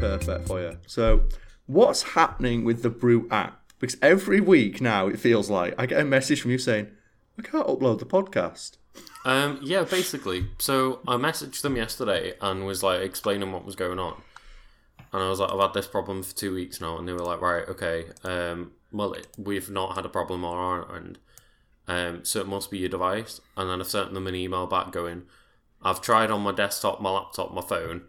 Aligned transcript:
perfect 0.00 0.48
for 0.48 0.60
you. 0.60 0.78
So, 0.86 1.26
what's 1.66 2.02
happening 2.02 2.64
with 2.64 2.82
the 2.82 2.90
Brew 2.90 3.28
app? 3.30 3.60
Because 3.78 3.96
every 4.02 4.40
week 4.40 4.80
now 4.80 5.06
it 5.06 5.18
feels 5.18 5.48
like 5.48 5.74
I 5.78 5.86
get 5.86 6.00
a 6.00 6.04
message 6.04 6.42
from 6.42 6.50
you 6.50 6.58
saying, 6.58 6.88
I 7.38 7.42
can't 7.42 7.66
upload 7.66 7.98
the 7.98 8.06
podcast. 8.06 8.76
Um, 9.24 9.58
yeah, 9.62 9.84
basically. 9.84 10.48
So 10.58 11.00
I 11.06 11.16
messaged 11.16 11.62
them 11.62 11.76
yesterday 11.76 12.34
and 12.40 12.66
was 12.66 12.82
like 12.82 13.00
explaining 13.00 13.52
what 13.52 13.64
was 13.64 13.76
going 13.76 13.98
on. 13.98 14.20
And 15.12 15.22
I 15.22 15.28
was 15.28 15.40
like, 15.40 15.50
I've 15.50 15.60
had 15.60 15.74
this 15.74 15.86
problem 15.86 16.22
for 16.22 16.34
two 16.34 16.54
weeks 16.54 16.80
now. 16.80 16.98
And 16.98 17.08
they 17.08 17.12
were 17.12 17.20
like, 17.20 17.40
right, 17.40 17.68
okay. 17.68 18.06
Um, 18.22 18.72
well, 18.92 19.12
it, 19.12 19.28
we've 19.36 19.70
not 19.70 19.94
had 19.94 20.04
a 20.04 20.10
problem 20.10 20.44
on 20.44 20.56
our 20.56 20.96
end. 20.96 21.18
Um, 21.88 22.24
so 22.24 22.40
it 22.40 22.46
must 22.46 22.70
be 22.70 22.78
your 22.78 22.88
device. 22.88 23.40
And 23.56 23.68
then 23.68 23.80
I've 23.80 23.88
sent 23.88 24.14
them 24.14 24.26
an 24.26 24.34
email 24.34 24.66
back 24.66 24.92
going, 24.92 25.22
I've 25.82 26.00
tried 26.00 26.30
on 26.30 26.42
my 26.42 26.52
desktop, 26.52 27.00
my 27.00 27.10
laptop, 27.10 27.52
my 27.52 27.62
phone, 27.62 28.02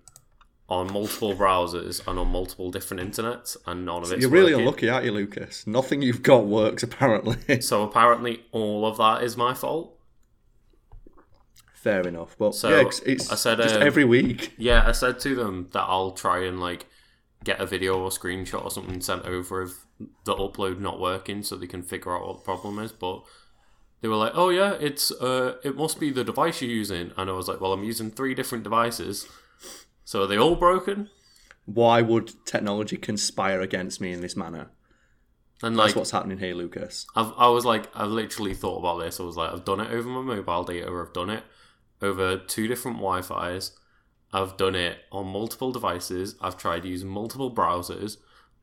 on 0.72 0.90
multiple 0.94 1.36
browsers 1.36 2.02
and 2.08 2.18
on 2.18 2.30
multiple 2.30 2.72
different 2.72 3.04
internets, 3.04 3.58
and 3.68 3.86
none 3.86 4.04
of 4.04 4.12
it's 4.14 4.22
You're 4.22 4.30
really 4.30 4.54
working. 4.54 4.68
unlucky, 4.68 4.90
aren't 4.90 5.06
you, 5.06 5.12
Lucas? 5.12 5.68
Nothing 5.68 6.02
you've 6.02 6.24
got 6.24 6.46
works, 6.46 6.82
apparently. 6.82 7.60
So 7.62 7.84
apparently, 7.84 8.44
all 8.54 8.86
of 8.86 8.96
that 8.98 9.22
is 9.22 9.36
my 9.36 9.54
fault. 9.54 9.98
Fair 11.74 12.08
enough. 12.08 12.38
But 12.40 12.56
So, 12.56 12.70
yeah, 12.70 12.88
it's, 12.88 13.00
it's 13.02 13.32
I 13.32 13.36
said, 13.36 13.58
just 13.58 13.76
um, 13.76 13.82
every 13.82 14.06
week. 14.06 14.54
Yeah, 14.58 14.84
I 14.88 14.94
said 14.94 15.20
to 15.22 15.36
them 15.36 15.68
that 15.74 15.82
I'll 15.82 16.12
try 16.12 16.46
and 16.46 16.62
like 16.62 16.86
get 17.44 17.60
a 17.60 17.66
video 17.66 18.00
or 18.00 18.10
screenshot 18.10 18.64
or 18.64 18.72
something 18.72 19.02
sent 19.02 19.26
over 19.26 19.62
of 19.62 19.74
the 20.24 20.34
upload 20.36 20.80
not 20.80 21.02
working, 21.02 21.44
so 21.44 21.58
they 21.58 21.68
can 21.68 21.84
figure 21.84 22.16
out 22.16 22.26
what 22.26 22.38
the 22.38 22.44
problem 22.44 22.80
is. 22.80 22.94
But 22.94 23.24
they 24.00 24.08
were 24.08 24.16
like, 24.16 24.32
"Oh 24.36 24.50
yeah, 24.50 24.74
it's 24.80 25.12
uh, 25.12 25.56
it 25.66 25.76
must 25.76 26.00
be 26.00 26.12
the 26.12 26.24
device 26.24 26.62
you're 26.62 26.72
using," 26.72 27.12
and 27.18 27.30
I 27.30 27.34
was 27.34 27.50
like, 27.50 27.60
"Well, 27.60 27.74
I'm 27.74 27.84
using 27.84 28.10
three 28.10 28.34
different 28.36 28.64
devices, 28.64 29.28
so 30.12 30.24
are 30.24 30.28
they 30.28 30.38
all 30.38 30.56
broken?" 30.56 31.10
Why 31.66 32.02
would 32.02 32.34
technology 32.46 32.98
conspire 32.98 33.62
against 33.62 34.02
me 34.02 34.12
in 34.12 34.22
this 34.22 34.36
manner? 34.36 34.72
And 35.64 35.78
That's 35.78 35.96
what's 35.96 36.12
happening 36.12 36.40
here, 36.40 36.56
Lucas. 36.56 37.06
I've, 37.16 37.32
I 37.38 37.48
was 37.50 37.66
like, 37.66 37.88
I've 37.96 38.10
literally 38.10 38.56
thought 38.56 38.80
about 38.80 38.98
this. 38.98 39.20
I 39.20 39.24
was 39.24 39.38
like, 39.38 39.52
I've 39.52 39.64
done 39.64 39.80
it 39.80 39.92
over 39.92 40.10
my 40.10 40.22
mobile 40.22 40.64
data, 40.64 40.88
or 40.88 41.06
I've 41.06 41.14
done 41.14 41.30
it 41.30 41.44
over 42.02 42.38
two 42.38 42.68
different 42.68 42.98
Wi-Fi's. 42.98 43.72
I've 44.34 44.58
done 44.58 44.76
it 44.76 44.98
on 45.12 45.28
multiple 45.28 45.72
devices. 45.72 46.36
I've 46.42 46.58
tried 46.58 46.84
using 46.84 47.10
multiple 47.10 47.54
browsers. 47.54 48.18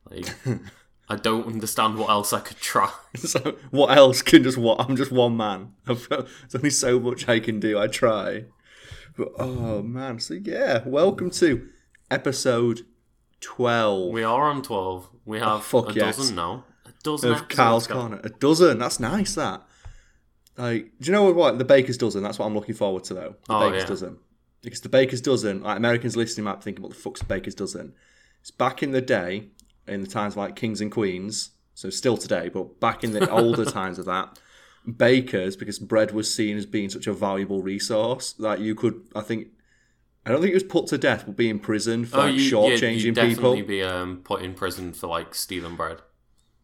Like, 0.09 0.27
I 1.09 1.15
don't 1.15 1.47
understand 1.47 1.97
what 1.97 2.09
else 2.09 2.33
I 2.33 2.41
could 2.41 2.57
try. 2.57 2.91
So 3.17 3.57
what 3.71 3.95
else 3.97 4.21
can 4.21 4.43
just 4.43 4.57
what? 4.57 4.81
I'm 4.81 4.95
just 4.95 5.11
one 5.11 5.37
man. 5.37 5.73
I've, 5.87 6.07
there's 6.09 6.55
only 6.55 6.69
so 6.69 6.99
much 6.99 7.27
I 7.29 7.39
can 7.39 7.59
do. 7.59 7.79
I 7.79 7.87
try, 7.87 8.45
but 9.19 9.33
oh 9.37 9.83
man. 9.83 10.17
So 10.19 10.35
yeah, 10.35 10.81
welcome 10.85 11.29
to 11.31 11.67
episode 12.09 12.85
twelve 13.41 14.13
We 14.13 14.23
are 14.23 14.49
on 14.49 14.61
twelve. 14.61 15.09
We 15.25 15.41
oh, 15.41 15.57
have 15.57 15.65
fuck 15.65 15.89
a 15.89 15.93
yes. 15.93 16.15
dozen 16.15 16.37
now. 16.37 16.63
A 16.85 16.91
dozen 17.03 17.33
of 17.33 17.49
Carl's. 17.49 17.85
Corner. 17.85 18.21
A 18.23 18.29
dozen. 18.29 18.79
That's 18.79 18.99
nice. 19.01 19.35
That. 19.35 19.61
Like, 20.57 20.91
do 21.01 21.07
you 21.07 21.11
know 21.11 21.31
what? 21.31 21.57
The 21.57 21.65
Baker's 21.65 21.97
dozen. 21.97 22.23
That's 22.23 22.39
what 22.39 22.45
I'm 22.45 22.55
looking 22.55 22.75
forward 22.75 23.03
to, 23.05 23.13
though. 23.13 23.35
The 23.45 23.53
Oh, 23.53 23.59
Baker's 23.59 23.83
yeah. 23.83 23.87
dozen. 23.87 24.17
Because 24.61 24.81
the 24.81 24.89
Baker's 24.89 25.21
dozen, 25.21 25.63
like 25.63 25.77
Americans 25.77 26.15
listening 26.15 26.45
might 26.45 26.55
be 26.55 26.63
thinking, 26.63 26.81
what 26.81 26.91
the 26.91 26.97
fuck's 26.99 27.21
a 27.21 27.25
Baker's 27.25 27.55
dozen? 27.55 27.93
It's 28.39 28.51
back 28.51 28.81
in 28.81 28.91
the 28.91 29.01
day, 29.01 29.49
in 29.85 30.01
the 30.01 30.07
times 30.07 30.37
like 30.37 30.55
kings 30.55 30.79
and 30.79 30.91
queens. 30.91 31.51
So 31.73 31.89
still 31.89 32.15
today, 32.15 32.49
but 32.49 32.79
back 32.79 33.03
in 33.03 33.11
the 33.11 33.29
older 33.31 33.65
times 33.65 33.99
of 33.99 34.05
that, 34.05 34.39
bakers, 34.97 35.55
because 35.55 35.79
bread 35.79 36.11
was 36.11 36.33
seen 36.33 36.57
as 36.57 36.65
being 36.65 36.89
such 36.89 37.07
a 37.07 37.13
valuable 37.13 37.61
resource 37.61 38.33
that 38.33 38.59
you 38.59 38.75
could, 38.75 39.07
I 39.15 39.21
think, 39.21 39.47
I 40.25 40.31
don't 40.31 40.41
think 40.41 40.51
it 40.51 40.55
was 40.55 40.63
put 40.63 40.87
to 40.87 40.97
death, 40.97 41.23
but 41.25 41.35
be 41.35 41.49
in 41.49 41.59
prison 41.59 42.05
for 42.05 42.17
Oh, 42.17 42.19
like, 42.25 42.35
you, 42.35 42.41
yeah, 42.41 42.51
shortchanging 42.51 42.99
you'd 43.01 43.15
people. 43.15 43.27
definitely 43.55 43.61
be 43.63 43.83
um, 43.83 44.17
put 44.23 44.41
in 44.41 44.53
prison 44.53 44.93
for 44.93 45.07
like 45.07 45.33
stealing 45.35 45.75
bread. 45.75 45.99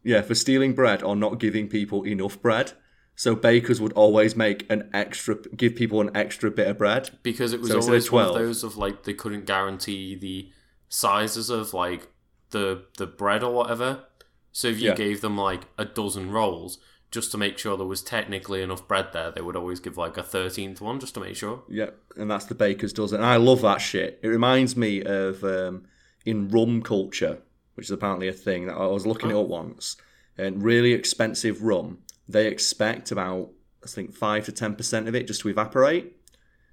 Yeah, 0.02 0.22
for 0.22 0.34
stealing 0.34 0.72
bread 0.74 1.02
or 1.02 1.16
not 1.16 1.40
giving 1.40 1.68
people 1.68 2.04
enough 2.04 2.40
bread. 2.40 2.72
So 3.18 3.34
bakers 3.34 3.80
would 3.80 3.94
always 3.94 4.36
make 4.36 4.70
an 4.70 4.90
extra, 4.92 5.36
give 5.56 5.74
people 5.74 6.00
an 6.02 6.14
extra 6.14 6.50
bit 6.50 6.68
of 6.68 6.78
bread. 6.78 7.10
because 7.22 7.52
it 7.54 7.60
was 7.60 7.70
So 7.70 7.76
instead 7.76 7.88
of 7.88 7.92
always 7.92 8.12
one 8.12 8.24
of 8.26 8.34
those 8.34 8.62
of 8.62 8.76
like 8.76 9.04
they 9.04 9.14
couldn't 9.14 9.46
guarantee 9.46 10.14
the 10.14 10.50
sizes 10.88 11.48
of 11.50 11.72
like 11.74 12.08
the 12.50 12.84
the 12.98 13.06
bread 13.06 13.42
or 13.42 13.52
whatever. 13.54 14.04
So 14.52 14.68
if 14.68 14.78
you 14.80 14.90
Yeah. 14.90 14.94
gave 14.94 15.22
them 15.22 15.36
like 15.36 15.62
a 15.78 15.84
dozen 15.86 16.30
rolls 16.30 16.78
just 17.10 17.30
to 17.32 17.38
make 17.38 17.56
sure 17.58 17.76
there 17.76 17.86
was 17.86 18.02
technically 18.02 18.62
enough 18.62 18.86
bread 18.88 19.08
there, 19.12 19.30
they 19.30 19.40
would 19.40 19.56
always 19.56 19.80
give 19.80 19.96
like 19.96 20.16
a 20.16 20.22
thirteenth 20.22 20.80
one 20.80 21.00
just 21.00 21.14
to 21.14 21.20
make 21.20 21.36
sure. 21.36 21.62
Yeah, 21.68 21.90
and 22.16 22.30
that's 22.30 22.46
the 22.46 22.54
baker's 22.54 22.92
dozen. 22.92 23.20
And 23.20 23.26
I 23.26 23.36
love 23.36 23.62
that 23.62 23.80
shit. 23.80 24.18
It 24.22 24.28
reminds 24.28 24.76
me 24.76 25.02
of 25.02 25.42
um, 25.44 25.84
in 26.24 26.48
rum 26.48 26.82
culture, 26.82 27.38
which 27.74 27.86
is 27.86 27.90
apparently 27.92 28.28
a 28.28 28.32
thing 28.32 28.66
that 28.66 28.74
I 28.76 28.86
was 28.86 29.06
looking 29.06 29.30
it 29.30 29.36
up 29.36 29.46
once. 29.46 29.96
And 30.38 30.62
really 30.62 30.92
expensive 30.92 31.62
rum, 31.62 31.98
they 32.28 32.46
expect 32.46 33.10
about 33.10 33.50
I 33.84 33.86
think 33.88 34.14
five 34.14 34.44
to 34.46 34.52
ten 34.52 34.74
percent 34.74 35.08
of 35.08 35.14
it 35.14 35.26
just 35.28 35.40
to 35.42 35.48
evaporate, 35.48 36.16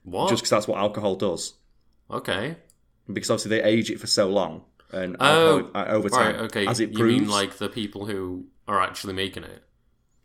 What? 0.04 0.30
just 0.30 0.42
because 0.42 0.50
that's 0.50 0.68
what 0.68 0.80
alcohol 0.80 1.16
does. 1.16 1.54
okay. 2.10 2.56
Because 3.12 3.30
obviously 3.30 3.50
they 3.50 3.64
age 3.64 3.92
it 3.92 4.00
for 4.00 4.08
so 4.08 4.30
long, 4.30 4.64
and 4.92 5.18
Oh, 5.20 5.58
alcohol, 5.60 5.72
uh, 5.76 5.86
over 5.90 6.10
time, 6.10 6.36
Right. 6.36 6.42
Okay. 6.46 6.66
as 6.68 6.80
it 6.80 6.98
you 6.98 7.04
mean 7.06 7.28
like 7.28 7.58
the 7.58 7.68
people 7.70 8.06
who 8.06 8.46
are 8.68 8.82
actually 8.82 9.14
making 9.14 9.44
it? 9.44 9.62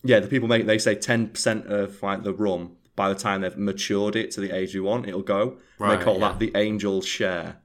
Yeah, 0.03 0.21
the 0.21 0.29
people 0.29 0.49
make 0.49 0.67
they 0.67 0.79
say 0.79 0.95
ten 0.95 1.29
percent 1.29 1.67
of 1.67 2.03
like 2.03 2.23
the 2.23 2.33
rum 2.33 2.77
by 2.97 3.09
the 3.09 3.15
time 3.15 3.43
they've 3.43 3.57
matured 3.57 4.17
it 4.17 4.33
to 4.33 4.41
the 4.41 4.51
age 4.51 4.75
you 4.75 4.83
want, 4.83 5.07
it'll 5.07 5.23
go. 5.23 5.59
Right, 5.79 5.97
they 5.97 6.05
call 6.05 6.19
yeah. 6.19 6.29
that 6.29 6.39
the 6.41 6.55
angel's 6.55 7.07
share, 7.07 7.59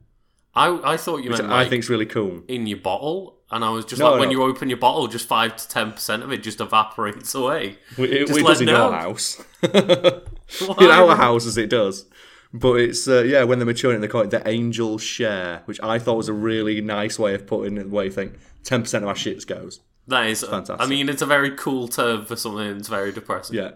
I 0.55 0.93
I 0.93 0.97
thought 0.97 1.23
you 1.23 1.29
meant 1.31 1.43
I 1.43 1.61
like 1.61 1.69
think's 1.69 1.89
really 1.89 2.05
cool. 2.05 2.43
in 2.47 2.67
your 2.67 2.77
bottle. 2.79 3.39
And 3.51 3.63
I 3.63 3.69
was 3.69 3.85
just 3.85 3.99
No, 3.99 4.11
like, 4.11 4.19
when 4.19 4.31
you 4.31 4.41
open 4.41 4.67
your 4.67 4.79
bottle, 4.79 5.07
just 5.07 5.27
five 5.27 5.55
to 5.55 5.67
ten 5.67 5.91
percent 5.91 6.23
of 6.23 6.31
it 6.31 6.41
just 6.41 6.59
evaporates 6.59 7.35
away. 7.35 7.77
It, 7.97 8.13
it, 8.13 8.27
Just 8.27 8.39
it 8.39 8.45
does 8.45 8.61
in 8.61 8.67
know. 8.67 8.91
our 8.91 8.99
house. 8.99 9.43
in 9.61 10.89
our 10.89 11.16
houses, 11.16 11.57
it 11.57 11.69
does. 11.69 12.05
But 12.51 12.79
it's 12.79 13.07
uh, 13.07 13.23
yeah, 13.23 13.43
when 13.43 13.59
they're 13.59 13.66
maturing, 13.66 14.01
they 14.01 14.07
call 14.07 14.22
it 14.22 14.31
the 14.31 14.47
angel 14.47 14.97
share, 14.97 15.61
which 15.66 15.79
I 15.81 15.99
thought 15.99 16.17
was 16.17 16.29
a 16.29 16.33
really 16.33 16.81
nice 16.81 17.19
way 17.19 17.35
of 17.35 17.45
putting 17.45 17.77
it. 17.77 17.83
The 17.83 17.95
way 17.95 18.05
you 18.05 18.11
think 18.11 18.38
ten 18.63 18.81
percent 18.81 19.03
of 19.03 19.07
our 19.07 19.16
shits 19.16 19.45
goes. 19.45 19.81
That 20.08 20.28
is 20.28 20.44
Fantastic. 20.44 20.86
I 20.86 20.90
mean, 20.90 21.09
it's 21.09 21.22
a 21.22 21.25
very 21.25 21.52
cool 21.52 21.88
term 21.88 22.25
for 22.25 22.36
something 22.36 22.75
that's 22.75 22.90
very 22.90 23.12
depressing. 23.12 23.56
Yeah, 23.56 23.72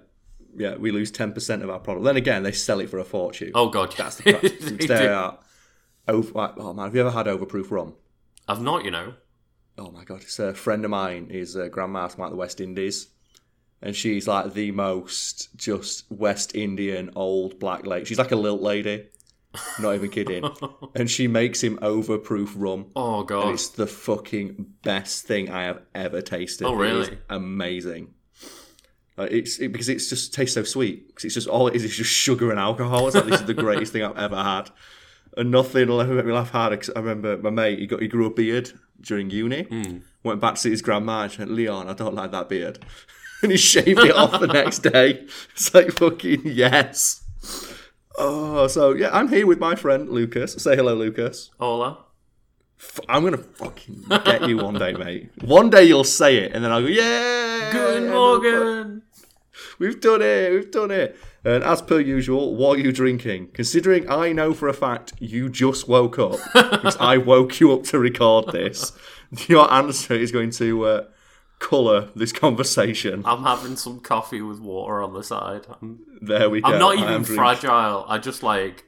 yeah, 0.55 0.75
we 0.75 0.91
lose 0.91 1.11
ten 1.11 1.31
percent 1.33 1.63
of 1.63 1.69
our 1.69 1.79
product. 1.79 2.03
Then 2.05 2.17
again, 2.17 2.43
they 2.43 2.51
sell 2.51 2.79
it 2.79 2.89
for 2.89 2.99
a 2.99 3.05
fortune. 3.05 3.51
Oh 3.55 3.69
god, 3.69 3.93
That's 3.97 4.17
the 4.17 4.33
fact. 4.33 4.61
They 4.87 5.07
are 5.07 5.39
over. 6.07 6.53
Oh 6.57 6.73
man, 6.73 6.85
have 6.85 6.95
you 6.95 7.01
ever 7.01 7.11
had 7.11 7.27
overproof 7.27 7.71
rum? 7.71 7.95
I've 8.47 8.61
not, 8.61 8.83
you 8.85 8.91
know. 8.91 9.13
Oh 9.77 9.91
my 9.91 10.03
god, 10.03 10.21
it's 10.21 10.39
a 10.39 10.53
friend 10.53 10.83
of 10.83 10.91
mine. 10.91 11.27
Is 11.29 11.55
a 11.55 11.69
grandma 11.69 12.07
from 12.07 12.23
like 12.23 12.31
the 12.31 12.37
West 12.37 12.59
Indies, 12.59 13.07
and 13.81 13.95
she's 13.95 14.27
like 14.27 14.53
the 14.53 14.71
most 14.71 15.55
just 15.55 16.11
West 16.11 16.55
Indian 16.55 17.11
old 17.15 17.59
black 17.59 17.85
lady. 17.85 18.05
She's 18.05 18.17
like 18.17 18.31
a 18.31 18.35
lilt 18.35 18.61
lady, 18.61 19.07
not 19.79 19.95
even 19.95 20.09
kidding. 20.09 20.43
and 20.95 21.09
she 21.09 21.27
makes 21.27 21.63
him 21.63 21.77
overproof 21.77 22.51
rum. 22.55 22.87
Oh 22.95 23.19
And 23.19 23.27
god, 23.27 23.53
it's 23.53 23.69
the 23.69 23.87
fucking 23.87 24.73
best 24.83 25.25
thing 25.25 25.49
I 25.49 25.63
have 25.63 25.81
ever 25.95 26.21
tasted. 26.21 26.65
Oh, 26.65 26.73
really? 26.73 27.17
amazing. 27.29 28.13
Like, 29.17 29.31
it's 29.31 29.57
it, 29.57 29.71
because 29.71 29.89
it's 29.89 30.09
just 30.09 30.33
tastes 30.33 30.53
so 30.53 30.63
sweet. 30.63 31.07
Because 31.07 31.25
it's 31.25 31.33
just 31.33 31.47
all 31.47 31.67
it 31.67 31.75
is 31.75 31.83
is 31.83 31.95
just 31.97 32.11
sugar 32.11 32.51
and 32.51 32.59
alcohol. 32.59 33.07
It's 33.07 33.15
like 33.15 33.25
this 33.25 33.39
is 33.41 33.47
the 33.47 33.53
greatest 33.55 33.91
thing 33.91 34.03
I've 34.03 34.17
ever 34.17 34.35
had, 34.35 34.69
and 35.35 35.49
nothing 35.49 35.87
will 35.87 36.01
ever 36.01 36.13
make 36.13 36.25
me 36.25 36.33
laugh 36.33 36.51
harder. 36.51 36.77
'cause 36.77 36.91
I 36.95 36.99
remember 36.99 37.35
my 37.37 37.49
mate, 37.49 37.79
he 37.79 37.87
got 37.87 37.99
he 38.01 38.07
grew 38.07 38.27
a 38.27 38.29
beard 38.29 38.73
during 39.01 39.31
uni. 39.31 39.63
Hmm. 39.63 39.97
Went 40.23 40.39
back 40.39 40.55
to 40.55 40.61
see 40.61 40.69
his 40.69 40.81
grandma 40.83 41.23
and 41.23 41.35
went, 41.37 41.51
Leon, 41.51 41.87
I 41.87 41.93
don't 41.93 42.13
like 42.13 42.31
that 42.31 42.47
beard, 42.49 42.77
and 43.41 43.51
he 43.51 43.57
shaved 43.57 43.87
it 43.99 44.15
off 44.15 44.39
the 44.39 44.45
next 44.47 44.79
day. 44.79 45.25
It's 45.53 45.73
like 45.73 45.93
fucking 45.93 46.41
yes. 46.45 47.23
Oh, 48.17 48.67
so 48.67 48.93
yeah, 48.93 49.09
I'm 49.13 49.27
here 49.29 49.45
with 49.45 49.59
my 49.59 49.75
friend 49.75 50.09
Lucas. 50.09 50.53
Say 50.53 50.75
hello, 50.75 50.95
Lucas. 50.95 51.51
Hola. 51.59 52.05
F- 52.79 52.99
I'm 53.07 53.23
gonna 53.23 53.37
fucking 53.37 54.05
get 54.25 54.47
you 54.47 54.57
one 54.57 54.75
day, 54.75 54.93
mate. 54.93 55.29
One 55.43 55.69
day 55.69 55.83
you'll 55.83 56.03
say 56.03 56.37
it, 56.37 56.51
and 56.53 56.63
then 56.63 56.71
I'll 56.71 56.81
go, 56.81 56.87
yeah. 56.87 57.69
Good 57.71 58.09
morning. 58.09 59.01
We've 59.79 59.99
done 59.99 60.21
it. 60.21 60.51
We've 60.51 60.71
done 60.71 60.91
it. 60.91 61.17
And 61.43 61.63
as 61.63 61.81
per 61.81 61.99
usual, 61.99 62.55
what 62.55 62.77
are 62.77 62.81
you 62.81 62.91
drinking? 62.91 63.49
Considering 63.53 64.09
I 64.09 64.31
know 64.31 64.53
for 64.53 64.67
a 64.67 64.73
fact 64.73 65.13
you 65.19 65.49
just 65.49 65.87
woke 65.87 66.17
up, 66.19 66.39
because 66.53 66.97
I 66.99 67.17
woke 67.17 67.59
you 67.59 67.71
up 67.73 67.83
to 67.85 67.99
record 67.99 68.51
this, 68.51 68.91
your 69.47 69.71
answer 69.71 70.13
is 70.13 70.31
going 70.31 70.51
to 70.51 70.85
uh, 70.85 71.03
colour 71.59 72.09
this 72.15 72.31
conversation. 72.31 73.23
I'm 73.25 73.43
having 73.43 73.75
some 73.75 73.99
coffee 73.99 74.41
with 74.41 74.59
water 74.59 75.01
on 75.01 75.13
the 75.13 75.23
side. 75.23 75.65
I'm, 75.81 75.99
There 76.21 76.49
we 76.49 76.61
go. 76.61 76.69
I'm 76.69 76.79
not 76.79 76.97
even 76.97 77.23
fragile. 77.23 78.05
I 78.07 78.17
just 78.19 78.43
like 78.43 78.85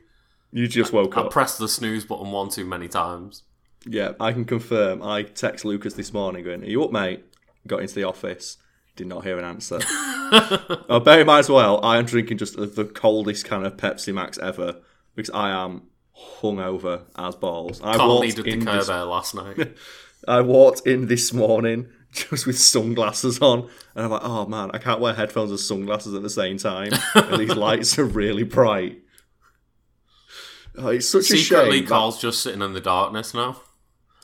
You 0.51 0.67
just 0.67 0.93
woke 0.93 1.17
I 1.17 1.21
up. 1.21 1.31
pressed 1.31 1.59
the 1.59 1.67
snooze 1.67 2.05
button 2.05 2.31
one 2.31 2.49
too 2.49 2.65
many 2.65 2.87
times. 2.87 3.43
Yeah, 3.85 4.11
I 4.19 4.33
can 4.33 4.45
confirm. 4.45 5.01
I 5.01 5.23
text 5.23 5.63
Lucas 5.65 5.93
this 5.93 6.13
morning 6.13 6.43
going, 6.43 6.63
Are 6.63 6.67
you 6.67 6.83
up, 6.83 6.91
mate? 6.91 7.23
Got 7.67 7.81
into 7.81 7.95
the 7.95 8.03
office. 8.03 8.57
Did 8.95 9.07
not 9.07 9.23
hear 9.23 9.37
an 9.37 9.45
answer. 9.45 9.79
oh, 10.89 10.99
bear 11.03 11.21
in 11.21 11.27
mind 11.27 11.39
as 11.39 11.49
well, 11.49 11.83
I 11.83 11.97
am 11.97 12.05
drinking 12.05 12.37
just 12.37 12.55
the- 12.57 12.85
coldest 12.85 13.45
kind 13.45 13.65
of 13.65 13.77
Pepsi 13.77 14.13
Max 14.13 14.37
ever 14.37 14.75
because 15.15 15.29
I 15.31 15.49
am 15.49 15.83
hungover 16.41 17.03
as 17.17 17.35
balls. 17.35 17.79
I 17.81 17.97
walked 17.97 18.25
needed 18.25 18.45
the 18.45 18.65
this, 18.65 18.89
last 18.89 19.35
night. 19.35 19.75
I 20.27 20.41
walked 20.41 20.85
in 20.85 21.07
this 21.07 21.31
morning 21.33 21.87
just 22.11 22.45
with 22.47 22.57
sunglasses 22.59 23.39
on, 23.41 23.69
and 23.95 24.05
I'm 24.05 24.11
like, 24.11 24.21
oh 24.23 24.45
man, 24.45 24.71
I 24.73 24.77
can't 24.79 24.99
wear 24.99 25.13
headphones 25.13 25.51
and 25.51 25.59
sunglasses 25.59 26.13
at 26.13 26.21
the 26.21 26.29
same 26.29 26.57
time. 26.57 26.91
and 27.15 27.39
these 27.39 27.55
lights 27.55 27.97
are 27.99 28.05
really 28.05 28.43
bright. 28.43 28.99
Oh, 30.77 30.87
it's 30.89 31.09
such 31.09 31.31
a 31.31 31.37
Secretly, 31.37 31.77
shame. 31.77 31.85
that- 31.85 31.89
Carl's 31.89 32.21
just 32.21 32.41
sitting 32.41 32.61
in 32.61 32.73
the 32.73 32.79
darkness 32.81 33.33
now. 33.33 33.61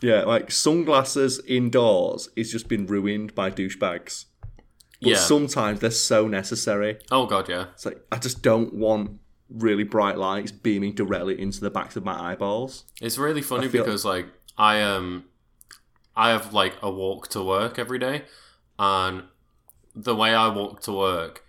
yeah, 0.01 0.23
like 0.23 0.51
sunglasses 0.51 1.39
indoors 1.47 2.29
is 2.35 2.51
just 2.51 2.67
been 2.67 2.85
ruined 2.85 3.33
by 3.35 3.49
douchebags. 3.51 4.25
But 5.01 5.09
Yeah. 5.11 5.17
sometimes 5.17 5.79
they're 5.81 5.91
so 5.91 6.27
necessary. 6.27 6.97
Oh 7.11 7.25
god, 7.25 7.49
yeah. 7.49 7.65
It's 7.73 7.85
like 7.85 7.99
I 8.11 8.17
just 8.17 8.41
don't 8.41 8.73
want 8.73 9.19
really 9.49 9.83
bright 9.83 10.17
lights 10.17 10.51
beaming 10.51 10.93
directly 10.93 11.39
into 11.39 11.59
the 11.59 11.69
backs 11.69 11.95
of 11.95 12.03
my 12.05 12.31
eyeballs. 12.31 12.85
It's 13.01 13.17
really 13.17 13.41
funny 13.41 13.67
because 13.67 14.05
like 14.05 14.27
I 14.57 14.81
um 14.81 15.25
I 16.15 16.29
have 16.29 16.53
like 16.53 16.75
a 16.81 16.89
walk 16.89 17.27
to 17.29 17.43
work 17.43 17.77
every 17.77 17.99
day 17.99 18.23
and 18.77 19.23
the 19.95 20.15
way 20.15 20.33
I 20.33 20.47
walk 20.49 20.81
to 20.81 20.91
work 20.91 21.43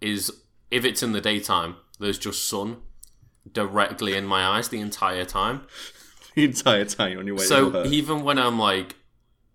is 0.00 0.30
if 0.70 0.84
it's 0.84 1.02
in 1.02 1.12
the 1.12 1.20
daytime, 1.20 1.76
there's 1.98 2.18
just 2.18 2.48
sun 2.48 2.78
directly 3.50 4.14
in 4.14 4.26
my 4.26 4.44
eyes 4.44 4.68
the 4.68 4.80
entire 4.80 5.24
time. 5.24 5.62
The 6.34 6.44
entire 6.44 6.84
time 6.84 7.18
on 7.18 7.26
your 7.26 7.34
way 7.34 7.48
to 7.48 7.64
work. 7.64 7.86
So 7.86 7.90
even 7.90 8.22
when 8.22 8.38
I'm 8.38 8.60
like 8.60 8.94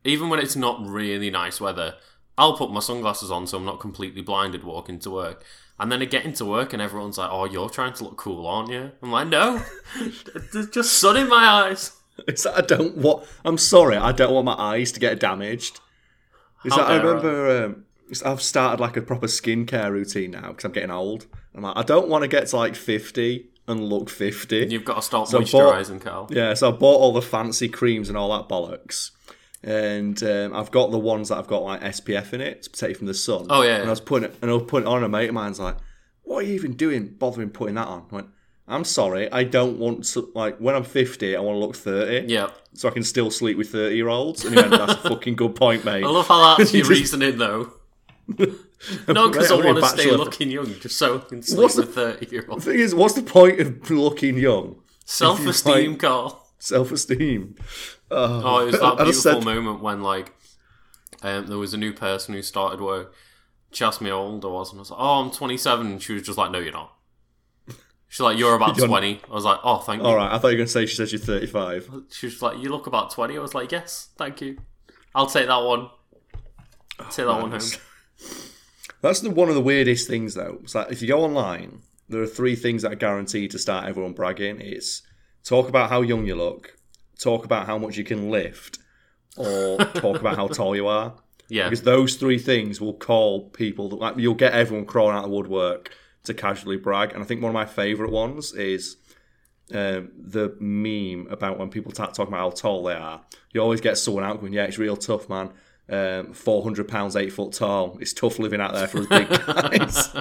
even 0.03 0.27
when 0.27 0.39
it's 0.39 0.57
not 0.57 0.85
really 0.85 1.29
nice 1.29 1.61
weather, 1.61 1.95
I'll 2.37 2.57
put 2.57 2.71
my 2.71 2.81
sunglasses 2.81 3.31
on 3.31 3.47
so 3.47 3.57
I'm 3.57 3.63
not 3.63 3.79
completely 3.79 4.21
blinded 4.21 4.65
walking 4.65 4.99
to 4.99 5.09
work. 5.09 5.45
And 5.79 5.91
then 5.91 6.01
I 6.01 6.05
get 6.05 6.25
into 6.25 6.43
work 6.43 6.73
and 6.73 6.81
everyone's 6.81 7.17
like, 7.17 7.29
"Oh, 7.31 7.45
you're 7.45 7.69
trying 7.69 7.93
to 7.93 8.03
look 8.03 8.17
cool, 8.17 8.45
aren't 8.45 8.69
you?" 8.69 8.91
I'm 9.01 9.11
like, 9.11 9.27
"No, 9.27 9.63
there's 10.51 10.69
just 10.69 10.99
sun 10.99 11.15
in 11.15 11.29
my 11.29 11.45
eyes." 11.45 11.91
It's 12.27 12.43
that 12.43 12.55
I 12.55 12.61
don't 12.61 12.97
want. 12.97 13.25
I'm 13.43 13.57
sorry, 13.57 13.97
I 13.97 14.11
don't 14.11 14.33
want 14.33 14.45
my 14.45 14.53
eyes 14.53 14.91
to 14.91 14.99
get 14.99 15.19
damaged. 15.19 15.79
Is 16.63 16.75
that 16.75 16.87
I 16.87 16.97
remember. 16.97 17.65
Um, 17.65 17.85
I've 18.23 18.41
started 18.41 18.79
like 18.79 18.95
a 18.97 19.01
proper 19.01 19.27
skincare 19.27 19.89
routine 19.91 20.31
now 20.31 20.49
because 20.49 20.65
I'm 20.65 20.71
getting 20.71 20.91
old. 20.91 21.25
I'm 21.55 21.63
like, 21.63 21.75
I 21.75 21.81
don't 21.81 22.09
want 22.09 22.21
to 22.21 22.27
get 22.27 22.47
to 22.47 22.57
like 22.57 22.75
50 22.75 23.47
and 23.67 23.89
look 23.89 24.09
50. 24.09 24.67
You've 24.69 24.85
got 24.85 24.95
to 24.95 25.01
stop 25.01 25.27
So 25.27 25.39
moisturising, 25.39 26.01
Carl. 26.01 26.27
Yeah, 26.29 26.53
so 26.53 26.69
I 26.69 26.71
bought 26.71 26.97
all 26.99 27.13
the 27.13 27.21
fancy 27.21 27.69
creams 27.69 28.09
and 28.09 28.17
all 28.17 28.37
that 28.37 28.47
bollocks. 28.47 29.11
And 29.63 30.21
um, 30.23 30.53
I've 30.53 30.71
got 30.71 30.91
the 30.91 30.99
ones 30.99 31.29
that 31.29 31.37
I've 31.37 31.47
got 31.47 31.63
like 31.63 31.81
SPF 31.81 32.33
in 32.33 32.41
it 32.41 32.63
to 32.63 32.69
protect 32.69 32.89
you 32.89 32.95
from 32.95 33.07
the 33.07 33.13
sun. 33.13 33.47
Oh, 33.49 33.61
yeah, 33.61 33.75
And 33.75 33.83
yeah. 33.83 33.87
I 33.87 33.91
was 33.91 34.01
putting 34.01 34.29
it, 34.29 34.35
and 34.41 34.51
I 34.51 34.53
was 34.53 34.63
putting 34.67 34.87
it 34.87 34.91
on, 34.91 34.97
and 34.97 35.05
a 35.05 35.09
mate 35.09 35.29
of 35.29 35.33
mine's 35.35 35.59
like, 35.59 35.77
"What 36.23 36.43
are 36.43 36.47
you 36.47 36.53
even 36.53 36.73
doing, 36.73 37.15
bothering 37.17 37.49
putting 37.49 37.75
that 37.75 37.87
on?" 37.87 38.05
I 38.11 38.15
went, 38.15 38.27
"I'm 38.67 38.83
sorry, 38.83 39.31
I 39.31 39.43
don't 39.43 39.77
want 39.79 40.05
to. 40.13 40.29
Like 40.35 40.57
when 40.59 40.75
I'm 40.75 40.83
50, 40.83 41.35
I 41.35 41.39
want 41.39 41.55
to 41.55 41.59
look 41.59 41.75
30, 41.75 42.31
Yeah. 42.31 42.49
so 42.73 42.87
I 42.87 42.91
can 42.91 43.03
still 43.03 43.29
sleep 43.31 43.57
with 43.57 43.69
30 43.71 43.95
year 43.95 44.09
olds." 44.09 44.45
And 44.45 44.55
he 44.55 44.61
went, 44.61 44.71
"That's 44.71 44.93
a 44.93 44.97
fucking 45.09 45.35
good 45.35 45.55
point, 45.55 45.83
mate." 45.85 46.03
I 46.03 46.07
love 46.07 46.27
how 46.27 46.57
that's 46.57 46.71
You 46.73 46.79
your 46.79 46.87
just- 46.89 46.99
reasoning, 47.13 47.37
though. 47.37 47.73
No, 49.07 49.29
because 49.29 49.49
I'm 49.49 49.63
want 49.63 49.79
to 49.79 49.87
stay 49.87 50.11
looking 50.11 50.51
young, 50.51 50.73
just 50.81 50.97
so 50.97 51.15
I 51.15 51.19
can 51.19 51.41
sleep 51.41 51.57
What's 51.59 51.75
the- 51.75 51.83
with 51.83 51.95
30 51.95 52.27
year 52.31 52.45
olds. 52.49 52.65
The 52.65 52.71
thing 52.71 52.79
is, 52.81 52.93
what's 52.93 53.13
the 53.13 53.21
point 53.23 53.61
of 53.61 53.89
looking 53.89 54.37
young? 54.37 54.75
Self 55.05 55.45
esteem, 55.45 55.91
like- 55.91 55.99
Carl. 56.01 56.45
Self 56.59 56.91
esteem. 56.91 57.55
Oh, 58.11 58.59
it 58.59 58.65
was 58.65 58.79
that 58.81 58.97
beautiful 58.97 59.13
said- 59.13 59.43
moment 59.45 59.81
when, 59.81 60.01
like, 60.01 60.33
um, 61.21 61.47
there 61.47 61.57
was 61.57 61.73
a 61.73 61.77
new 61.77 61.93
person 61.93 62.33
who 62.33 62.41
started 62.41 62.81
work. 62.81 63.13
She 63.71 63.85
asked 63.85 64.01
me 64.01 64.09
how 64.09 64.17
old 64.17 64.43
I 64.43 64.49
was, 64.49 64.71
and 64.71 64.79
I 64.79 64.81
was 64.81 64.91
like, 64.91 64.99
"Oh, 64.99 65.21
I'm 65.21 65.31
27." 65.31 65.87
And 65.87 66.01
she 66.03 66.13
was 66.13 66.23
just 66.23 66.37
like, 66.37 66.51
"No, 66.51 66.59
you're 66.59 66.73
not." 66.73 66.93
She's 68.13 68.19
like, 68.19 68.37
"You're 68.37 68.53
about 68.53 68.77
You're- 68.77 68.87
20." 68.87 69.21
I 69.27 69.33
was 69.33 69.43
like, 69.43 69.57
"Oh, 69.63 69.79
thank 69.79 70.03
you." 70.03 70.07
All 70.07 70.15
right, 70.15 70.31
I 70.31 70.37
thought 70.37 70.49
you 70.49 70.53
were 70.53 70.57
going 70.57 70.67
to 70.67 70.71
say 70.71 70.85
she 70.85 70.95
said 70.95 71.11
you're 71.11 71.19
35. 71.19 71.89
She 72.11 72.27
was 72.27 72.43
like, 72.43 72.59
"You 72.59 72.69
look 72.69 72.85
about 72.85 73.09
20." 73.09 73.35
I 73.35 73.41
was 73.41 73.55
like, 73.55 73.71
"Yes, 73.71 74.09
thank 74.19 74.39
you. 74.39 74.59
I'll 75.15 75.25
take 75.25 75.47
that 75.47 75.63
one. 75.63 75.89
Oh, 76.99 77.05
take 77.05 77.25
that 77.25 77.41
one 77.41 77.49
home." 77.49 77.59
That's 79.01 79.21
the, 79.21 79.31
one 79.31 79.49
of 79.49 79.55
the 79.55 79.61
weirdest 79.61 80.07
things, 80.07 80.35
though. 80.35 80.59
It's 80.61 80.75
like 80.75 80.91
if 80.91 81.01
you 81.01 81.07
go 81.07 81.23
online, 81.23 81.81
there 82.07 82.21
are 82.21 82.27
three 82.27 82.55
things 82.55 82.83
that 82.83 82.91
are 82.91 82.95
guaranteed 82.95 83.49
to 83.49 83.57
start 83.57 83.87
everyone 83.87 84.13
bragging. 84.13 84.61
It's 84.61 85.01
talk 85.43 85.67
about 85.67 85.89
how 85.89 86.03
young 86.03 86.27
you 86.27 86.35
look, 86.35 86.77
talk 87.19 87.45
about 87.45 87.65
how 87.65 87.79
much 87.79 87.97
you 87.97 88.03
can 88.03 88.29
lift, 88.29 88.77
or 89.37 89.77
talk 89.95 90.19
about 90.19 90.35
how 90.35 90.47
tall 90.49 90.75
you 90.75 90.85
are. 90.85 91.15
Yeah, 91.49 91.63
Because 91.63 91.81
those 91.81 92.15
three 92.17 92.37
things 92.37 92.79
will 92.79 92.93
call 92.93 93.49
people. 93.49 93.89
Like 93.89 94.17
you'll 94.17 94.35
get 94.35 94.53
everyone 94.53 94.85
crawling 94.85 95.15
out 95.15 95.23
of 95.23 95.31
the 95.31 95.35
woodwork 95.35 95.89
to 96.23 96.33
casually 96.33 96.77
brag. 96.77 97.13
And 97.13 97.21
I 97.21 97.25
think 97.25 97.41
one 97.41 97.49
of 97.49 97.53
my 97.53 97.65
favourite 97.65 98.11
ones 98.11 98.53
is 98.53 98.97
um, 99.73 100.11
the 100.17 100.55
meme 100.59 101.27
about 101.31 101.57
when 101.59 101.69
people 101.69 101.91
start 101.93 102.13
talking 102.13 102.33
about 102.33 102.39
how 102.39 102.49
tall 102.51 102.83
they 102.83 102.93
are. 102.93 103.21
You 103.51 103.61
always 103.61 103.81
get 103.81 103.97
someone 103.97 104.23
out 104.23 104.39
going, 104.39 104.53
"Yeah, 104.53 104.63
it's 104.65 104.77
real 104.77 104.97
tough, 104.97 105.29
man. 105.29 105.51
Um, 105.89 106.33
Four 106.33 106.63
hundred 106.63 106.87
pounds, 106.87 107.15
eight 107.15 107.33
foot 107.33 107.53
tall. 107.53 107.97
It's 107.99 108.13
tough 108.13 108.39
living 108.39 108.61
out 108.61 108.73
there 108.73 108.87
for 108.87 108.99
us 108.99 109.07
big 109.07 109.29
guys." 109.29 110.09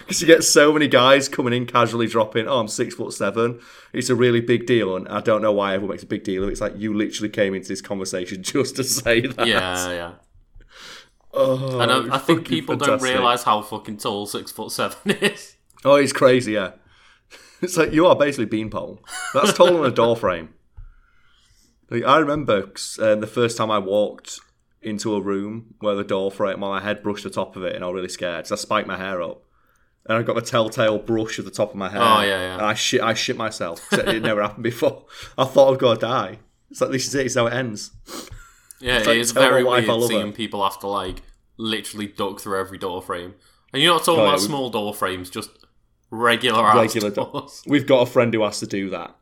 Because 0.00 0.20
you 0.20 0.26
get 0.26 0.42
so 0.42 0.72
many 0.72 0.88
guys 0.88 1.28
coming 1.28 1.52
in 1.52 1.64
casually 1.64 2.08
dropping, 2.08 2.48
"Oh, 2.48 2.58
I'm 2.58 2.66
six 2.68 2.94
foot 2.96 3.12
seven. 3.12 3.60
It's 3.92 4.10
a 4.10 4.16
really 4.16 4.40
big 4.40 4.66
deal." 4.66 4.96
And 4.96 5.06
I 5.08 5.20
don't 5.20 5.42
know 5.42 5.52
why 5.52 5.74
everyone 5.74 5.94
makes 5.94 6.02
a 6.02 6.06
big 6.06 6.24
deal 6.24 6.42
of 6.42 6.48
it. 6.48 6.52
It's 6.52 6.60
like 6.60 6.76
you 6.76 6.92
literally 6.92 7.28
came 7.28 7.54
into 7.54 7.68
this 7.68 7.80
conversation 7.80 8.42
just 8.42 8.76
to 8.76 8.84
say 8.84 9.20
that. 9.20 9.46
yeah, 9.46 9.90
yeah. 9.90 10.12
Oh, 11.36 11.80
And 11.80 11.92
I, 11.92 12.16
I 12.16 12.18
think 12.18 12.48
people 12.48 12.76
don't 12.76 13.02
realise 13.02 13.42
how 13.42 13.60
fucking 13.62 13.98
tall 13.98 14.26
six 14.26 14.50
foot 14.50 14.72
seven 14.72 15.10
is. 15.20 15.56
Oh, 15.84 15.96
he's 15.96 16.12
crazy, 16.12 16.52
yeah. 16.52 16.72
It's 17.62 17.76
like 17.76 17.92
you 17.92 18.06
are 18.06 18.14
basically 18.16 18.44
beanpole. 18.44 19.02
That's 19.32 19.52
taller 19.54 19.78
than 19.78 19.92
a 19.92 19.94
door 19.94 20.14
frame. 20.14 20.50
Like, 21.88 22.04
I 22.04 22.18
remember 22.18 22.70
um, 23.00 23.20
the 23.20 23.26
first 23.26 23.56
time 23.56 23.70
I 23.70 23.78
walked 23.78 24.40
into 24.82 25.14
a 25.14 25.20
room 25.20 25.74
where 25.80 25.94
the 25.94 26.04
door 26.04 26.30
frame, 26.30 26.60
well, 26.60 26.70
my 26.70 26.80
head 26.80 27.02
brushed 27.02 27.24
the 27.24 27.30
top 27.30 27.56
of 27.56 27.62
it, 27.64 27.74
and 27.74 27.82
I 27.82 27.86
was 27.88 27.94
really 27.94 28.08
scared. 28.08 28.46
So 28.46 28.54
I 28.54 28.58
spiked 28.58 28.86
my 28.86 28.98
hair 28.98 29.22
up, 29.22 29.42
and 30.04 30.18
I 30.18 30.22
got 30.22 30.34
the 30.36 30.42
telltale 30.42 30.98
brush 30.98 31.38
at 31.38 31.44
the 31.44 31.50
top 31.50 31.70
of 31.70 31.76
my 31.76 31.88
hair. 31.88 32.02
Oh, 32.02 32.20
yeah, 32.20 32.26
yeah. 32.26 32.52
And 32.54 32.62
I 32.62 32.74
shit, 32.74 33.00
I 33.00 33.14
shit 33.14 33.36
myself. 33.36 33.90
It 33.92 34.22
never 34.22 34.42
happened 34.42 34.64
before. 34.64 35.04
I 35.38 35.44
thought 35.44 35.68
I 35.68 35.70
was 35.70 35.78
gonna 35.78 35.98
die. 35.98 36.38
It's 36.70 36.80
like 36.80 36.90
this 36.90 37.06
is 37.06 37.14
it. 37.14 37.26
It's 37.26 37.36
how 37.36 37.46
it 37.46 37.54
ends. 37.54 37.92
Yeah, 38.80 38.98
like, 38.98 39.08
it 39.08 39.16
is 39.18 39.30
very 39.32 39.64
weird 39.64 39.86
seeing 40.08 40.32
people 40.32 40.62
have 40.62 40.78
to 40.80 40.86
like 40.86 41.22
literally 41.56 42.06
duck 42.06 42.40
through 42.40 42.60
every 42.60 42.78
door 42.78 43.00
frame. 43.02 43.34
And 43.72 43.82
you're 43.82 43.92
not 43.94 44.04
talking 44.04 44.20
Oh, 44.20 44.26
about 44.26 44.38
we- 44.40 44.46
small 44.46 44.70
door 44.70 44.94
frames, 44.94 45.30
just 45.30 45.50
regular 46.10 46.62
Regular 46.74 47.10
do- 47.10 47.16
doors. 47.24 47.62
We've 47.66 47.86
got 47.86 48.02
a 48.02 48.06
friend 48.06 48.32
who 48.32 48.42
has 48.42 48.60
to 48.60 48.66
do 48.66 48.90
that. 48.90 49.16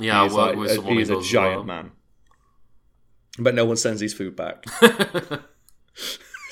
Yeah, 0.00 0.20
I 0.22 0.24
He's 0.24 0.34
work 0.34 0.46
like, 0.50 0.56
with 0.58 0.70
a- 0.70 0.74
someone 0.76 0.96
he's 0.98 1.10
a 1.10 1.20
giant 1.20 1.56
well. 1.56 1.64
man. 1.64 1.92
But 3.38 3.54
no 3.54 3.64
one 3.64 3.76
sends 3.76 4.00
his 4.00 4.14
food 4.14 4.36
back. 4.36 4.64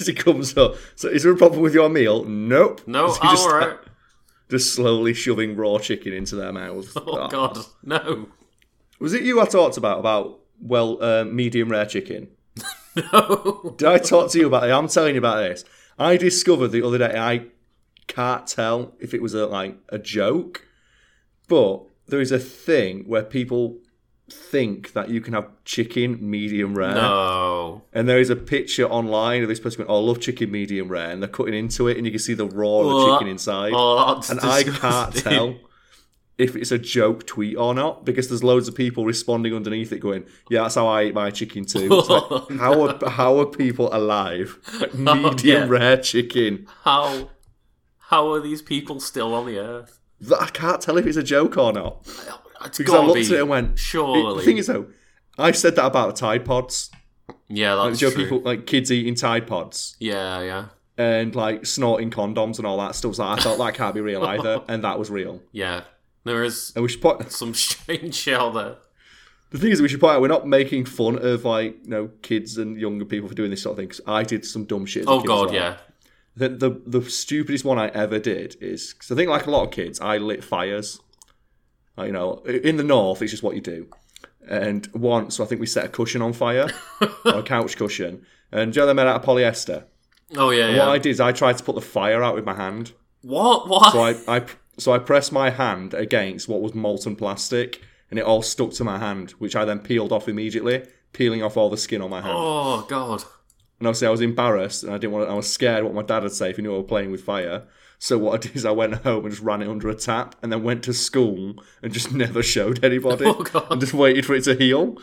As 0.01 0.07
he 0.07 0.15
comes 0.15 0.57
up. 0.57 0.75
So 0.97 1.09
is 1.09 1.23
there 1.23 1.33
a 1.33 1.37
problem 1.37 1.61
with 1.63 1.75
your 1.75 1.89
meal? 1.89 2.25
Nope. 2.25 2.83
No, 2.87 3.07
I'm 3.23 3.35
just, 3.37 3.47
alright. 3.49 3.79
just 4.51 4.75
slowly 4.75 5.15
shoving 5.15 5.55
raw 5.57 5.79
chicken 5.79 6.13
into 6.13 6.35
their 6.37 6.53
mouths. 6.53 6.93
Oh 6.97 7.19
ah. 7.19 7.29
god, 7.29 7.59
no. 7.85 8.29
Was 9.01 9.15
it 9.15 9.23
you 9.23 9.41
I 9.41 9.45
talked 9.47 9.77
about 9.77 9.99
about 10.01 10.41
well 10.63 11.03
uh, 11.03 11.25
medium 11.25 11.69
rare 11.71 11.87
chicken? 11.87 12.29
No. 12.95 13.75
Did 13.79 13.89
I 13.89 13.97
talk 13.97 14.31
to 14.33 14.39
you 14.39 14.47
about 14.47 14.69
it? 14.69 14.71
I'm 14.73 14.87
telling 14.87 15.15
you 15.15 15.19
about 15.19 15.39
this. 15.39 15.65
I 15.99 16.19
discovered 16.19 16.69
the 16.69 16.87
other 16.87 16.99
day. 16.99 17.19
I 17.19 17.47
can't 18.07 18.47
tell 18.47 18.93
if 19.01 19.15
it 19.15 19.23
was 19.23 19.33
a 19.33 19.47
like 19.47 19.79
a 19.89 19.99
joke, 19.99 20.67
but 21.49 21.85
there 22.09 22.21
is 22.21 22.31
a 22.33 22.39
thing 22.39 23.05
where 23.07 23.23
people 23.23 23.79
think 24.31 24.93
that 24.93 25.09
you 25.09 25.23
can 25.23 25.33
have 25.33 25.49
chicken 25.65 26.19
medium 26.21 26.75
rare. 26.75 26.95
No. 26.95 27.83
And 27.95 28.07
there 28.07 28.19
is 28.19 28.29
a 28.29 28.37
picture 28.37 28.85
online 28.85 29.43
of 29.43 29.49
this 29.49 29.59
person 29.61 29.79
going, 29.79 29.91
"Oh, 29.91 30.03
I 30.03 30.07
love 30.09 30.21
chicken 30.21 30.51
medium 30.51 30.89
rare," 30.89 31.11
and 31.11 31.23
they're 31.23 31.31
cutting 31.31 31.55
into 31.55 31.89
it, 31.89 31.97
and 31.97 32.05
you 32.05 32.13
can 32.13 32.19
see 32.21 32.35
the 32.35 32.47
raw 32.47 32.81
of 32.81 32.87
the 32.89 33.13
chicken 33.15 33.29
inside. 33.29 33.73
Oh, 33.75 34.15
that's 34.15 34.29
and 34.29 34.41
I 34.41 34.65
can't 34.65 35.13
disgusting. 35.15 35.23
tell 35.33 35.55
if 36.39 36.57
it's 36.57 36.73
a 36.73 36.79
joke 36.79 37.27
tweet 37.27 37.57
or 37.57 37.75
not 37.75 38.05
because 38.05 38.29
there's 38.29 38.43
loads 38.43 38.67
of 38.67 38.75
people 38.75 39.05
responding 39.05 39.55
underneath 39.55 39.93
it 39.93 39.99
going, 40.01 40.25
"Yeah, 40.51 40.63
that's 40.63 40.75
how 40.77 40.87
I 40.87 41.05
eat 41.05 41.15
my 41.15 41.31
chicken 41.31 41.65
too." 41.65 41.89
Like, 41.89 42.51
how 42.59 42.83
are 42.87 43.11
how 43.11 43.39
are 43.41 43.47
people 43.47 43.89
alive? 43.95 44.59
Like, 44.81 44.91
oh, 45.07 45.15
medium 45.31 45.63
yeah. 45.63 45.69
rare 45.69 45.97
chicken. 45.99 46.67
How 46.85 47.31
how 47.99 48.33
are 48.33 48.41
these 48.41 48.63
people 48.63 49.01
still 49.01 49.35
on 49.35 49.47
the 49.47 49.59
earth? 49.59 49.99
I 50.39 50.47
can't 50.47 50.81
tell 50.81 50.99
if 50.99 51.07
it's 51.07 51.17
a 51.17 51.23
joke 51.23 51.57
or 51.57 51.73
not 51.73 52.07
It's 52.65 52.79
because 52.79 52.95
I 52.95 52.99
looked 53.05 53.15
be. 53.17 53.25
at 53.27 53.31
it 53.33 53.41
and 53.41 53.49
went, 53.49 53.79
surely. 53.79 54.39
The 54.39 54.45
thing 54.45 54.59
is 54.59 54.69
though, 54.69 54.87
I 55.39 55.51
said 55.53 55.75
that 55.77 55.85
about 55.87 56.15
the 56.15 56.21
Tide 56.21 56.45
Pods. 56.45 56.91
yeah, 57.49 57.75
Like, 57.75 57.91
that's 57.91 58.03
you 58.03 58.11
true. 58.11 58.23
people 58.25 58.41
like 58.41 58.67
kids 58.67 58.93
eating 58.93 59.15
Tide 59.17 59.47
Pods. 59.49 59.97
Yeah, 59.99 60.41
yeah, 60.43 60.65
and 60.97 61.35
like 61.35 61.67
snorting 61.67 62.11
condoms 62.11 62.59
and 62.59 62.67
all 62.67 62.79
that 62.79 62.95
stuff. 62.95 63.17
So 63.17 63.25
I 63.25 63.37
thought 63.37 63.59
that 63.59 63.75
can't 63.75 63.95
be 63.95 64.01
real 64.01 64.23
either, 64.25 64.63
and 64.69 64.85
that 64.85 64.99
was 64.99 65.11
real. 65.11 65.43
yeah. 65.53 65.83
There 66.25 66.45
is 66.45 66.73
And 66.75 66.83
we 66.83 66.89
should 66.89 67.03
put 67.03 67.31
some 67.33 67.55
strange 67.67 68.15
shell 68.15 68.53
there. 68.53 68.77
the 69.51 69.59
thing 69.59 69.71
is 69.73 69.83
we 69.83 69.89
should 69.89 70.01
point 70.01 70.15
out 70.15 70.21
we're 70.23 70.29
not 70.29 70.47
making 70.47 70.85
fun 70.87 71.19
of 71.25 71.45
like 71.45 71.77
you 71.85 71.91
know 71.91 72.11
kids 72.23 72.59
and 72.59 72.79
younger 72.79 73.05
people 73.05 73.29
for 73.29 73.35
doing 73.35 73.51
this 73.51 73.63
sort 73.63 73.73
of 73.73 73.77
thing. 73.79 73.89
Because 73.89 74.01
I 74.07 74.23
did 74.23 74.45
some 74.45 74.65
dumb 74.65 74.87
shit. 74.87 75.05
Oh 75.07 75.21
god, 75.21 75.47
well. 75.47 75.55
yeah. 75.55 75.77
The, 76.35 76.49
the 76.49 76.81
the 76.87 77.11
stupidest 77.11 77.65
one 77.65 77.79
I 77.79 77.89
ever 77.89 78.19
did 78.19 78.57
is 78.61 78.95
because 78.95 79.11
I 79.13 79.17
think 79.17 79.29
like 79.29 79.47
a 79.47 79.51
lot 79.51 79.65
of 79.65 79.71
kids, 79.71 80.01
I 80.01 80.17
lit 80.19 80.43
fires. 80.43 80.99
Like, 81.97 82.07
you 82.07 82.13
know, 82.15 82.39
in 82.47 82.79
the 82.79 82.83
north, 82.85 83.21
it's 83.21 83.31
just 83.31 83.43
what 83.43 83.55
you 83.55 83.61
do. 83.61 83.89
And 84.49 84.89
once, 84.95 85.37
so 85.37 85.45
I 85.45 85.47
think 85.47 85.61
we 85.61 85.67
set 85.67 85.85
a 85.85 85.89
cushion 85.89 86.23
on 86.23 86.33
fire, 86.33 86.69
or 87.27 87.41
a 87.41 87.43
couch 87.43 87.77
cushion, 87.77 88.25
and 88.51 88.73
do 88.73 88.81
you 88.81 88.83
know 88.83 88.87
they're 88.87 88.95
made 88.95 89.07
out 89.11 89.17
of 89.21 89.27
polyester. 89.27 89.85
Oh 90.35 90.49
yeah, 90.51 90.69
What 90.69 90.77
yeah. 90.77 90.89
I 90.89 90.97
did 90.99 91.11
is 91.11 91.21
I 91.21 91.33
tried 91.33 91.59
to 91.59 91.65
put 91.65 91.75
the 91.75 91.83
fire 91.83 92.23
out 92.23 92.35
with 92.35 92.47
my 92.47 92.55
hand. 92.55 92.93
What? 93.21 93.69
What? 93.69 93.93
So 93.93 94.01
I, 94.03 94.17
I 94.39 94.45
so 94.79 94.93
I 94.93 94.99
pressed 94.99 95.33
my 95.33 95.51
hand 95.51 95.95
against 95.95 96.49
what 96.49 96.61
was 96.63 96.75
molten 96.75 97.17
plastic, 97.17 97.83
and 98.11 98.19
it 98.19 98.25
all 98.25 98.43
stuck 98.43 98.73
to 98.73 98.85
my 98.85 98.99
hand, 98.99 99.33
which 99.33 99.55
I 99.57 99.65
then 99.65 99.79
peeled 99.81 100.13
off 100.13 100.29
immediately, 100.29 100.85
peeling 101.13 101.43
off 101.43 101.57
all 101.57 101.71
the 101.71 101.77
skin 101.77 102.03
on 102.03 102.11
my 102.11 102.21
hand. 102.21 102.35
oh 102.37 102.87
god. 102.89 103.25
And 103.79 103.89
obviously, 103.89 104.07
I 104.07 104.11
was 104.13 104.21
embarrassed, 104.21 104.85
and 104.85 104.93
I 104.95 104.99
didn't 104.99 105.13
want. 105.13 105.27
to, 105.27 105.33
I 105.33 105.35
was 105.35 105.53
scared 105.53 105.83
what 105.85 105.93
my 105.95 106.03
dad 106.03 106.23
would 106.23 106.33
say 106.33 106.51
if 106.51 106.57
he 106.57 106.63
knew 106.63 106.73
I 106.75 106.79
was 106.79 106.87
playing 106.87 107.11
with 107.11 107.25
fire. 107.25 107.65
So 107.99 108.17
what 108.19 108.35
I 108.35 108.37
did 108.39 108.55
is 108.57 108.65
I 108.65 108.71
went 108.71 108.95
home 108.97 109.25
and 109.25 109.33
just 109.33 109.43
ran 109.43 109.61
it 109.63 109.69
under 109.69 109.89
a 109.89 109.95
tap, 109.95 110.37
and 110.43 110.53
then 110.53 110.63
went 110.63 110.85
to 110.85 110.93
school 110.95 111.55
and 111.83 111.93
just 111.93 112.13
never 112.15 112.43
showed 112.43 112.85
anybody, 112.85 113.25
Oh, 113.27 113.43
God. 113.43 113.67
and 113.73 113.81
just 113.81 113.93
waited 113.95 114.25
for 114.27 114.35
it 114.35 114.45
to 114.45 114.55
heal. 114.55 114.97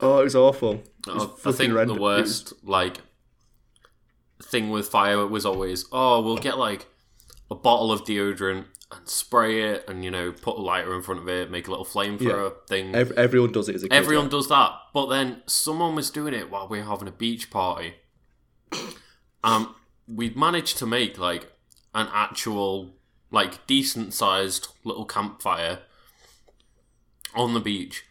Oh, 0.00 0.20
it 0.20 0.24
was 0.24 0.36
awful. 0.36 0.82
It 1.06 1.14
was 1.14 1.22
Oh, 1.44 1.50
I 1.50 1.52
think 1.52 1.72
the 1.72 1.94
worst 1.94 2.52
like 2.64 2.98
thing 4.42 4.70
with 4.70 4.88
fire 4.88 5.26
was 5.26 5.46
always, 5.46 5.86
oh, 5.92 6.20
we'll 6.20 6.36
get 6.36 6.58
like 6.58 6.86
a 7.50 7.54
bottle 7.54 7.90
of 7.92 8.02
deodorant 8.04 8.64
and 8.92 9.08
spray 9.08 9.62
it, 9.72 9.84
and 9.88 10.04
you 10.04 10.10
know, 10.10 10.32
put 10.32 10.56
a 10.56 10.60
lighter 10.60 10.94
in 10.94 11.02
front 11.02 11.20
of 11.20 11.28
it, 11.28 11.50
make 11.50 11.66
a 11.66 11.70
little 11.70 11.84
flame 11.84 12.18
flamethrower 12.18 12.52
thing. 12.68 12.94
Ev- 12.94 13.12
everyone 13.12 13.52
does 13.52 13.68
it 13.68 13.74
as 13.76 13.82
a 13.82 13.88
kid. 13.88 13.96
Everyone 13.96 14.28
does 14.28 14.48
that, 14.48 14.72
but 14.94 15.06
then 15.06 15.42
someone 15.46 15.94
was 15.94 16.10
doing 16.10 16.34
it 16.34 16.50
while 16.50 16.68
we 16.68 16.78
were 16.78 16.84
having 16.84 17.08
a 17.08 17.12
beach 17.12 17.50
party. 17.50 17.94
Um, 19.44 19.76
we'd 20.08 20.36
managed 20.36 20.76
to 20.78 20.86
make 20.86 21.18
like 21.18 21.52
an 21.94 22.08
actual, 22.12 22.96
like 23.30 23.64
decent 23.68 24.12
sized 24.12 24.68
little 24.82 25.04
campfire 25.04 25.80
on 27.32 27.54
the 27.54 27.60
beach, 27.60 28.04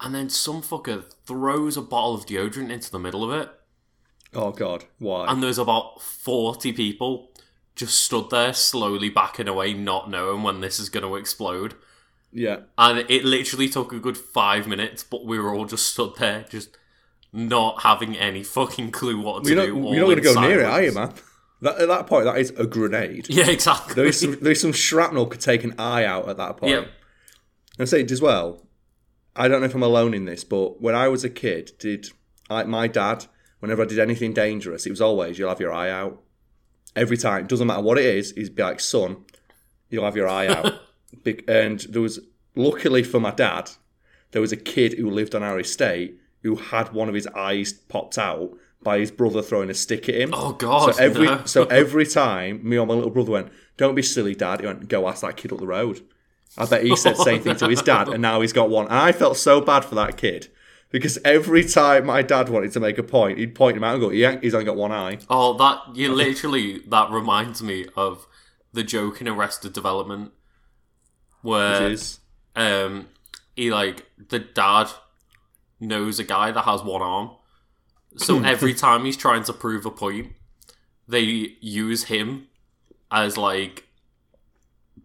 and 0.00 0.14
then 0.14 0.30
some 0.30 0.62
fucker 0.62 1.04
throws 1.26 1.76
a 1.76 1.82
bottle 1.82 2.14
of 2.14 2.24
deodorant 2.24 2.70
into 2.70 2.90
the 2.90 2.98
middle 2.98 3.22
of 3.22 3.38
it, 3.38 3.50
Oh 4.32 4.50
God, 4.52 4.84
why? 4.98 5.26
and 5.30 5.42
there's 5.42 5.58
about 5.58 6.00
forty 6.00 6.72
people 6.72 7.31
just 7.74 8.02
stood 8.04 8.30
there 8.30 8.52
slowly 8.52 9.08
backing 9.08 9.48
away, 9.48 9.74
not 9.74 10.10
knowing 10.10 10.42
when 10.42 10.60
this 10.60 10.78
is 10.78 10.88
going 10.88 11.04
to 11.04 11.16
explode. 11.16 11.74
yeah, 12.32 12.60
And 12.76 12.98
it 13.10 13.24
literally 13.24 13.68
took 13.68 13.92
a 13.92 13.98
good 13.98 14.16
five 14.16 14.66
minutes, 14.66 15.02
but 15.02 15.24
we 15.24 15.38
were 15.38 15.54
all 15.54 15.64
just 15.64 15.86
stood 15.88 16.16
there, 16.16 16.44
just 16.50 16.76
not 17.32 17.82
having 17.82 18.16
any 18.16 18.42
fucking 18.42 18.90
clue 18.90 19.20
what 19.20 19.44
to 19.44 19.50
you're 19.50 19.56
not, 19.56 19.66
do. 19.66 19.94
you're 19.94 20.00
not 20.00 20.06
going 20.06 20.16
to 20.16 20.22
go 20.22 20.40
near 20.40 20.60
it, 20.60 20.66
are 20.66 20.82
you, 20.82 20.92
man? 20.92 21.12
That, 21.62 21.78
at 21.78 21.88
that 21.88 22.06
point, 22.06 22.24
that 22.24 22.36
is 22.38 22.50
a 22.58 22.66
grenade. 22.66 23.28
Yeah, 23.30 23.48
exactly. 23.48 23.94
There 23.94 24.04
is 24.06 24.20
some, 24.20 24.38
there 24.40 24.52
is 24.52 24.60
some 24.60 24.72
shrapnel 24.72 25.26
could 25.26 25.40
take 25.40 25.64
an 25.64 25.74
eye 25.78 26.04
out 26.04 26.28
at 26.28 26.36
that 26.36 26.56
point. 26.56 26.72
Yeah. 26.72 26.84
And 27.78 27.88
say 27.88 28.04
as 28.04 28.20
well. 28.20 28.66
I 29.34 29.48
don't 29.48 29.60
know 29.60 29.66
if 29.66 29.74
I'm 29.74 29.82
alone 29.82 30.12
in 30.12 30.26
this, 30.26 30.44
but 30.44 30.82
when 30.82 30.94
I 30.94 31.08
was 31.08 31.24
a 31.24 31.30
kid, 31.30 31.72
did 31.78 32.08
I, 32.50 32.64
my 32.64 32.86
dad, 32.86 33.24
whenever 33.60 33.82
I 33.82 33.86
did 33.86 33.98
anything 33.98 34.34
dangerous, 34.34 34.84
it 34.84 34.90
was 34.90 35.00
always 35.00 35.38
you'll 35.38 35.48
have 35.48 35.60
your 35.60 35.72
eye 35.72 35.88
out 35.88 36.20
every 36.96 37.16
time. 37.16 37.44
It 37.44 37.48
doesn't 37.48 37.66
matter 37.66 37.82
what 37.82 37.98
it 37.98 38.04
is. 38.04 38.32
He'd 38.32 38.54
be 38.54 38.62
like, 38.62 38.80
son, 38.80 39.24
you'll 39.90 40.04
have 40.04 40.16
your 40.16 40.28
eye 40.28 40.46
out. 40.48 40.74
And 41.46 41.80
there 41.90 42.00
was 42.00 42.20
luckily 42.56 43.02
for 43.02 43.20
my 43.20 43.30
dad, 43.32 43.70
there 44.30 44.40
was 44.40 44.50
a 44.50 44.56
kid 44.56 44.94
who 44.94 45.10
lived 45.10 45.34
on 45.34 45.42
our 45.42 45.60
estate 45.60 46.18
who 46.42 46.56
had 46.56 46.92
one 46.92 47.08
of 47.08 47.14
his 47.14 47.26
eyes 47.28 47.72
popped 47.74 48.16
out 48.18 48.50
by 48.82 48.98
his 48.98 49.10
brother 49.10 49.42
throwing 49.42 49.68
a 49.70 49.74
stick 49.74 50.08
at 50.08 50.14
him. 50.16 50.30
Oh 50.32 50.52
god, 50.52 50.94
So 50.94 51.02
every 51.02 51.26
no. 51.26 51.44
so 51.44 51.64
every 51.82 52.06
time 52.06 52.66
me 52.66 52.78
or 52.78 52.86
my 52.86 52.94
little 52.94 53.10
brother 53.10 53.30
went, 53.32 53.52
"Don't 53.76 53.94
be 53.94 54.02
silly, 54.02 54.34
Dad." 54.34 54.60
He 54.60 54.66
went, 54.66 54.88
"Go 54.88 55.06
ask 55.06 55.20
that 55.20 55.36
kid 55.36 55.52
up 55.52 55.60
the 55.60 55.66
road." 55.66 56.00
I 56.56 56.64
bet 56.66 56.82
he 56.82 56.96
said 56.96 57.16
the 57.16 57.24
same 57.24 57.40
thing 57.42 57.56
to 57.56 57.68
his 57.68 57.82
dad, 57.82 58.08
and 58.08 58.20
now 58.22 58.40
he's 58.40 58.52
got 58.54 58.70
one. 58.70 58.86
And 58.86 58.94
I 58.96 59.12
felt 59.12 59.36
so 59.36 59.60
bad 59.60 59.84
for 59.84 59.94
that 59.96 60.16
kid 60.16 60.48
because 60.92 61.18
every 61.24 61.64
time 61.64 62.06
my 62.06 62.22
dad 62.22 62.50
wanted 62.50 62.70
to 62.72 62.80
make 62.80 62.98
a 62.98 63.02
point, 63.02 63.38
he'd 63.38 63.54
point 63.54 63.76
him 63.76 63.82
out 63.82 63.94
and 63.94 64.02
go, 64.02 64.10
"Yeah, 64.10 64.38
he's 64.40 64.54
only 64.54 64.66
got 64.66 64.76
one 64.76 64.92
eye." 64.92 65.18
Oh, 65.28 65.54
that 65.54 65.96
you 65.96 66.12
literally 66.14 66.80
that 66.88 67.10
reminds 67.10 67.62
me 67.62 67.86
of 67.96 68.26
the 68.72 68.84
joke 68.84 69.20
in 69.20 69.26
Arrested 69.26 69.72
Development 69.72 70.32
where 71.42 71.96
um 72.54 73.08
he 73.56 73.70
like 73.72 74.06
the 74.28 74.38
dad 74.38 74.88
knows 75.80 76.18
a 76.18 76.24
guy 76.24 76.52
that 76.52 76.62
has 76.62 76.82
one 76.82 77.02
arm. 77.02 77.30
So 78.16 78.42
every 78.42 78.74
time 78.86 79.04
he's 79.04 79.16
trying 79.16 79.42
to 79.44 79.52
prove 79.52 79.84
a 79.84 79.90
point, 79.90 80.32
they 81.08 81.56
use 81.60 82.04
him 82.04 82.48
as 83.10 83.36
like 83.36 83.86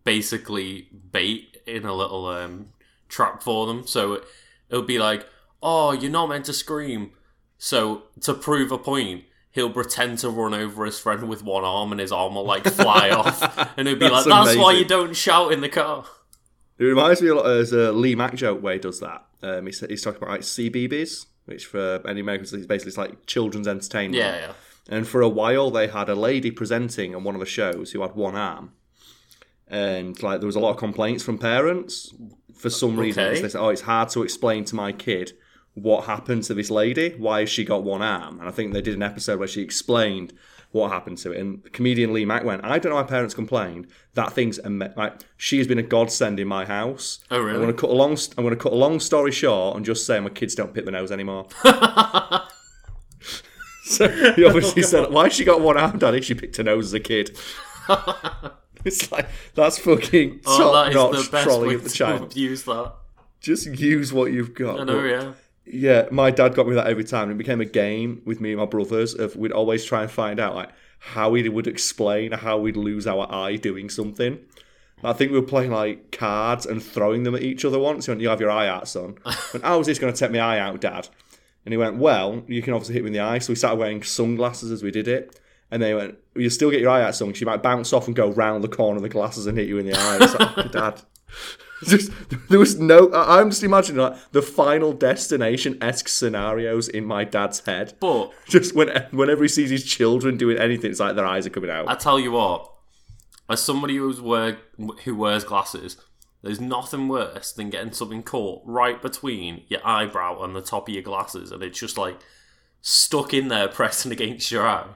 basically 0.03 0.89
bait 1.11 1.57
in 1.65 1.85
a 1.85 1.93
little 1.93 2.27
um 2.27 2.69
trap 3.09 3.41
for 3.41 3.65
them. 3.67 3.87
So 3.87 4.13
it, 4.13 4.23
it'll 4.69 4.83
be 4.83 4.99
like, 4.99 5.25
"Oh, 5.61 5.91
you're 5.91 6.11
not 6.11 6.27
meant 6.29 6.45
to 6.45 6.53
scream." 6.53 7.11
So 7.57 8.03
to 8.21 8.33
prove 8.33 8.71
a 8.71 8.77
point, 8.77 9.23
he'll 9.51 9.71
pretend 9.71 10.19
to 10.19 10.29
run 10.29 10.53
over 10.53 10.85
his 10.85 10.99
friend 10.99 11.27
with 11.27 11.43
one 11.43 11.63
arm, 11.63 11.91
and 11.91 11.99
his 11.99 12.11
arm 12.11 12.35
will 12.35 12.45
like 12.45 12.65
fly 12.65 13.09
off, 13.11 13.41
and 13.77 13.87
he'll 13.87 13.97
be 13.97 14.07
That's 14.07 14.25
like, 14.25 14.45
"That's 14.45 14.57
why 14.57 14.73
you 14.73 14.85
don't 14.85 15.15
shout 15.15 15.51
in 15.51 15.61
the 15.61 15.69
car." 15.69 16.05
It 16.77 16.83
reminds 16.83 17.21
me 17.21 17.29
a 17.29 17.35
lot. 17.35 17.45
There's 17.45 17.73
a 17.73 17.91
Lee 17.91 18.15
Mack 18.15 18.35
joke 18.35 18.61
where 18.61 18.73
he 18.73 18.79
does 18.79 18.99
that. 18.99 19.25
Um, 19.41 19.65
he's, 19.65 19.79
he's 19.79 20.03
talking 20.03 20.21
about 20.21 20.29
like 20.29 20.41
CBeebies, 20.41 21.25
which 21.45 21.65
for 21.65 22.01
any 22.07 22.21
Americans 22.21 22.53
is 22.53 22.67
basically 22.67 22.89
it's 22.89 22.97
like 22.97 23.25
children's 23.25 23.67
entertainment. 23.67 24.15
Yeah, 24.15 24.35
yeah. 24.37 24.53
And 24.89 25.07
for 25.07 25.21
a 25.21 25.29
while, 25.29 25.71
they 25.71 25.87
had 25.87 26.07
a 26.07 26.15
lady 26.15 26.51
presenting 26.51 27.15
on 27.15 27.23
one 27.23 27.35
of 27.35 27.39
the 27.39 27.47
shows 27.47 27.91
who 27.91 28.01
had 28.01 28.15
one 28.15 28.35
arm, 28.35 28.73
and 29.67 30.21
like 30.21 30.39
there 30.39 30.47
was 30.47 30.55
a 30.55 30.59
lot 30.59 30.71
of 30.71 30.77
complaints 30.77 31.23
from 31.23 31.39
parents 31.39 32.13
for 32.53 32.69
some 32.69 32.97
reason. 32.97 33.33
They 33.33 33.49
said, 33.49 33.59
"Oh, 33.59 33.69
it's 33.69 33.81
hard 33.81 34.09
to 34.09 34.21
explain 34.21 34.63
to 34.65 34.75
my 34.75 34.91
kid 34.91 35.33
what 35.81 36.05
happened 36.05 36.43
to 36.43 36.53
this 36.53 36.69
lady. 36.69 37.15
Why 37.17 37.41
has 37.41 37.49
she 37.49 37.63
got 37.63 37.83
one 37.83 38.01
arm?" 38.01 38.39
And 38.39 38.47
I 38.47 38.51
think 38.51 38.73
they 38.73 38.81
did 38.81 38.95
an 38.95 39.03
episode 39.03 39.39
where 39.39 39.47
she 39.47 39.61
explained 39.61 40.33
what 40.71 40.91
happened 40.91 41.17
to 41.19 41.31
it. 41.31 41.39
And 41.39 41.71
comedian 41.71 42.11
Lee 42.13 42.25
Mack 42.25 42.43
went, 42.43 42.63
"I 42.65 42.77
don't 42.79 42.89
know 42.91 42.95
why 42.97 43.03
parents 43.03 43.33
complained. 43.33 43.87
That 44.15 44.33
thing's 44.33 44.59
ama- 44.59 44.93
like 44.97 45.13
she 45.37 45.57
has 45.59 45.67
been 45.67 45.77
a 45.79 45.83
godsend 45.83 46.39
in 46.39 46.47
my 46.47 46.65
house. 46.65 47.19
Oh, 47.31 47.39
really? 47.39 47.51
I'm 47.55 47.61
going 47.61 47.73
to 47.73 47.79
cut 47.79 47.89
a 47.89 47.93
long. 47.93 48.17
I'm 48.37 48.43
going 48.43 48.55
to 48.55 48.61
cut 48.61 48.73
a 48.73 48.75
long 48.75 48.99
story 48.99 49.31
short 49.31 49.75
and 49.77 49.85
just 49.85 50.05
say 50.05 50.19
my 50.19 50.29
kids 50.29 50.55
don't 50.55 50.73
pick 50.73 50.85
the 50.85 50.91
nose 50.91 51.11
anymore." 51.11 51.47
So 53.83 54.07
he 54.33 54.43
obviously 54.43 54.83
said, 54.83 55.11
"Why 55.11 55.23
has 55.25 55.33
she 55.33 55.45
got 55.45 55.61
one 55.61 55.77
arm, 55.77 55.97
Daddy? 55.97 56.19
She 56.21 56.33
picked 56.33 56.57
her 56.57 56.63
nose 56.63 56.87
as 56.87 56.93
a 56.93 56.99
kid." 56.99 57.37
it's 58.85 59.09
like 59.13 59.27
that's 59.55 59.77
fucking 59.79 60.41
Oh, 60.45 60.57
top 60.57 60.73
that 60.73 60.89
is 60.89 60.95
notch 60.95 61.25
the 61.25 61.31
best 61.31 61.43
trolling 61.45 61.69
way 61.69 61.75
of 61.75 61.83
the 61.85 61.89
to 61.89 61.95
child. 61.95 62.31
abuse 62.33 62.63
that. 62.63 62.93
Just 63.39 63.65
use 63.67 64.11
what 64.11 64.33
you've 64.33 64.53
got. 64.53 64.81
I 64.81 64.83
know, 64.83 64.99
But, 64.99 65.05
yeah. 65.05 65.31
Yeah, 65.71 66.07
my 66.11 66.31
dad 66.31 66.55
got 66.55 66.67
me 66.67 66.75
that 66.75 66.87
every 66.87 67.03
time. 67.03 67.31
It 67.31 67.37
became 67.37 67.61
a 67.61 67.65
game 67.65 68.21
with 68.25 68.41
me 68.41 68.51
and 68.51 68.59
my 68.59 68.65
brothers. 68.65 69.13
Of 69.13 69.35
we'd 69.35 69.51
always 69.51 69.83
try 69.85 70.03
and 70.03 70.11
find 70.11 70.39
out 70.39 70.55
like 70.55 70.69
how 70.99 71.33
he 71.33 71.47
would 71.47 71.67
explain 71.67 72.31
how 72.31 72.57
we'd 72.57 72.77
lose 72.77 73.07
our 73.07 73.31
eye 73.31 73.55
doing 73.55 73.89
something. 73.89 74.39
I 75.03 75.13
think 75.13 75.31
we 75.31 75.39
were 75.39 75.45
playing 75.45 75.71
like 75.71 76.11
cards 76.11 76.65
and 76.65 76.81
throwing 76.81 77.23
them 77.23 77.35
at 77.35 77.43
each 77.43 77.63
other 77.63 77.77
once. 77.77 78.05
He 78.05 78.11
went, 78.11 78.21
"You 78.21 78.29
have 78.29 78.41
your 78.41 78.51
eye 78.51 78.67
out, 78.67 78.87
son." 78.87 79.17
and 79.53 79.63
how 79.63 79.79
is 79.79 79.87
this 79.87 79.99
going 79.99 80.13
to 80.13 80.19
take 80.19 80.31
my 80.31 80.39
eye 80.39 80.59
out, 80.59 80.81
Dad? 80.81 81.07
And 81.65 81.73
he 81.73 81.77
went, 81.77 81.97
"Well, 81.97 82.43
you 82.47 82.61
can 82.61 82.73
obviously 82.73 82.95
hit 82.95 83.03
me 83.03 83.07
in 83.07 83.13
the 83.13 83.19
eye." 83.19 83.39
So 83.39 83.51
we 83.51 83.55
started 83.55 83.79
wearing 83.79 84.03
sunglasses 84.03 84.71
as 84.71 84.81
we 84.83 84.91
did 84.91 85.07
it. 85.07 85.39
And 85.69 85.83
they 85.83 85.93
went, 85.93 86.17
well, 86.33 86.43
"You 86.43 86.49
still 86.49 86.71
get 86.71 86.81
your 86.81 86.89
eye 86.89 87.03
out, 87.03 87.15
son. 87.15 87.33
you 87.35 87.45
might 87.45 87.61
bounce 87.61 87.93
off 87.93 88.07
and 88.07 88.15
go 88.15 88.31
round 88.31 88.63
the 88.63 88.69
corner 88.69 88.97
of 88.97 89.03
the 89.03 89.09
glasses 89.09 89.47
and 89.47 89.57
hit 89.57 89.67
you 89.67 89.77
in 89.77 89.85
the 89.85 89.93
eye." 89.93 90.17
It's 90.21 90.33
like, 90.39 90.71
Dad. 90.71 91.01
Just 91.85 92.11
there 92.49 92.59
was 92.59 92.79
no. 92.79 93.11
I'm 93.13 93.51
just 93.51 93.63
imagining 93.63 94.01
like 94.01 94.31
the 94.31 94.41
final 94.41 94.93
destination 94.93 95.77
esque 95.81 96.07
scenarios 96.07 96.87
in 96.87 97.05
my 97.05 97.23
dad's 97.23 97.59
head. 97.61 97.93
But 97.99 98.31
Just 98.47 98.73
when 98.73 98.89
whenever 99.11 99.43
he 99.43 99.47
sees 99.47 99.69
his 99.69 99.83
children 99.83 100.37
doing 100.37 100.57
anything, 100.57 100.89
it's 100.89 100.99
like 100.99 101.15
their 101.15 101.25
eyes 101.25 101.45
are 101.45 101.51
coming 101.51 101.69
out. 101.69 101.87
I 101.87 101.95
tell 101.95 102.19
you 102.19 102.31
what, 102.31 102.71
as 103.49 103.61
somebody 103.61 103.97
who's 103.97 104.19
wear, 104.19 104.57
who 105.03 105.15
wears 105.15 105.43
glasses, 105.43 105.97
there's 106.41 106.59
nothing 106.59 107.07
worse 107.07 107.51
than 107.51 107.69
getting 107.69 107.91
something 107.91 108.23
caught 108.23 108.61
right 108.65 109.01
between 109.01 109.63
your 109.67 109.85
eyebrow 109.85 110.41
and 110.43 110.55
the 110.55 110.61
top 110.61 110.87
of 110.87 110.93
your 110.93 111.03
glasses, 111.03 111.51
and 111.51 111.61
it's 111.61 111.79
just 111.79 111.97
like 111.97 112.19
stuck 112.81 113.33
in 113.33 113.49
there, 113.49 113.67
pressing 113.67 114.11
against 114.11 114.51
your 114.51 114.67
eye. 114.67 114.87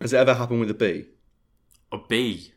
Has 0.00 0.12
it 0.12 0.18
ever 0.18 0.34
happened 0.34 0.60
with 0.60 0.70
a 0.70 0.74
bee? 0.74 1.06
A 1.92 1.98
bee. 1.98 2.53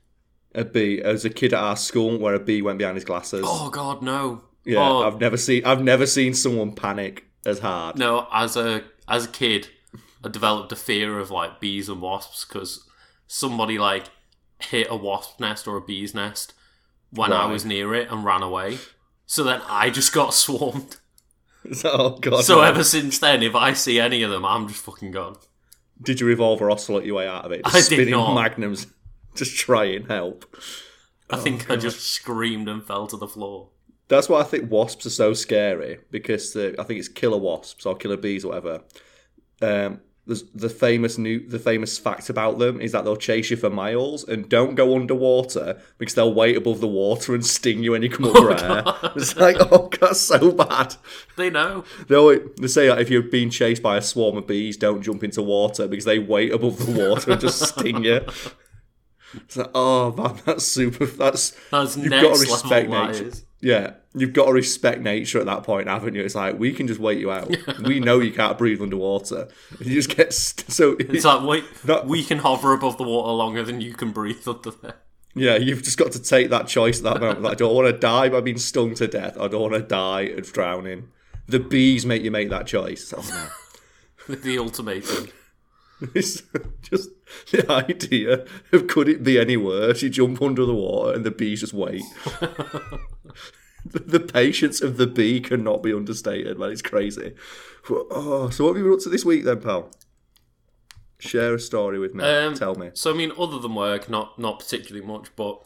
A 0.56 0.64
bee 0.66 1.02
as 1.02 1.26
a 1.26 1.30
kid 1.30 1.54
at 1.54 1.60
our 1.62 1.76
school 1.78 2.18
where 2.18 2.34
a 2.34 2.40
bee 2.40 2.62
went 2.62 2.80
behind 2.80 2.96
his 2.96 3.04
glasses. 3.06 3.44
Oh 3.46 3.70
God, 3.70 4.02
no. 4.02 4.42
yeah, 4.66 4.80
Oh, 4.80 5.04
I've 5.04 5.20
never 5.20 5.38
seen. 5.38 5.64
I've 5.66 5.84
never 5.84 6.06
seen 6.08 6.34
someone 6.34 6.74
panic 6.74 7.26
as 7.46 7.60
hard. 7.60 7.98
No, 7.98 8.28
as 8.32 8.56
a 8.58 8.84
as 9.08 9.26
a 9.26 9.30
kid, 9.30 9.70
I 10.24 10.30
developed 10.30 10.72
a 10.72 10.76
fear 10.76 11.20
of 11.20 11.30
like 11.32 11.60
bees 11.60 11.90
and 11.90 12.02
wasps 12.02 12.46
because 12.46 12.88
somebody 13.28 13.78
like 13.78 14.06
hit 14.60 14.88
a 14.90 14.96
wasp 14.96 15.40
nest 15.40 15.68
or 15.68 15.78
a 15.78 15.82
bee's 15.82 16.16
nest 16.16 16.54
when 17.12 17.32
I 17.32 17.46
was 17.46 17.64
near 17.66 17.94
it 17.94 18.10
and 18.12 18.26
ran 18.26 18.42
away. 18.42 18.80
So 19.28 19.44
then 19.44 19.62
I 19.68 19.90
just 19.90 20.12
got 20.14 20.34
swarmed. 20.34 20.96
oh 21.84 22.18
god. 22.20 22.44
So 22.44 22.56
no. 22.56 22.62
ever 22.62 22.84
since 22.84 23.20
then, 23.20 23.44
if 23.44 23.54
I 23.54 23.74
see 23.74 24.00
any 24.00 24.24
of 24.24 24.32
them, 24.32 24.46
I'm 24.46 24.68
just 24.68 24.84
fucking 24.84 25.12
gone. 25.12 25.36
did 26.02 26.20
you 26.22 26.26
revolver 26.28 26.72
Ocelot 26.72 27.06
your 27.06 27.16
way 27.16 27.28
out 27.28 27.46
of 27.46 27.52
it? 27.52 27.64
Just 27.66 27.92
I 27.92 27.96
did 27.96 28.10
not. 28.10 28.34
magnums, 28.36 28.88
just 29.46 29.58
try 29.58 29.86
and 29.86 30.08
help. 30.08 30.46
I 31.30 31.38
think 31.38 31.70
I 31.70 31.76
just 31.76 32.00
screamed 32.00 32.70
and 32.70 32.84
fell 32.84 33.08
to 33.08 33.18
the 33.18 33.28
floor. 33.28 33.70
That's 34.08 34.30
why 34.30 34.40
I 34.40 34.44
think 34.44 34.72
wasps 34.72 35.06
are 35.06 35.12
so 35.12 35.34
scary 35.34 36.00
because 36.12 36.54
the, 36.54 36.76
I 36.80 36.84
think 36.84 37.00
it's 37.00 37.10
killer 37.10 37.38
wasps 37.38 37.86
or 37.86 37.96
killer 37.96 38.16
bees 38.16 38.46
or 38.46 38.50
whatever. 38.50 38.82
Um, 39.62 40.00
the 40.28 40.68
famous 40.68 41.18
new 41.18 41.48
the 41.48 41.60
famous 41.60 41.98
fact 41.98 42.30
about 42.30 42.60
them 42.60 42.82
is 42.82 42.92
that 42.92 43.06
they'll 43.06 43.16
chase 43.16 43.50
you 43.50 43.56
for 43.56 43.70
miles 43.70 44.28
and 44.28 44.50
don't 44.50 44.76
go 44.76 44.94
underwater 44.94 45.82
because 45.98 46.16
they'll 46.16 46.34
wait 46.34 46.58
above 46.58 46.82
the 46.82 46.88
water 46.88 47.34
and 47.34 47.46
sting 47.46 47.82
you 47.82 47.92
when 47.92 48.04
you 48.04 48.10
come 48.10 48.26
up 48.26 48.34
for 48.36 48.52
air. 48.52 48.84
It's 49.16 49.38
like 49.38 49.56
oh 49.72 49.88
god, 49.88 50.18
so 50.18 50.52
bad. 50.52 50.96
They 51.38 51.50
know. 51.50 51.86
They 52.10 52.16
always, 52.16 52.42
they 52.60 52.68
say 52.68 52.90
if 53.00 53.10
you're 53.10 53.22
being 53.22 53.50
chased 53.50 53.82
by 53.82 53.96
a 53.98 54.02
swarm 54.02 54.36
of 54.36 54.48
bees, 54.48 54.76
don't 54.76 55.02
jump 55.02 55.24
into 55.24 55.42
water 55.42 55.88
because 55.88 56.06
they 56.06 56.20
wait 56.20 56.52
above 56.52 56.86
the 56.86 56.92
water 56.92 57.32
and 57.32 57.40
just 57.40 57.62
sting 57.62 58.04
you. 58.04 58.26
It's 59.34 59.58
like, 59.58 59.72
oh 59.76 60.14
man, 60.14 60.40
that's 60.46 60.66
super. 60.66 61.06
That's 61.06 61.52
That's 61.70 61.98
you've 61.98 62.10
got 62.12 62.36
to 62.36 62.40
respect 62.40 62.90
nature. 62.90 63.32
Yeah, 63.60 63.94
you've 64.14 64.34
got 64.34 64.46
to 64.46 64.54
respect 64.54 65.02
nature 65.02 65.40
at 65.40 65.48
that 65.48 65.64
point, 65.64 65.88
haven't 65.88 66.14
you? 66.14 66.24
It's 66.24 66.36
like 66.36 66.60
we 66.60 66.72
can 66.74 66.88
just 66.88 67.00
wait 67.00 67.20
you 67.20 67.32
out. 67.32 67.54
we 67.84 68.00
know 68.00 68.20
you 68.20 68.32
can't 68.32 68.58
breathe 68.58 68.82
underwater. 68.82 69.48
You 69.80 69.94
just 69.96 70.16
get 70.16 70.34
st- 70.34 70.72
so. 70.72 70.96
It's 71.00 71.26
like 71.26 71.44
wait, 71.44 71.64
That- 71.86 72.06
we 72.08 72.24
can 72.24 72.38
hover 72.40 72.74
above 72.74 72.98
the 72.98 73.04
water 73.04 73.32
longer 73.32 73.64
than 73.64 73.82
you 73.82 73.94
can 73.94 74.12
breathe 74.12 74.48
under 74.48 74.72
there. 74.72 74.96
yeah, 75.36 75.56
you've 75.58 75.84
just 75.84 75.98
got 75.98 76.12
to 76.14 76.22
take 76.22 76.50
that 76.52 76.68
choice 76.68 77.00
at 77.00 77.04
that 77.06 77.20
moment. 77.20 77.42
Like, 77.42 77.58
don't 77.58 77.76
want 77.76 77.88
to 77.94 78.00
die 78.00 78.30
by 78.30 78.42
being 78.42 78.58
stung 78.60 78.94
to 78.96 79.08
death, 79.08 79.38
I 79.40 79.48
don't 79.48 79.62
want 79.62 79.74
to 79.74 79.82
die 79.82 80.22
of 80.22 80.54
drowning? 80.54 81.10
The 81.48 81.60
bees 81.60 82.06
make 82.06 82.24
you 82.24 82.32
make 82.32 82.50
that 82.50 82.68
choice. 82.68 83.14
Oh, 83.16 83.50
no. 84.28 84.36
the 84.36 84.58
ultimatum. 84.60 85.30
It's 86.14 86.44
just 86.84 87.10
the 87.52 87.66
idea 87.72 88.46
of 88.72 88.88
could 88.88 89.10
it 89.10 89.24
be 89.24 89.40
any 89.40 89.58
worse? 89.58 90.04
You 90.04 90.10
jump 90.10 90.42
under 90.42 90.64
the 90.66 90.74
water 90.74 91.14
and 91.16 91.26
the 91.26 91.32
bees 91.32 91.62
just 91.62 91.74
wait. 91.74 92.04
the, 93.86 94.20
patience 94.20 94.82
of 94.82 94.98
the 94.98 95.08
bee 95.08 95.40
cannot 95.40 95.82
be 95.82 95.94
understated, 95.94 96.60
man. 96.60 96.72
It's 96.72 96.82
crazy. 96.82 97.34
Oh, 97.90 98.50
so 98.50 98.66
what 98.66 98.72
have 98.72 98.78
you 98.78 98.84
been 98.84 98.94
up 98.94 99.00
to 99.04 99.10
this 99.10 99.26
week 99.26 99.44
then, 99.46 99.60
pal? 99.62 99.90
Share 101.20 101.56
a 101.56 101.60
story 101.60 101.98
with 101.98 102.14
me. 102.14 102.24
Um, 102.24 102.54
Tell 102.54 102.76
me. 102.76 102.92
So 102.94 103.12
I 103.12 103.16
mean, 103.16 103.32
other 103.40 103.58
than 103.60 103.74
work, 103.74 104.08
not 104.10 104.38
not 104.38 104.60
particularly 104.60 105.06
much, 105.06 105.30
but 105.36 105.64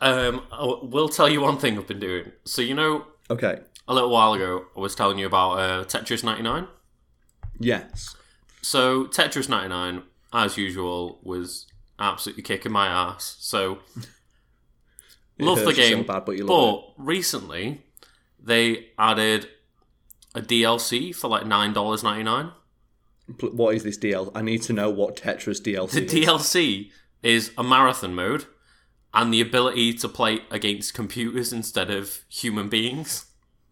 um, 0.00 0.42
I 0.52 0.58
w- 0.60 0.84
will 0.86 1.08
tell 1.08 1.28
you 1.28 1.40
one 1.40 1.58
thing 1.58 1.76
I've 1.76 1.88
been 1.88 1.98
doing. 1.98 2.30
So 2.44 2.62
you 2.62 2.74
know, 2.74 3.06
Okay. 3.30 3.58
a 3.88 3.94
little 3.94 4.10
while 4.10 4.32
ago, 4.34 4.66
I 4.76 4.80
was 4.80 4.94
telling 4.94 5.18
you 5.18 5.26
about 5.26 5.58
uh, 5.58 5.84
Tetris 5.84 6.22
99. 6.22 6.68
Yes. 7.58 8.14
So 8.62 9.06
Tetris 9.06 9.48
99, 9.48 10.02
as 10.32 10.56
usual, 10.56 11.18
was 11.22 11.66
absolutely 11.98 12.42
kicking 12.44 12.72
my 12.72 12.86
ass. 12.86 13.36
So 13.40 13.78
love 15.38 15.58
the 15.58 15.64
you 15.66 15.72
so 15.74 15.96
game, 15.96 16.06
bad, 16.06 16.24
but 16.24 16.36
you 16.36 16.44
love 16.44 16.82
but 16.96 17.04
recently 17.04 17.82
they 18.42 18.86
added 18.98 19.48
a 20.34 20.40
DLC 20.40 21.14
for 21.14 21.28
like 21.28 21.46
nine 21.46 21.72
dollars 21.72 22.02
ninety 22.02 22.22
nine. 22.22 22.52
What 23.40 23.74
is 23.74 23.82
this 23.84 23.98
DL? 23.98 24.30
I 24.34 24.42
need 24.42 24.62
to 24.62 24.72
know 24.72 24.90
what 24.90 25.16
Tetris 25.16 25.60
DLC 25.60 25.84
is? 25.88 25.92
The 25.94 26.04
is. 26.04 26.12
DLC 26.12 26.90
is 27.22 27.50
a 27.56 27.62
marathon 27.62 28.14
mode 28.14 28.46
and 29.14 29.32
the 29.32 29.40
ability 29.40 29.92
to 29.94 30.08
play 30.08 30.40
against 30.50 30.94
computers 30.94 31.52
instead 31.52 31.90
of 31.90 32.24
human 32.28 32.68
beings 32.68 33.26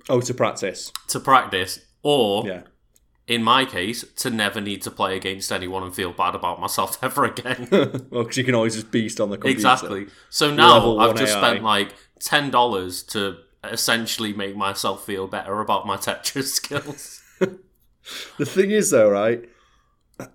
Oh, 0.08 0.20
to 0.20 0.34
practice. 0.34 0.92
to 1.08 1.18
practice, 1.20 1.80
or 2.02 2.46
Yeah. 2.46 2.62
In 3.30 3.44
my 3.44 3.64
case, 3.64 4.04
to 4.16 4.28
never 4.28 4.60
need 4.60 4.82
to 4.82 4.90
play 4.90 5.16
against 5.16 5.52
anyone 5.52 5.84
and 5.84 5.94
feel 5.94 6.12
bad 6.12 6.34
about 6.34 6.60
myself 6.60 6.98
ever 7.02 7.24
again. 7.24 7.68
well, 8.10 8.24
because 8.24 8.36
you 8.36 8.42
can 8.42 8.56
always 8.56 8.74
just 8.74 8.90
beast 8.90 9.20
on 9.20 9.30
the 9.30 9.36
computer. 9.36 9.56
exactly. 9.56 10.06
So 10.30 10.52
now 10.52 10.98
I've 10.98 11.14
just 11.14 11.36
AI. 11.36 11.38
spent 11.40 11.64
like 11.64 11.94
ten 12.18 12.50
dollars 12.50 13.04
to 13.04 13.36
essentially 13.62 14.32
make 14.32 14.56
myself 14.56 15.06
feel 15.06 15.28
better 15.28 15.60
about 15.60 15.86
my 15.86 15.96
Tetris 15.96 16.44
skills. 16.48 17.22
The 17.38 18.46
thing 18.46 18.72
is, 18.72 18.90
though, 18.90 19.08
right? 19.08 19.48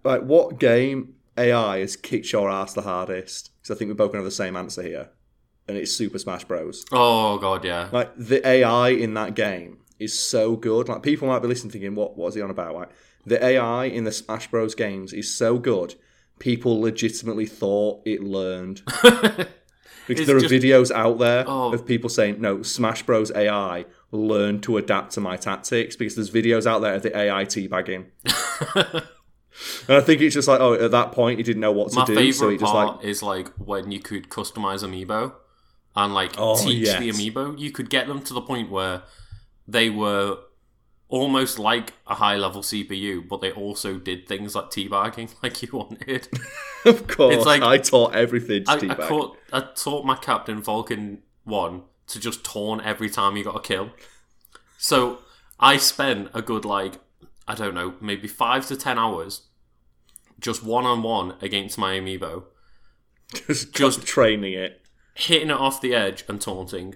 Like, 0.05 0.21
what 0.21 0.57
game 0.57 1.15
AI 1.37 1.79
has 1.79 1.97
kicked 1.97 2.31
your 2.31 2.49
ass 2.49 2.73
the 2.73 2.83
hardest? 2.83 3.51
Because 3.57 3.75
I 3.75 3.77
think 3.77 3.89
we're 3.89 3.95
both 3.95 4.11
to 4.11 4.17
have 4.17 4.23
the 4.25 4.31
same 4.31 4.55
answer 4.55 4.81
here, 4.81 5.09
and 5.67 5.75
it's 5.75 5.91
Super 5.91 6.17
Smash 6.17 6.45
Bros. 6.45 6.85
oh 6.93 7.37
god, 7.39 7.65
yeah. 7.65 7.89
Like 7.91 8.15
the 8.15 8.47
AI 8.47 8.89
in 8.89 9.15
that 9.15 9.35
game 9.35 9.79
is 9.99 10.17
so 10.17 10.55
good. 10.55 10.89
Like 10.89 11.03
people 11.03 11.27
might 11.27 11.39
be 11.39 11.47
listening, 11.47 11.71
thinking, 11.71 11.95
"What? 11.95 12.17
What 12.17 12.27
is 12.29 12.35
he 12.35 12.41
on 12.41 12.49
about?" 12.49 12.75
Like 12.75 12.89
the 13.25 13.43
AI 13.43 13.85
in 13.85 14.03
the 14.03 14.11
Smash 14.11 14.49
Bros. 14.51 14.75
games 14.75 15.13
is 15.13 15.33
so 15.33 15.57
good. 15.57 15.95
People 16.39 16.81
legitimately 16.81 17.45
thought 17.45 18.01
it 18.05 18.21
learned. 18.23 18.81
Because 20.07 20.21
It's 20.21 20.27
there 20.27 20.37
are 20.37 20.39
just- 20.39 20.53
videos 20.53 20.91
out 20.91 21.17
there 21.17 21.45
Oh. 21.47 21.73
of 21.73 21.83
people 21.87 22.11
saying, 22.11 22.39
"No, 22.39 22.61
Smash 22.61 23.01
Bros. 23.01 23.31
AI 23.31 23.85
learned 24.11 24.61
to 24.63 24.77
adapt 24.77 25.13
to 25.13 25.19
my 25.19 25.35
tactics." 25.35 25.95
Because 25.95 26.13
there's 26.13 26.29
videos 26.29 26.67
out 26.67 26.83
there 26.83 26.93
of 26.93 27.01
the 27.01 27.17
AI 27.17 27.43
teabagging. 27.45 28.05
And 29.87 29.95
I 29.97 30.01
think 30.01 30.19
it's 30.21 30.33
just 30.35 30.49
like, 30.49 30.59
oh, 30.59 30.73
at 30.73 30.91
that 30.91 31.13
point, 31.13 31.39
he 31.39 31.43
didn't 31.43 31.61
know 31.61 31.71
what 31.71 31.89
to 31.93 31.99
My 31.99 32.05
do, 32.05 32.13
favorite 32.13 32.33
so 32.33 32.49
he 32.49 32.57
just 32.57 32.71
part 32.73 32.97
like, 32.97 33.05
is 33.05 33.23
like 33.23 33.47
when 33.57 33.89
you 33.89 33.99
could 34.01 34.27
customize 34.29 34.83
amiibo 34.83 35.31
and 35.95 36.13
like 36.13 36.33
Oh, 36.37 36.57
teach 36.61 36.89
the 36.89 37.09
amiibo. 37.09 37.57
You 37.57 37.71
could 37.71 37.89
get 37.89 38.07
them 38.07 38.21
to 38.23 38.33
the 38.33 38.41
point 38.41 38.69
where 38.69 39.03
they 39.67 39.89
were 39.89 40.37
almost 41.07 41.59
like 41.59 41.93
a 42.07 42.15
high 42.15 42.35
level 42.35 42.61
CPU, 42.61 43.27
but 43.27 43.39
they 43.41 43.51
also 43.51 43.97
did 43.99 44.27
things 44.27 44.55
like 44.55 44.65
teabagging, 44.71 45.33
like 45.43 45.61
you 45.61 45.69
wanted. 45.71 46.27
of 46.85 47.07
course, 47.07 47.35
It's 47.35 47.45
like- 47.45 47.61
I 47.61 47.77
taught 47.77 48.15
everything 48.15 48.63
to 48.65 48.71
I, 48.71 48.73
I, 48.75 48.77
teabag. 48.79 49.07
caught, 49.07 49.37
I 49.53 49.59
taught 49.75 50.05
my 50.05 50.15
captain 50.15 50.61
Falcon 50.61 51.21
one 51.43 51.83
to 52.07 52.19
just 52.19 52.43
taunt 52.43 52.83
every 52.85 53.09
time 53.09 53.35
he 53.35 53.43
got 53.43 53.55
a 53.55 53.59
kill. 53.61 53.91
So 54.77 55.19
I 55.59 55.77
spent 55.77 56.29
a 56.33 56.41
good 56.41 56.65
like 56.65 56.95
I 57.47 57.53
don't 57.55 57.75
know, 57.75 57.93
maybe 58.01 58.27
five 58.27 58.65
to 58.67 58.75
ten 58.75 58.97
hours 58.97 59.43
just 60.39 60.63
one 60.63 60.85
on 60.85 61.01
one 61.03 61.35
against 61.41 61.77
my 61.77 61.93
amiibo. 61.99 62.43
just- 63.47 63.73
just 63.73 64.05
training 64.05 64.53
it. 64.53 64.81
hitting 65.15 65.49
it 65.49 65.53
off 65.55 65.79
the 65.81 65.93
edge 65.95 66.25
and 66.27 66.41
taunting. 66.41 66.95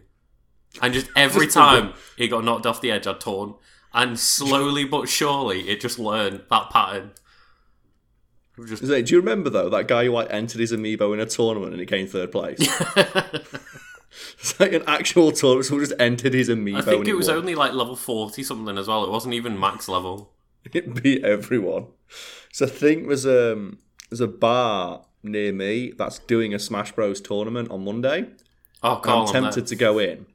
And 0.82 0.94
just 0.94 1.10
every 1.16 1.48
Just 1.48 1.58
time 1.58 1.94
it 2.18 2.28
got 2.28 2.44
knocked 2.44 2.66
off 2.66 2.82
the 2.82 2.92
edge, 2.92 3.08
I'd 3.08 3.20
taunt. 3.20 3.56
And 3.94 4.20
slowly 4.20 4.86
but 4.86 5.10
surely, 5.10 5.68
it 5.70 5.82
just 5.82 5.98
learned 5.98 6.44
that 6.50 6.70
pattern. 6.70 7.12
Just 8.68 8.84
it- 8.84 9.06
Do 9.06 9.16
you 9.16 9.20
remember 9.20 9.50
though 9.50 9.70
that 9.70 9.88
guy 9.88 10.06
who 10.06 10.12
like 10.12 10.28
entered 10.30 10.60
his 10.60 10.72
amiibo 10.72 11.14
in 11.14 11.20
a 11.20 11.26
tournament 11.26 11.72
and 11.72 11.80
he 11.80 11.86
came 11.86 12.08
third 12.08 12.32
place? 12.32 12.60
it's 14.40 14.60
like 14.60 14.74
an 14.74 14.84
actual 14.86 15.32
tournament. 15.32 15.66
Someone 15.66 15.86
just 15.86 16.00
entered 16.00 16.34
his 16.34 16.50
amiibo. 16.50 16.78
I 16.78 16.82
think 16.82 17.08
it 17.08 17.16
was 17.16 17.28
won. 17.28 17.38
only 17.38 17.56
like 17.56 17.74
level 17.74 17.96
40 17.96 18.44
something 18.44 18.78
as 18.78 18.88
well. 18.88 19.04
It 19.04 19.10
wasn't 19.10 19.34
even 19.34 19.60
max 19.60 19.88
level. 19.88 20.34
It 20.74 21.02
beat 21.02 21.24
everyone. 21.24 21.88
So 22.52 22.66
I 22.66 22.70
think 22.70 23.08
there's 23.08 23.26
um 23.26 23.80
there's 24.10 24.20
a 24.20 24.28
bar 24.28 25.06
near 25.24 25.54
me 25.54 25.94
that's 25.98 26.20
doing 26.20 26.54
a 26.54 26.60
Smash 26.60 26.92
Bros 26.92 27.22
tournament 27.22 27.72
on 27.72 27.86
Monday. 27.86 28.28
Oh, 28.84 29.02
I'm 29.04 29.28
tempted 29.28 29.68
to 29.68 29.76
go 29.76 30.00
in, 30.00 30.26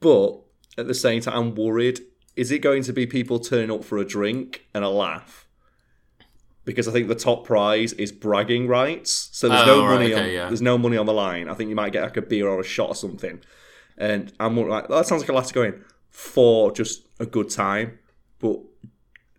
but 0.00 0.40
at 0.78 0.86
the 0.86 0.94
same 0.94 1.20
time, 1.22 1.34
I'm 1.36 1.54
worried. 1.54 2.00
Is 2.36 2.50
it 2.50 2.60
going 2.60 2.82
to 2.84 2.92
be 2.92 3.06
people 3.06 3.38
turning 3.38 3.70
up 3.70 3.84
for 3.84 3.98
a 3.98 4.04
drink 4.04 4.66
and 4.74 4.84
a 4.84 4.88
laugh? 4.88 5.46
Because 6.64 6.86
I 6.86 6.92
think 6.92 7.08
the 7.08 7.14
top 7.14 7.44
prize 7.44 7.92
is 7.94 8.12
bragging 8.12 8.68
rights, 8.68 9.30
so 9.32 9.48
there's 9.48 9.62
Oh, 9.62 9.66
no 9.66 9.86
right, 9.86 9.94
money. 9.94 10.12
okay, 10.14 10.22
on, 10.24 10.30
yeah. 10.30 10.46
There's 10.48 10.62
no 10.62 10.78
money 10.78 10.96
on 10.96 11.06
the 11.06 11.12
line. 11.12 11.48
I 11.48 11.54
think 11.54 11.70
you 11.70 11.74
might 11.76 11.92
get 11.92 12.02
like 12.02 12.16
a 12.16 12.22
beer 12.22 12.46
or 12.48 12.60
a 12.60 12.64
shot 12.64 12.90
or 12.90 12.94
something. 12.94 13.40
And 13.96 14.32
I'm 14.38 14.56
like, 14.56 14.88
that 14.88 15.06
sounds 15.06 15.22
like 15.22 15.30
a 15.30 15.32
lot 15.32 15.46
to 15.46 15.54
go 15.54 15.62
in 15.62 15.82
for 16.10 16.70
just 16.72 17.06
a 17.18 17.26
good 17.26 17.50
time. 17.50 17.98
But 18.38 18.60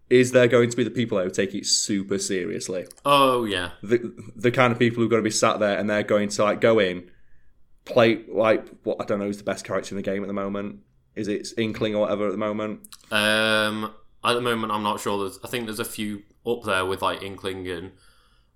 is 0.10 0.32
there 0.32 0.48
going 0.48 0.70
to 0.72 0.78
be 0.78 0.84
the 0.84 0.92
people 0.92 1.22
who 1.22 1.30
take 1.30 1.54
it 1.56 1.66
super 1.66 2.18
seriously? 2.18 2.86
Oh, 3.06 3.46
yeah. 3.46 3.72
the 3.82 4.14
the 4.36 4.52
kind 4.52 4.74
of 4.74 4.80
people 4.80 4.98
who 5.02 5.06
are 5.06 5.10
going 5.10 5.22
to 5.24 5.28
be 5.28 5.32
sat 5.32 5.60
there 5.60 5.78
and 5.78 5.90
they're 5.90 6.04
going 6.04 6.30
to 6.30 6.44
like 6.44 6.60
go 6.60 6.80
in, 6.80 7.10
play 7.86 8.24
like 8.28 8.67
what 8.84 8.98
I 9.00 9.06
don't 9.06 9.20
know 9.20 9.28
is 9.28 9.38
the 9.38 9.44
best 9.44 9.65
character 9.65 9.96
in 9.96 9.98
the 9.98 10.04
game 10.04 10.24
at 10.24 10.28
the 10.28 10.34
moment. 10.34 10.80
Is 11.15 11.28
it 11.28 11.50
Inkling 11.58 11.96
or 11.96 12.02
whatever 12.02 12.28
at 12.28 12.32
the 12.32 12.38
moment? 12.38 12.82
Um, 13.12 13.94
at 14.24 14.34
the 14.34 14.41
moment, 14.41 14.72
I'm 14.72 14.84
not 14.84 15.00
sure. 15.00 15.20
There's, 15.20 15.39
I 15.44 15.48
think 15.48 15.65
there's 15.65 15.80
a 15.80 15.86
few 15.86 16.24
up 16.46 16.63
there 16.63 16.86
with 16.86 17.02
like 17.02 17.22
Inkling 17.22 17.67
and 17.67 17.91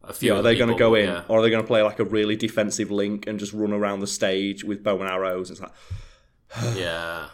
a 0.03 0.13
few. 0.13 0.31
Yeah, 0.31 0.39
are 0.39 0.41
they 0.41 0.55
going 0.55 0.69
to 0.69 0.77
go 0.77 0.95
in, 0.95 1.09
yeah. 1.09 1.23
or 1.27 1.39
are 1.39 1.41
they 1.41 1.49
going 1.49 1.63
to 1.63 1.67
play 1.67 1.81
like 1.81 1.99
a 1.99 2.05
really 2.05 2.35
defensive 2.35 2.91
Link 2.91 3.27
and 3.27 3.39
just 3.39 3.51
run 3.51 3.73
around 3.73 3.99
the 3.99 4.07
stage 4.07 4.63
with 4.63 4.83
bow 4.83 4.99
and 4.99 5.09
arrows? 5.09 5.51
It's 5.51 5.59
like 5.59 5.71
Yeah. 6.75 7.27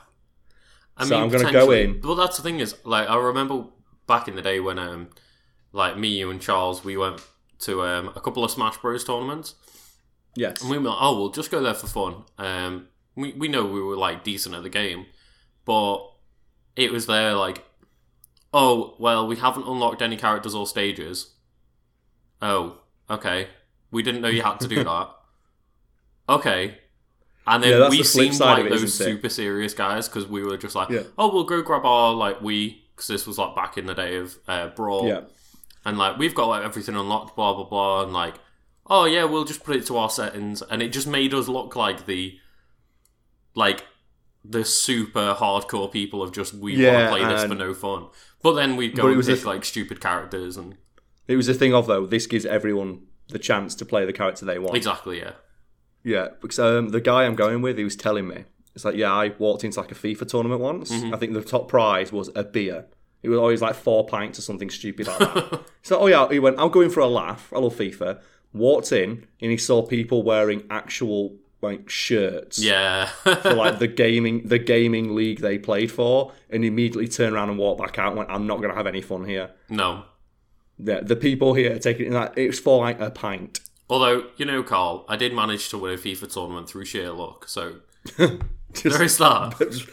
I 0.98 1.06
So 1.06 1.20
I'm 1.20 1.30
gonna 1.30 1.52
go 1.52 1.72
in. 1.72 2.02
Well, 2.04 2.16
that's 2.16 2.38
the 2.38 2.44
thing 2.44 2.60
is, 2.60 2.76
like, 2.84 3.10
I 3.10 3.16
remember 3.16 3.66
back 4.08 4.28
in 4.28 4.36
the 4.36 4.42
day 4.42 4.60
when, 4.60 4.78
um, 4.78 5.10
like 5.72 5.98
me, 5.98 6.10
you, 6.10 6.30
and 6.30 6.42
Charles, 6.42 6.84
we 6.84 6.98
went 6.98 7.22
to 7.60 7.84
um, 7.84 8.12
a 8.16 8.20
couple 8.20 8.44
of 8.44 8.52
Smash 8.52 8.78
Bros 8.78 9.04
tournaments, 9.04 9.56
yes, 10.36 10.62
and 10.62 10.70
we 10.70 10.78
were 10.78 10.90
like, 10.90 10.98
oh, 11.00 11.18
we'll 11.20 11.30
just 11.32 11.52
go 11.52 11.62
there 11.62 11.74
for 11.74 11.88
fun. 11.88 12.24
Um, 12.38 12.88
we 13.16 13.34
we 13.34 13.48
know 13.48 13.66
we 13.66 13.82
were 13.82 13.98
like 13.98 14.24
decent 14.24 14.56
at 14.56 14.64
the 14.64 14.70
game, 14.70 15.06
but 15.66 16.00
it 16.76 16.92
was 16.92 17.06
there 17.06 17.34
like, 17.34 17.64
oh, 18.54 18.96
well, 19.00 19.28
we 19.28 19.36
haven't 19.38 19.68
unlocked 19.68 20.02
any 20.02 20.18
characters 20.18 20.56
or 20.56 20.66
stages. 20.68 21.34
Oh, 22.42 22.78
okay. 23.10 23.50
We 23.92 24.02
didn't 24.04 24.22
know 24.22 24.30
you 24.30 24.42
had 24.42 24.60
to 24.62 24.68
do 24.68 24.84
that. 24.84 25.10
Okay. 26.30 26.78
And 27.48 27.64
then 27.64 27.80
Yeah, 27.82 27.90
we 27.90 27.98
the 27.98 28.04
seemed 28.04 28.40
like 28.40 28.66
it, 28.66 28.70
those 28.70 28.84
it? 28.84 28.90
super 28.90 29.28
serious 29.30 29.74
guys 29.74 30.08
because 30.08 30.28
we 30.28 30.44
were 30.44 30.58
just 30.58 30.76
like, 30.76 30.90
Yeah. 30.90 31.04
oh, 31.18 31.34
we'll 31.34 31.44
go 31.44 31.62
grab 31.62 31.86
our 31.86 32.14
like 32.14 32.40
Wii 32.40 32.78
because 32.96 33.08
this 33.08 33.28
was 33.28 33.38
like 33.38 33.56
back 33.56 33.78
in 33.78 33.86
the 33.86 33.94
day 33.96 34.18
of 34.18 34.38
uh, 34.48 34.68
Brawl, 34.70 35.08
Yeah. 35.08 35.22
and 35.84 35.98
like 35.98 36.18
we've 36.18 36.36
got 36.36 36.48
like 36.48 36.64
everything 36.64 36.96
unlocked, 36.96 37.36
blah 37.36 37.54
blah 37.54 37.64
blah, 37.66 38.04
and 38.04 38.14
like, 38.14 38.36
oh 38.88 39.06
yeah, 39.06 39.24
we'll 39.24 39.46
just 39.46 39.64
put 39.64 39.76
it 39.76 39.86
to 39.88 39.98
our 39.98 40.10
settings, 40.10 40.62
and 40.62 40.82
it 40.82 40.90
just 40.92 41.08
made 41.08 41.34
us 41.34 41.48
look 41.48 41.76
like 41.76 42.06
the 42.06 42.38
like 43.56 43.86
the 44.44 44.66
super 44.66 45.36
hardcore 45.38 45.92
people 45.92 46.24
of 46.24 46.32
just 46.32 46.54
we 46.54 46.76
Yeah, 46.76 46.94
want 46.94 47.04
to 47.04 47.10
play 47.26 47.34
this 47.34 47.44
for 47.46 47.56
no 47.56 47.74
fun. 47.74 48.08
But 48.42 48.54
then 48.54 48.76
we'd 48.76 48.96
go 48.96 49.04
But 49.04 49.10
it 49.10 49.14
and 49.16 49.26
pick 49.26 49.36
th- 49.36 49.46
like 49.46 49.64
stupid 49.66 50.02
characters 50.02 50.58
and 50.58 50.78
It 51.28 51.36
was 51.36 51.48
a 51.48 51.54
thing 51.54 51.74
of 51.74 51.86
though. 51.86 52.06
This 52.08 52.26
gives 52.26 52.46
everyone 52.46 53.04
the 53.30 53.40
chance 53.40 53.76
to 53.76 53.86
play 53.86 54.06
the 54.06 54.14
character 54.14 54.46
they 54.46 54.58
want. 54.60 54.76
exactly 54.76 55.20
yeah. 55.20 55.34
Yeah, 56.04 56.30
because 56.42 56.58
um, 56.58 56.90
the 56.90 57.00
guy 57.02 57.26
I'm 57.26 57.36
going 57.36 57.62
with, 57.62 57.78
he 57.78 57.84
was 57.84 57.96
telling 57.96 58.28
me, 58.28 58.46
it's 58.74 58.84
like, 58.84 58.96
yeah, 58.96 59.14
I 59.14 59.34
walked 59.38 59.64
into 59.64 59.80
like 59.80 59.92
a 59.92 59.96
FIFA 59.96 60.28
tournament 60.28 60.60
once. 60.60 60.92
Mm-hmm. 60.92 61.14
I 61.14 61.18
think 61.18 61.34
the 61.34 61.44
top 61.44 61.68
prize 61.68 62.12
was 62.12 62.32
a 62.36 62.44
beer. 62.44 62.88
It 63.22 63.30
was 63.30 63.38
always 63.38 63.62
like 63.62 63.76
four 63.76 64.08
pints 64.08 64.40
or 64.40 64.42
something 64.42 64.72
stupid 64.72 65.06
like 65.06 65.20
that. 65.20 65.62
so, 65.84 66.00
oh 66.00 66.08
yeah, 66.08 66.28
he 66.30 66.40
went, 66.40 66.60
I'm 66.60 66.70
going 66.72 66.90
for 66.90 67.02
a 67.02 67.08
laugh. 67.08 67.54
I 67.56 67.60
love 67.60 67.76
FIFA. 67.76 68.20
Walked 68.54 68.92
in 68.92 69.26
and 69.42 69.52
he 69.52 69.58
saw 69.58 69.82
people 69.86 70.24
wearing 70.24 70.64
actual 70.70 71.36
like 71.62 71.90
shirts 71.90 72.58
Yeah. 72.60 73.06
for 73.24 73.54
like 73.54 73.80
the 73.80 73.88
gaming 74.04 74.48
the 74.48 74.58
gaming 74.60 75.16
league 75.16 75.40
they 75.42 75.58
played 75.58 75.92
for, 75.92 76.32
and 76.50 76.66
immediately 76.66 77.08
turned 77.08 77.36
around 77.36 77.50
and 77.50 77.58
walked 77.60 77.80
back 77.82 77.98
out. 78.00 78.08
and 78.10 78.18
Went, 78.18 78.30
I'm 78.32 78.48
not 78.48 78.58
going 78.58 78.70
to 78.72 78.76
have 78.76 78.88
any 78.88 79.02
fun 79.02 79.26
here. 79.26 79.52
no. 79.70 80.04
Yeah, 80.84 81.02
the 81.02 81.16
people 81.16 81.54
here 81.54 81.76
are 81.76 81.80
taking 81.80 82.08
it. 82.08 82.12
Like, 82.12 82.36
it 82.36 82.48
was 82.48 82.60
for 82.60 82.80
like 82.84 83.00
a 83.00 83.12
pint. 83.12 83.60
Although, 83.88 84.26
you 84.38 84.46
know, 84.46 84.64
Carl, 84.64 85.06
I 85.08 85.16
did 85.16 85.32
manage 85.32 85.70
to 85.70 85.78
win 85.78 85.94
a 85.94 85.98
FIFA 85.98 86.34
tournament 86.34 86.68
through 86.70 86.86
sheer 86.86 87.12
luck, 87.12 87.48
so 87.48 87.76
Just- 88.18 88.40
there 88.84 89.04
is 89.04 89.18
that. 89.20 89.56
just, 89.60 89.88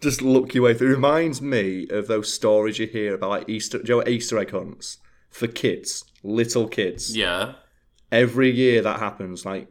just 0.00 0.20
look 0.22 0.52
your 0.52 0.64
way 0.64 0.74
through. 0.74 0.88
It 0.88 0.94
reminds 0.96 1.40
me 1.40 1.86
of 1.90 2.08
those 2.08 2.32
stories 2.32 2.80
you 2.80 2.88
hear 2.88 3.14
about 3.14 3.30
like 3.30 3.48
Easter, 3.48 3.78
do 3.78 3.92
you 3.92 3.98
know 4.00 4.08
Easter 4.08 4.36
egg 4.38 4.50
hunts 4.50 4.98
for 5.30 5.46
kids, 5.46 6.04
little 6.24 6.66
kids. 6.66 7.16
Yeah. 7.16 7.52
Every 8.12 8.50
year 8.50 8.82
that 8.82 9.00
happens. 9.00 9.44
Like 9.44 9.66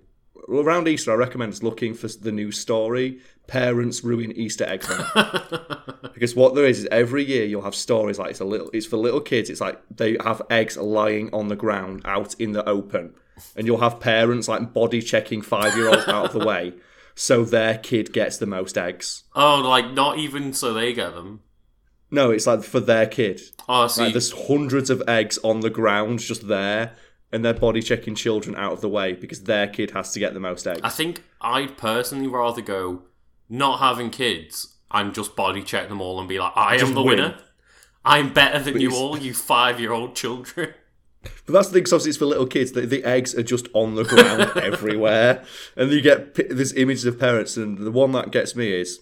around 0.49 0.87
Easter, 0.87 1.11
I 1.11 1.15
recommend 1.15 1.61
looking 1.63 1.93
for 1.93 2.07
the 2.07 2.31
new 2.31 2.51
story. 2.51 3.19
Parents 3.47 4.03
ruin 4.03 4.31
Easter 4.31 4.65
egg 4.65 4.83
hunt 4.83 6.13
because 6.13 6.35
what 6.35 6.55
there 6.55 6.65
is 6.65 6.79
is 6.79 6.87
every 6.91 7.23
year 7.23 7.45
you'll 7.45 7.63
have 7.63 7.75
stories 7.75 8.17
like 8.17 8.31
it's 8.31 8.39
a 8.39 8.45
little. 8.45 8.69
It's 8.73 8.85
for 8.85 8.97
little 8.97 9.21
kids. 9.21 9.49
It's 9.49 9.61
like 9.61 9.81
they 9.89 10.17
have 10.23 10.41
eggs 10.49 10.77
lying 10.77 11.29
on 11.33 11.47
the 11.47 11.55
ground 11.55 12.01
out 12.05 12.33
in 12.39 12.51
the 12.53 12.67
open, 12.67 13.13
and 13.55 13.67
you'll 13.67 13.79
have 13.79 13.99
parents 13.99 14.47
like 14.47 14.73
body 14.73 15.01
checking 15.01 15.41
five 15.41 15.75
year 15.75 15.87
olds 15.89 16.07
out 16.07 16.25
of 16.25 16.33
the 16.33 16.45
way. 16.45 16.73
So 17.13 17.43
their 17.43 17.77
kid 17.77 18.13
gets 18.13 18.37
the 18.37 18.45
most 18.45 18.77
eggs. 18.77 19.25
Oh, 19.35 19.57
like 19.59 19.91
not 19.91 20.17
even 20.17 20.53
so 20.53 20.73
they 20.73 20.93
get 20.93 21.13
them. 21.13 21.41
No, 22.09 22.31
it's 22.31 22.47
like 22.47 22.63
for 22.63 22.79
their 22.79 23.05
kid. 23.05 23.41
Oh, 23.67 23.87
see, 23.87 24.03
Like 24.03 24.13
there's 24.13 24.31
hundreds 24.31 24.89
of 24.89 25.03
eggs 25.09 25.37
on 25.43 25.59
the 25.59 25.69
ground 25.69 26.19
just 26.19 26.47
there, 26.47 26.95
and 27.31 27.43
they're 27.45 27.53
body 27.53 27.81
checking 27.81 28.15
children 28.15 28.55
out 28.55 28.73
of 28.73 28.81
the 28.81 28.89
way 28.89 29.13
because 29.13 29.43
their 29.43 29.67
kid 29.67 29.91
has 29.91 30.11
to 30.13 30.19
get 30.19 30.33
the 30.33 30.39
most 30.39 30.67
eggs. 30.67 30.81
I 30.83 30.89
think 30.89 31.23
I'd 31.39 31.77
personally 31.77 32.27
rather 32.27 32.61
go 32.61 33.03
not 33.49 33.79
having 33.79 34.09
kids 34.09 34.75
and 34.91 35.13
just 35.13 35.35
body 35.35 35.63
check 35.63 35.89
them 35.89 36.01
all 36.01 36.19
and 36.19 36.27
be 36.27 36.39
like, 36.39 36.51
I 36.55 36.77
Just 36.77 36.89
am 36.89 36.95
the 36.95 37.01
win. 37.01 37.17
winner. 37.17 37.37
I'm 38.03 38.33
better 38.33 38.59
than 38.59 38.81
you 38.81 38.93
all, 38.95 39.17
you 39.17 39.33
five 39.33 39.79
year 39.79 39.93
old 39.93 40.15
children. 40.15 40.73
But 41.45 41.53
that's 41.53 41.67
the 41.67 41.73
thing, 41.75 41.83
'cause 41.83 41.93
obviously 41.93 42.09
it's 42.09 42.17
for 42.17 42.25
little 42.25 42.47
kids. 42.47 42.71
The, 42.71 42.81
the 42.81 43.03
eggs 43.03 43.35
are 43.35 43.43
just 43.43 43.67
on 43.73 43.93
the 43.93 44.03
ground 44.03 44.51
everywhere, 44.57 45.43
and 45.75 45.91
you 45.91 46.01
get 46.01 46.33
pi- 46.33 46.47
there's 46.49 46.73
images 46.73 47.05
of 47.05 47.19
parents, 47.19 47.57
and 47.57 47.77
the 47.77 47.91
one 47.91 48.11
that 48.13 48.31
gets 48.31 48.55
me 48.55 48.71
is 48.73 49.01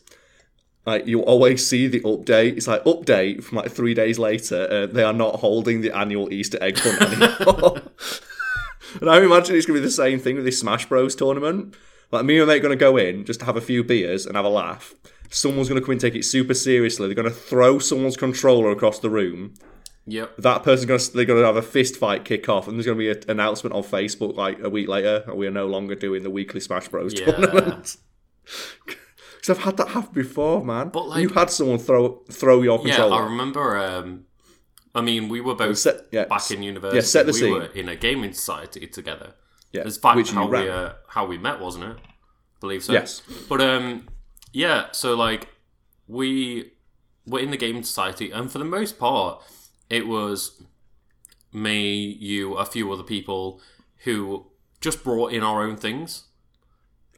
like 0.85 1.05
you 1.07 1.21
always 1.21 1.65
see 1.67 1.87
the 1.87 1.99
update. 2.01 2.57
It's 2.57 2.67
like 2.67 2.83
update 2.85 3.43
from 3.43 3.57
like 3.59 3.71
three 3.71 3.93
days 3.93 4.17
later. 4.17 4.67
Uh, 4.69 4.85
they 4.87 5.03
are 5.03 5.13
not 5.13 5.35
holding 5.37 5.81
the 5.81 5.95
annual 5.95 6.31
Easter 6.33 6.57
egg 6.61 6.77
hunt 6.79 7.01
anymore. 7.21 7.81
and 9.01 9.09
I 9.09 9.21
imagine 9.21 9.55
it's 9.55 9.65
gonna 9.65 9.79
be 9.79 9.85
the 9.85 9.91
same 9.91 10.19
thing 10.19 10.35
with 10.35 10.45
this 10.45 10.59
Smash 10.59 10.87
Bros 10.87 11.15
tournament. 11.15 11.75
Like 12.11 12.25
me 12.25 12.37
and 12.39 12.47
my 12.47 12.53
mate 12.55 12.61
gonna 12.63 12.75
go 12.75 12.97
in 12.97 13.25
just 13.25 13.39
to 13.41 13.45
have 13.45 13.57
a 13.57 13.61
few 13.61 13.83
beers 13.83 14.25
and 14.25 14.35
have 14.35 14.45
a 14.45 14.49
laugh. 14.49 14.93
Someone's 15.29 15.69
gonna 15.69 15.81
come 15.81 15.91
and 15.91 16.01
take 16.01 16.15
it 16.15 16.25
super 16.25 16.53
seriously. 16.55 17.07
They're 17.07 17.15
gonna 17.15 17.29
throw 17.29 17.77
someone's 17.79 18.17
controller 18.17 18.71
across 18.71 18.99
the 18.99 19.09
room 19.09 19.53
Yep. 20.07 20.37
that 20.37 20.63
person's 20.63 20.85
going 20.87 20.99
to 20.99 21.11
they're 21.11 21.25
to 21.27 21.45
have 21.45 21.55
a 21.55 21.61
fist 21.61 21.97
fight 21.97 22.25
kick 22.25 22.49
off, 22.49 22.67
and 22.67 22.75
there's 22.77 22.87
going 22.87 22.97
to 22.97 22.99
be 22.99 23.11
an 23.11 23.21
announcement 23.29 23.75
on 23.75 23.83
Facebook 23.83 24.35
like 24.35 24.57
a 24.63 24.67
week 24.69 24.87
later, 24.87 25.23
we 25.35 25.45
are 25.45 25.51
no 25.51 25.67
longer 25.67 25.93
doing 25.93 26.23
the 26.23 26.31
weekly 26.31 26.59
Smash 26.59 26.87
Bros 26.87 27.13
Yeah. 27.13 27.25
tournament. 27.27 27.97
I've 29.49 29.59
had 29.59 29.77
that 29.77 29.89
happen 29.89 30.13
before, 30.13 30.63
man. 30.63 30.89
But, 30.89 31.07
like- 31.07 31.21
you 31.21 31.29
had 31.29 31.49
someone 31.49 31.79
throw 31.79 32.23
throw 32.31 32.61
your 32.61 32.79
controller. 32.81 33.15
Yeah. 33.15 33.21
I 33.21 33.23
remember. 33.25 33.77
Um, 33.77 34.25
I 34.95 35.01
mean, 35.01 35.29
we 35.29 35.39
were 35.39 35.55
both 35.55 35.77
Set- 35.77 36.07
yeah, 36.11 36.25
back 36.25 36.49
in 36.51 36.63
university. 36.63 36.97
yeah, 36.97 37.01
set 37.03 37.25
the 37.27 37.31
we 37.31 37.39
scene. 37.39 37.53
were 37.53 37.65
in 37.65 37.87
a 37.89 37.95
gaming 37.95 38.33
society 38.33 38.87
together. 38.87 39.33
yeah, 39.71 39.83
It's 39.85 39.97
fact 39.97 40.15
which 40.17 40.31
how 40.31 40.47
we 40.47 40.67
uh, 40.67 40.93
how 41.07 41.25
we 41.27 41.37
met, 41.37 41.59
wasn't 41.59 41.85
it? 41.85 41.97
believe 42.59 42.83
so. 42.83 42.91
Yes. 42.93 43.21
But 43.47 43.61
um, 43.61 44.07
yeah. 44.51 44.87
So 44.91 45.15
like, 45.15 45.47
we 46.07 46.71
were 47.25 47.39
in 47.39 47.51
the 47.51 47.57
gaming 47.57 47.83
society, 47.83 48.31
and 48.31 48.51
for 48.51 48.57
the 48.57 48.65
most 48.65 48.97
part, 48.99 49.41
it 49.89 50.07
was 50.07 50.61
me, 51.53 51.95
you, 52.19 52.55
a 52.55 52.65
few 52.65 52.91
other 52.91 53.03
people 53.03 53.61
who 54.05 54.47
just 54.81 55.03
brought 55.03 55.31
in 55.33 55.43
our 55.43 55.63
own 55.63 55.75
things, 55.77 56.23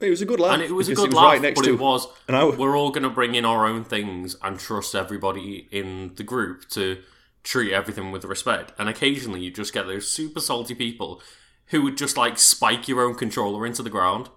It 0.02 0.10
was 0.10 0.22
a 0.22 0.26
good 0.26 0.40
laugh. 0.40 0.54
and 0.54 0.62
it 0.62 0.72
was 0.72 0.88
a 0.88 0.94
good 0.94 1.08
was 1.08 1.14
laugh. 1.14 1.24
right 1.32 1.42
next 1.42 1.60
but 1.60 1.66
to 1.66 1.74
it 1.74 1.78
was 1.80 2.06
and 2.28 2.36
I, 2.36 2.44
we're 2.44 2.76
all 2.76 2.90
going 2.90 3.04
to 3.04 3.10
bring 3.10 3.34
in 3.34 3.44
our 3.44 3.66
own 3.66 3.84
things 3.84 4.36
and 4.42 4.58
trust 4.58 4.94
everybody 4.94 5.68
in 5.70 6.14
the 6.16 6.22
group 6.22 6.68
to 6.70 7.02
treat 7.42 7.72
everything 7.72 8.10
with 8.12 8.24
respect. 8.24 8.72
And 8.78 8.88
occasionally 8.88 9.40
you 9.42 9.50
just 9.50 9.72
get 9.72 9.86
those 9.86 10.08
super 10.08 10.40
salty 10.40 10.74
people 10.74 11.20
who 11.66 11.82
would 11.82 11.96
just 11.96 12.16
like 12.16 12.38
spike 12.38 12.88
your 12.88 13.02
own 13.02 13.14
controller 13.14 13.66
into 13.66 13.82
the 13.82 13.90
ground. 13.90 14.28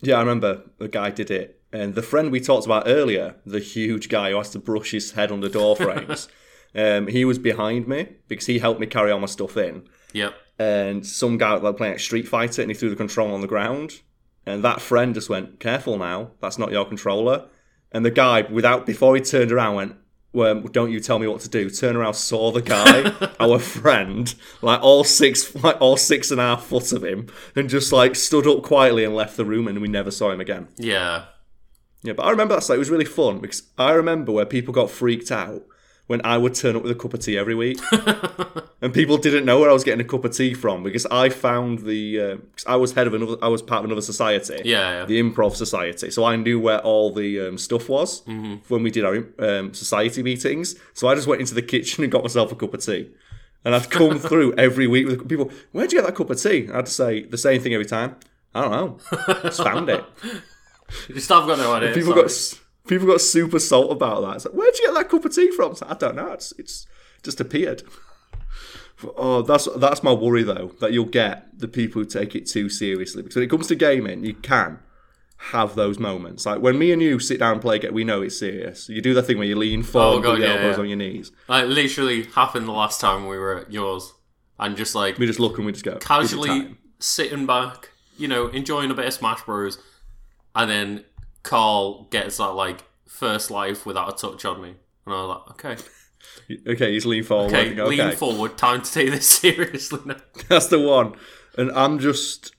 Yeah, 0.00 0.16
I 0.16 0.20
remember 0.20 0.62
the 0.78 0.88
guy 0.88 1.10
did 1.10 1.30
it. 1.30 1.60
And 1.72 1.94
the 1.94 2.02
friend 2.02 2.30
we 2.30 2.40
talked 2.40 2.66
about 2.66 2.84
earlier, 2.86 3.36
the 3.46 3.60
huge 3.60 4.08
guy 4.08 4.30
who 4.30 4.36
has 4.36 4.50
to 4.50 4.58
brush 4.58 4.90
his 4.90 5.12
head 5.12 5.32
under 5.32 5.48
door 5.48 5.76
frames, 5.76 6.28
um, 6.74 7.06
he 7.06 7.24
was 7.24 7.38
behind 7.38 7.86
me 7.86 8.08
because 8.28 8.46
he 8.46 8.58
helped 8.58 8.80
me 8.80 8.86
carry 8.86 9.10
all 9.10 9.20
my 9.20 9.26
stuff 9.26 9.56
in. 9.56 9.88
Yep. 10.12 10.34
And 10.58 11.06
some 11.06 11.38
guy 11.38 11.54
like 11.54 11.76
playing 11.76 11.98
Street 11.98 12.28
Fighter 12.28 12.62
and 12.62 12.70
he 12.70 12.74
threw 12.74 12.90
the 12.90 12.96
controller 12.96 13.32
on 13.32 13.40
the 13.40 13.46
ground. 13.46 14.00
And 14.44 14.64
that 14.64 14.80
friend 14.80 15.14
just 15.14 15.28
went, 15.28 15.60
Careful 15.60 15.98
now, 15.98 16.32
that's 16.40 16.58
not 16.58 16.72
your 16.72 16.84
controller. 16.84 17.48
And 17.92 18.04
the 18.04 18.10
guy, 18.10 18.42
without 18.42 18.86
before 18.86 19.14
he 19.14 19.20
turned 19.20 19.52
around, 19.52 19.74
went, 19.76 19.96
well, 20.32 20.60
don't 20.60 20.90
you 20.90 21.00
tell 21.00 21.18
me 21.18 21.26
what 21.26 21.42
to 21.42 21.48
do. 21.48 21.68
Turn 21.68 21.94
around, 21.94 22.14
saw 22.14 22.50
the 22.50 22.62
guy, 22.62 23.12
our 23.40 23.58
friend, 23.58 24.34
like 24.62 24.82
all 24.82 25.04
six, 25.04 25.54
like 25.56 25.78
all 25.80 25.96
six 25.96 26.30
and 26.30 26.40
a 26.40 26.44
half 26.44 26.64
foot 26.64 26.92
of 26.92 27.04
him, 27.04 27.28
and 27.54 27.68
just 27.68 27.92
like 27.92 28.16
stood 28.16 28.46
up 28.46 28.62
quietly 28.62 29.04
and 29.04 29.14
left 29.14 29.36
the 29.36 29.44
room, 29.44 29.68
and 29.68 29.80
we 29.82 29.88
never 29.88 30.10
saw 30.10 30.30
him 30.30 30.40
again. 30.40 30.68
Yeah. 30.76 31.26
Yeah, 32.02 32.14
but 32.14 32.24
I 32.24 32.30
remember 32.30 32.54
that 32.54 32.62
site. 32.62 32.76
It 32.76 32.78
was 32.78 32.90
really 32.90 33.04
fun 33.04 33.38
because 33.40 33.62
I 33.78 33.92
remember 33.92 34.32
where 34.32 34.46
people 34.46 34.74
got 34.74 34.90
freaked 34.90 35.30
out 35.30 35.62
when 36.08 36.20
I 36.24 36.36
would 36.36 36.54
turn 36.54 36.76
up 36.76 36.82
with 36.82 36.90
a 36.92 36.94
cup 36.96 37.14
of 37.14 37.20
tea 37.20 37.38
every 37.38 37.54
week, 37.54 37.78
and 38.82 38.92
people 38.92 39.16
didn't 39.18 39.44
know 39.44 39.60
where 39.60 39.70
I 39.70 39.72
was 39.72 39.84
getting 39.84 40.00
a 40.04 40.08
cup 40.08 40.24
of 40.24 40.36
tea 40.36 40.52
from 40.54 40.82
because 40.82 41.06
I 41.06 41.28
found 41.28 41.80
the. 41.80 42.20
Uh, 42.20 42.36
'cause 42.36 42.64
I 42.66 42.76
was 42.76 42.92
head 42.92 43.06
of 43.06 43.14
another. 43.14 43.36
I 43.42 43.48
was 43.48 43.62
part 43.62 43.80
of 43.80 43.84
another 43.86 44.00
society. 44.02 44.60
Yeah. 44.64 45.00
yeah. 45.00 45.04
The 45.06 45.20
improv 45.22 45.54
society, 45.54 46.10
so 46.10 46.24
I 46.24 46.36
knew 46.36 46.58
where 46.60 46.80
all 46.80 47.12
the 47.12 47.40
um, 47.48 47.58
stuff 47.58 47.88
was 47.88 48.22
Mm-hmm. 48.22 48.54
when 48.68 48.82
we 48.82 48.90
did 48.90 49.04
our 49.04 49.24
um, 49.38 49.72
society 49.74 50.22
meetings. 50.22 50.74
So 50.94 51.08
I 51.08 51.14
just 51.14 51.26
went 51.26 51.40
into 51.40 51.54
the 51.54 51.62
kitchen 51.62 52.02
and 52.04 52.12
got 52.12 52.22
myself 52.22 52.50
a 52.52 52.56
cup 52.56 52.74
of 52.74 52.84
tea, 52.84 53.10
and 53.64 53.74
I'd 53.74 53.90
come 53.90 54.18
through 54.28 54.54
every 54.54 54.86
week 54.86 55.06
with 55.06 55.28
people. 55.28 55.50
Where'd 55.72 55.92
you 55.92 55.98
get 56.00 56.06
that 56.06 56.16
cup 56.16 56.30
of 56.30 56.40
tea? 56.42 56.68
I'd 56.72 56.88
say 56.88 57.22
the 57.22 57.38
same 57.38 57.60
thing 57.60 57.74
every 57.74 57.86
time. 57.86 58.16
I 58.54 58.60
don't 58.62 58.70
know. 58.72 58.98
Just 59.44 59.62
found 59.62 59.88
it. 59.88 60.04
Just 61.08 61.30
I've 61.32 61.46
got 61.46 61.56
no 61.58 61.72
idea. 61.72 61.94
People 61.94 62.12
sorry. 62.12 62.22
got 62.22 62.30
people 62.86 63.06
got 63.06 63.20
super 63.20 63.58
salt 63.58 63.92
about 63.92 64.22
that. 64.22 64.36
It's 64.36 64.44
like, 64.46 64.54
where'd 64.54 64.76
you 64.78 64.86
get 64.86 64.94
that 64.94 65.08
cup 65.08 65.24
of 65.24 65.34
tea 65.34 65.50
from? 65.50 65.72
Like, 65.72 65.90
I 65.90 65.94
don't 65.94 66.16
know. 66.16 66.32
It's 66.32 66.52
it's 66.58 66.86
just 67.22 67.40
appeared. 67.40 67.82
Oh, 69.16 69.42
that's 69.42 69.66
that's 69.78 70.04
my 70.04 70.12
worry 70.12 70.44
though 70.44 70.72
that 70.78 70.92
you'll 70.92 71.06
get 71.06 71.58
the 71.58 71.66
people 71.66 72.00
who 72.02 72.06
take 72.06 72.36
it 72.36 72.46
too 72.46 72.68
seriously 72.68 73.22
because 73.22 73.34
when 73.34 73.44
it 73.44 73.50
comes 73.50 73.66
to 73.66 73.74
gaming, 73.74 74.24
you 74.24 74.34
can 74.34 74.78
have 75.50 75.74
those 75.74 75.98
moments. 75.98 76.46
Like 76.46 76.60
when 76.60 76.78
me 76.78 76.92
and 76.92 77.02
you 77.02 77.18
sit 77.18 77.40
down 77.40 77.54
and 77.54 77.60
play, 77.60 77.80
get 77.80 77.92
we 77.92 78.04
know 78.04 78.22
it's 78.22 78.38
serious. 78.38 78.88
You 78.88 79.02
do 79.02 79.12
that 79.14 79.22
thing 79.22 79.38
where 79.38 79.46
you 79.46 79.56
lean 79.56 79.80
oh, 79.80 79.82
forward, 79.82 80.18
Oh, 80.18 80.22
God, 80.22 80.30
put 80.32 80.40
your 80.40 80.48
yeah, 80.48 80.54
elbows 80.54 80.76
yeah. 80.76 80.82
on 80.82 80.88
your 80.88 80.98
knees. 80.98 81.32
Like 81.48 81.66
literally 81.66 82.24
happened 82.24 82.68
the 82.68 82.72
last 82.72 83.00
time 83.00 83.26
we 83.26 83.36
were 83.36 83.58
at 83.58 83.72
yours, 83.72 84.12
and 84.60 84.76
just 84.76 84.94
like 84.94 85.18
We 85.18 85.26
just 85.26 85.40
look 85.40 85.56
and 85.56 85.66
we 85.66 85.72
just 85.72 85.84
go 85.84 85.96
casually 85.96 86.76
sitting 87.00 87.44
back, 87.44 87.90
you 88.16 88.28
know, 88.28 88.46
enjoying 88.48 88.92
a 88.92 88.94
bit 88.94 89.06
of 89.06 89.12
Smash 89.12 89.42
Bros. 89.42 89.78
And 90.54 90.70
then 90.70 91.04
Carl 91.42 92.04
gets 92.10 92.36
that 92.38 92.50
like 92.54 92.84
first 93.06 93.50
life 93.50 93.84
without 93.86 94.12
a 94.12 94.16
touch 94.16 94.44
on 94.44 94.62
me, 94.62 94.74
and 95.06 95.14
I 95.14 95.22
was 95.22 95.28
like, 95.28 95.50
okay, 95.66 95.82
Okay, 96.66 96.92
he's 96.92 97.06
lean 97.06 97.24
forward. 97.24 97.54
okay, 97.54 97.74
lean 97.84 98.16
forward. 98.16 98.56
Time 98.56 98.82
to 98.82 98.92
take 98.92 99.10
this 99.10 99.28
seriously 99.40 100.00
now. 100.04 100.16
That's 100.48 100.66
the 100.68 100.78
one. 100.80 101.14
And 101.56 101.70
I'm 101.72 101.98
just. 101.98 102.54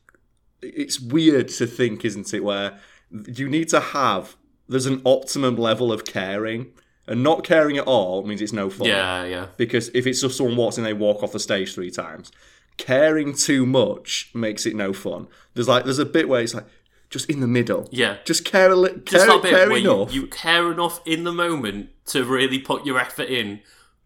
It's 0.61 0.99
weird 0.99 1.49
to 1.49 1.67
think, 1.67 2.05
isn't 2.05 2.33
it, 2.33 2.43
where 2.43 2.79
you 3.27 3.49
need 3.49 3.67
to 3.69 3.79
have 3.81 4.37
there's 4.69 4.85
an 4.85 5.01
optimum 5.05 5.57
level 5.57 5.91
of 5.91 6.05
caring, 6.05 6.71
and 7.05 7.21
not 7.21 7.43
caring 7.43 7.77
at 7.77 7.85
all 7.85 8.23
means 8.23 8.41
it's 8.41 8.53
no 8.53 8.69
fun. 8.69 8.87
Yeah, 8.87 9.25
yeah. 9.25 9.47
Because 9.57 9.89
if 9.93 10.07
it's 10.07 10.21
just 10.21 10.37
someone 10.37 10.55
walks 10.55 10.77
in, 10.77 10.85
they 10.85 10.93
walk 10.93 11.21
off 11.21 11.33
the 11.33 11.39
stage 11.39 11.73
three 11.73 11.91
times. 11.91 12.31
Caring 12.77 13.33
too 13.33 13.65
much 13.65 14.31
makes 14.33 14.65
it 14.65 14.75
no 14.75 14.93
fun. 14.93 15.27
There's 15.53 15.67
like 15.67 15.83
there's 15.83 15.99
a 15.99 16.05
bit 16.05 16.29
where 16.29 16.41
it's 16.41 16.53
like 16.53 16.65
just 17.13 17.29
in 17.29 17.41
the 17.41 17.47
middle. 17.47 17.87
Yeah. 17.91 18.17
Just 18.25 18.43
care 18.43 18.71
a 18.71 18.75
little. 18.75 18.97
Just 18.97 19.27
Care, 19.27 19.39
that 19.39 19.47
care 19.47 19.69
where 19.69 19.77
you, 19.77 19.93
enough. 19.93 20.13
you 20.13 20.25
care 20.25 20.71
enough 20.71 20.99
in 21.05 21.23
the 21.25 21.31
moment 21.31 21.91
to 22.07 22.25
really 22.25 22.57
put 22.57 22.87
your 22.87 22.99
effort 22.99 23.29
in, 23.29 23.61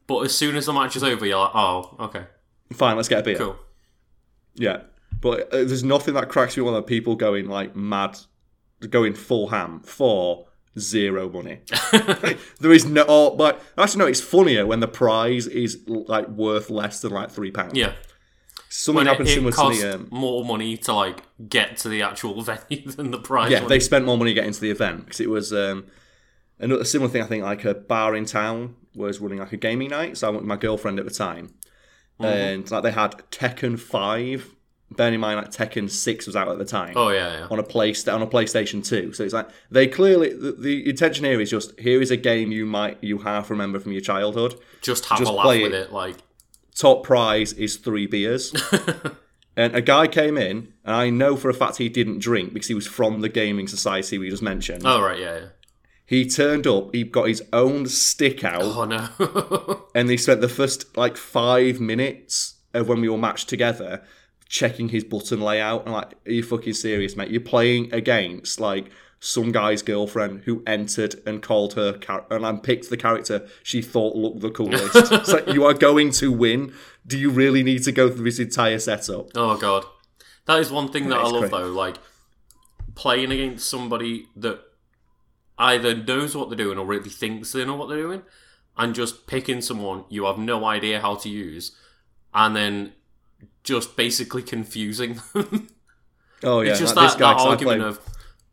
but 0.08 0.20
as 0.26 0.38
soon 0.38 0.58
as 0.58 0.66
the 0.66 0.74
match 0.74 0.98
is 0.98 1.04
over, 1.04 1.26
you're 1.26 1.40
like, 1.40 1.56
oh, 1.56 1.96
okay, 2.02 2.26
Fine, 2.74 2.98
let's 2.98 3.08
get 3.08 3.20
a 3.20 3.24
beer. 3.24 3.38
cool. 3.38 3.56
Yeah, 4.56 4.82
but 5.22 5.54
uh, 5.54 5.64
there's 5.64 5.86
nothing 5.86 6.16
that 6.16 6.28
cracks 6.28 6.58
me 6.58 6.64
more 6.64 6.74
than 6.74 6.84
people 6.84 7.16
going 7.16 7.48
like 7.48 7.78
mad, 7.78 8.20
going 8.90 9.14
full 9.14 9.48
ham 9.48 9.80
for 9.80 10.48
zero 10.78 11.30
money. 11.30 11.62
there 12.60 12.74
is 12.74 12.86
no, 12.86 13.06
oh, 13.08 13.36
but 13.38 13.62
actually 13.78 14.00
no, 14.00 14.08
it's 14.08 14.22
funnier 14.22 14.66
when 14.66 14.82
the 14.82 14.88
prize 14.88 15.48
is 15.48 15.80
like 15.88 16.28
worth 16.28 16.70
less 16.70 17.00
than 17.00 17.14
like 17.14 17.32
three 17.32 17.52
pounds. 17.52 17.74
Yeah. 17.74 17.94
Something 18.70 18.98
When 18.98 19.08
it, 19.08 19.10
happened 19.12 19.30
it 19.30 19.34
similar 19.34 19.52
to 19.52 19.56
costs 19.58 19.84
me. 19.84 19.90
Um, 19.90 20.08
more 20.12 20.44
money 20.46 20.78
to 20.78 20.94
like 20.94 21.24
get 21.50 21.78
to 21.78 21.90
the 21.90 22.02
actual 22.02 22.42
venue 22.42 22.90
than 22.92 23.12
the 23.12 23.20
prize. 23.20 23.52
yeah, 23.52 23.60
money. 23.60 23.70
they 23.70 23.80
spent 23.80 24.06
more 24.06 24.18
money 24.18 24.34
getting 24.34 24.52
to 24.54 24.62
the 24.62 24.72
event 24.72 25.06
because 25.06 25.20
it 25.20 25.30
was 25.30 25.54
um, 25.54 25.86
another 26.60 26.84
similar 26.86 27.10
thing. 27.10 27.22
I 27.22 27.26
think 27.28 27.44
like 27.44 27.66
a 27.66 27.74
bar 27.74 28.16
in 28.16 28.26
town 28.26 28.76
was 28.96 29.20
running 29.20 29.40
like 29.40 29.54
a 29.54 29.58
gaming 29.58 29.90
night, 29.90 30.18
so 30.18 30.28
I 30.28 30.30
went 30.32 30.42
with 30.44 30.48
my 30.50 30.58
girlfriend 30.58 31.00
at 31.00 31.06
the 31.06 31.12
time, 31.14 31.54
Mm-hmm. 32.20 32.26
and 32.26 32.72
like 32.72 32.82
they 32.84 32.92
had 32.92 33.12
Tekken 33.32 33.80
Five. 33.80 34.54
Bearing 34.90 35.16
in 35.16 35.20
mind, 35.20 35.36
like 35.38 35.52
Tekken 35.52 35.90
Six 35.90 36.26
was 36.28 36.36
out 36.38 36.48
at 36.48 36.58
the 36.58 36.64
time. 36.66 36.94
Oh 36.96 37.10
yeah, 37.10 37.40
yeah. 37.40 37.48
on 37.52 37.60
a 37.60 37.64
play 37.64 37.90
on 38.08 38.22
a 38.22 38.26
PlayStation 38.28 38.84
Two. 38.84 39.12
So 39.12 39.24
it's 39.26 39.34
like 39.34 39.50
they 39.70 39.86
clearly 39.86 40.30
the, 40.34 40.54
the 40.54 40.90
intention 40.90 41.26
here 41.26 41.42
is 41.42 41.50
just 41.52 41.78
here 41.78 42.02
is 42.02 42.10
a 42.10 42.16
game 42.18 42.54
you 42.54 42.66
might 42.66 42.98
you 43.04 43.18
half 43.18 43.50
remember 43.50 43.80
from 43.82 43.92
your 43.92 44.00
childhood. 44.02 44.56
Just 44.82 45.06
have 45.08 45.20
just 45.20 45.30
a 45.30 45.34
laugh 45.34 45.46
with 45.48 45.74
it. 45.74 45.74
it. 45.74 45.92
Like, 45.92 46.16
Top 46.78 47.04
prize 47.04 47.54
is 47.54 47.78
three 47.78 48.06
beers. 48.06 48.54
and 49.58 49.76
a 49.76 49.82
guy 49.82 50.08
came 50.08 50.38
in, 50.38 50.74
and 50.86 50.96
I 50.96 51.10
know 51.10 51.36
for 51.36 51.50
a 51.50 51.54
fact 51.54 51.78
he 51.78 51.90
didn't 51.90 52.20
drink 52.20 52.54
because 52.54 52.68
he 52.68 52.76
was 52.76 52.86
from 52.86 53.22
the 53.22 53.30
gaming 53.30 53.68
society 53.68 54.18
we 54.18 54.30
just 54.30 54.44
mentioned. 54.44 54.84
oh 54.86 55.02
right, 55.02 55.20
yeah, 55.20 55.38
yeah. 55.40 55.48
He 56.06 56.26
turned 56.30 56.66
up, 56.68 56.96
he 56.96 57.04
got 57.04 57.28
his 57.28 57.44
own 57.52 57.88
stick 57.88 58.44
out, 58.44 58.62
Oh 58.62 58.86
no. 58.86 59.88
and 59.96 60.08
they 60.08 60.16
spent 60.16 60.40
the 60.40 60.48
first 60.48 60.96
like 60.96 61.18
five 61.18 61.82
minutes 61.82 62.56
of 62.74 62.88
when 62.88 63.02
we 63.02 63.10
were 63.10 63.18
matched 63.18 63.50
together 63.50 64.04
checking 64.48 64.90
his 64.90 65.04
button 65.04 65.42
layout. 65.42 65.84
And 65.84 65.94
like, 65.94 66.14
are 66.26 66.32
you 66.32 66.44
fucking 66.44 66.74
serious, 66.74 67.16
mate? 67.18 67.30
You're 67.30 67.42
playing 67.42 67.94
against 67.94 68.60
like 68.60 68.90
some 69.20 69.52
guy's 69.52 69.82
girlfriend 69.82 70.42
who 70.46 70.62
entered 70.68 71.16
and 71.26 71.42
called 71.42 71.74
her 71.74 71.98
char- 71.98 72.26
and 72.30 72.46
I 72.46 72.54
picked 72.54 72.90
the 72.90 72.98
character 72.98 73.48
she 73.64 73.82
thought 73.82 74.16
looked 74.16 74.42
the 74.42 74.52
coolest. 74.52 74.92
it's 75.12 75.32
like 75.34 75.48
you 75.48 75.66
are 75.66 75.74
going 75.74 76.12
to 76.12 76.32
win. 76.32 76.74
Do 77.06 77.18
you 77.18 77.30
really 77.32 77.64
need 77.64 77.84
to 77.84 77.92
go 77.92 78.10
through 78.10 78.26
this 78.26 78.40
entire 78.40 78.80
setup? 78.80 79.30
oh 79.36 79.58
god. 79.58 79.86
That 80.46 80.60
is 80.60 80.72
one 80.72 80.90
thing 80.92 81.10
that 81.10 81.18
I 81.18 81.24
love 81.28 81.50
though. 81.50 81.68
Like 81.68 81.98
playing 82.96 83.32
against 83.32 83.70
somebody 83.70 84.28
that 84.36 84.60
either 85.58 85.96
knows 85.96 86.36
what 86.36 86.50
they're 86.50 86.58
doing 86.58 86.78
or 86.78 86.86
really 86.86 87.10
thinks 87.10 87.52
they 87.52 87.66
know 87.66 87.76
what 87.76 87.90
they're 87.90 87.98
doing, 88.02 88.22
and 88.78 88.94
just 88.94 89.28
picking 89.28 89.62
someone 89.62 90.04
you 90.10 90.26
have 90.26 90.38
no 90.38 90.64
idea 90.66 91.02
how 91.02 91.16
to 91.16 91.30
use, 91.30 91.72
and 92.34 92.56
then 92.56 92.94
just 93.64 93.98
basically 93.98 94.44
confusing 94.44 95.20
them. 95.34 95.68
Oh 96.44 96.62
yeah, 96.62 96.72
it's 96.72 96.80
just 96.80 96.96
that, 96.96 97.18
that 97.18 97.38
I 97.38 97.44
argument 97.46 97.82
played- 97.82 97.90
of, 97.90 98.00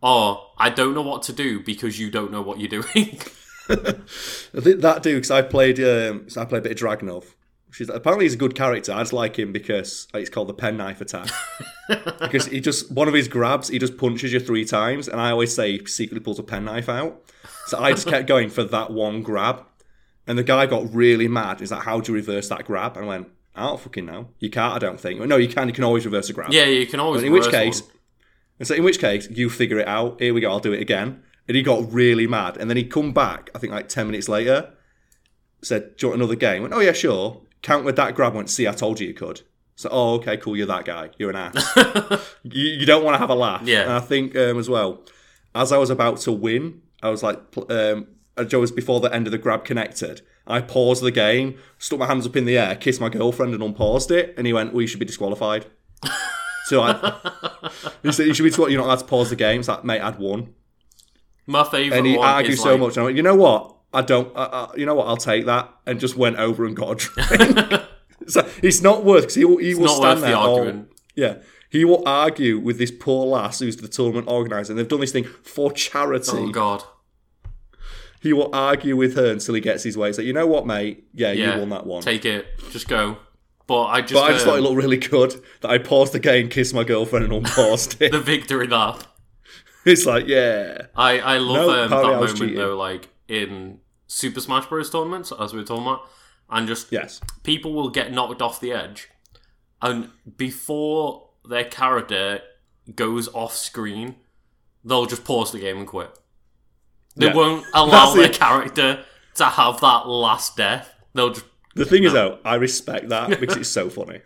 oh, 0.05 0.51
I 0.57 0.71
don't 0.71 0.95
know 0.95 1.03
what 1.03 1.25
to 1.25 1.33
do 1.33 1.61
because 1.61 1.99
you 1.99 2.11
don't 2.11 2.31
know 2.31 2.43
what 2.43 2.61
you're 2.61 2.83
doing. 2.83 3.19
That 3.67 5.01
dude 5.03 5.17
because 5.17 5.31
I 5.31 5.41
played 5.41 5.81
um, 5.81 6.27
I 6.37 6.45
played 6.45 6.59
a 6.59 6.69
bit 6.69 6.73
of 6.73 6.79
Dragunov. 6.79 7.25
She's 7.73 7.89
apparently 7.89 8.27
he's 8.27 8.35
a 8.35 8.37
good 8.37 8.55
character. 8.55 8.93
I 8.93 9.01
just 9.01 9.15
like 9.15 9.39
him 9.39 9.53
because 9.53 10.07
like, 10.13 10.21
it's 10.21 10.29
called 10.29 10.49
the 10.49 10.55
penknife 10.55 11.01
attack. 11.01 11.31
because 12.21 12.47
he 12.47 12.61
just 12.61 12.93
one 12.93 13.09
of 13.09 13.15
his 13.15 13.27
grabs, 13.27 13.69
he 13.69 13.79
just 13.79 13.97
punches 13.97 14.35
you 14.35 14.41
three 14.41 14.67
times, 14.67 15.09
and 15.09 15.19
I 15.19 15.31
always 15.31 15.55
say 15.55 15.79
he 15.79 15.87
secretly 15.87 16.21
pulls 16.21 16.39
a 16.39 16.43
penknife 16.43 16.91
out. 16.91 17.23
So 17.67 17.79
I 17.79 17.93
just 17.93 18.07
kept 18.07 18.29
going 18.29 18.51
for 18.51 18.65
that 18.65 18.91
one 18.91 19.23
grab, 19.23 19.65
and 20.27 20.39
the 20.39 20.45
guy 20.45 20.67
got 20.67 20.95
really 20.95 21.27
mad. 21.27 21.61
He's 21.61 21.73
like, 21.73 21.85
"How 21.85 22.01
do 22.01 22.13
you 22.13 22.17
reverse 22.17 22.51
that 22.51 22.67
grab?" 22.67 22.99
And 22.99 23.07
I 23.07 23.09
went, 23.09 23.29
"I 23.57 23.63
don't 23.63 23.81
fucking 23.81 24.05
know. 24.05 24.29
You 24.41 24.51
can't. 24.51 24.75
I 24.75 24.79
don't 24.79 25.01
think. 25.01 25.21
No, 25.21 25.37
you 25.39 25.49
can. 25.49 25.69
You 25.69 25.75
can 25.75 25.85
always 25.85 26.05
reverse 26.05 26.29
a 26.29 26.35
grab. 26.35 26.53
yeah, 26.53 26.67
you 26.67 26.87
can 26.87 27.01
always. 27.01 27.23
in 27.23 27.33
which 27.33 27.51
case, 27.51 27.81
one. 27.81 27.91
And 28.59 28.69
so 28.69 28.75
in 28.75 28.85
which 28.85 28.99
case, 28.99 29.29
you 29.31 29.51
figure 29.51 29.79
it 29.79 29.89
out. 29.89 30.21
Here 30.21 30.33
we 30.33 30.41
go. 30.41 30.51
I'll 30.51 30.61
do 30.61 30.73
it 30.73 30.81
again. 30.81 31.23
And 31.47 31.57
he 31.57 31.63
got 31.63 31.93
really 31.93 32.27
mad. 32.27 32.57
And 32.57 32.71
then 32.71 32.77
he 32.77 32.85
come 32.85 33.13
back. 33.13 33.51
I 33.55 33.59
think 33.59 33.73
like 33.73 33.89
ten 33.89 34.07
minutes 34.07 34.29
later, 34.29 34.71
said, 35.63 35.97
"Do 35.97 36.07
you 36.07 36.11
want 36.11 36.23
another 36.23 36.37
game?" 36.37 36.63
Went, 36.63 36.75
"Oh 36.75 36.81
yeah, 36.81 36.93
sure." 36.93 37.43
Countered 37.63 37.97
that 37.97 38.15
grab. 38.15 38.35
Went, 38.35 38.51
"See, 38.51 38.69
I 38.69 38.73
told 38.73 39.01
you 39.01 39.09
you 39.09 39.15
could." 39.15 39.43
So, 39.77 39.89
oh, 39.91 40.15
okay, 40.15 40.37
cool. 40.37 40.57
You're 40.57 40.67
that 40.69 40.85
guy. 40.85 41.11
You're 41.19 41.31
an 41.31 41.37
ass. 41.37 42.31
you, 42.45 42.69
you 42.69 42.87
don't 42.87 43.03
want 43.05 43.15
to 43.15 43.19
have 43.19 43.31
a 43.31 43.35
laugh. 43.35 43.63
Yeah. 43.65 43.83
And 43.83 43.93
I 43.93 44.01
think 44.01 44.37
um, 44.37 44.59
as 44.59 44.69
well, 44.69 45.03
as 45.55 45.73
I 45.73 45.79
was 45.79 45.91
about 45.91 46.19
to 46.21 46.33
win, 46.33 46.83
I 47.03 47.11
was 47.11 47.23
like, 47.25 47.41
um, 47.69 48.07
Joe 48.47 48.61
was 48.61 48.71
before 48.71 49.01
the 49.01 49.13
end 49.13 49.27
of 49.27 49.33
the 49.33 49.39
grab 49.39 49.65
connected. 49.65 50.23
I 50.47 50.61
paused 50.61 51.03
the 51.03 51.11
game, 51.11 51.59
stuck 51.79 51.99
my 51.99 52.07
hands 52.07 52.27
up 52.27 52.37
in 52.37 52.45
the 52.45 52.57
air, 52.57 52.77
kissed 52.77 53.01
my 53.01 53.09
girlfriend, 53.09 53.55
and 53.55 53.63
unpaused 53.63 54.11
it. 54.11 54.35
And 54.37 54.47
he 54.47 54.53
went, 54.53 54.73
"Well, 54.73 54.83
you 54.83 54.87
should 54.87 55.01
be 55.01 55.07
disqualified." 55.07 55.67
so 56.65 56.83
I, 56.83 57.71
he 58.03 58.13
said, 58.13 58.27
"You 58.27 58.35
should 58.35 58.43
be 58.43 58.49
disqualified. 58.51 58.73
You're 58.73 58.81
not 58.83 58.87
allowed 58.89 58.99
to 59.01 59.05
pause 59.07 59.31
the 59.31 59.37
game." 59.37 59.61
It's 59.61 59.69
like, 59.69 59.85
mate, 59.85 60.01
I'd 60.01 60.19
won. 60.19 60.55
My 61.47 61.65
favorite 61.65 61.97
And 61.99 62.07
he 62.07 62.17
argued 62.17 62.59
so 62.59 62.73
like, 62.73 62.81
much. 62.81 62.97
And 62.97 63.03
I 63.03 63.05
went, 63.05 63.17
"You 63.17 63.23
know 63.23 63.35
what? 63.37 63.77
I 63.93 64.03
don't. 64.03 64.35
Uh, 64.35 64.41
uh, 64.41 64.73
you 64.77 64.87
know 64.87 64.95
what? 64.95 65.07
I'll 65.09 65.17
take 65.17 65.47
that." 65.47 65.71
And 65.87 66.01
just 66.01 66.17
went 66.17 66.37
over 66.37 66.65
and 66.65 66.75
got 66.77 66.93
a 66.93 66.95
drink. 66.95 67.81
so 68.29 68.49
it's 68.63 68.81
not 68.81 69.05
worth 69.05 69.23
because 69.25 69.35
he 69.35 69.45
will, 69.45 69.59
he 69.59 69.75
will 69.75 69.85
not 69.87 69.97
stand 69.97 70.21
worth 70.21 70.31
the 70.31 70.37
all- 70.39 70.59
argument. 70.59 70.93
yeah. 71.15 71.37
He 71.71 71.85
will 71.85 72.05
argue 72.07 72.61
with 72.61 72.79
this 72.79 72.93
poor 72.93 73.27
lass 73.27 73.59
who's 73.59 73.77
the 73.77 73.89
tournament 73.89 74.29
organizer, 74.29 74.73
and 74.73 74.79
they've 74.79 74.87
done 74.87 75.01
this 75.01 75.11
thing 75.11 75.25
for 75.25 75.73
charity. 75.73 76.31
Oh 76.35 76.51
god. 76.51 76.85
He 78.21 78.33
will 78.33 78.49
argue 78.55 78.97
with 78.97 79.17
her 79.17 79.33
until 79.33 79.55
he 79.55 79.61
gets 79.61 79.83
his 79.83 79.99
way. 79.99 80.13
So 80.13 80.23
you 80.23 80.33
know 80.33 80.47
what, 80.47 80.67
mate? 80.67 81.05
Yeah, 81.13 81.33
Yeah. 81.33 81.55
you 81.55 81.61
won 81.61 81.69
that 81.71 81.85
one. 81.85 82.01
Take 82.03 82.25
it. 82.25 82.47
Just 82.71 82.87
go. 82.89 83.19
But 83.67 83.85
I 83.87 84.01
just, 84.03 84.13
but 84.15 84.23
I 84.25 84.33
just 84.33 84.45
um, 84.47 84.51
thought 84.53 84.59
it 84.59 84.63
looked 84.63 84.77
really 84.77 84.99
good 84.99 85.43
that 85.63 85.71
I 85.71 85.79
paused 85.79 86.13
the 86.13 86.21
game, 86.21 86.49
kissed 86.51 86.75
my 86.75 86.85
girlfriend, 86.85 87.25
and 87.25 87.33
unpaused 87.33 87.97
it. 88.03 88.13
the 88.13 88.21
victory 88.21 88.67
lap. 88.67 89.05
it's 89.87 90.05
like, 90.05 90.27
yeah, 90.27 90.83
I, 90.95 91.19
I 91.21 91.39
love 91.39 91.67
No, 91.69 91.83
um, 91.85 91.91
that 91.91 92.03
moment 92.03 92.39
cheating. 92.39 92.57
though, 92.57 92.77
like 92.77 93.09
in 93.29 93.81
Super 94.07 94.41
Smash 94.41 94.67
Bros. 94.67 94.91
tournaments, 94.91 95.33
as 95.41 95.53
we 95.55 95.61
were 95.61 95.65
talking 95.65 95.85
about, 95.87 96.03
and 96.51 96.69
just 96.69 96.93
yes, 96.93 97.21
people 97.43 97.73
will 97.73 97.89
get 97.89 98.13
knocked 98.13 98.43
off 98.43 98.61
the 98.61 98.73
edge, 98.73 99.09
and 99.81 100.11
before 100.37 101.29
their 101.49 101.65
character 101.65 102.41
goes 102.95 103.29
off 103.29 103.55
screen, 103.57 104.17
they'll 104.85 105.07
just 105.07 105.25
pause 105.25 105.53
the 105.53 105.59
game 105.59 105.79
and 105.79 105.87
quit. 105.87 106.11
They 107.17 107.27
Yeah. 107.29 107.35
won't 107.35 107.65
allow 107.75 108.13
their 108.15 108.29
character 108.29 109.05
to 109.37 109.45
have 109.47 109.81
that 109.81 110.07
last 110.07 110.57
death. 110.57 110.95
They'll 111.15 111.31
just 111.33 111.47
The 111.75 111.85
thing 111.85 112.05
is, 112.05 112.13
though, 112.13 112.39
I 112.45 112.55
respect 112.55 113.09
that 113.09 113.41
because 113.41 113.57
it's 113.57 113.69
so 113.69 113.91
funny. 113.91 114.21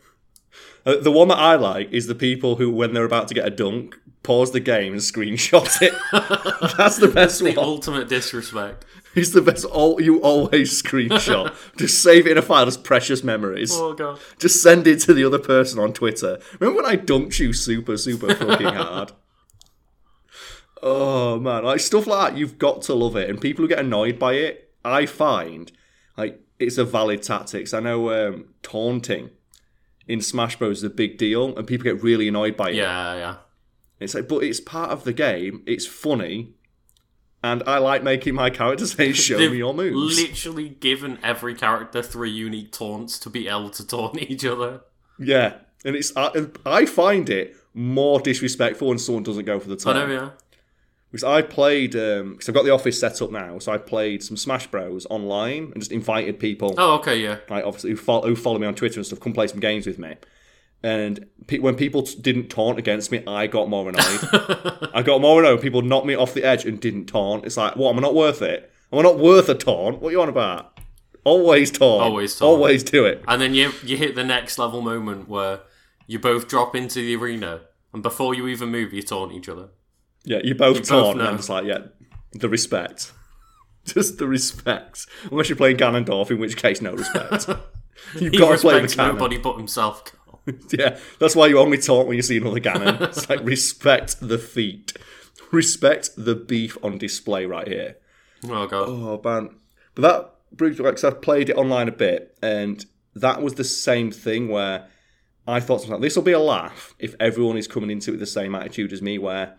Uh, 0.86 0.96
the 0.96 1.12
one 1.12 1.28
that 1.28 1.38
I 1.38 1.56
like 1.56 1.90
is 1.92 2.06
the 2.06 2.14
people 2.14 2.56
who, 2.56 2.70
when 2.70 2.94
they're 2.94 3.04
about 3.04 3.28
to 3.28 3.34
get 3.34 3.46
a 3.46 3.50
dunk, 3.50 3.98
pause 4.22 4.52
the 4.52 4.60
game 4.60 4.92
and 4.92 5.02
screenshot 5.02 5.82
it. 5.82 5.94
That's 6.76 6.98
the 6.98 7.08
best 7.08 7.40
the 7.40 7.54
one. 7.54 7.58
ultimate 7.58 8.08
disrespect. 8.08 8.84
It's 9.14 9.30
the 9.30 9.42
best. 9.42 9.64
All 9.64 10.00
you 10.00 10.20
always 10.20 10.82
screenshot. 10.82 11.54
Just 11.76 12.02
save 12.02 12.26
it 12.26 12.32
in 12.32 12.38
a 12.38 12.42
file 12.42 12.66
as 12.66 12.76
precious 12.76 13.24
memories. 13.24 13.70
Oh 13.72 13.94
god. 13.94 14.20
Just 14.38 14.62
send 14.62 14.86
it 14.86 15.00
to 15.00 15.14
the 15.14 15.24
other 15.24 15.38
person 15.38 15.78
on 15.78 15.92
Twitter. 15.92 16.38
Remember 16.60 16.82
when 16.82 16.90
I 16.90 16.96
dunked 16.96 17.38
you 17.38 17.52
super, 17.52 17.96
super 17.96 18.34
fucking 18.34 18.66
hard? 18.66 19.12
Oh 20.82 21.40
man, 21.40 21.64
like 21.64 21.80
stuff 21.80 22.06
like 22.06 22.32
that, 22.32 22.38
you've 22.38 22.58
got 22.58 22.82
to 22.82 22.94
love 22.94 23.16
it. 23.16 23.28
And 23.28 23.40
people 23.40 23.62
who 23.64 23.68
get 23.68 23.80
annoyed 23.80 24.18
by 24.18 24.34
it, 24.34 24.72
I 24.84 25.06
find 25.06 25.72
like 26.16 26.40
it's 26.58 26.78
a 26.78 26.84
valid 26.84 27.22
tactics. 27.22 27.72
I 27.72 27.80
know 27.80 28.10
um, 28.10 28.54
taunting 28.62 29.30
in 30.06 30.20
Smash 30.20 30.56
Bros 30.56 30.78
is 30.78 30.84
a 30.84 30.90
big 30.90 31.18
deal, 31.18 31.56
and 31.56 31.66
people 31.66 31.84
get 31.84 32.02
really 32.02 32.28
annoyed 32.28 32.56
by 32.56 32.70
it. 32.70 32.76
Yeah, 32.76 33.14
yeah. 33.14 33.36
It's 34.00 34.14
like, 34.14 34.28
but 34.28 34.44
it's 34.44 34.60
part 34.60 34.90
of 34.90 35.04
the 35.04 35.12
game. 35.12 35.62
It's 35.66 35.86
funny, 35.86 36.54
and 37.42 37.62
I 37.66 37.78
like 37.78 38.02
making 38.02 38.34
my 38.34 38.50
characters 38.50 38.92
say, 38.92 39.12
"Show 39.12 39.38
me 39.50 39.58
your 39.58 39.74
moves." 39.74 40.20
literally 40.20 40.68
given 40.68 41.18
every 41.22 41.54
character 41.54 42.02
three 42.02 42.30
unique 42.30 42.72
taunts 42.72 43.18
to 43.20 43.30
be 43.30 43.48
able 43.48 43.70
to 43.70 43.86
taunt 43.86 44.18
each 44.30 44.44
other. 44.44 44.82
Yeah, 45.18 45.54
and 45.84 45.96
it's 45.96 46.12
I, 46.16 46.46
I 46.64 46.86
find 46.86 47.28
it 47.28 47.56
more 47.74 48.20
disrespectful 48.20 48.88
when 48.88 48.98
someone 48.98 49.24
doesn't 49.24 49.44
go 49.44 49.60
for 49.60 49.68
the 49.68 49.76
taunt. 49.76 49.98
I 49.98 50.06
know, 50.06 50.12
yeah. 50.12 50.30
Because 51.10 51.24
I 51.24 51.40
played, 51.42 51.96
um, 51.96 52.32
because 52.32 52.48
I've 52.48 52.54
got 52.54 52.64
the 52.64 52.70
office 52.70 53.00
set 53.00 53.22
up 53.22 53.30
now, 53.30 53.58
so 53.58 53.72
I 53.72 53.78
played 53.78 54.22
some 54.22 54.36
Smash 54.36 54.66
Bros 54.66 55.06
online 55.08 55.64
and 55.72 55.78
just 55.78 55.90
invited 55.90 56.38
people, 56.38 56.74
Oh, 56.76 56.96
okay, 56.96 57.18
yeah. 57.18 57.38
like 57.48 57.64
obviously 57.64 57.90
who 57.90 57.96
follow, 57.96 58.28
who 58.28 58.36
follow 58.36 58.58
me 58.58 58.66
on 58.66 58.74
Twitter 58.74 58.98
and 58.98 59.06
stuff, 59.06 59.18
come 59.20 59.32
play 59.32 59.46
some 59.46 59.58
games 59.60 59.86
with 59.86 59.98
me. 59.98 60.16
And 60.82 61.26
pe- 61.46 61.58
when 61.60 61.74
people 61.76 62.02
t- 62.02 62.20
didn't 62.20 62.48
taunt 62.50 62.78
against 62.78 63.10
me, 63.10 63.22
I 63.26 63.46
got 63.46 63.68
more 63.68 63.88
annoyed. 63.88 64.20
I 64.94 65.02
got 65.02 65.20
more 65.20 65.42
annoyed 65.42 65.60
people 65.62 65.82
knocked 65.82 66.06
me 66.06 66.14
off 66.14 66.34
the 66.34 66.44
edge 66.44 66.64
and 66.66 66.78
didn't 66.78 67.06
taunt. 67.06 67.46
It's 67.46 67.56
like, 67.56 67.74
what? 67.74 67.90
Am 67.90 67.98
I 67.98 68.02
not 68.02 68.14
worth 68.14 68.42
it? 68.42 68.70
Am 68.92 68.98
I 68.98 69.02
not 69.02 69.18
worth 69.18 69.48
a 69.48 69.54
taunt? 69.54 70.00
What 70.00 70.10
are 70.10 70.12
you 70.12 70.20
on 70.22 70.28
about? 70.28 70.78
Always 71.24 71.70
taunt. 71.70 72.02
Always 72.02 72.36
taunt. 72.38 72.48
Always 72.48 72.84
do 72.84 73.04
it. 73.06 73.24
And 73.26 73.42
then 73.42 73.54
you 73.54 73.72
you 73.82 73.96
hit 73.96 74.14
the 74.14 74.24
next 74.24 74.56
level 74.58 74.80
moment 74.80 75.28
where 75.28 75.60
you 76.06 76.18
both 76.18 76.46
drop 76.48 76.76
into 76.76 77.00
the 77.00 77.16
arena, 77.16 77.62
and 77.92 78.02
before 78.02 78.34
you 78.34 78.46
even 78.46 78.68
move, 78.70 78.92
you 78.92 79.02
taunt 79.02 79.32
each 79.32 79.48
other. 79.48 79.70
Yeah, 80.28 80.40
you 80.44 80.54
both 80.54 80.76
both 80.78 80.88
taunt, 80.88 81.18
know. 81.18 81.28
and 81.28 81.38
it's 81.38 81.48
like, 81.48 81.64
yeah, 81.64 81.78
the 82.32 82.48
respect. 82.48 83.12
Just 83.86 84.18
the 84.18 84.26
respect. 84.26 85.06
Unless 85.30 85.48
you're 85.48 85.56
playing 85.56 85.78
Ganondorf, 85.78 86.30
in 86.30 86.38
which 86.38 86.56
case, 86.58 86.82
no 86.82 86.92
respect. 86.92 87.46
You've 88.20 88.32
He 88.32 88.38
got 88.38 88.52
to 88.54 88.58
play 88.58 88.80
the 88.80 88.88
canon. 88.88 89.16
nobody 89.16 89.38
but 89.38 89.56
himself. 89.56 90.04
Yeah, 90.70 90.98
that's 91.18 91.36
why 91.36 91.46
you 91.46 91.58
only 91.58 91.76
taunt 91.76 92.08
when 92.08 92.16
you 92.16 92.22
see 92.22 92.38
another 92.38 92.60
Ganon. 92.60 93.00
It's 93.02 93.28
like 93.28 93.40
respect 93.44 94.16
the 94.20 94.38
feat, 94.38 94.94
respect 95.52 96.10
the 96.16 96.34
beef 96.34 96.78
on 96.82 96.96
display 96.96 97.44
right 97.44 97.68
here. 97.68 97.96
Oh 98.48 98.66
god. 98.66 98.88
Oh 98.88 99.20
man, 99.22 99.56
but 99.94 100.02
that 100.02 100.56
brings 100.56 100.78
me 100.78 100.84
like 100.86 101.02
I 101.04 101.10
played 101.10 101.50
it 101.50 101.56
online 101.56 101.88
a 101.88 101.92
bit, 101.92 102.36
and 102.42 102.84
that 103.14 103.42
was 103.42 103.54
the 103.54 103.64
same 103.64 104.10
thing 104.10 104.48
where 104.48 104.86
I 105.46 105.60
thought 105.60 105.80
something 105.80 105.94
like 105.94 106.02
this 106.02 106.16
will 106.16 106.22
be 106.22 106.32
a 106.32 106.38
laugh 106.38 106.94
if 106.98 107.14
everyone 107.20 107.58
is 107.58 107.66
coming 107.68 107.90
into 107.90 108.10
it 108.10 108.12
with 108.12 108.20
the 108.20 108.26
same 108.26 108.54
attitude 108.54 108.92
as 108.94 109.02
me, 109.02 109.18
where 109.18 109.54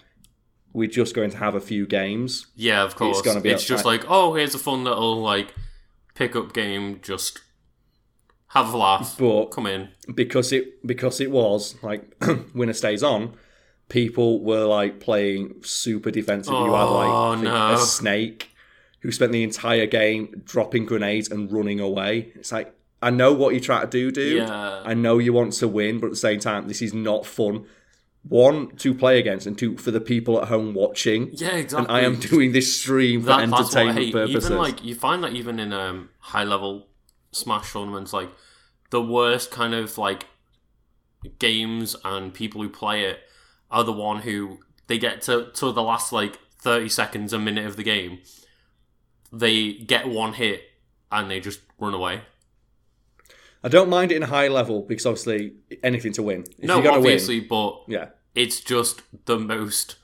we're 0.74 0.88
just 0.90 1.16
going 1.16 1.32
to 1.32 1.38
have 1.38 1.56
a 1.56 1.60
few 1.60 1.86
games. 1.88 2.48
Yeah, 2.56 2.84
of 2.84 2.96
course. 2.96 3.18
It's, 3.20 3.26
gonna 3.28 3.42
be 3.42 3.54
just 3.56 3.86
like- 3.86 4.06
oh, 4.08 4.34
here's 4.36 4.54
a 4.56 4.60
fun 4.60 4.84
little 4.84 5.22
like 5.22 5.54
pickup 6.16 6.54
game. 6.54 7.00
Just 7.02 7.40
have 8.50 8.74
a 8.74 8.78
laugh. 8.78 9.16
But 9.18 9.48
Come 9.48 9.68
in. 9.68 9.90
because 10.14 10.52
it 10.52 10.86
because 10.86 11.20
it 11.22 11.32
was 11.32 11.76
like 11.84 12.04
winner 12.54 12.74
stays 12.74 13.04
on, 13.04 13.34
people 13.90 14.44
were 14.44 14.66
like 14.66 15.00
playing 15.00 15.56
super 15.64 16.12
defensive. 16.12 16.54
you 16.54 16.60
had 16.74 16.84
like 16.84 17.10
Oh, 17.10 17.36
no. 17.36 17.74
a 17.74 17.78
snake 17.78 18.50
who 19.02 19.12
spent 19.12 19.32
the 19.32 19.44
entire 19.44 19.86
game 19.86 20.42
dropping 20.46 20.86
grenades 20.86 21.30
and 21.32 21.52
running 21.52 21.80
away. 21.80 22.32
It's 22.36 22.52
like 22.52 22.74
I 23.02 23.12
know 23.12 23.34
what 23.34 23.54
you 23.54 23.62
try 23.62 23.80
to 23.82 23.88
do, 23.88 24.12
dude. 24.12 24.44
Yeah. 24.48 24.82
I 24.84 24.94
know 24.94 25.20
you 25.20 25.32
want 25.32 25.54
to 25.54 25.68
win, 25.70 26.00
but 26.00 26.08
at 26.08 26.12
the 26.12 26.18
same 26.18 26.40
time, 26.40 26.68
this 26.68 26.82
is 26.82 26.94
not 26.94 27.26
fun. 27.26 27.66
One 28.24 28.76
to 28.78 28.94
play 28.94 29.18
against, 29.18 29.48
and 29.48 29.58
two 29.58 29.78
for 29.78 29.92
the 29.92 30.02
people 30.02 30.42
at 30.42 30.50
home 30.50 30.74
watching. 30.74 31.30
Yeah, 31.34 31.56
exactly. 31.56 31.96
And. 31.96 32.06
I 32.06 32.06
am 32.06 32.20
doing 32.20 32.52
this 32.52 32.80
stream 32.80 33.22
for 33.22 33.28
that, 33.28 33.40
I 33.40 33.44
entertainment 33.44 34.12
purposes. 34.12 34.46
Even 34.46 34.58
like 34.58 34.84
you 34.84 34.94
find 34.94 35.24
that 35.24 35.34
even 35.34 35.60
in 35.60 35.72
um, 35.74 36.10
high 36.20 36.44
level 36.44 36.88
Smash 37.32 37.74
tournaments, 37.74 38.12
like 38.12 38.30
the 38.90 39.02
worst 39.02 39.52
kind 39.52 39.74
of 39.74 39.98
like 39.98 40.26
games 41.38 41.96
and 42.04 42.34
people 42.34 42.62
who 42.62 42.70
play 42.70 43.06
it 43.06 43.20
are 43.72 43.84
the 43.84 43.94
one 43.94 44.22
who 44.22 44.60
they 44.88 44.98
get 44.98 45.22
to 45.24 45.52
to 45.54 45.72
the 45.72 45.84
last 45.84 46.12
like 46.12 46.40
thirty 46.60 46.90
seconds, 46.90 47.32
a 47.32 47.40
minute 47.40 47.66
of 47.66 47.78
the 47.78 47.84
game, 47.84 48.20
they 49.32 49.74
get 49.74 50.08
one 50.08 50.34
hit 50.34 50.64
and 51.12 51.32
they 51.32 51.40
just 51.40 51.62
run 51.80 51.94
away. 51.94 52.22
I 53.64 53.68
don't 53.68 53.90
mind 53.90 54.12
it 54.12 54.16
in 54.16 54.22
high 54.24 54.48
level 54.48 54.82
because 54.82 55.06
obviously 55.06 55.54
anything 55.84 56.14
to 56.14 56.24
win. 56.24 56.46
If 56.58 56.64
no, 56.64 56.86
obviously, 56.90 57.40
but 57.42 57.84
yeah. 57.88 58.10
it's 58.36 58.62
just 58.62 59.02
the 59.26 59.38
most 59.38 59.98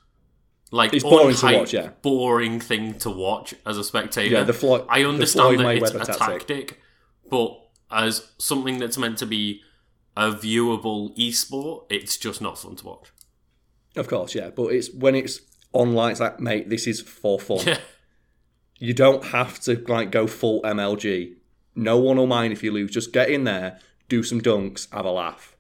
like 0.71 0.93
It's 0.93 1.03
boring 1.03 1.35
to 1.35 1.57
watch, 1.57 1.73
yeah. 1.73 1.89
boring 2.01 2.59
thing 2.59 2.95
to 2.99 3.09
watch 3.09 3.55
as 3.65 3.77
a 3.77 3.83
spectator. 3.83 4.35
Yeah, 4.35 4.43
the 4.43 4.53
Floyd- 4.53 4.85
I 4.89 5.03
understand 5.03 5.59
that 5.59 5.77
it's 5.77 5.91
a 5.91 5.99
tactic. 5.99 6.17
tactic. 6.19 6.81
but 7.29 7.61
as 7.91 8.31
something 8.37 8.79
that's 8.79 8.97
meant 8.97 9.17
to 9.19 9.25
be 9.25 9.61
a 10.17 10.31
viewable 10.31 11.15
esport, 11.17 11.85
it's 11.89 12.17
just 12.17 12.41
not 12.41 12.57
fun 12.57 12.75
to 12.77 12.85
watch. 12.85 13.11
Of 13.95 14.07
course, 14.07 14.35
yeah. 14.35 14.49
But 14.49 14.73
it's 14.73 14.93
when 14.93 15.15
it's 15.15 15.39
online, 15.71 16.11
it's 16.11 16.19
like, 16.19 16.39
mate, 16.39 16.69
this 16.69 16.87
is 16.87 17.01
for 17.01 17.39
fun. 17.39 17.59
Yeah, 17.65 17.77
You 18.77 18.93
don't 18.93 19.23
have 19.25 19.59
to 19.61 19.83
like 19.87 20.11
go 20.11 20.27
full 20.27 20.61
MLG. 20.63 21.35
No 21.75 21.97
one 21.97 22.17
will 22.17 22.27
mind 22.27 22.53
if 22.53 22.63
you 22.63 22.71
lose. 22.71 22.91
Just 22.91 23.11
get 23.11 23.29
in 23.29 23.43
there, 23.43 23.79
do 24.09 24.23
some 24.23 24.41
dunks, 24.41 24.91
have 24.93 25.05
a 25.05 25.11
laugh. 25.11 25.55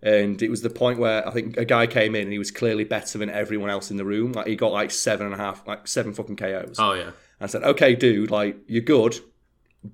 And 0.00 0.40
it 0.42 0.48
was 0.48 0.62
the 0.62 0.70
point 0.70 0.98
where 1.00 1.26
I 1.26 1.32
think 1.32 1.56
a 1.56 1.64
guy 1.64 1.86
came 1.86 2.14
in 2.14 2.22
and 2.22 2.32
he 2.32 2.38
was 2.38 2.50
clearly 2.52 2.84
better 2.84 3.18
than 3.18 3.28
everyone 3.30 3.68
else 3.68 3.90
in 3.90 3.96
the 3.96 4.04
room. 4.04 4.32
Like 4.32 4.46
he 4.46 4.54
got 4.54 4.70
like 4.72 4.90
seven 4.92 5.26
and 5.26 5.34
a 5.34 5.38
half, 5.38 5.66
like 5.66 5.88
seven 5.88 6.12
fucking 6.12 6.36
KOs. 6.36 6.76
oh 6.78 6.92
yeah, 6.92 7.10
I 7.40 7.46
said, 7.46 7.64
okay, 7.64 7.94
dude, 7.96 8.30
like 8.30 8.56
you're 8.68 8.80
good, 8.82 9.18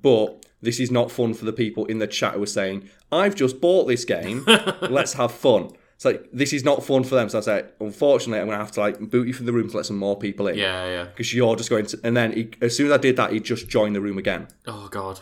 but 0.03 0.45
this 0.63 0.79
is 0.81 0.91
not 0.91 1.11
fun 1.11 1.35
for 1.35 1.45
the 1.45 1.53
people 1.53 1.87
in 1.87 1.99
the 1.99 2.07
chat 2.07 2.35
who 2.35 2.43
are 2.43 2.47
saying, 2.47 2.89
I've 3.13 3.35
just 3.35 3.61
bought 3.61 3.87
this 3.87 4.05
game, 4.05 4.45
let's 4.83 5.15
have 5.15 5.33
fun. 5.33 5.71
It's 5.95 6.05
like 6.05 6.29
this 6.33 6.53
is 6.53 6.65
not 6.65 6.85
fun 6.85 7.05
for 7.05 7.15
them. 7.15 7.29
So 7.29 7.39
I 7.39 7.43
said, 7.43 7.73
unfortunately, 7.81 8.41
I'm 8.41 8.47
gonna 8.49 8.59
have 8.59 8.73
to 8.73 8.81
like 8.81 8.99
boot 8.99 9.27
you 9.27 9.33
from 9.33 9.47
the 9.47 9.53
room 9.53 9.71
to 9.71 9.77
let 9.77 9.87
some 9.87 9.97
more 9.97 10.19
people 10.19 10.49
in. 10.49 10.57
yeah, 10.57 10.87
yeah. 10.87 11.05
Because 11.05 11.33
you're 11.33 11.57
just 11.57 11.71
going 11.71 11.87
to, 11.87 12.01
and 12.05 12.17
then 12.17 12.33
he, 12.33 12.51
as 12.61 12.77
soon 12.77 12.87
as 12.87 12.93
I 12.93 12.97
did 12.99 13.17
that, 13.17 13.33
he 13.33 13.41
just 13.41 13.69
joined 13.69 13.95
the 13.95 14.01
room 14.01 14.19
again. 14.19 14.49
Oh 14.67 14.89
god, 14.91 15.21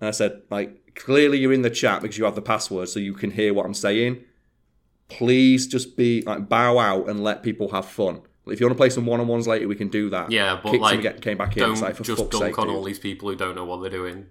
And 0.00 0.08
I 0.08 0.10
said, 0.12 0.42
like, 0.50 0.94
clearly 0.94 1.38
you're 1.38 1.52
in 1.52 1.62
the 1.62 1.70
chat 1.70 2.02
because 2.02 2.16
you 2.18 2.24
have 2.24 2.34
the 2.34 2.42
password, 2.42 2.88
so 2.88 2.98
you 3.00 3.12
can 3.14 3.30
hear 3.30 3.52
what 3.54 3.66
I'm 3.66 3.74
saying. 3.74 4.24
Please 5.08 5.66
just 5.66 5.96
be 5.96 6.22
like 6.22 6.48
bow 6.48 6.78
out 6.78 7.08
and 7.08 7.22
let 7.22 7.42
people 7.42 7.70
have 7.70 7.84
fun. 7.86 8.22
If 8.46 8.58
you 8.60 8.66
want 8.66 8.76
to 8.76 8.80
play 8.80 8.90
some 8.90 9.06
one 9.06 9.20
on 9.20 9.28
ones 9.28 9.46
later, 9.46 9.68
we 9.68 9.74
can 9.76 9.88
do 9.88 10.08
that. 10.10 10.30
yeah, 10.30 10.58
but 10.62 10.70
Kicked 10.72 10.82
like, 10.82 10.98
again, 11.00 11.18
came 11.20 11.36
back 11.36 11.56
in. 11.56 11.80
like, 11.80 11.94
for 11.96 12.02
just 12.04 12.18
fuck's 12.22 12.30
dunk 12.38 12.44
sake, 12.44 12.58
on 12.58 12.66
dude. 12.68 12.76
all 12.76 12.82
these 12.82 12.98
people 12.98 13.28
who 13.28 13.36
don't 13.36 13.54
know 13.54 13.64
what 13.64 13.80
they're 13.80 13.90
doing. 13.90 14.26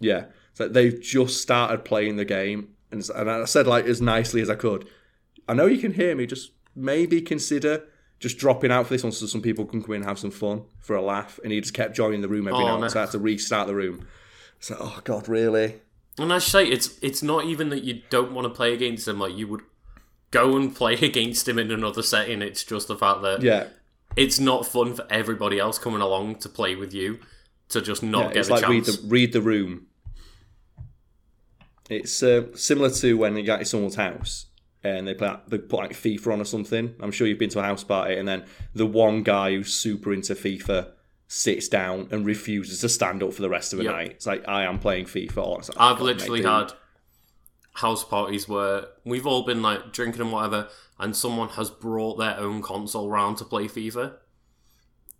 Yeah. 0.00 0.26
So 0.54 0.68
they've 0.68 1.00
just 1.00 1.40
started 1.40 1.84
playing 1.84 2.16
the 2.16 2.24
game. 2.24 2.68
And, 2.90 3.08
and 3.14 3.30
I 3.30 3.44
said, 3.44 3.66
like, 3.66 3.84
as 3.86 4.00
nicely 4.00 4.40
as 4.40 4.50
I 4.50 4.54
could, 4.54 4.88
I 5.48 5.54
know 5.54 5.66
you 5.66 5.78
can 5.78 5.92
hear 5.94 6.14
me. 6.16 6.26
Just 6.26 6.52
maybe 6.74 7.20
consider 7.20 7.84
just 8.18 8.38
dropping 8.38 8.70
out 8.70 8.86
for 8.86 8.94
this 8.94 9.02
one 9.02 9.12
so 9.12 9.26
some 9.26 9.42
people 9.42 9.64
can 9.64 9.82
come 9.82 9.92
in 9.92 9.96
and 10.02 10.04
have 10.08 10.18
some 10.18 10.30
fun 10.30 10.62
for 10.80 10.94
a 10.96 11.02
laugh. 11.02 11.38
And 11.42 11.52
he 11.52 11.60
just 11.60 11.74
kept 11.74 11.94
joining 11.96 12.20
the 12.20 12.28
room 12.28 12.48
every 12.48 12.60
Oh, 12.62 12.66
now 12.66 12.74
and 12.74 12.82
then. 12.84 12.90
So 12.90 12.98
I 13.00 13.02
had 13.02 13.10
to 13.12 13.18
restart 13.18 13.66
the 13.66 13.74
room. 13.74 14.06
So, 14.62 14.76
oh, 14.78 15.00
God, 15.02 15.28
really? 15.28 15.80
And 16.18 16.32
I 16.32 16.38
say 16.38 16.64
it's 16.66 16.98
it's 17.02 17.22
not 17.22 17.44
even 17.46 17.70
that 17.70 17.82
you 17.84 18.02
don't 18.10 18.32
want 18.32 18.44
to 18.46 18.50
play 18.50 18.72
against 18.72 19.08
him. 19.08 19.18
Like 19.18 19.36
you 19.36 19.48
would 19.48 19.62
go 20.30 20.56
and 20.56 20.74
play 20.74 20.94
against 21.10 21.48
him 21.48 21.58
in 21.58 21.70
another 21.70 22.02
setting. 22.02 22.42
It's 22.42 22.62
just 22.64 22.86
the 22.88 22.96
fact 22.96 23.22
that 23.22 23.42
Yeah. 23.42 23.66
it's 24.14 24.38
not 24.38 24.66
fun 24.66 24.94
for 24.94 25.06
everybody 25.10 25.58
else 25.58 25.78
coming 25.78 26.00
along 26.00 26.36
to 26.36 26.48
play 26.48 26.76
with 26.76 26.94
you 26.94 27.18
to 27.70 27.80
just 27.80 28.02
not 28.02 28.26
yeah 28.26 28.28
get 28.28 28.36
it's 28.36 28.48
the 28.48 28.54
like 28.54 28.68
read 28.68 28.84
chance. 28.84 28.96
the, 28.98 29.08
read 29.08 29.32
the 29.32 29.40
room. 29.42 29.86
It's 31.90 32.22
uh, 32.22 32.46
similar 32.54 32.90
to 32.90 33.14
when 33.18 33.36
you 33.36 33.42
get 33.42 33.58
to 33.58 33.64
someone's 33.64 33.96
house 33.96 34.46
and 34.84 35.06
they, 35.06 35.14
play, 35.14 35.34
they 35.48 35.58
put 35.58 35.78
like 35.80 35.92
FIFA 35.92 36.34
on 36.34 36.40
or 36.40 36.44
something. 36.44 36.94
I'm 37.00 37.10
sure 37.10 37.26
you've 37.26 37.38
been 37.38 37.50
to 37.50 37.58
a 37.60 37.64
house 37.64 37.84
party 37.84 38.16
and 38.16 38.26
then 38.28 38.44
the 38.74 38.86
one 38.86 39.22
guy 39.22 39.52
who's 39.54 39.74
super 39.74 40.12
into 40.12 40.34
FIFA 40.34 40.90
sits 41.34 41.66
down 41.66 42.06
and 42.10 42.26
refuses 42.26 42.80
to 42.80 42.88
stand 42.90 43.22
up 43.22 43.32
for 43.32 43.40
the 43.40 43.48
rest 43.48 43.72
of 43.72 43.78
the 43.78 43.84
Yep. 43.86 43.92
night. 43.94 44.10
It's 44.10 44.26
like 44.26 44.46
I 44.46 44.64
am 44.64 44.78
playing 44.78 45.06
FIFA. 45.06 45.68
Like, 45.68 45.80
I've 45.80 45.98
literally 46.00 46.42
had 46.42 46.72
house 47.76 48.04
parties 48.04 48.46
where 48.46 48.84
we've 49.06 49.26
all 49.26 49.42
been 49.42 49.62
like 49.62 49.92
drinking 49.94 50.20
and 50.20 50.30
whatever, 50.30 50.68
and 50.98 51.16
someone 51.16 51.48
has 51.50 51.70
brought 51.70 52.18
their 52.18 52.38
own 52.38 52.60
console 52.60 53.08
round 53.08 53.38
to 53.38 53.46
play 53.46 53.64
FIFA, 53.64 54.12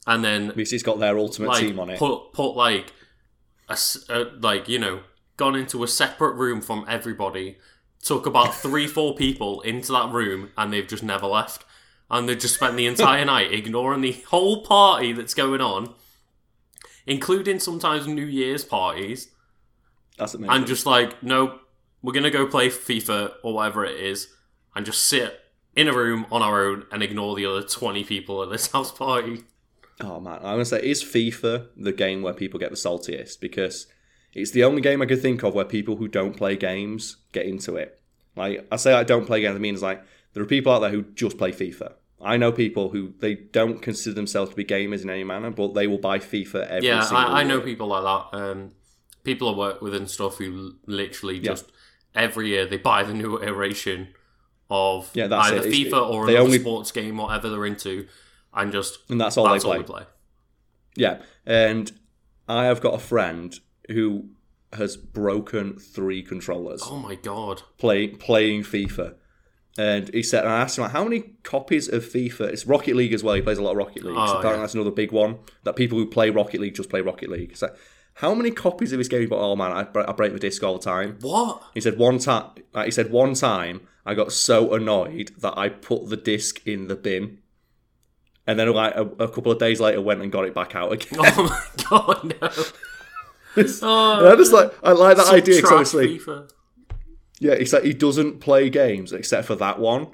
and 0.07 0.22
then 0.22 0.53
it's 0.55 0.83
got 0.83 0.98
their 0.98 1.16
ultimate 1.18 1.48
like 1.48 1.61
team 1.61 1.81
on 1.81 1.88
it. 1.88 1.98
put 1.98 2.35
put 2.35 2.51
like 2.57 2.92
a, 3.70 3.79
a- 4.11 4.33
like 4.40 4.68
you 4.68 4.79
know 4.79 5.01
gone 5.38 5.57
into 5.57 5.83
a 5.83 5.88
separate 5.88 6.35
room 6.35 6.61
from 6.61 6.85
everybody 6.88 7.57
took 8.03 8.27
about 8.27 8.55
three 8.64 8.87
four 8.87 9.14
people 9.14 9.62
into 9.62 9.92
that 9.92 10.12
room 10.12 10.51
and 10.59 10.72
they've 10.75 10.87
just 10.88 11.03
never 11.03 11.27
left 11.27 11.64
and 12.11 12.29
they've 12.29 12.38
just 12.38 12.55
spent 12.57 12.77
the 12.77 12.87
entire 12.87 13.25
night 13.35 13.51
ignoring 13.51 14.03
the 14.03 14.12
whole 14.29 14.62
party 14.62 15.12
that's 15.14 15.33
going 15.33 15.62
on 15.62 15.94
including 17.07 17.59
sometimes 17.59 18.07
new 18.07 18.25
year's 18.25 18.65
parties 18.65 19.29
That's 20.19 20.35
amazing. 20.35 20.55
and 20.57 20.67
just 20.67 20.87
like 20.87 21.23
nope 21.23 21.61
we're 22.03 22.12
gonna 22.12 22.31
go 22.31 22.47
play 22.47 22.69
fifa 22.69 23.33
or 23.43 23.55
whatever 23.55 23.85
it 23.85 23.99
is 23.99 24.29
and 24.74 24.85
just 24.87 25.05
sit 25.07 25.39
in 25.74 25.89
a 25.89 25.93
room 25.93 26.26
on 26.31 26.43
our 26.43 26.64
own 26.64 26.85
and 26.93 27.03
ignore 27.03 27.35
the 27.37 27.47
other 27.47 27.62
20 27.62 28.05
people 28.05 28.43
at 28.43 28.51
this 28.51 28.66
house 28.72 28.91
party 28.93 29.43
Oh 30.01 30.18
man, 30.18 30.37
I'm 30.37 30.43
gonna 30.55 30.64
say 30.64 30.83
is 30.83 31.05
FIFA 31.05 31.68
the 31.76 31.93
game 31.93 32.22
where 32.22 32.33
people 32.33 32.59
get 32.59 32.70
the 32.70 32.76
saltiest 32.76 33.41
because 33.41 33.87
it's 34.35 34.51
the 34.51 34.64
only 34.64 34.81
game 34.81 35.01
I 35.03 35.07
could 35.07 35.20
think 35.22 35.43
of 35.45 35.55
where 35.55 35.64
people 35.66 35.97
who 35.97 36.09
don't 36.09 36.35
play 36.37 36.57
games 36.57 37.18
get 37.33 37.45
into 37.47 37.76
it. 37.76 38.01
Like 38.35 38.66
I 38.72 38.76
say, 38.76 38.95
I 38.95 39.05
don't 39.05 39.26
play 39.26 39.43
games. 39.43 39.55
I 39.55 39.59
mean, 39.59 39.74
it's 39.74 39.83
like 39.83 40.03
there 40.33 40.43
are 40.43 40.47
people 40.47 40.72
out 40.72 40.79
there 40.81 40.91
who 40.91 41.03
just 41.14 41.37
play 41.39 41.53
FIFA. 41.53 41.93
I 42.23 42.37
know 42.37 42.53
people 42.53 42.91
who 42.91 43.14
they 43.18 43.35
don't 43.35 43.83
consider 43.83 44.14
themselves 44.14 44.51
to 44.51 44.57
be 44.57 44.64
gamers 44.64 45.03
in 45.03 45.11
any 45.11 45.25
manner, 45.25 45.51
but 45.51 45.75
they 45.75 45.87
will 45.87 45.99
buy 45.99 46.18
FIFA 46.18 46.68
every 46.68 46.89
yeah, 46.89 47.07
I, 47.11 47.41
I 47.41 47.43
know 47.43 47.61
people 47.61 47.89
like 47.89 48.03
that. 48.05 48.37
Um, 48.39 48.70
people 49.25 49.49
I 49.53 49.57
work 49.57 49.83
with 49.83 49.95
and 49.95 50.09
stuff 50.11 50.39
who 50.39 50.77
literally 50.87 51.41
just 51.41 51.70
every 52.14 52.49
year 52.49 52.66
they 52.66 52.77
buy 52.77 53.03
the 53.03 53.14
new 53.14 53.43
iteration 53.43 54.09
of 54.70 55.11
Yeah, 55.14 55.29
either 55.31 55.66
it. 55.66 55.73
FIFA 55.73 56.11
or 56.11 56.27
they 56.27 56.33
another 56.35 56.47
only- 56.47 56.59
sports 56.61 56.93
game, 56.93 57.16
whatever 57.16 57.49
they're 57.51 57.66
into, 57.66 58.07
and 58.55 58.70
just 58.73 58.99
and 59.11 59.20
that's 59.20 59.37
all 59.37 59.49
that's 59.49 59.64
they 59.64 59.70
all 59.70 59.77
play. 59.77 59.83
play. 59.83 60.03
Yeah, 60.95 61.23
and 61.47 61.91
I 62.49 62.66
have 62.66 62.81
got 62.81 62.95
a 62.95 62.99
friend 62.99 63.59
who 63.91 64.29
has 64.75 64.97
broken 64.97 65.79
three 65.79 66.23
controllers 66.23 66.83
Oh 66.87 66.97
my 66.99 67.14
god. 67.14 67.62
playing 67.79 68.16
playing 68.16 68.62
FIFA. 68.62 69.14
And 69.79 70.12
he 70.12 70.23
said, 70.23 70.45
and 70.45 70.53
I 70.53 70.61
asked 70.61 70.77
him, 70.77 70.83
like, 70.83 70.93
how 70.93 71.03
many 71.03 71.20
copies 71.45 71.89
of 71.89 72.05
FIFA? 72.05 72.41
It's 72.49 72.66
Rocket 72.66 72.95
League 72.95 73.14
as 73.14 73.23
well. 73.25 73.35
He 73.35 73.41
plays 73.43 73.57
a 73.57 73.62
lot 73.62 73.70
of 73.70 73.79
Rocket 73.79 74.05
League. 74.05 74.14
Oh, 74.18 74.27
so 74.27 74.35
Oh, 74.35 74.39
apparently 74.39 74.59
yeah. 74.59 74.62
that's 74.64 74.75
another 74.75 74.91
big 74.91 75.12
one. 75.12 75.39
That 75.64 75.77
people 75.77 75.97
who 75.99 76.07
play 76.07 76.29
Rocket 76.29 76.61
League 76.61 76.75
just 76.75 76.91
play 76.91 77.01
Rocket 77.01 77.31
League. 77.31 77.57
So, 77.57 77.75
how 78.16 78.35
many 78.35 78.51
copies 78.51 78.93
of 78.93 78.99
this 78.99 79.09
game? 79.09 79.29
But 79.31 79.39
oh 79.39 79.57
man, 79.57 79.73
I, 79.73 79.87
I 80.07 80.12
break 80.12 80.35
the 80.35 80.39
disc 80.39 80.62
all 80.62 80.75
the 80.77 80.85
time. 80.85 81.16
What? 81.23 81.62
He 81.73 81.81
said 81.81 81.97
one 81.97 82.18
time. 82.18 82.51
He 82.85 82.91
said 82.91 83.11
one 83.11 83.33
time 83.33 83.87
I 84.05 84.12
got 84.12 84.33
so 84.33 84.75
annoyed 84.75 85.31
that 85.39 85.57
I 85.57 85.70
put 85.70 86.11
the 86.11 86.18
disc 86.18 86.61
in 86.66 86.89
the 86.89 86.95
bin, 86.97 87.39
and 88.47 88.59
then 88.59 88.70
like 88.75 88.95
a, 88.95 89.07
a 89.18 89.29
couple 89.29 89.51
of 89.51 89.59
days 89.59 89.81
later 89.81 90.03
went 90.03 90.20
and 90.20 90.31
got 90.31 90.45
it 90.45 90.55
back 90.55 90.75
out 90.75 90.93
again. 90.93 91.18
Oh 91.23 91.45
my 91.45 91.85
god, 91.89 92.35
no. 92.43 92.51
And 93.55 93.68
Oh, 93.83 94.33
I 94.33 94.37
just 94.37 94.53
like 94.53 94.73
I 94.83 94.93
like 94.93 95.16
that 95.16 95.27
idea 95.29 95.57
idea. 95.57 95.61
'cause 95.62 95.70
trash 95.70 95.95
obviously, 95.95 96.18
FIFA. 96.18 96.51
Yeah, 97.43 97.55
it's 97.55 97.72
like 97.72 97.82
he 97.82 97.93
doesn't 97.93 98.38
play 98.38 98.70
games 98.70 99.12
except 99.12 99.49
for 99.49 99.57
that 99.57 99.80
one. 99.80 100.07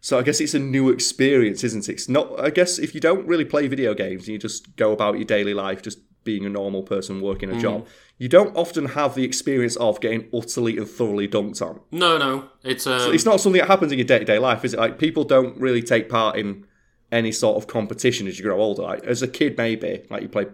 So 0.00 0.20
I 0.20 0.22
guess 0.22 0.40
it's 0.40 0.54
a 0.54 0.60
new 0.60 0.88
experience, 0.88 1.64
isn't 1.64 1.88
it? 1.88 1.92
It's 1.92 2.08
not. 2.08 2.38
I 2.38 2.50
guess 2.50 2.78
if 2.78 2.94
you 2.94 3.00
don't 3.00 3.26
really 3.26 3.44
play 3.44 3.66
video 3.66 3.92
games 3.92 4.22
and 4.22 4.28
you 4.28 4.38
just 4.38 4.76
go 4.76 4.92
about 4.92 5.16
your 5.16 5.24
daily 5.24 5.52
life 5.52 5.82
just 5.82 5.98
being 6.22 6.46
a 6.46 6.48
normal 6.48 6.84
person 6.84 7.20
working 7.20 7.50
a 7.50 7.58
job, 7.58 7.88
you 8.18 8.28
don't 8.28 8.56
often 8.56 8.86
have 8.90 9.16
the 9.16 9.24
experience 9.24 9.74
of 9.76 10.00
getting 10.00 10.28
utterly 10.32 10.76
and 10.76 10.88
thoroughly 10.88 11.26
dunked 11.26 11.60
on. 11.60 11.80
No, 11.90 12.18
no. 12.18 12.50
It's 12.62 12.86
um, 12.86 13.12
It's 13.12 13.24
not 13.24 13.40
something 13.40 13.60
that 13.60 13.66
happens 13.66 13.90
in 13.90 13.98
your 13.98 14.06
day 14.06 14.20
to 14.20 14.24
day 14.24 14.38
life, 14.38 14.64
is 14.64 14.72
it? 14.72 14.78
Like 14.78 15.00
people 15.00 15.24
don't 15.24 15.58
really 15.60 15.82
take 15.82 16.08
part 16.08 16.36
in 16.36 16.66
any 17.10 17.32
sort 17.32 17.56
of 17.56 17.66
competition 17.66 18.28
as 18.28 18.38
you 18.38 18.44
grow 18.44 18.60
older. 18.60 18.82
Like 18.82 19.02
as 19.04 19.22
a 19.22 19.28
kid, 19.28 19.56
maybe 19.58 20.04
like 20.08 20.22
you 20.22 20.28
play, 20.28 20.46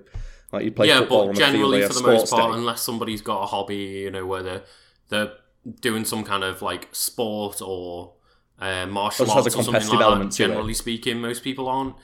like 0.51 0.65
you 0.65 0.73
play 0.73 0.89
yeah, 0.89 1.01
football 1.01 1.25
but 1.25 1.29
on 1.29 1.35
the 1.35 1.41
field, 1.41 1.53
generally 1.53 1.87
for 1.87 1.93
the 1.93 2.03
most 2.03 2.31
part, 2.31 2.53
day. 2.53 2.59
unless 2.59 2.81
somebody's 2.81 3.21
got 3.21 3.43
a 3.43 3.47
hobby, 3.47 3.77
you 3.77 4.11
know, 4.11 4.25
where 4.25 4.43
they're 4.43 4.63
they're 5.11 5.33
doing 5.81 6.05
some 6.05 6.25
kind 6.25 6.43
of 6.45 6.63
like 6.63 6.89
sport 6.93 7.61
or 7.63 8.13
uh, 8.59 8.87
martial 8.87 9.25
Or 9.25 9.27
just 9.27 9.37
has 9.37 9.47
arts 9.47 9.57
or 9.57 9.63
something 9.65 9.89
like 9.89 10.01
element 10.01 10.31
that. 10.31 10.37
to 10.37 10.45
it. 10.45 10.49
Generally 10.49 10.75
speaking, 10.75 11.21
most 11.21 11.43
people 11.43 11.69
aren't 11.69 11.95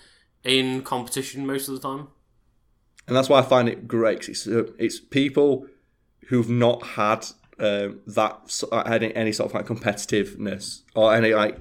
in 0.45 0.83
competition 0.83 1.47
most 1.47 1.69
of 1.69 1.75
the 1.75 1.81
time. 1.81 2.09
and 3.07 3.17
that's 3.17 3.29
why 3.29 3.39
I 3.39 3.43
find 3.43 3.69
it 3.69 3.89
great. 3.89 4.21
'cause 4.21 4.29
It's 4.29 4.47
uh, 4.47 4.65
it's 4.79 5.01
people 5.01 5.67
who've 6.29 6.49
not 6.51 6.83
had 6.99 7.27
um, 7.59 8.01
that 8.07 8.63
uh, 8.71 8.83
any, 8.87 9.15
any 9.17 9.33
sort 9.33 9.51
of 9.51 9.55
like 9.55 9.67
competitiveness 9.67 10.83
or 10.95 11.15
any 11.15 11.35
like 11.35 11.59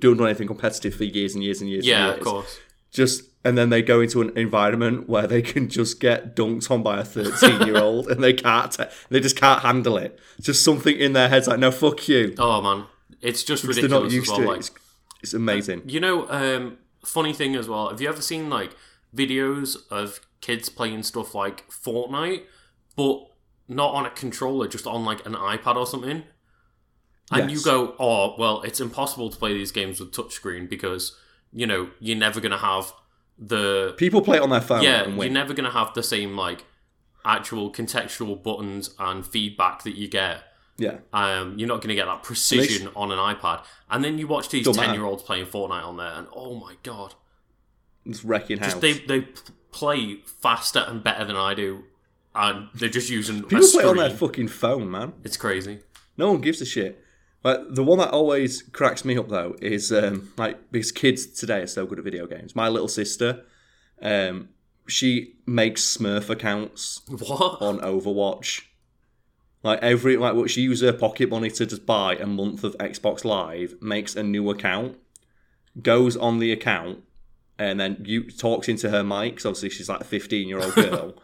doing 0.00 0.20
anything 0.20 0.46
competitive 0.46 0.94
for 0.94 1.04
years 1.04 1.34
and 1.34 1.44
years 1.44 1.60
and 1.60 1.68
years. 1.68 1.86
Yeah, 1.86 2.08
and 2.10 2.18
of 2.18 2.24
course. 2.24 2.58
Just 2.90 3.24
and 3.44 3.56
then 3.56 3.70
they 3.70 3.82
go 3.82 4.00
into 4.00 4.20
an 4.20 4.36
environment 4.36 5.08
where 5.08 5.26
they 5.26 5.42
can 5.42 5.68
just 5.68 6.00
get 6.00 6.36
dunked 6.36 6.70
on 6.70 6.82
by 6.82 7.00
a 7.00 7.04
thirteen-year-old 7.04 8.08
and 8.08 8.22
they 8.22 8.32
can't 8.32 8.76
they 9.08 9.20
just 9.20 9.36
can't 9.36 9.62
handle 9.62 9.96
it. 9.96 10.18
Just 10.40 10.64
something 10.64 10.96
in 10.96 11.12
their 11.12 11.28
heads 11.28 11.48
like, 11.48 11.58
no, 11.58 11.70
fuck 11.70 12.08
you. 12.08 12.34
Oh 12.38 12.60
man, 12.60 12.86
it's 13.20 13.42
just 13.42 13.64
ridiculous. 13.64 13.90
They're 13.90 14.00
not 14.00 14.10
used 14.10 14.28
well. 14.28 14.38
to 14.38 14.42
it. 14.44 14.48
Like, 14.48 14.58
It's, 14.58 14.70
it's 15.22 15.34
amazing. 15.34 15.82
You 15.86 16.00
know, 16.00 16.28
um, 16.28 16.78
funny 17.04 17.32
thing 17.32 17.56
as 17.56 17.68
well. 17.68 17.88
Have 17.88 18.00
you 18.00 18.08
ever 18.08 18.22
seen 18.22 18.50
like 18.50 18.76
videos 19.14 19.76
of 19.90 20.20
kids 20.40 20.68
playing 20.68 21.02
stuff 21.02 21.34
like 21.34 21.68
Fortnite, 21.70 22.42
but 22.96 23.26
not 23.68 23.94
on 23.94 24.06
a 24.06 24.10
controller, 24.10 24.68
just 24.68 24.86
on 24.86 25.04
like 25.04 25.24
an 25.26 25.34
iPad 25.34 25.76
or 25.76 25.86
something? 25.86 26.24
And 27.32 27.48
you 27.50 27.62
go, 27.62 27.94
oh 28.00 28.34
well, 28.38 28.60
it's 28.62 28.80
impossible 28.80 29.30
to 29.30 29.36
play 29.36 29.54
these 29.54 29.70
games 29.70 30.00
with 30.00 30.10
touchscreen 30.10 30.68
because 30.68 31.16
you 31.52 31.66
know 31.66 31.90
you're 32.00 32.18
never 32.18 32.40
gonna 32.40 32.58
have 32.58 32.92
the 33.40 33.94
People 33.96 34.20
play 34.20 34.36
it 34.36 34.42
on 34.42 34.50
their 34.50 34.60
phone 34.60 34.82
yeah 34.82 35.04
and 35.04 35.16
you're 35.16 35.30
never 35.30 35.54
gonna 35.54 35.70
have 35.70 35.94
the 35.94 36.02
same 36.02 36.36
like 36.36 36.64
actual 37.24 37.72
contextual 37.72 38.42
buttons 38.42 38.94
and 38.98 39.26
feedback 39.26 39.82
that 39.82 39.96
you 39.96 40.08
get 40.08 40.42
yeah. 40.80 40.96
um, 41.12 41.58
you're 41.58 41.68
not 41.68 41.76
going 41.76 41.90
to 41.90 41.94
get 41.94 42.06
that 42.06 42.22
precision 42.22 42.88
on 42.96 43.12
an 43.12 43.18
iPad. 43.18 43.64
And 43.90 44.02
then 44.02 44.18
you 44.18 44.26
watch 44.26 44.48
these 44.48 44.66
ten 44.66 44.94
year 44.94 45.04
olds 45.04 45.22
playing 45.22 45.46
Fortnite 45.46 45.84
on 45.84 45.98
there, 45.98 46.12
and 46.14 46.26
oh 46.34 46.54
my 46.54 46.74
god, 46.82 47.14
It's 48.06 48.24
wrecking 48.24 48.58
house. 48.58 48.70
just 48.72 48.80
they 48.80 48.94
they 48.94 49.28
play 49.72 50.16
faster 50.24 50.84
and 50.88 51.04
better 51.04 51.24
than 51.24 51.36
I 51.36 51.54
do, 51.54 51.84
and 52.34 52.68
they're 52.74 52.88
just 52.88 53.10
using 53.10 53.42
People 53.42 53.68
play 53.68 53.84
on 53.84 53.96
their 53.98 54.10
fucking 54.10 54.48
phone, 54.48 54.90
man. 54.90 55.12
it's 55.22 55.36
crazy. 55.36 55.80
No 56.16 56.32
one 56.32 56.40
gives 56.40 56.60
a 56.60 56.66
shit. 56.66 57.04
But 57.42 57.74
the 57.74 57.82
one 57.82 57.98
that 57.98 58.10
always 58.10 58.62
cracks 58.62 59.04
me 59.04 59.16
up 59.16 59.28
though 59.28 59.56
is 59.62 59.90
um, 59.92 60.32
like 60.36 60.70
because 60.70 60.92
kids 60.92 61.26
today 61.26 61.60
are 61.62 61.66
so 61.66 61.86
good 61.86 61.98
at 61.98 62.04
video 62.04 62.26
games. 62.26 62.54
My 62.54 62.68
little 62.68 62.88
sister, 62.88 63.44
um, 64.02 64.50
she 64.86 65.36
makes 65.46 65.82
Smurf 65.96 66.28
accounts 66.28 67.00
What? 67.08 67.62
on 67.62 67.78
Overwatch. 67.80 68.62
Like 69.62 69.78
every 69.82 70.16
like 70.16 70.34
what 70.34 70.50
she 70.50 70.62
uses 70.62 70.86
her 70.90 70.92
pocket 70.96 71.30
money 71.30 71.50
to 71.50 71.66
just 71.66 71.86
buy 71.86 72.16
a 72.16 72.26
month 72.26 72.64
of 72.64 72.76
Xbox 72.78 73.24
Live, 73.24 73.74
makes 73.80 74.16
a 74.16 74.22
new 74.22 74.48
account, 74.50 74.96
goes 75.82 76.16
on 76.16 76.38
the 76.40 76.50
account, 76.52 77.04
and 77.58 77.78
then 77.80 78.02
you 78.06 78.30
talks 78.30 78.68
into 78.68 78.90
her 78.90 79.02
mic. 79.04 79.36
'cause 79.36 79.46
obviously 79.46 79.70
she's 79.70 79.88
like 79.88 80.00
a 80.00 80.04
fifteen 80.04 80.48
year 80.48 80.60
old 80.60 80.74
girl, 80.90 81.14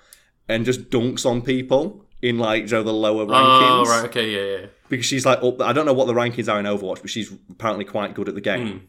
and 0.49 0.65
just 0.65 0.89
dunks 0.91 1.25
on 1.27 1.41
people 1.43 2.05
in 2.23 2.39
like 2.39 2.65
you 2.65 2.71
know, 2.73 2.83
the 2.83 2.93
lower 2.93 3.25
rankings 3.27 3.87
Oh 3.87 3.89
right, 3.89 4.05
okay, 4.07 4.31
yeah, 4.31 4.61
yeah. 4.61 4.67
Because 4.89 5.07
she's 5.07 5.27
like 5.27 5.43
up. 5.43 5.61
I 5.61 5.73
don't 5.73 5.87
know 5.87 5.93
what 5.93 6.07
the 6.07 6.15
rankings 6.15 6.53
are 6.53 6.59
in 6.59 6.67
Overwatch, 6.67 7.01
but 7.01 7.11
she's 7.11 7.33
apparently 7.51 7.85
quite 7.85 8.15
good 8.15 8.29
at 8.29 8.35
the 8.35 8.41
game. 8.41 8.81
Hmm. 8.81 8.85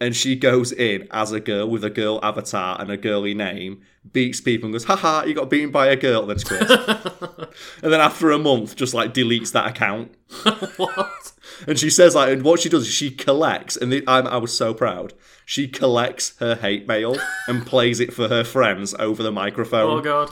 And 0.00 0.14
she 0.14 0.36
goes 0.36 0.70
in 0.70 1.08
as 1.10 1.32
a 1.32 1.40
girl 1.40 1.68
with 1.68 1.82
a 1.82 1.90
girl 1.90 2.20
avatar 2.22 2.80
and 2.80 2.88
a 2.88 2.96
girly 2.96 3.34
name, 3.34 3.82
beats 4.12 4.40
people 4.40 4.66
and 4.66 4.72
goes, 4.72 4.84
haha, 4.84 5.24
you 5.24 5.34
got 5.34 5.50
beaten 5.50 5.72
by 5.72 5.88
a 5.88 5.96
girl, 5.96 6.24
then 6.24 6.38
quits. 6.38 6.70
and 7.82 7.92
then 7.92 8.00
after 8.00 8.30
a 8.30 8.38
month, 8.38 8.76
just 8.76 8.94
like 8.94 9.12
deletes 9.12 9.50
that 9.52 9.66
account. 9.66 10.14
what? 10.76 11.32
And 11.66 11.78
she 11.78 11.90
says, 11.90 12.14
like, 12.14 12.32
and 12.32 12.42
what 12.42 12.60
she 12.60 12.68
does 12.68 12.86
is 12.86 12.92
she 12.92 13.10
collects, 13.10 13.76
and 13.76 13.92
the, 13.92 14.04
I'm, 14.06 14.28
I 14.28 14.36
was 14.36 14.56
so 14.56 14.72
proud, 14.72 15.14
she 15.44 15.66
collects 15.66 16.36
her 16.38 16.54
hate 16.54 16.86
mail 16.86 17.16
and 17.48 17.66
plays 17.66 17.98
it 17.98 18.12
for 18.12 18.28
her 18.28 18.44
friends 18.44 18.94
over 18.98 19.22
the 19.22 19.32
microphone. 19.32 19.98
Oh 19.98 20.00
god. 20.00 20.30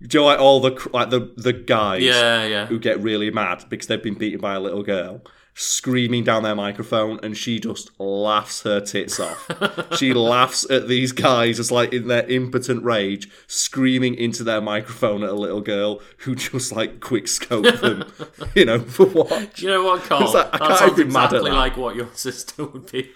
Do 0.00 0.18
you 0.18 0.20
know, 0.20 0.26
like 0.26 0.38
all 0.40 0.60
the 0.60 0.88
like 0.92 1.10
the 1.10 1.32
the 1.36 1.52
guys 1.52 2.02
Yeah, 2.02 2.44
yeah. 2.46 2.66
who 2.66 2.78
get 2.78 3.00
really 3.00 3.30
mad 3.30 3.64
because 3.68 3.86
they've 3.86 4.02
been 4.02 4.14
beaten 4.18 4.40
by 4.40 4.54
a 4.54 4.60
little 4.60 4.82
girl, 4.82 5.22
screaming 5.54 6.22
down 6.22 6.42
their 6.42 6.54
microphone, 6.54 7.18
and 7.22 7.34
she 7.34 7.58
just 7.58 7.90
laughs 7.98 8.62
her 8.62 8.78
tits 8.80 9.18
off. 9.18 9.50
she 9.98 10.12
laughs 10.12 10.68
at 10.70 10.86
these 10.86 11.12
guys 11.12 11.56
just 11.56 11.70
like 11.70 11.94
in 11.94 12.08
their 12.08 12.26
impotent 12.26 12.84
rage, 12.84 13.30
screaming 13.46 14.14
into 14.16 14.44
their 14.44 14.60
microphone 14.60 15.22
at 15.22 15.30
a 15.30 15.34
little 15.34 15.62
girl 15.62 16.00
who 16.18 16.34
just 16.34 16.72
like 16.72 17.00
quick 17.00 17.26
scope 17.26 17.64
them, 17.80 18.04
you 18.54 18.66
know, 18.66 18.80
for 18.80 19.06
what? 19.06 19.54
Do 19.54 19.62
you 19.64 19.70
know 19.72 19.82
what, 19.84 20.02
Carl? 20.02 20.30
Like, 20.30 20.46
I 20.48 20.50
that 20.50 20.58
can't 20.60 20.78
sounds 20.78 20.92
even 20.92 21.06
be 21.08 21.12
mad 21.14 21.24
at 21.32 21.36
exactly 21.36 21.50
like 21.52 21.76
what 21.78 21.96
your 21.96 22.08
sister 22.14 22.66
would 22.66 22.92
be. 22.92 23.10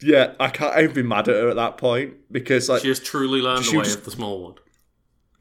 Yeah, 0.00 0.34
I 0.38 0.50
can't 0.50 0.78
even 0.78 0.94
be 0.94 1.02
mad 1.02 1.28
at 1.28 1.34
her 1.34 1.48
at 1.48 1.56
that 1.56 1.78
point 1.78 2.14
because 2.30 2.68
like 2.68 2.82
She 2.82 2.88
has 2.88 3.00
truly 3.00 3.40
learned 3.40 3.64
the 3.64 3.76
way 3.78 3.84
just- 3.84 3.98
of 3.98 4.04
the 4.04 4.12
small 4.12 4.42
one. 4.44 4.54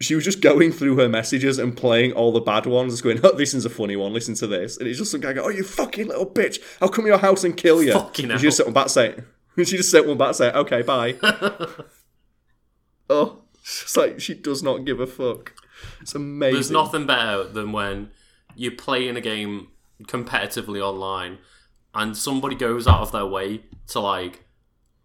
She 0.03 0.15
was 0.15 0.23
just 0.23 0.41
going 0.41 0.71
through 0.71 0.97
her 0.97 1.09
messages 1.09 1.57
and 1.59 1.75
playing 1.75 2.13
all 2.13 2.31
the 2.31 2.39
bad 2.41 2.65
ones, 2.65 2.93
just 2.93 3.03
going, 3.03 3.19
oh, 3.23 3.35
this 3.35 3.53
is 3.53 3.65
a 3.65 3.69
funny 3.69 3.95
one, 3.95 4.13
listen 4.13 4.35
to 4.35 4.47
this. 4.47 4.77
And 4.77 4.87
it's 4.87 4.97
just 4.99 5.11
some 5.11 5.21
guy 5.21 5.33
going, 5.33 5.45
oh, 5.45 5.49
you 5.49 5.63
fucking 5.63 6.07
little 6.07 6.25
bitch, 6.25 6.59
I'll 6.81 6.89
come 6.89 7.03
to 7.05 7.09
your 7.09 7.17
house 7.19 7.43
and 7.43 7.55
kill 7.55 7.83
you. 7.83 7.93
Fucking 7.93 8.31
and 8.31 8.39
she 8.39 8.47
just 8.47 8.57
sent 8.57 8.67
one 8.67 8.73
back 8.73 8.89
saying, 8.89 9.23
she 9.57 9.77
just 9.77 9.91
sent 9.91 10.07
one 10.07 10.17
back 10.17 10.35
saying, 10.35 10.55
okay, 10.55 10.81
bye. 10.81 11.15
oh, 13.09 13.39
it's 13.61 13.95
like, 13.97 14.19
she 14.19 14.33
does 14.33 14.63
not 14.63 14.85
give 14.85 14.99
a 14.99 15.07
fuck. 15.07 15.53
It's 16.01 16.15
amazing. 16.15 16.53
There's 16.55 16.71
nothing 16.71 17.05
better 17.05 17.43
than 17.43 17.71
when 17.71 18.11
you're 18.55 18.71
playing 18.71 19.15
a 19.17 19.21
game 19.21 19.69
competitively 20.03 20.81
online 20.81 21.37
and 21.93 22.15
somebody 22.15 22.55
goes 22.55 22.87
out 22.87 23.01
of 23.01 23.11
their 23.11 23.25
way 23.25 23.61
to 23.87 23.99
like 23.99 24.45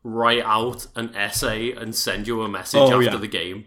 write 0.03 0.43
out 0.45 0.87
an 0.95 1.15
essay 1.15 1.73
and 1.73 1.95
send 1.95 2.27
you 2.27 2.43
a 2.43 2.49
message 2.49 2.81
Oh, 2.81 2.93
after 2.93 3.03
yeah. 3.03 3.17
the 3.17 3.27
game. 3.29 3.67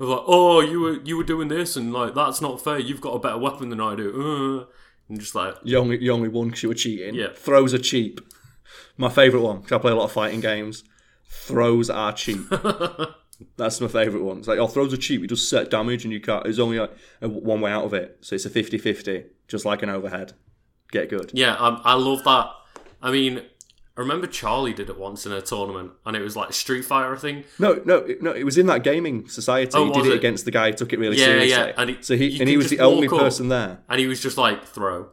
Of 0.00 0.08
like, 0.08 0.22
oh, 0.26 0.60
you 0.60 0.80
were 0.80 1.00
you 1.02 1.16
were 1.16 1.24
doing 1.24 1.48
this 1.48 1.76
and 1.76 1.92
like 1.92 2.14
that's 2.14 2.40
not 2.40 2.62
fair. 2.62 2.78
You've 2.78 3.00
got 3.00 3.12
a 3.14 3.18
better 3.18 3.38
weapon 3.38 3.68
than 3.68 3.80
I 3.80 3.94
do. 3.94 4.66
Uh, 4.66 4.72
and 5.08 5.20
just 5.20 5.34
like, 5.34 5.54
You 5.62 5.78
only, 5.78 6.02
you 6.02 6.12
only 6.12 6.28
won 6.28 6.48
because 6.48 6.62
you 6.62 6.68
were 6.68 6.74
cheating. 6.74 7.14
Yeah. 7.14 7.28
Throws 7.34 7.74
are 7.74 7.78
cheap. 7.78 8.20
My 8.96 9.08
favourite 9.08 9.42
one, 9.42 9.60
because 9.60 9.72
I 9.72 9.78
play 9.78 9.92
a 9.92 9.94
lot 9.94 10.04
of 10.04 10.12
fighting 10.12 10.40
games. 10.40 10.82
Throws 11.28 11.90
are 11.90 12.12
cheap. 12.12 12.40
That's 13.56 13.80
my 13.80 13.88
favourite 13.88 14.24
one. 14.24 14.38
It's 14.38 14.48
like, 14.48 14.58
oh, 14.58 14.66
throws 14.68 14.92
are 14.94 14.98
cheap. 14.98 15.20
You 15.20 15.26
just 15.26 15.50
set 15.50 15.70
damage 15.70 16.04
and 16.04 16.12
you 16.12 16.20
can't. 16.20 16.44
There's 16.44 16.58
only 16.60 16.78
like 16.78 16.92
one 17.20 17.60
way 17.60 17.70
out 17.70 17.84
of 17.84 17.92
it. 17.92 18.18
So 18.20 18.34
it's 18.34 18.44
a 18.46 18.50
50 18.50 18.78
50, 18.78 19.24
just 19.48 19.64
like 19.64 19.82
an 19.82 19.90
overhead. 19.90 20.32
Get 20.90 21.10
good. 21.10 21.32
yeah, 21.34 21.54
I, 21.58 21.80
I 21.84 21.94
love 21.94 22.22
that. 22.24 22.50
I 23.02 23.10
mean, 23.10 23.42
I 23.96 24.00
remember 24.00 24.26
Charlie 24.26 24.72
did 24.72 24.88
it 24.90 24.98
once 24.98 25.24
in 25.24 25.30
a 25.32 25.40
tournament, 25.40 25.92
and 26.04 26.16
it 26.16 26.20
was 26.20 26.34
like 26.34 26.52
Street 26.52 26.84
Fighter 26.84 27.16
thing. 27.16 27.44
No, 27.60 27.80
no, 27.84 28.04
no. 28.20 28.32
It 28.32 28.42
was 28.44 28.58
in 28.58 28.66
that 28.66 28.82
gaming 28.82 29.28
society. 29.28 29.70
Oh, 29.74 29.86
he 29.86 29.92
did 29.92 30.06
it, 30.06 30.12
it? 30.14 30.16
against 30.16 30.44
the 30.44 30.50
guy 30.50 30.70
who 30.72 30.76
took 30.76 30.92
it 30.92 30.98
really 30.98 31.16
Yeah, 31.16 31.26
seriously. 31.26 31.50
yeah, 31.50 31.72
and 31.76 31.90
he- 31.90 32.02
so 32.02 32.16
he 32.16 32.40
and 32.40 32.48
he 32.48 32.56
was 32.56 32.70
the 32.70 32.80
only 32.80 33.06
person 33.08 33.48
there. 33.48 33.78
And 33.88 34.00
he 34.00 34.06
was 34.08 34.20
just 34.20 34.36
like 34.36 34.64
throw, 34.64 35.10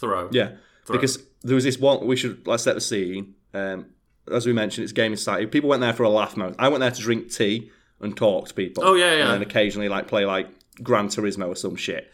throw. 0.00 0.28
Yeah, 0.32 0.52
because 0.90 1.22
there 1.42 1.54
was 1.54 1.62
this 1.64 1.78
one. 1.78 2.06
We 2.06 2.16
should 2.16 2.44
let's 2.46 2.64
set 2.64 2.74
the 2.74 2.80
scene. 2.80 3.34
Um, 3.54 3.86
as 4.32 4.46
we 4.46 4.52
mentioned, 4.52 4.82
it's 4.84 4.92
gaming 4.92 5.16
society. 5.16 5.46
People 5.46 5.70
went 5.70 5.80
there 5.80 5.92
for 5.94 6.02
a 6.02 6.10
laugh 6.10 6.36
mode. 6.36 6.56
I 6.58 6.68
went 6.68 6.80
there 6.80 6.90
to 6.90 7.00
drink 7.00 7.32
tea 7.32 7.70
and 8.00 8.16
talk 8.16 8.48
to 8.48 8.54
people. 8.54 8.84
Oh, 8.84 8.94
yeah, 8.94 9.14
yeah. 9.14 9.22
And 9.22 9.30
then 9.34 9.42
occasionally 9.42 9.88
like 9.88 10.06
play 10.08 10.24
like 10.26 10.48
Gran 10.82 11.08
Turismo 11.08 11.48
or 11.48 11.56
some 11.56 11.76
shit. 11.76 12.10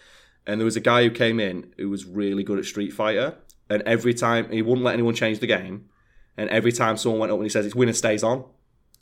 and 0.46 0.60
there 0.60 0.64
was 0.66 0.76
a 0.76 0.80
guy 0.80 1.02
who 1.02 1.10
came 1.10 1.40
in 1.40 1.72
who 1.78 1.88
was 1.88 2.04
really 2.04 2.42
good 2.44 2.58
at 2.58 2.66
Street 2.66 2.92
Fighter, 2.92 3.36
and 3.70 3.82
every 3.86 4.12
time 4.12 4.50
he 4.50 4.60
wouldn't 4.60 4.84
let 4.84 4.92
anyone 4.92 5.14
change 5.14 5.38
the 5.38 5.46
game, 5.46 5.86
and 6.36 6.48
every 6.50 6.72
time 6.72 6.96
someone 6.96 7.20
went 7.20 7.32
up 7.32 7.38
and 7.38 7.44
he 7.44 7.50
says 7.50 7.66
it's 7.66 7.74
winner 7.74 7.92
stays 7.92 8.22
on. 8.22 8.44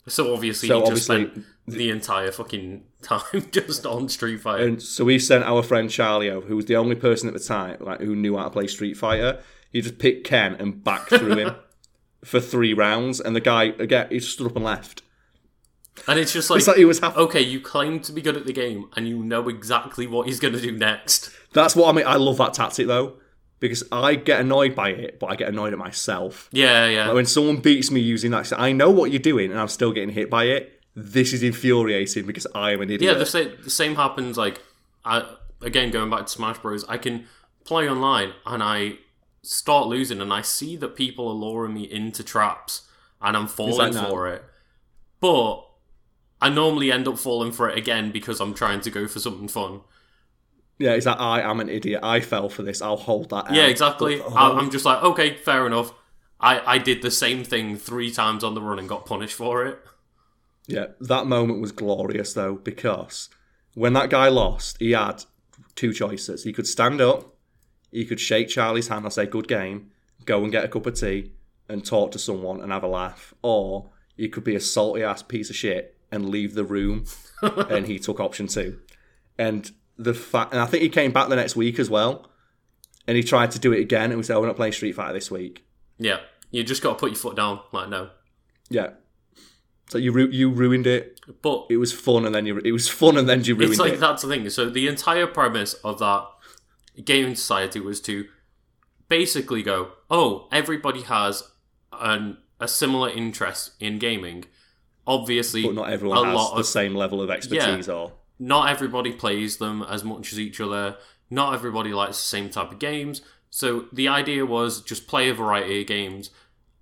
So 0.07 0.33
obviously, 0.33 0.67
So 0.67 0.81
he 0.83 0.89
just 0.89 1.09
obviously- 1.09 1.31
spent 1.31 1.45
the 1.65 1.89
entire 1.89 2.31
fucking 2.31 2.83
time 3.01 3.45
just 3.51 3.85
on 3.85 4.09
Street 4.09 4.41
Fighter. 4.41 4.65
And 4.65 4.81
so 4.81 5.05
we 5.05 5.17
sent 5.17 5.45
our 5.45 5.63
friend 5.63 5.89
Charlie 5.89 6.29
over, 6.29 6.45
who 6.45 6.57
was 6.57 6.65
the 6.65 6.75
only 6.75 6.95
person 6.95 7.27
at 7.29 7.33
the 7.33 7.39
time 7.39 7.77
like 7.79 8.01
who 8.01 8.15
knew 8.15 8.35
how 8.37 8.43
to 8.43 8.49
play 8.49 8.67
Street 8.67 8.95
Fighter. 8.97 9.39
He 9.71 9.79
just 9.81 9.97
picked 9.97 10.27
Ken 10.27 10.55
and 10.59 10.83
back 10.83 11.07
threw 11.07 11.35
him 11.37 11.55
for 12.25 12.39
three 12.41 12.73
rounds, 12.73 13.19
and 13.21 13.35
the 13.35 13.39
guy 13.41 13.63
again 13.79 14.07
he 14.11 14.19
just 14.19 14.33
stood 14.33 14.47
up 14.47 14.55
and 14.57 14.65
left. 14.65 15.01
And 16.07 16.19
it's 16.19 16.33
just 16.33 16.49
like, 16.49 16.57
It's 16.59 16.67
like 16.67 16.77
he 16.77 16.85
was 16.85 16.99
happy. 16.99 17.17
okay, 17.17 17.41
you 17.41 17.59
claim 17.61 17.99
to 18.01 18.11
be 18.11 18.21
good 18.21 18.35
at 18.35 18.45
the 18.45 18.53
game, 18.53 18.89
and 18.95 19.07
you 19.07 19.23
know 19.23 19.47
exactly 19.47 20.05
what 20.07 20.27
he's 20.27 20.39
going 20.39 20.53
to 20.53 20.59
do 20.61 20.71
next. 20.71 21.29
That's 21.53 21.75
what 21.75 21.87
I 21.89 21.91
mean. 21.93 22.05
I 22.05 22.15
love 22.15 22.37
that 22.37 22.53
tactic 22.55 22.87
though, 22.87 23.13
because 23.63 23.81
I 23.93 24.15
get 24.15 24.41
annoyed 24.41 24.75
by 24.75 24.89
it, 24.89 25.21
but 25.21 25.27
I 25.27 25.37
get 25.37 25.47
annoyed 25.47 25.71
at 25.71 25.79
myself. 25.79 26.49
Yeah, 26.51 26.85
yeah. 26.85 27.05
Like 27.05 27.13
when 27.15 27.25
someone 27.25 27.57
beats 27.61 27.91
me 27.91 28.01
using 28.01 28.31
that, 28.31 28.51
I 28.59 28.73
know 28.73 28.91
what 28.91 29.11
you're 29.11 29.21
doing, 29.21 29.51
and 29.51 29.59
I'm 29.59 29.69
still 29.69 29.93
getting 29.93 30.09
hit 30.09 30.29
by 30.29 30.43
it. 30.47 30.81
This 30.95 31.31
is 31.31 31.43
infuriating 31.43 32.25
because 32.25 32.45
I 32.53 32.73
am 32.73 32.81
an 32.81 32.91
idiot. 32.91 33.13
Yeah, 33.13 33.17
the 33.17 33.25
same, 33.25 33.53
the 33.63 33.69
same 33.69 33.95
happens. 33.95 34.37
Like, 34.37 34.61
I, 35.05 35.35
again, 35.61 35.91
going 35.91 36.09
back 36.09 36.25
to 36.25 36.27
Smash 36.27 36.57
Bros, 36.57 36.83
I 36.89 36.97
can 36.97 37.25
play 37.63 37.89
online 37.89 38.33
and 38.45 38.61
I 38.61 38.97
start 39.43 39.87
losing, 39.87 40.19
and 40.19 40.33
I 40.33 40.41
see 40.41 40.75
that 40.75 40.97
people 40.97 41.29
are 41.29 41.33
luring 41.33 41.73
me 41.73 41.83
into 41.83 42.21
traps, 42.21 42.81
and 43.21 43.37
I'm 43.37 43.47
falling 43.47 43.93
for 43.93 44.27
it. 44.27 44.43
But 45.21 45.65
I 46.41 46.49
normally 46.49 46.91
end 46.91 47.07
up 47.07 47.17
falling 47.17 47.53
for 47.53 47.69
it 47.69 47.77
again 47.77 48.11
because 48.11 48.41
I'm 48.41 48.53
trying 48.53 48.81
to 48.81 48.91
go 48.91 49.07
for 49.07 49.19
something 49.19 49.47
fun. 49.47 49.81
Yeah, 50.79 50.91
it's 50.91 51.05
like 51.05 51.19
I 51.19 51.41
am 51.41 51.59
an 51.59 51.69
idiot. 51.69 52.01
I 52.03 52.19
fell 52.19 52.49
for 52.49 52.63
this. 52.63 52.81
I'll 52.81 52.97
hold 52.97 53.29
that. 53.29 53.53
Yeah, 53.53 53.65
exactly. 53.65 54.17
But- 54.17 54.33
I, 54.33 54.57
I'm 54.57 54.71
just 54.71 54.85
like, 54.85 55.03
okay, 55.03 55.35
fair 55.35 55.65
enough. 55.67 55.93
I, 56.39 56.73
I 56.73 56.77
did 56.77 57.01
the 57.01 57.11
same 57.11 57.43
thing 57.43 57.77
three 57.77 58.11
times 58.11 58.43
on 58.43 58.53
the 58.53 58.61
run 58.61 58.77
and 58.79 58.89
got 58.89 59.05
punished 59.05 59.35
for 59.35 59.65
it. 59.65 59.79
Yeah, 60.67 60.87
that 60.99 61.25
moment 61.25 61.61
was 61.61 61.71
glorious 61.71 62.33
though 62.33 62.55
because 62.55 63.29
when 63.75 63.93
that 63.93 64.09
guy 64.09 64.27
lost, 64.29 64.77
he 64.79 64.91
had 64.91 65.23
two 65.75 65.93
choices. 65.93 66.43
He 66.43 66.53
could 66.53 66.67
stand 66.67 67.01
up, 67.01 67.35
he 67.91 68.05
could 68.05 68.19
shake 68.19 68.49
Charlie's 68.49 68.87
hand 68.87 69.05
and 69.05 69.13
say 69.13 69.25
"good 69.25 69.47
game," 69.47 69.91
go 70.25 70.43
and 70.43 70.51
get 70.51 70.65
a 70.65 70.67
cup 70.67 70.85
of 70.85 70.99
tea 70.99 71.31
and 71.69 71.85
talk 71.85 72.11
to 72.11 72.19
someone 72.19 72.61
and 72.61 72.71
have 72.71 72.83
a 72.83 72.87
laugh, 72.87 73.33
or 73.41 73.89
he 74.15 74.27
could 74.29 74.43
be 74.43 74.55
a 74.55 74.59
salty 74.59 75.03
ass 75.03 75.21
piece 75.23 75.49
of 75.49 75.55
shit 75.55 75.97
and 76.11 76.29
leave 76.29 76.55
the 76.55 76.63
room. 76.65 77.05
and 77.41 77.87
he 77.87 77.99
took 77.99 78.19
option 78.19 78.47
two. 78.47 78.79
And 79.37 79.69
the 79.97 80.13
fact, 80.13 80.51
and 80.53 80.61
I 80.61 80.65
think 80.65 80.83
he 80.83 80.89
came 80.89 81.11
back 81.11 81.29
the 81.29 81.35
next 81.35 81.55
week 81.55 81.79
as 81.79 81.89
well, 81.89 82.29
and 83.07 83.15
he 83.17 83.23
tried 83.23 83.51
to 83.51 83.59
do 83.59 83.71
it 83.73 83.79
again. 83.79 84.11
And 84.11 84.17
we 84.17 84.23
said, 84.23 84.35
"Oh, 84.35 84.41
"We're 84.41 84.47
not 84.47 84.55
playing 84.55 84.73
Street 84.73 84.93
Fighter 84.93 85.13
this 85.13 85.29
week." 85.29 85.65
Yeah, 85.97 86.19
you 86.51 86.63
just 86.63 86.81
got 86.81 86.93
to 86.93 86.99
put 86.99 87.11
your 87.11 87.17
foot 87.17 87.35
down. 87.35 87.59
Like, 87.71 87.89
no. 87.89 88.09
Yeah. 88.69 88.91
So 89.89 89.97
you 89.97 90.11
ru- 90.11 90.29
you 90.31 90.49
ruined 90.49 90.87
it. 90.87 91.19
But 91.41 91.67
It 91.69 91.77
was 91.77 91.93
fun, 91.93 92.25
and 92.25 92.33
then 92.33 92.45
you 92.45 92.57
it 92.59 92.71
was 92.71 92.89
fun, 92.89 93.17
and 93.17 93.29
then 93.29 93.43
you 93.43 93.55
ruined 93.55 93.73
it's 93.73 93.79
like 93.79 93.93
it. 93.93 93.99
that's 93.99 94.23
the 94.23 94.27
thing. 94.27 94.49
So 94.49 94.69
the 94.69 94.87
entire 94.87 95.27
premise 95.27 95.73
of 95.75 95.99
that 95.99 96.25
gaming 97.05 97.35
society 97.35 97.79
was 97.79 98.01
to 98.01 98.25
basically 99.07 99.61
go, 99.63 99.91
oh, 100.09 100.47
everybody 100.51 101.01
has 101.03 101.43
an, 101.91 102.37
a 102.59 102.67
similar 102.67 103.09
interest 103.09 103.71
in 103.79 103.99
gaming. 103.99 104.45
Obviously, 105.05 105.63
but 105.63 105.75
not 105.75 105.89
everyone 105.91 106.17
a 106.17 106.25
has 106.25 106.35
lot 106.35 106.53
the 106.55 106.61
of 106.61 106.65
same 106.65 106.95
level 106.95 107.21
of 107.21 107.29
expertise 107.29 107.89
or 107.89 108.13
not 108.39 108.69
everybody 108.69 109.11
plays 109.11 109.57
them 109.57 109.83
as 109.83 110.03
much 110.03 110.31
as 110.31 110.39
each 110.39 110.59
other. 110.59 110.97
Not 111.29 111.53
everybody 111.53 111.93
likes 111.93 112.17
the 112.17 112.27
same 112.27 112.49
type 112.49 112.71
of 112.71 112.79
games. 112.79 113.21
So 113.49 113.85
the 113.93 114.07
idea 114.07 114.45
was 114.45 114.81
just 114.81 115.07
play 115.07 115.29
a 115.29 115.33
variety 115.33 115.81
of 115.81 115.87
games 115.87 116.31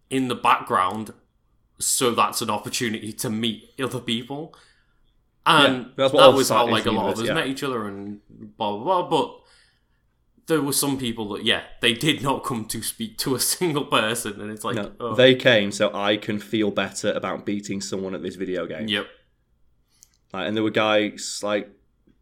in 0.09 0.27
the 0.27 0.35
background, 0.35 1.13
so 1.79 2.11
that's 2.11 2.41
an 2.41 2.49
opportunity 2.49 3.11
to 3.13 3.29
meet 3.29 3.71
other 3.79 3.99
people. 3.99 4.55
And 5.45 5.91
Yeah, 5.97 6.07
that 6.09 6.33
was 6.33 6.49
how 6.49 6.67
like 6.67 6.85
a 6.85 6.91
lot 6.91 7.13
of 7.13 7.19
us 7.19 7.27
yeah. 7.27 7.33
met 7.33 7.47
each 7.47 7.63
other 7.63 7.87
and 7.87 8.21
blah 8.57 8.77
blah 8.77 8.83
blah. 8.83 9.09
But 9.09 9.41
there 10.47 10.61
were 10.61 10.73
some 10.73 10.97
people 10.97 11.29
that 11.29 11.43
yeah, 11.43 11.63
they 11.81 11.93
did 11.93 12.21
not 12.21 12.43
come 12.43 12.65
to 12.65 12.81
speak 12.81 13.17
to 13.19 13.35
a 13.35 13.39
single 13.55 13.85
person, 13.85 14.39
and 14.39 14.51
it's 14.51 14.63
like 14.63 14.75
no, 14.75 14.91
oh, 14.99 15.15
they 15.15 15.35
came 15.35 15.71
so 15.71 15.91
I 15.93 16.17
can 16.17 16.39
feel 16.39 16.71
better 16.71 17.11
about 17.11 17.45
beating 17.45 17.81
someone 17.81 18.13
at 18.13 18.21
this 18.21 18.35
video 18.35 18.65
game. 18.65 18.87
yep, 18.87 19.07
Like, 20.33 20.47
and 20.47 20.55
there 20.55 20.63
were 20.63 20.69
guys 20.71 21.41
like 21.43 21.69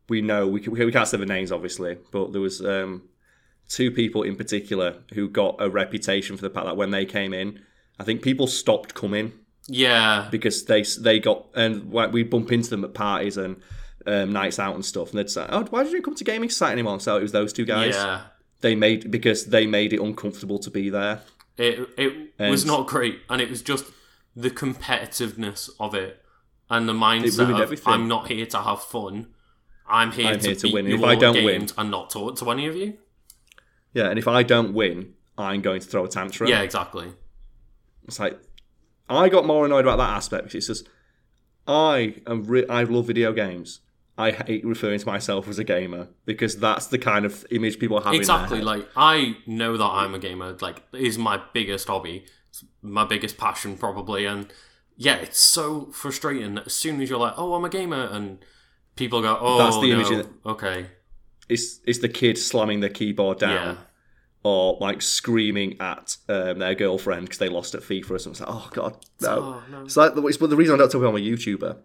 we 0.10 0.22
know 0.22 0.48
we 0.48 0.60
can, 0.60 0.74
we 0.74 0.92
can't 0.92 1.08
say 1.08 1.18
the 1.18 1.26
names 1.26 1.52
obviously, 1.52 1.98
but 2.12 2.32
there 2.32 2.42
was 2.42 2.64
um, 2.66 3.04
two 3.68 3.92
people 3.92 4.24
in 4.24 4.36
particular 4.36 4.98
who 5.14 5.30
got 5.30 5.56
a 5.60 5.70
reputation 5.70 6.36
for 6.36 6.42
the 6.42 6.50
fact 6.50 6.66
that 6.66 6.76
when 6.76 6.92
they 6.92 7.06
came 7.06 7.34
in, 7.34 7.62
I 8.00 8.04
think 8.04 8.22
people 8.22 8.48
stopped 8.48 8.94
coming 8.96 9.34
yeah, 9.68 10.28
because 10.32 10.66
they 10.66 10.84
they 11.00 11.20
got 11.20 11.48
and 11.54 11.92
we 11.92 12.24
bump 12.24 12.52
into 12.52 12.70
them 12.72 12.84
at 12.84 12.94
parties 12.94 13.38
and 13.38 13.58
um, 14.08 14.34
nights 14.34 14.58
out 14.58 14.74
and 14.76 14.84
stuff, 14.84 15.12
and 15.12 15.20
they'd 15.20 15.30
say, 15.30 15.46
"Oh, 15.50 15.64
why 15.70 15.84
did 15.84 15.94
you 15.94 16.02
come 16.02 16.16
to 16.16 16.24
gaming 16.24 16.50
society 16.50 16.74
anymore?" 16.74 17.00
So 17.00 17.18
it 17.18 17.22
was 17.22 17.32
those 17.32 17.54
two 17.54 17.66
guys. 17.66 17.96
yeah. 17.96 18.22
They 18.62 18.76
made 18.76 19.10
because 19.10 19.46
they 19.46 19.68
made 19.68 19.94
it 19.94 20.02
uncomfortable 20.02 20.60
to 20.60 20.72
be 20.72 20.90
there. 20.90 21.22
It 21.58 21.90
it 21.98 22.50
was 22.50 22.66
not 22.66 22.88
great, 22.88 23.20
and 23.30 23.42
it 23.42 23.50
was 23.50 23.62
just 23.62 23.86
the 24.36 24.50
competitiveness 24.50 25.70
of 25.80 25.94
it 25.94 26.24
and 26.70 26.88
the 26.88 26.94
mindset 26.94 27.62
of. 27.62 27.82
I'm 27.86 28.08
not 28.08 28.28
here 28.28 28.46
to 28.48 28.60
have 28.60 28.82
fun. 28.82 29.28
I'm 29.88 30.12
here, 30.12 30.28
I'm 30.28 30.40
to, 30.40 30.48
here 30.48 30.56
to 30.56 30.72
win. 30.72 30.88
If 30.88 31.04
I 31.04 31.16
don't 31.16 31.44
win- 31.44 31.68
and 31.78 31.92
not 31.92 32.10
talk 32.12 32.38
to 32.38 32.52
any 32.52 32.68
of 32.68 32.76
you. 32.76 32.98
Yeah, 33.94 34.10
and 34.10 34.20
if 34.20 34.28
I 34.28 34.44
don't 34.44 34.74
win, 34.74 35.16
I'm 35.38 35.62
going 35.62 35.82
to 35.82 35.88
throw 35.88 36.06
a 36.06 36.08
tantrum. 36.08 36.50
Yeah, 36.50 36.62
exactly. 36.62 37.14
It's 38.08 38.20
like 38.20 38.40
I 39.10 39.30
got 39.30 39.46
more 39.46 39.66
annoyed 39.66 39.86
about 39.86 39.98
that 39.98 40.10
aspect 40.10 40.46
because 40.46 40.56
it's 40.56 40.68
just 40.68 40.90
I 41.68 42.16
am 42.28 42.46
re- 42.46 42.68
I 42.68 42.84
love 42.84 43.08
video 43.08 43.34
games. 43.34 43.82
I 44.18 44.32
hate 44.32 44.66
referring 44.66 45.00
to 45.00 45.06
myself 45.06 45.48
as 45.48 45.60
a 45.60 45.64
gamer 45.64 46.10
because 46.26 46.58
that's 46.58 46.88
the 46.88 46.98
kind 46.98 47.26
of 47.26 47.46
image 47.52 47.80
people 47.80 48.02
have. 48.02 48.14
Exactly. 48.14 48.60
In 48.60 48.66
their 48.66 48.74
head. 48.76 48.80
Like 48.82 48.90
I 48.96 49.38
know 49.48 49.78
that 49.78 49.86
I'm 49.86 50.14
a 50.14 50.20
gamer. 50.20 50.58
Like 50.60 50.84
is 50.94 51.18
my 51.18 51.42
biggest 51.54 51.88
hobby, 51.88 52.26
It's 52.50 52.66
my 52.82 53.06
biggest 53.06 53.38
passion 53.38 53.78
probably, 53.78 54.26
and 54.26 54.52
yeah, 55.02 55.16
it's 55.16 55.40
so 55.40 55.86
frustrating. 55.94 56.58
As 56.60 56.74
soon 56.74 57.02
as 57.02 57.10
you're 57.10 57.20
like, 57.20 57.34
"Oh, 57.38 57.54
I'm 57.56 57.64
a 57.64 57.70
gamer," 57.70 58.04
and 58.12 58.40
people 58.98 59.22
go, 59.22 59.38
"Oh, 59.40 59.58
That's 59.58 59.78
the 59.80 59.90
no. 59.90 59.96
image 60.00 60.12
in 60.12 60.34
Okay, 60.46 60.88
it's 61.48 61.80
it's 61.88 62.00
the 62.00 62.10
kid 62.10 62.38
slamming 62.38 62.82
their 62.82 62.90
keyboard 62.90 63.40
down. 63.40 63.52
yeah, 63.52 63.76
Or 64.44 64.78
like 64.82 65.02
screaming 65.02 65.78
at 65.80 66.18
um, 66.28 66.60
their 66.60 66.76
girlfriend 66.76 67.24
because 67.24 67.38
they 67.40 67.50
lost 67.50 67.74
at 67.76 67.82
FIFA 67.82 68.12
or 68.12 68.20
something. 68.20 68.32
It's 68.32 68.40
like, 68.42 68.50
oh 68.50 68.70
god, 68.74 68.98
no! 69.22 69.30
Oh, 69.30 69.64
no. 69.72 69.86
It's 69.86 69.96
like 69.98 70.12
it's, 70.16 70.38
but 70.38 70.50
the 70.50 70.58
reason 70.58 70.76
I 70.76 70.78
don't 70.78 70.92
tell 70.92 71.00
people 71.02 71.16
I'm 71.16 71.24
a 71.24 71.26
YouTuber, 71.26 71.78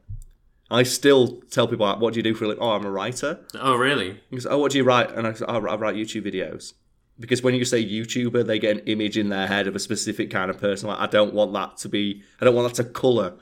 I 0.70 0.82
still 0.82 1.40
tell 1.52 1.68
people, 1.68 1.86
"What 1.98 2.14
do 2.14 2.18
you 2.18 2.22
do 2.24 2.34
for 2.34 2.44
a 2.46 2.48
living?" 2.48 2.62
Oh, 2.64 2.70
I'm 2.72 2.84
a 2.84 2.90
writer. 2.90 3.40
oh, 3.60 3.76
really? 3.76 4.20
He 4.28 4.36
goes, 4.36 4.46
oh, 4.46 4.58
what 4.58 4.72
do 4.72 4.78
you 4.78 4.84
write? 4.84 5.10
And 5.12 5.26
I 5.26 5.32
say, 5.34 5.44
oh, 5.46 5.64
I 5.66 5.76
write 5.76 5.94
YouTube 5.94 6.26
videos. 6.26 6.72
Because 7.20 7.42
when 7.42 7.54
you 7.54 7.64
say 7.64 7.84
YouTuber, 7.84 8.44
they 8.46 8.58
get 8.58 8.76
an 8.78 8.82
image 8.86 9.16
in 9.16 9.28
their 9.28 9.46
head 9.46 9.66
of 9.68 9.76
a 9.76 9.78
specific 9.78 10.30
kind 10.30 10.50
of 10.50 10.58
person. 10.60 10.88
Like, 10.88 10.98
I 10.98 11.06
don't 11.06 11.32
want 11.32 11.52
that 11.52 11.76
to 11.78 11.88
be, 11.88 12.22
I 12.40 12.44
don't 12.44 12.54
want 12.56 12.74
that 12.74 12.82
to 12.82 12.90
colour 12.90 13.34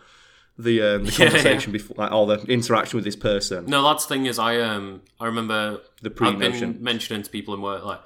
the 0.59 0.83
um, 0.83 1.05
the 1.05 1.11
Yeah, 1.19 1.27
conversation 1.31 1.73
before, 1.73 1.97
like, 1.99 2.13
or 2.13 2.27
the 2.27 2.43
interaction 2.53 2.99
with 2.99 3.05
this 3.05 3.17
person. 3.17 3.65
No, 3.67 3.83
that's 3.83 4.05
the 4.05 4.15
thing 4.15 4.27
is 4.27 4.39
I 4.39 4.61
um 4.61 5.01
I 5.19 5.25
remember 5.27 5.81
The 6.03 6.11
I've 6.11 6.17
pre-notion. 6.17 6.77
mentioning 6.83 7.23
to 7.23 7.31
people 7.31 7.55
in 7.55 7.63
work 7.63 7.83
like 7.85 8.01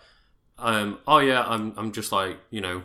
um 0.58 0.98
oh 1.08 1.18
yeah 1.18 1.42
I'm 1.44 1.74
I'm 1.76 1.90
just 1.92 2.12
like 2.12 2.38
you 2.50 2.60
know 2.60 2.82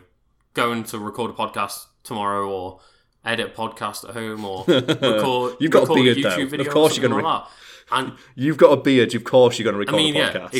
going 0.55 0.83
to 0.85 0.97
record 0.97 1.29
a 1.31 1.33
podcast 1.35 1.85
tomorrow 2.03 2.49
or 2.49 2.79
edit 3.23 3.53
a 3.55 3.61
podcast 3.61 4.09
at 4.09 4.15
home 4.15 4.43
or 4.43 4.65
record 4.67 5.57
You've 5.59 5.71
got 5.71 5.83
a 5.83 5.93
record 5.93 5.95
beard, 6.03 6.17
YouTube 6.17 6.23
though. 6.23 6.45
video 6.47 6.61
Of 6.61 6.67
or 6.67 6.71
course 6.71 6.97
you're 6.97 7.07
gonna 7.07 7.21
like 7.23 7.43
that. 7.43 7.51
and 7.91 8.13
You've 8.35 8.57
got 8.57 8.71
a 8.71 8.77
beard. 8.81 9.13
Of 9.13 9.23
course, 9.23 9.59
you're 9.59 9.63
going 9.65 9.75
to 9.75 9.79
record 9.79 9.93
I 9.93 9.97
mean 10.03 10.15
a 10.15 10.19
yeah 10.19 10.33
podcast. 10.33 10.53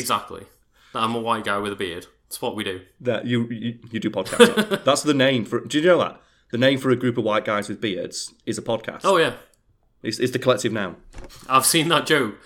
I'm 0.94 1.14
a 1.14 1.20
white 1.20 1.44
guy 1.44 1.58
with 1.58 1.72
a 1.72 1.76
beard 1.76 2.06
it's 2.26 2.40
what 2.40 2.56
we 2.56 2.64
do 2.64 2.80
That 3.00 3.26
you, 3.26 3.46
you 3.48 3.78
you 3.90 4.00
do 4.00 4.10
podcasts. 4.10 4.84
That's 4.84 5.02
the 5.02 5.14
name 5.14 5.44
for. 5.44 5.60
Do 5.60 5.78
you 5.78 5.86
know 5.86 5.98
that 5.98 6.20
the 6.50 6.58
name 6.58 6.78
for 6.78 6.90
a 6.90 6.96
group 6.96 7.18
of 7.18 7.24
white 7.24 7.44
guys 7.44 7.68
with 7.68 7.80
beards 7.80 8.32
is 8.46 8.56
a 8.58 8.62
podcast? 8.62 9.00
oh 9.04 9.16
yeah 9.18 9.34
it's, 10.02 10.18
it's 10.18 10.32
the 10.32 10.38
collective 10.38 10.72
noun. 10.72 10.96
I've 11.48 11.66
seen 11.66 11.88
that 11.88 12.06
joke 12.06 12.36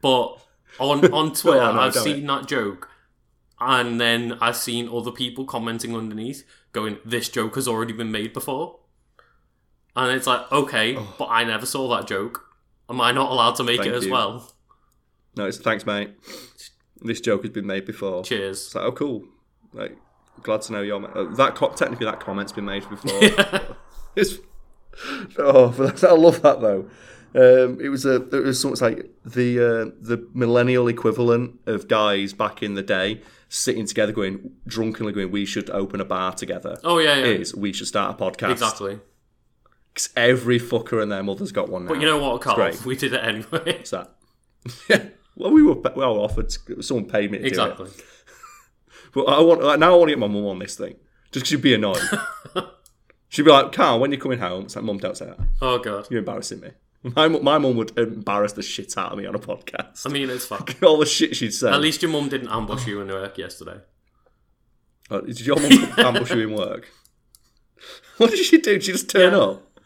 but 0.00 0.38
on 0.78 1.12
on 1.12 1.32
Twitter 1.34 1.60
oh, 1.60 1.64
on, 1.70 1.78
I've 1.78 1.94
seen 1.94 2.26
that 2.26 2.46
joke 2.48 2.88
and 3.60 4.00
then 4.00 4.38
I've 4.40 4.56
seen 4.56 4.88
other 4.88 5.10
people 5.10 5.44
commenting 5.44 5.94
underneath 5.94 6.44
going, 6.72 6.98
"This 7.04 7.28
joke 7.28 7.54
has 7.56 7.66
already 7.68 7.92
been 7.92 8.10
made 8.12 8.32
before," 8.32 8.78
and 9.96 10.12
it's 10.16 10.26
like, 10.26 10.50
okay, 10.52 10.96
Oh. 10.96 11.14
but 11.18 11.26
I 11.26 11.44
never 11.44 11.66
saw 11.66 11.88
that 11.96 12.06
joke. 12.06 12.44
Am 12.88 13.00
I 13.00 13.12
not 13.12 13.30
allowed 13.30 13.56
to 13.56 13.64
make 13.64 13.78
Thank 13.80 13.92
it 13.92 13.96
as 13.96 14.06
you. 14.06 14.12
well? 14.12 14.52
No, 15.36 15.46
it's 15.46 15.58
thanks, 15.58 15.84
mate. 15.84 16.14
This 17.02 17.20
joke 17.20 17.42
has 17.42 17.50
been 17.50 17.66
made 17.66 17.84
before. 17.84 18.24
Cheers. 18.24 18.66
It's 18.66 18.74
like, 18.74 18.84
oh, 18.84 18.92
cool. 18.92 19.24
Like, 19.72 19.96
glad 20.42 20.62
to 20.62 20.72
know 20.72 20.82
your 20.82 21.04
uh, 21.16 21.34
that 21.36 21.54
co- 21.54 21.72
technically 21.72 22.06
that 22.06 22.20
comment's 22.20 22.52
been 22.52 22.64
made 22.64 22.88
before. 22.88 23.20
it's 24.16 24.38
oh, 25.38 25.74
but 25.76 26.02
I 26.04 26.12
love 26.12 26.42
that 26.42 26.60
though. 26.60 26.88
Um, 27.34 27.78
it 27.80 27.88
was 27.90 28.06
a 28.06 28.16
it 28.16 28.44
was 28.44 28.60
something 28.60 28.80
like 28.80 29.10
the 29.24 29.58
uh, 29.58 29.90
the 30.00 30.26
millennial 30.32 30.88
equivalent 30.88 31.60
of 31.66 31.88
guys 31.88 32.32
back 32.32 32.62
in 32.62 32.74
the 32.74 32.82
day 32.82 33.20
sitting 33.48 33.86
together, 33.86 34.12
going 34.12 34.52
drunkenly 34.66 35.12
going, 35.12 35.30
"We 35.30 35.44
should 35.44 35.70
open 35.70 36.00
a 36.00 36.04
bar 36.04 36.32
together." 36.32 36.78
Oh 36.84 36.98
yeah, 36.98 37.16
yeah. 37.16 37.24
Is 37.26 37.54
we 37.54 37.72
should 37.72 37.86
start 37.86 38.18
a 38.18 38.24
podcast? 38.24 38.52
exactly. 38.52 39.00
Cause 39.94 40.10
every 40.16 40.60
fucker 40.60 41.02
and 41.02 41.10
their 41.10 41.24
mother's 41.24 41.50
got 41.50 41.68
one 41.68 41.84
now. 41.84 41.88
But 41.88 42.00
you 42.00 42.06
know 42.06 42.18
what, 42.18 42.40
Carl? 42.40 42.72
We 42.86 42.94
did 42.94 43.14
it 43.14 43.24
anyway. 43.24 43.78
What's 43.78 43.90
that? 43.90 45.14
Well, 45.38 45.52
we 45.52 45.62
were 45.62 45.74
well 45.74 46.18
offered. 46.18 46.52
Someone 46.82 47.06
paid 47.06 47.30
me 47.30 47.38
to 47.38 47.42
do 47.42 47.46
it. 47.46 47.48
exactly. 47.48 47.90
But 49.14 49.22
I 49.24 49.40
want 49.40 49.62
now. 49.80 49.94
I 49.94 49.96
want 49.96 50.08
to 50.10 50.12
get 50.14 50.18
my 50.18 50.26
mum 50.26 50.44
on 50.46 50.58
this 50.58 50.76
thing, 50.76 50.96
just 51.32 51.44
'cause 51.44 51.48
she'd 51.48 51.62
be 51.62 51.72
annoyed. 51.72 52.02
she'd 53.28 53.44
be 53.44 53.50
like, 53.50 53.72
"Carl, 53.72 54.00
when 54.00 54.12
you're 54.12 54.20
coming 54.20 54.38
home?" 54.38 54.64
It's 54.64 54.76
like, 54.76 54.84
"Mum, 54.84 54.98
don't 54.98 55.16
say 55.16 55.26
that. 55.26 55.38
Oh 55.62 55.78
god. 55.78 56.08
You're 56.10 56.18
embarrassing 56.18 56.60
me." 56.60 56.70
My 57.02 57.26
my 57.28 57.56
mum 57.56 57.76
would 57.76 57.96
embarrass 57.98 58.52
the 58.52 58.60
shit 58.62 58.98
out 58.98 59.12
of 59.12 59.18
me 59.18 59.24
on 59.24 59.34
a 59.34 59.38
podcast. 59.38 60.04
I 60.06 60.10
mean, 60.10 60.28
it's 60.28 60.44
fine. 60.44 60.62
All 60.82 60.98
the 60.98 61.06
shit 61.06 61.36
she'd 61.36 61.54
say. 61.54 61.70
At 61.70 61.80
least 61.80 62.02
your 62.02 62.10
mum 62.10 62.28
didn't 62.28 62.48
ambush 62.48 62.86
you 62.86 63.00
in 63.00 63.08
work 63.08 63.38
yesterday. 63.38 63.80
Uh, 65.10 65.20
did 65.22 65.40
your 65.40 65.56
mum 65.58 65.72
ambush 65.96 66.30
you 66.34 66.40
in 66.48 66.54
work? 66.54 66.88
What 68.18 68.30
did 68.30 68.40
she 68.44 68.58
do? 68.58 68.72
Did 68.74 68.84
she 68.84 68.92
just 68.92 69.08
turn 69.08 69.32
Yeah. 69.32 69.38
up 69.38 69.80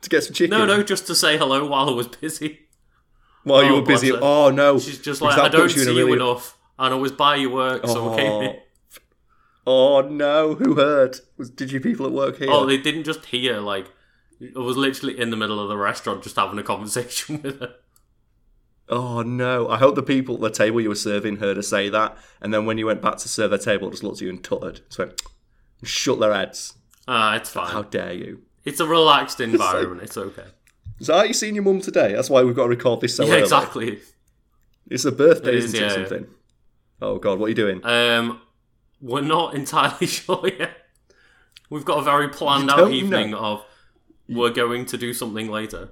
to 0.00 0.08
get 0.08 0.24
some 0.24 0.32
chicken? 0.32 0.56
No, 0.56 0.64
no, 0.64 0.82
just 0.82 1.06
to 1.08 1.14
say 1.14 1.36
hello 1.36 1.66
while 1.66 1.88
I 1.90 1.92
was 1.92 2.06
busy. 2.08 2.60
While 3.44 3.64
you 3.64 3.70
Oh, 3.72 3.80
were 3.80 3.86
busy. 3.86 4.10
her. 4.10 4.18
Oh 4.22 4.50
no. 4.50 4.78
She's 4.78 4.98
just 4.98 5.20
like, 5.20 5.38
I 5.38 5.48
don't 5.48 5.68
see 5.70 5.80
you 5.92 6.06
really- 6.06 6.12
enough, 6.12 6.56
and 6.78 6.94
I 6.94 6.96
was 6.96 7.12
by 7.12 7.36
your 7.36 7.50
work, 7.50 7.86
so 7.86 8.10
Oh. 8.14 8.16
here. 8.16 8.58
Oh 9.66 10.00
no! 10.00 10.54
Who 10.56 10.74
heard? 10.74 11.20
Was 11.36 11.48
did 11.50 11.70
you 11.70 11.80
people 11.80 12.04
at 12.06 12.12
work 12.12 12.38
hear? 12.38 12.48
Oh, 12.50 12.66
they 12.66 12.76
didn't 12.78 13.04
just 13.04 13.26
hear, 13.26 13.58
like, 13.60 13.86
I 14.56 14.58
was 14.58 14.76
literally 14.76 15.16
in 15.18 15.30
the 15.30 15.36
middle 15.36 15.60
of 15.60 15.68
the 15.68 15.76
restaurant 15.76 16.24
just 16.24 16.34
having 16.36 16.58
a 16.58 16.64
conversation 16.64 17.40
with 17.44 17.60
her. 17.60 17.74
Oh 18.88 19.22
no! 19.22 19.68
I 19.68 19.78
hope 19.78 19.94
the 19.94 20.02
people 20.02 20.34
at 20.34 20.40
the 20.40 20.50
table 20.50 20.80
you 20.80 20.88
were 20.88 20.94
serving 20.96 21.36
heard 21.36 21.56
her 21.56 21.62
say 21.62 21.88
that, 21.88 22.16
and 22.40 22.52
then 22.52 22.66
when 22.66 22.76
you 22.76 22.86
went 22.86 23.00
back 23.02 23.18
to 23.18 23.28
serve 23.28 23.50
their 23.50 23.58
table, 23.58 23.88
just 23.90 24.02
looked 24.02 24.16
at 24.16 24.22
you 24.22 24.30
and 24.30 24.42
tuttered, 24.42 24.80
just 24.88 24.98
went, 24.98 25.22
shut 25.84 26.18
their 26.18 26.34
heads. 26.34 26.74
Ah, 27.06 27.36
it's 27.36 27.50
fine. 27.50 27.70
How 27.70 27.82
dare 27.82 28.12
you? 28.12 28.42
It's 28.64 28.80
a 28.80 28.86
relaxed 28.86 29.40
environment. 29.48 30.02
It's 30.02 30.16
okay. 30.16 30.46
That 31.06 31.16
how 31.16 31.22
you 31.24 31.34
seen 31.34 31.54
your 31.54 31.64
mum 31.64 31.80
today? 31.80 32.12
That's 32.12 32.30
why 32.30 32.42
we've 32.42 32.54
got 32.56 32.64
to 32.64 32.68
record 32.68 33.00
this 33.00 33.16
so 33.16 33.24
yeah, 33.24 33.32
early. 33.34 33.42
exactly. 33.42 33.98
It's 34.90 35.04
a 35.04 35.12
birthday, 35.12 35.56
is, 35.56 35.64
isn't 35.66 35.78
it? 35.80 35.82
yeah, 35.88 35.94
Something. 35.94 36.26
Oh 37.00 37.18
god, 37.18 37.38
what 37.38 37.46
are 37.46 37.48
you 37.48 37.54
doing? 37.54 37.84
Um, 37.84 38.40
we're 39.00 39.20
not 39.22 39.54
entirely 39.60 40.06
sure 40.06 40.48
yet. 40.58 40.76
We've 41.70 41.84
got 41.84 41.98
a 41.98 42.02
very 42.02 42.28
planned 42.28 42.70
out 42.70 42.90
evening 42.92 43.30
know. 43.30 43.38
of 43.38 43.64
we're 44.28 44.50
going 44.50 44.86
to 44.86 44.96
do 44.98 45.12
something 45.14 45.48
later. 45.50 45.90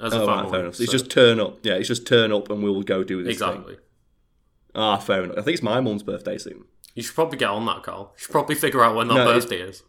As 0.00 0.12
a 0.12 0.22
Oh, 0.22 0.26
family. 0.26 0.42
right, 0.42 0.50
fair 0.50 0.60
enough. 0.60 0.74
So 0.76 0.82
it's 0.82 0.92
just 0.92 1.10
turn 1.10 1.38
up. 1.38 1.58
Yeah, 1.62 1.74
it's 1.74 1.86
just 1.88 2.06
turn 2.06 2.32
up 2.32 2.50
and 2.50 2.62
we'll 2.62 2.82
go 2.82 3.04
do 3.04 3.22
this 3.22 3.38
thing. 3.38 3.48
exactly. 3.48 3.76
Ah, 4.74 4.96
fair 4.96 5.22
enough. 5.22 5.38
I 5.38 5.42
think 5.42 5.54
it's 5.54 5.62
my 5.62 5.80
mum's 5.80 6.02
birthday 6.02 6.36
soon. 6.38 6.64
You 6.96 7.02
should 7.04 7.14
probably 7.14 7.38
get 7.38 7.50
on 7.50 7.64
that, 7.66 7.82
Carl. 7.84 8.12
You 8.16 8.22
should 8.22 8.32
probably 8.32 8.56
figure 8.56 8.82
out 8.82 8.96
when 8.96 9.06
that 9.08 9.14
No, 9.14 9.24
birthday 9.26 9.60
is. 9.60 9.84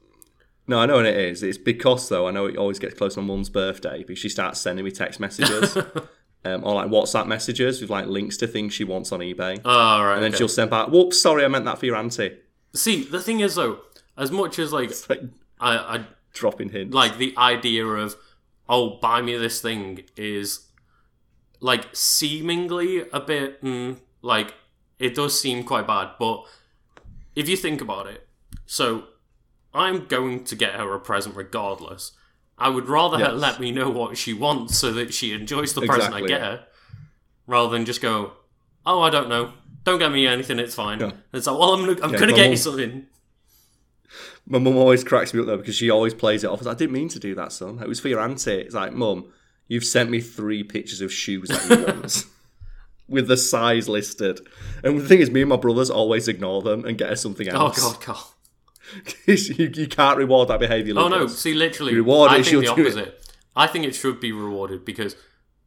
No, 0.68 0.80
I 0.80 0.86
know 0.88 0.96
when 0.98 1.06
it 1.06 1.16
is. 1.18 1.44
It's 1.44 1.58
because 1.58 2.10
though 2.10 2.28
I 2.28 2.32
know 2.32 2.46
it 2.48 2.58
always 2.58 2.80
gets 2.80 2.96
close 2.96 3.14
to 3.16 3.22
my 3.22 3.28
mum's 3.28 3.50
birthday 3.50 4.00
because 4.00 4.18
she 4.20 4.30
starts 4.30 4.60
sending 4.60 4.84
me 4.84 4.92
text 4.92 5.20
messages, 5.20 5.78
um, 6.46 6.64
or 6.64 6.74
like 6.76 6.88
WhatsApp 6.90 7.28
messages 7.28 7.82
with 7.82 7.90
like 7.90 8.08
links 8.08 8.38
to 8.38 8.48
things 8.48 8.74
she 8.74 8.84
wants 8.84 9.12
on 9.12 9.20
eBay, 9.20 9.60
Oh, 9.64 10.04
right. 10.04 10.16
and 10.16 10.24
then 10.24 10.32
okay. 10.32 10.38
she'll 10.40 10.48
send 10.48 10.72
back, 10.72 10.88
"Whoops, 10.90 11.22
sorry, 11.22 11.46
I 11.46 11.48
meant 11.48 11.66
that 11.66 11.78
for 11.78 11.86
your 11.86 11.96
auntie." 11.96 12.38
See, 12.74 13.04
the 13.04 13.22
thing 13.22 13.40
is, 13.42 13.56
though, 13.56 13.80
as 14.18 14.32
much 14.32 14.58
as, 14.60 14.74
like, 14.74 14.92
like 15.10 15.22
I, 15.60 15.78
I 15.78 16.06
dropping 16.34 16.70
hints. 16.70 16.94
like 16.94 17.18
the 17.18 17.34
idea 17.38 17.86
of 17.86 18.16
oh 18.68 18.98
buy 19.02 19.22
me 19.22 19.38
this 19.38 19.62
thing 19.62 20.02
is 20.18 20.68
like 21.62 21.86
seemingly 21.96 23.06
a 23.14 23.20
bit 23.22 23.62
mm, 23.64 23.98
like 24.22 24.54
it 25.00 25.16
does 25.16 25.40
seem 25.40 25.64
quite 25.64 25.88
bad 25.88 26.10
but 26.20 26.44
if 27.36 27.48
you 27.48 27.56
think 27.56 27.80
about 27.80 28.08
it 28.08 28.28
so 28.66 29.06
i'm 29.76 30.06
going 30.08 30.44
to 30.44 30.56
get 30.56 30.74
her 30.74 30.94
a 30.96 31.00
present 31.00 31.36
regardless 31.36 32.12
i 32.58 32.70
would 32.70 32.88
rather 32.88 33.18
her 33.24 33.32
let 33.32 33.60
me 33.60 33.72
know 33.72 33.90
what 33.90 34.18
she 34.18 34.34
wants 34.34 34.78
so 34.78 34.92
that 34.92 35.14
she 35.14 35.34
enjoys 35.34 35.74
the 35.74 35.82
present 35.82 36.14
i 36.14 36.22
get 36.22 36.42
her 36.42 36.66
rather 37.48 37.70
than 37.70 37.86
just 37.86 38.02
go 38.02 38.32
oh 38.86 39.02
i 39.02 39.10
don't 39.10 39.30
know 39.30 39.52
don't 39.84 40.00
get 40.00 40.12
me 40.12 40.26
anything 40.26 40.58
it's 40.60 40.74
fine 40.76 41.00
Yeah. 41.00 41.12
it's 41.34 41.46
like 41.48 41.60
well 41.60 41.74
i'm, 41.74 41.90
I'm 42.02 42.14
Yeah, 42.14 42.20
gonna 42.20 42.34
get 42.34 42.50
you 42.50 42.58
something 42.58 43.06
My 44.48 44.60
mum 44.60 44.78
always 44.78 45.04
cracks 45.04 45.34
me 45.34 45.40
up 45.42 45.48
though 45.48 45.58
because 45.58 45.76
she 45.76 45.90
always 45.90 46.14
plays 46.14 46.44
it 46.44 46.50
off 46.50 46.62
as 46.62 46.68
I 46.68 46.76
didn't 46.76 46.94
mean 46.94 47.10
to 47.10 47.20
do 47.20 47.34
that, 47.36 47.52
son. 47.52 47.80
It 47.82 47.88
was 47.88 48.00
for 48.00 48.10
your 48.10 48.20
auntie. 48.20 48.52
It's 48.62 48.76
like, 48.76 48.94
mum, 48.94 49.34
you've 49.68 49.84
sent 49.84 50.12
me 50.12 50.22
three 50.22 50.64
pictures 50.64 51.02
of 51.02 51.12
shoes 51.12 51.50
that 51.50 51.68
you 51.68 51.84
want. 51.84 52.26
With 53.08 53.28
the 53.28 53.38
size 53.38 53.90
listed, 53.90 54.40
and 54.84 55.00
the 55.00 55.08
thing 55.08 55.20
is, 55.20 55.32
me 55.32 55.42
and 55.42 55.50
my 55.50 55.58
brothers 55.58 55.90
always 55.90 56.28
ignore 56.28 56.62
them 56.62 56.86
and 56.86 56.96
get 56.96 57.10
her 57.10 57.16
something 57.16 57.50
oh, 57.50 57.66
else. 57.68 57.80
oh 57.82 57.92
god 57.94 58.02
carl 58.02 58.35
you, 59.26 59.36
you 59.74 59.88
can't 59.88 60.18
reward 60.18 60.50
that 60.50 60.60
behaviour. 60.60 60.94
Oh 60.98 61.08
no! 61.08 61.28
See, 61.28 61.54
literally, 61.54 61.96
Reward 61.96 62.32
I 62.32 62.38
it, 62.38 62.46
think 62.46 62.66
the 62.66 62.76
do 62.76 62.82
it. 62.82 62.88
opposite. 62.88 63.34
I 63.56 63.68
think 63.68 63.86
it 63.86 63.96
should 63.96 64.20
be 64.20 64.32
rewarded 64.32 64.86
because 64.86 65.16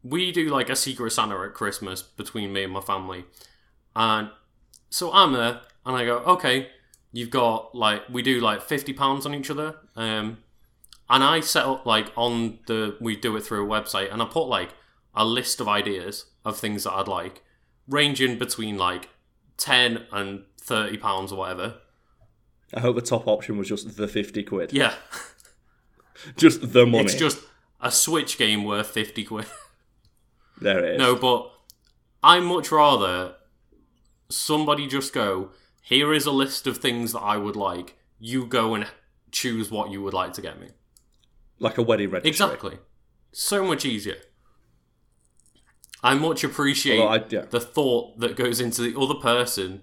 we 0.02 0.30
do 0.32 0.48
like 0.48 0.68
a 0.68 0.76
secret 0.76 1.10
Santa 1.10 1.38
at 1.40 1.54
Christmas 1.54 2.02
between 2.02 2.52
me 2.52 2.64
and 2.64 2.72
my 2.72 2.80
family, 2.80 3.24
and 3.96 4.30
so 4.90 5.12
I'm 5.12 5.32
there 5.32 5.60
and 5.84 5.96
I 5.96 6.04
go, 6.04 6.18
okay, 6.18 6.68
you've 7.12 7.30
got 7.30 7.74
like 7.74 8.02
we 8.10 8.22
do 8.22 8.40
like 8.40 8.62
fifty 8.62 8.92
pounds 8.92 9.26
on 9.26 9.34
each 9.34 9.50
other, 9.50 9.76
um, 9.96 10.38
and 11.10 11.24
I 11.24 11.40
set 11.40 11.64
up 11.64 11.86
like 11.86 12.12
on 12.16 12.58
the 12.66 12.96
we 13.00 13.16
do 13.16 13.36
it 13.36 13.42
through 13.42 13.64
a 13.64 13.68
website, 13.68 14.12
and 14.12 14.22
I 14.22 14.26
put 14.26 14.44
like 14.48 14.70
a 15.14 15.24
list 15.24 15.60
of 15.60 15.68
ideas 15.68 16.26
of 16.44 16.58
things 16.58 16.84
that 16.84 16.92
I'd 16.92 17.08
like, 17.08 17.42
ranging 17.88 18.38
between 18.38 18.76
like 18.76 19.08
ten 19.56 20.06
and 20.12 20.44
thirty 20.60 20.96
pounds 20.98 21.32
or 21.32 21.38
whatever. 21.38 21.78
I 22.74 22.80
hope 22.80 22.96
the 22.96 23.02
top 23.02 23.26
option 23.26 23.56
was 23.58 23.68
just 23.68 23.96
the 23.96 24.08
fifty 24.08 24.42
quid, 24.42 24.72
Yeah, 24.72 24.94
just 26.36 26.72
the 26.72 26.84
money. 26.86 27.04
it's 27.04 27.14
just 27.14 27.38
a 27.80 27.90
Switch 27.90 28.36
game 28.38 28.64
worth 28.64 28.88
fifty 28.88 29.24
quid. 29.24 29.46
there 30.60 30.84
it 30.84 30.94
is. 30.94 30.98
No, 30.98 31.14
but 31.16 31.50
I 32.22 32.40
much 32.40 32.70
rather 32.70 33.34
somebody 34.28 34.86
just 34.86 35.12
go, 35.14 35.50
here 35.82 36.12
is 36.12 36.26
a 36.26 36.30
list 36.32 36.66
of 36.66 36.78
things 36.78 37.12
that 37.12 37.20
I 37.20 37.36
would 37.36 37.56
like. 37.56 37.96
You 38.18 38.46
go 38.46 38.74
and 38.74 38.86
choose 39.30 39.70
what 39.70 39.90
you 39.90 40.02
would 40.02 40.12
like 40.14 40.32
to 40.34 40.42
get 40.42 40.60
me. 40.60 40.68
like 41.60 41.78
a 41.78 41.82
wedding 41.82 42.10
registry. 42.10 42.30
Exactly. 42.30 42.78
So 43.32 43.64
much 43.64 43.84
easier. 43.84 44.16
I 46.02 46.14
much 46.14 46.44
appreciate 46.44 47.00
I- 47.00 47.24
yeah. 47.28 47.42
the 47.50 47.60
thought 47.60 48.18
that 48.20 48.36
goes 48.36 48.60
into 48.60 48.82
the 48.82 48.98
other 48.98 49.14
person 49.14 49.82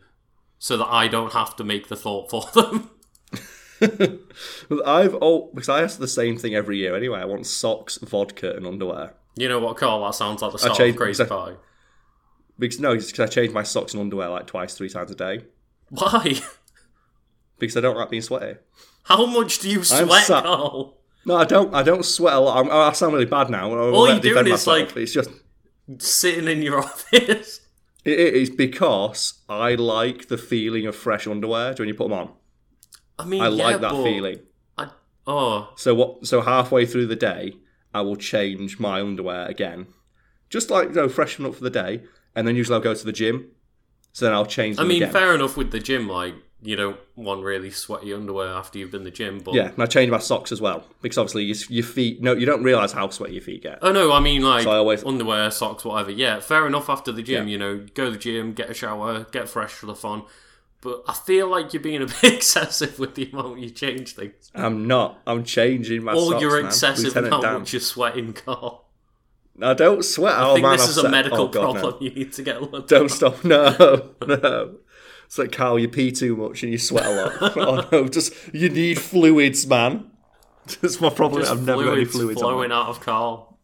so 0.59 0.77
that 0.77 0.87
I 0.87 1.07
don't 1.07 1.33
have 1.33 1.55
to 1.57 1.63
make 1.63 1.87
the 1.87 1.95
thought 1.95 2.29
for 2.29 2.43
them. 2.53 2.89
I've 4.85 5.15
oh 5.21 5.49
because 5.53 5.69
I 5.69 5.81
ask 5.83 5.99
the 5.99 6.07
same 6.07 6.37
thing 6.37 6.55
every 6.55 6.77
year 6.77 6.95
anyway. 6.95 7.19
I 7.19 7.25
want 7.25 7.45
socks, 7.45 7.97
vodka, 7.97 8.55
and 8.55 8.65
underwear. 8.65 9.13
you 9.35 9.49
know 9.49 9.59
what, 9.59 9.77
Carl? 9.77 10.03
That 10.05 10.15
sounds 10.15 10.41
like 10.41 10.51
the 10.53 10.59
start 10.59 10.79
of 10.79 10.95
Crazy 10.95 11.25
Pie. 11.29 11.55
Because 12.57 12.79
no, 12.79 12.93
it's 12.93 13.07
because 13.11 13.29
I 13.29 13.33
change 13.33 13.53
my 13.53 13.63
socks 13.63 13.93
and 13.93 14.01
underwear 14.01 14.29
like 14.29 14.47
twice, 14.47 14.75
three 14.75 14.89
times 14.89 15.11
a 15.11 15.15
day. 15.15 15.41
Why? 15.89 16.35
Because 17.59 17.77
I 17.77 17.81
don't 17.81 17.97
like 17.97 18.09
being 18.09 18.21
sweaty. 18.21 18.57
How 19.03 19.25
much 19.25 19.59
do 19.59 19.69
you 19.69 19.83
sweat, 19.83 20.23
sat- 20.23 20.43
Carl? 20.43 20.97
No, 21.25 21.35
I 21.37 21.45
don't. 21.45 21.73
I 21.73 21.83
don't 21.83 22.03
sweat 22.05 22.33
a 22.33 22.39
lot. 22.39 22.57
I'm, 22.65 22.71
I 22.71 22.91
sound 22.93 23.13
really 23.13 23.25
bad 23.25 23.49
now. 23.49 23.71
I 23.71 23.77
All 23.91 24.07
you're 24.09 24.19
doing 24.19 24.45
is, 24.47 24.51
myself. 24.51 24.67
like- 24.95 24.97
it's 24.97 25.13
just 25.13 25.29
Sitting 25.99 26.47
in 26.47 26.61
your 26.63 26.79
office. 26.83 27.61
It, 28.05 28.19
is 28.19 28.49
because 28.49 29.41
I 29.49 29.75
like 29.75 30.27
the 30.27 30.37
feeling 30.37 30.85
of 30.85 30.95
fresh 30.95 31.27
underwear 31.27 31.73
when 31.77 31.87
you 31.87 31.93
put 31.95 32.09
them 32.09 32.13
on. 32.13 32.31
I 33.17 33.25
mean, 33.25 33.41
I 33.41 33.49
yeah, 33.49 33.63
like 33.65 33.81
that 33.81 33.91
feeling. 33.91 34.39
I, 34.77 34.89
oh, 35.27 35.73
So 35.75 35.95
what? 35.95 36.27
So 36.27 36.41
halfway 36.41 36.85
through 36.85 37.07
the 37.07 37.15
day, 37.15 37.57
I 37.93 38.01
will 38.01 38.15
change 38.15 38.79
my 38.79 39.01
underwear 39.01 39.47
again, 39.47 39.87
just 40.49 40.69
like 40.69 40.89
you 40.89 40.95
know, 40.95 41.09
freshen 41.09 41.45
up 41.45 41.55
for 41.55 41.63
the 41.63 41.69
day, 41.69 42.03
and 42.35 42.47
then 42.47 42.55
usually 42.55 42.75
I'll 42.75 42.81
go 42.81 42.93
to 42.93 43.05
the 43.05 43.13
gym. 43.13 43.51
So 44.13 44.25
then 44.25 44.33
I'll 44.33 44.45
change 44.45 44.79
I 44.79 44.83
mean, 44.83 45.03
again. 45.03 45.11
fair 45.11 45.35
enough 45.35 45.57
with 45.57 45.71
the 45.71 45.79
gym. 45.79 46.07
Like, 46.07 46.35
you 46.65 46.75
don't 46.75 46.97
want 47.15 47.43
really 47.43 47.69
sweaty 47.71 48.13
underwear 48.13 48.49
after 48.49 48.77
you've 48.79 48.91
been 48.91 49.01
to 49.01 49.05
the 49.05 49.11
gym, 49.11 49.39
but 49.39 49.53
Yeah, 49.53 49.69
and 49.69 49.81
I 49.81 49.85
change 49.85 50.09
my 50.11 50.17
socks 50.19 50.51
as 50.51 50.59
well 50.59 50.83
because 51.01 51.17
obviously 51.17 51.43
your, 51.43 51.55
your 51.69 51.85
feet. 51.85 52.21
No, 52.21 52.33
you 52.33 52.45
don't 52.45 52.63
realize 52.63 52.91
how 52.91 53.09
sweaty 53.09 53.33
your 53.35 53.43
feet 53.43 53.63
get. 53.63 53.79
Oh 53.81 53.91
no, 53.91 54.11
I 54.11 54.19
mean 54.19 54.41
like 54.41 54.63
So 54.63 54.71
I 54.71 54.77
always- 54.77 55.03
underwear, 55.03 55.49
socks, 55.51 55.85
whatever. 55.85 56.11
Yeah, 56.11 56.39
fair 56.39 56.65
enough. 56.67 56.89
After 56.89 57.11
the 57.11 57.21
gym, 57.23 57.47
Yeah. 57.47 57.51
you 57.51 57.57
know, 57.57 57.85
go 57.93 58.05
to 58.05 58.11
the 58.11 58.17
gym, 58.17 58.53
get 58.53 58.69
a 58.69 58.73
shower, 58.73 59.25
get 59.31 59.47
fresh 59.47 59.71
for 59.71 59.85
the 59.85 59.95
fun. 59.95 60.23
But 60.81 61.03
I 61.07 61.13
feel 61.13 61.47
like 61.47 61.73
you're 61.73 61.81
being 61.81 62.01
a 62.03 62.05
bit 62.21 62.23
excessive 62.33 62.99
with 62.99 63.15
the 63.15 63.29
amount 63.31 63.59
you 63.59 63.69
change 63.71 64.13
things, 64.13 64.51
I'm 64.53 64.87
not. 64.87 65.19
I'm 65.25 65.43
changing 65.43 66.03
my 66.03 66.13
or 66.13 66.31
socks. 66.31 66.41
you're 66.41 66.57
man. 66.57 66.65
excessive 66.67 67.05
in 67.17 67.23
Lieutenant 67.23 67.33
how 67.33 67.41
Dan. 67.41 67.59
much 67.59 67.73
you're 67.73 67.79
sweating, 67.79 68.33
Carl. 68.33 68.81
I 69.61 69.73
don't 69.73 70.03
sweat. 70.03 70.33
I 70.33 70.49
oh 70.49 70.53
think 70.55 70.63
man, 70.63 70.73
this 70.73 70.83
I've 70.83 70.89
is 70.89 70.97
a 70.97 71.01
set- 71.03 71.11
medical 71.11 71.39
oh, 71.39 71.47
God, 71.47 71.75
no. 71.75 71.79
problem. 71.79 72.03
You 72.03 72.09
need 72.11 72.33
to 72.33 72.43
get 72.43 72.61
looked. 72.61 72.89
Don't 72.89 73.09
stop. 73.09 73.37
No, 73.45 74.09
no. 74.27 74.75
It's 75.25 75.37
like 75.37 75.51
Carl, 75.51 75.77
you 75.79 75.87
pee 75.87 76.11
too 76.11 76.35
much 76.35 76.63
and 76.63 76.71
you 76.71 76.77
sweat 76.77 77.05
a 77.05 77.09
lot. 77.11 77.57
oh 77.57 77.87
no, 77.91 78.07
just 78.07 78.33
you 78.53 78.69
need 78.69 78.99
fluids, 78.99 79.65
man. 79.67 80.09
That's 80.81 80.99
my 81.01 81.09
problem. 81.09 81.41
Just 81.41 81.51
I've 81.51 81.63
never 81.65 81.83
got 81.83 81.93
any 81.93 82.05
fluids 82.05 82.13
fluids 82.13 82.41
on. 82.41 82.53
flowing 82.53 82.71
out 82.71 82.87
of 82.87 82.99
Carl. 83.01 83.57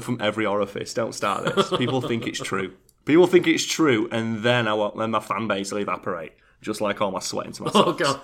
from 0.00 0.18
every 0.20 0.46
orifice. 0.46 0.92
Don't 0.94 1.14
start 1.14 1.54
this. 1.54 1.70
People 1.76 2.00
think 2.00 2.26
it's 2.26 2.38
true. 2.40 2.74
People 3.04 3.26
think 3.26 3.46
it's 3.48 3.64
true, 3.66 4.08
and 4.12 4.42
then 4.44 4.68
I 4.68 4.74
want 4.74 4.96
then 4.96 5.10
my 5.10 5.20
fan 5.20 5.48
base 5.48 5.72
will 5.72 5.78
evaporate, 5.80 6.32
just 6.60 6.80
like 6.80 7.00
all 7.00 7.10
my 7.10 7.18
sweat 7.20 7.46
into 7.46 7.62
my 7.64 7.70
Oh 7.74 7.96
socks. 7.96 8.02
god. 8.02 8.20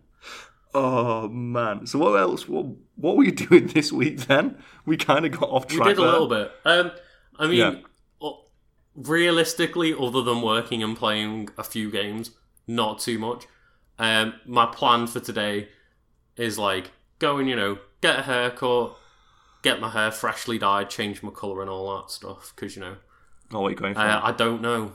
Oh 0.74 1.28
man! 1.28 1.86
So 1.86 1.98
what 1.98 2.18
else? 2.18 2.48
What 2.48 2.64
what 2.96 3.16
were 3.18 3.24
you 3.24 3.32
doing 3.32 3.66
this 3.66 3.92
week? 3.92 4.20
Then 4.20 4.56
we 4.86 4.96
kind 4.96 5.26
of 5.26 5.32
got 5.38 5.50
off 5.50 5.66
track. 5.66 5.86
We 5.88 5.92
did 5.94 5.98
a 5.98 6.00
there. 6.02 6.10
little 6.12 6.28
bit. 6.28 6.50
Um, 6.64 6.92
I 7.38 7.46
mean, 7.46 7.56
Yeah. 7.58 7.74
Realistically, 8.94 9.94
other 9.94 10.22
than 10.22 10.42
working 10.42 10.82
and 10.82 10.96
playing 10.96 11.48
a 11.58 11.64
few 11.64 11.90
games, 11.90 12.30
not 12.66 12.98
too 12.98 13.18
much. 13.18 13.46
Um, 13.98 14.34
my 14.46 14.66
plan 14.66 15.06
for 15.06 15.20
today 15.20 15.68
is 16.36 16.58
like 16.58 16.90
go 17.18 17.38
and 17.38 17.48
you 17.48 17.56
know 17.56 17.78
get 18.00 18.18
a 18.20 18.22
haircut, 18.22 18.96
get 19.62 19.80
my 19.80 19.90
hair 19.90 20.10
freshly 20.10 20.58
dyed, 20.58 20.90
change 20.90 21.22
my 21.22 21.30
color 21.30 21.60
and 21.60 21.70
all 21.70 21.96
that 21.96 22.10
stuff. 22.10 22.52
Because 22.54 22.76
you 22.76 22.82
know, 22.82 22.96
Oh, 23.52 23.60
what 23.60 23.68
are 23.68 23.70
you 23.70 23.76
going 23.76 23.94
for? 23.94 24.00
I, 24.00 24.28
I 24.28 24.32
don't 24.32 24.62
know. 24.62 24.92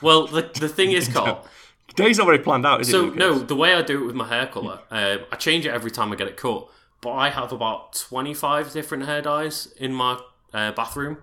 Well, 0.00 0.26
the 0.26 0.50
the 0.58 0.68
thing 0.68 0.92
is, 0.92 1.08
Carl. 1.12 1.46
Day's 1.94 2.16
not 2.16 2.24
very 2.24 2.38
planned 2.38 2.64
out, 2.64 2.80
is 2.80 2.88
it? 2.88 2.92
So 2.92 3.10
no, 3.10 3.38
the 3.38 3.54
way 3.54 3.74
I 3.74 3.82
do 3.82 4.02
it 4.02 4.06
with 4.06 4.14
my 4.14 4.26
hair 4.26 4.46
color, 4.46 4.80
uh, 4.90 5.18
I 5.30 5.36
change 5.36 5.66
it 5.66 5.70
every 5.70 5.90
time 5.90 6.10
I 6.10 6.16
get 6.16 6.26
it 6.26 6.38
cut. 6.38 6.68
But 7.02 7.12
I 7.12 7.28
have 7.30 7.52
about 7.52 7.94
twenty 7.94 8.32
five 8.32 8.72
different 8.72 9.04
hair 9.04 9.20
dyes 9.20 9.68
in 9.76 9.92
my 9.92 10.18
uh, 10.54 10.72
bathroom. 10.72 11.18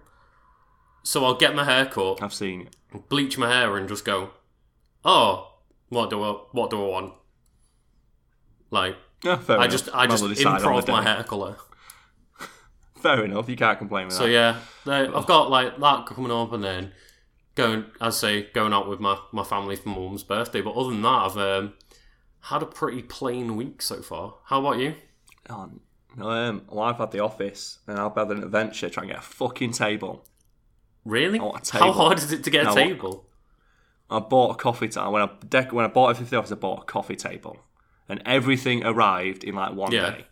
So 1.04 1.26
I'll 1.26 1.36
get 1.36 1.56
my 1.56 1.64
hair 1.66 1.86
cut, 1.86 2.22
I've 2.22 2.34
seen 2.34 2.68
it. 2.94 3.10
bleach 3.10 3.38
my 3.38 3.52
hair, 3.52 3.78
and 3.78 3.88
just 3.88 4.06
go, 4.06 4.32
"Oh, 5.06 5.54
what 5.90 6.10
do 6.10 6.22
I 6.24 6.32
what 6.52 6.70
do 6.70 6.84
I 6.84 6.88
want?" 6.88 7.14
Like 8.72 8.96
Yeah, 9.24 9.38
fair 9.38 9.58
I 9.58 9.66
enough. 9.66 9.72
just 9.72 9.90
I 9.94 10.08
just 10.08 10.24
decide 10.28 10.62
on 10.64 10.74
improv 10.84 10.88
my 10.88 11.04
day. 11.04 11.10
hair 11.10 11.24
color. 11.24 11.56
Fair 13.02 13.24
enough. 13.24 13.48
You 13.48 13.56
can't 13.56 13.78
complain 13.78 14.08
with 14.08 14.14
So 14.16 14.24
that. 14.26 14.32
yeah, 14.32 14.60
there- 14.86 15.16
I've 15.16 15.26
got 15.26 15.50
like 15.50 15.78
that 15.80 16.06
coming 16.06 16.32
up, 16.32 16.52
and 16.52 16.64
then 16.64 16.92
going, 17.56 17.86
as 18.02 18.18
I 18.24 18.28
say, 18.28 18.42
going 18.54 18.74
out 18.74 18.88
with 18.90 19.00
my, 19.00 19.18
my 19.32 19.44
family 19.44 19.76
for 19.78 19.90
mum's 19.90 20.24
birthday. 20.24 20.62
But 20.62 20.76
other 20.76 20.90
than 20.90 21.02
that, 21.04 21.08
I've 21.08 21.38
um, 21.38 21.74
had 22.42 22.62
a 22.62 22.66
pretty 22.66 23.02
plain 23.02 23.56
week 23.56 23.82
so 23.82 24.02
far. 24.02 24.36
How 24.46 24.60
about 24.60 24.80
you? 24.80 24.96
Oh, 25.50 25.72
um, 26.22 26.64
well, 26.68 26.82
I've 26.82 26.98
had 26.98 27.12
the 27.12 27.20
office, 27.22 27.80
and 27.88 27.98
I've 27.98 28.16
had 28.16 28.30
an 28.32 28.44
adventure 28.44 28.90
trying 28.90 29.08
to 29.08 29.14
get 29.14 29.24
a 29.24 29.26
fucking 29.26 29.72
table. 29.72 30.26
Really? 31.10 31.40
A 31.40 31.78
How 31.78 31.92
hard 31.92 32.18
is 32.20 32.32
it 32.32 32.44
to 32.44 32.50
get 32.50 32.62
a 32.62 32.70
No, 32.70 32.76
table? 32.76 33.26
I 34.10 34.20
bought 34.20 34.52
a 34.52 34.56
coffee 34.56 34.88
table 34.88 35.12
when 35.12 35.22
I 35.22 35.28
dec- 35.46 35.72
when 35.72 35.86
I 35.86 35.88
bought 35.88 36.12
it 36.12 36.18
for 36.18 36.24
the 36.24 36.38
office. 36.38 36.52
I 36.52 36.56
bought 36.56 36.82
a 36.84 36.86
coffee 36.86 37.16
table, 37.16 37.58
and 38.08 38.22
everything 38.26 38.84
arrived 38.86 39.44
in 39.44 39.56
like 39.56 39.74
one 39.74 39.92
Yeah. 39.92 40.10
day. 40.12 40.26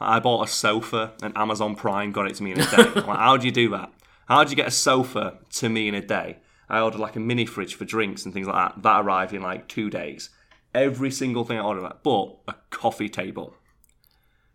I 0.00 0.20
bought 0.20 0.46
a 0.48 0.50
sofa, 0.50 1.12
and 1.22 1.36
Amazon 1.36 1.74
Prime 1.74 2.12
got 2.12 2.26
it 2.30 2.34
to 2.36 2.42
me 2.42 2.52
in 2.52 2.60
a 2.60 2.66
day. 2.70 2.90
Like, 3.00 3.18
how 3.18 3.36
do 3.36 3.46
you 3.46 3.52
do 3.52 3.68
that? 3.70 3.92
How 4.28 4.44
do 4.44 4.50
you 4.50 4.56
get 4.56 4.68
a 4.68 4.70
sofa 4.70 5.38
to 5.54 5.68
me 5.68 5.88
in 5.88 5.94
a 5.94 6.00
day? 6.02 6.38
I 6.68 6.80
ordered 6.80 7.00
like 7.00 7.16
a 7.16 7.20
mini 7.20 7.46
fridge 7.46 7.74
for 7.74 7.84
drinks 7.86 8.24
and 8.24 8.32
things 8.34 8.46
like 8.46 8.54
that. 8.74 8.82
That 8.82 9.00
arrived 9.04 9.32
in 9.32 9.42
like 9.42 9.68
two 9.68 9.88
days. 9.90 10.30
Every 10.74 11.10
single 11.10 11.44
thing 11.44 11.58
I 11.58 11.62
ordered, 11.62 11.90
but 12.02 12.36
a 12.46 12.54
coffee 12.70 13.08
table, 13.08 13.54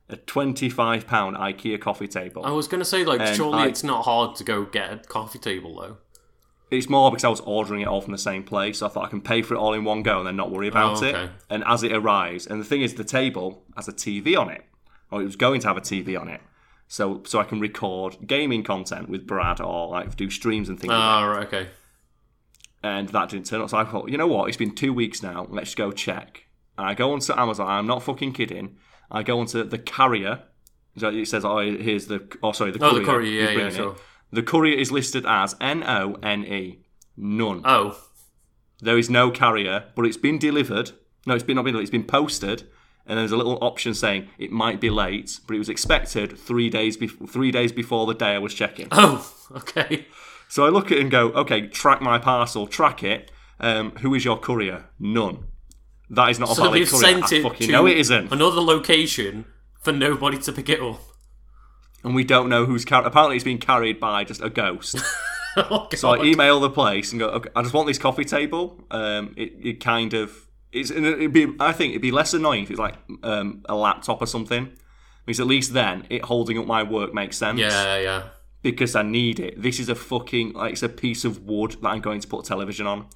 a 0.10 0.18
twenty-five 0.18 1.08
pound 1.08 1.38
IKEA 1.38 1.80
coffee 1.80 2.08
table. 2.08 2.46
I 2.46 2.52
was 2.52 2.68
going 2.68 2.80
to 2.80 2.86
say, 2.86 3.04
like, 3.06 3.22
And 3.22 3.36
surely 3.36 3.60
I- 3.64 3.68
it's 3.68 3.84
not 3.84 4.04
hard 4.06 4.36
to 4.38 4.44
go 4.44 4.66
get 4.66 4.92
a 4.94 4.98
coffee 4.98 5.40
table, 5.40 5.80
though. 5.80 5.98
It's 6.72 6.90
more 6.90 7.12
because 7.12 7.24
I 7.24 7.30
was 7.30 7.42
ordering 7.42 7.82
it 7.82 7.88
all 7.88 8.02
from 8.02 8.14
the 8.14 8.18
same 8.18 8.44
place, 8.44 8.80
so 8.80 8.88
I 8.88 8.90
thought 8.90 9.06
I 9.06 9.10
can 9.10 9.22
pay 9.22 9.44
for 9.44 9.54
it 9.54 9.58
all 9.60 9.74
in 9.74 9.84
one 9.84 10.02
go 10.02 10.18
and 10.18 10.26
then 10.28 10.36
not 10.36 10.50
worry 10.50 10.68
about 10.68 11.04
Oh, 11.04 11.06
it. 11.06 11.14
okay. 11.16 11.32
And 11.50 11.64
as 11.68 11.84
it 11.84 11.92
arrives, 11.94 12.48
and 12.48 12.60
the 12.60 12.66
thing 12.66 12.82
is, 12.82 12.96
the 12.96 13.04
table 13.04 13.64
has 13.76 13.88
a 13.88 13.94
TV 13.94 14.36
on 14.36 14.50
it, 14.50 14.66
or 15.12 15.22
it 15.22 15.26
was 15.26 15.36
going 15.36 15.62
to 15.62 15.68
have 15.68 15.78
a 15.78 15.82
TV 15.82 16.20
on 16.20 16.28
it, 16.30 16.42
so 16.88 17.22
so 17.28 17.40
I 17.40 17.44
can 17.44 17.60
record 17.60 18.18
gaming 18.26 18.64
content 18.64 19.08
with 19.08 19.28
Brad 19.28 19.62
or 19.62 19.90
like 19.90 20.16
do 20.16 20.32
streams 20.32 20.68
and 20.68 20.80
things. 20.80 20.90
like 20.90 20.98
that. 20.98 21.04
Ah, 21.04 21.26
right, 21.26 21.46
okay. 21.48 21.68
And 22.82 23.08
that 23.10 23.30
didn't 23.30 23.46
turn 23.46 23.62
up. 23.62 23.70
So 23.70 23.78
I 23.78 23.86
thought, 23.86 24.10
you 24.10 24.18
know 24.18 24.28
what? 24.28 24.48
It's 24.50 24.58
been 24.58 24.76
two 24.76 24.92
weeks 24.94 25.22
now. 25.24 25.48
Let's 25.50 25.74
go 25.76 25.92
check. 25.92 26.46
And 26.78 26.86
I 26.88 26.94
go 26.96 27.14
onto 27.14 27.34
Amazon. 27.34 27.68
I'm 27.68 27.88
not 27.88 28.04
fucking 28.04 28.34
kidding. 28.34 28.78
I 29.12 29.24
go 29.24 29.40
onto 29.40 29.64
the 29.64 29.78
carrier. 29.78 30.44
It 30.96 31.28
says, 31.28 31.44
oh, 31.44 31.58
here's 31.60 32.08
the. 32.08 32.28
Oh, 32.44 32.52
sorry, 32.52 32.72
the 32.72 32.80
courier." 32.80 32.96
Oh, 32.96 33.00
the 33.00 33.06
courier, 33.06 33.52
yeah, 33.52 33.62
yeah, 33.64 33.70
sure. 33.70 33.96
The 34.32 34.44
courier 34.44 34.78
is 34.78 34.92
listed 34.92 35.26
as 35.28 35.56
N 35.62 35.84
O 35.84 36.18
N 36.24 36.44
E. 36.46 36.80
None. 37.18 37.62
Oh, 37.66 37.98
There 38.82 38.98
is 38.98 39.10
no 39.10 39.30
carrier, 39.32 39.86
but 39.96 40.06
it's 40.06 40.18
been 40.18 40.38
delivered. 40.40 40.92
No, 41.26 41.36
it's 41.36 41.44
been 41.44 41.56
not 41.56 41.64
been 41.64 41.74
delivered. 41.74 41.84
It's 41.84 41.92
been 41.92 42.04
posted, 42.04 42.64
and 43.06 43.18
there's 43.20 43.32
a 43.32 43.38
little 43.38 43.58
option 43.64 43.94
saying 43.94 44.30
it 44.38 44.52
might 44.52 44.82
be 44.82 44.90
late, 44.90 45.40
but 45.48 45.56
it 45.56 45.60
was 45.60 45.70
expected 45.70 46.38
three 46.38 46.70
days 46.70 46.98
before 46.98 47.28
three 47.28 47.52
days 47.52 47.72
before 47.72 48.06
the 48.08 48.14
day 48.16 48.34
I 48.36 48.40
was 48.40 48.54
checking. 48.54 48.88
oh, 48.92 49.32
okay. 49.56 50.08
So 50.50 50.66
I 50.66 50.70
look 50.70 50.88
at 50.92 50.98
it 50.98 51.02
and 51.02 51.10
go, 51.12 51.30
okay, 51.32 51.68
track 51.68 52.02
my 52.02 52.18
parcel, 52.20 52.68
track 52.68 53.04
it. 53.04 53.32
Um, 53.60 53.92
who 54.02 54.14
is 54.14 54.26
your 54.26 54.38
courier? 54.38 54.86
None. 55.00 55.46
That 56.10 56.30
is 56.30 56.40
not 56.40 56.52
a 56.52 56.56
So 56.56 56.64
valid 56.64 56.82
they've 56.82 56.90
courier. 56.90 57.22
sent 57.22 57.34
I 57.34 57.36
it 57.38 57.44
fucking 57.44 57.68
to 57.68 57.72
know 57.74 57.86
it 57.88 57.98
isn't, 57.98 58.32
another 58.32 58.62
location 58.62 59.46
for 59.82 59.92
nobody 59.92 60.38
to 60.40 60.52
pick 60.52 60.70
it 60.70 60.80
up. 60.82 61.00
and 62.04 62.14
we 62.16 62.24
don't 62.24 62.50
know 62.50 62.66
who's 62.66 62.86
carried. 62.86 63.06
Apparently, 63.08 63.36
it's 63.38 63.46
been 63.46 63.58
carried 63.58 64.00
by 64.00 64.24
just 64.24 64.42
a 64.42 64.50
ghost. 64.50 64.98
oh, 65.58 65.88
So 65.96 66.10
I 66.10 66.24
email 66.24 66.60
the 66.60 66.70
place 66.70 67.12
and 67.12 67.20
go, 67.20 67.30
okay, 67.30 67.50
I 67.56 67.62
just 67.62 67.74
want 67.74 67.88
this 67.88 67.98
coffee 67.98 68.26
table. 68.26 68.84
Um, 68.92 69.34
it, 69.38 69.54
it 69.62 69.84
kind 69.84 70.14
of 70.14 70.48
it's 70.72 70.90
it'd 70.92 71.32
be 71.34 71.48
I 71.60 71.72
think 71.72 71.92
it'd 71.92 72.02
be 72.02 72.12
less 72.12 72.34
annoying 72.34 72.64
if 72.64 72.72
it's 72.72 72.80
like 72.80 72.96
um, 73.24 73.64
a 73.70 73.76
laptop 73.76 74.22
or 74.22 74.26
something, 74.28 74.72
because 75.26 75.40
at 75.40 75.48
least 75.48 75.74
then 75.74 76.06
it 76.10 76.24
holding 76.26 76.58
up 76.58 76.66
my 76.66 76.84
work 76.84 77.14
makes 77.14 77.38
sense. 77.38 77.60
yeah, 77.60 77.98
yeah. 77.98 78.24
Because 78.62 78.96
I 78.96 79.02
need 79.04 79.40
it. 79.42 79.62
This 79.62 79.80
is 79.80 79.90
a 79.90 79.96
fucking 79.96 80.54
like 80.54 80.74
it's 80.74 80.84
a 80.84 80.90
piece 80.90 81.26
of 81.26 81.44
wood 81.44 81.76
that 81.82 81.90
I'm 81.90 82.02
going 82.02 82.22
to 82.22 82.28
put 82.28 82.46
television 82.46 82.88
on. 82.88 83.08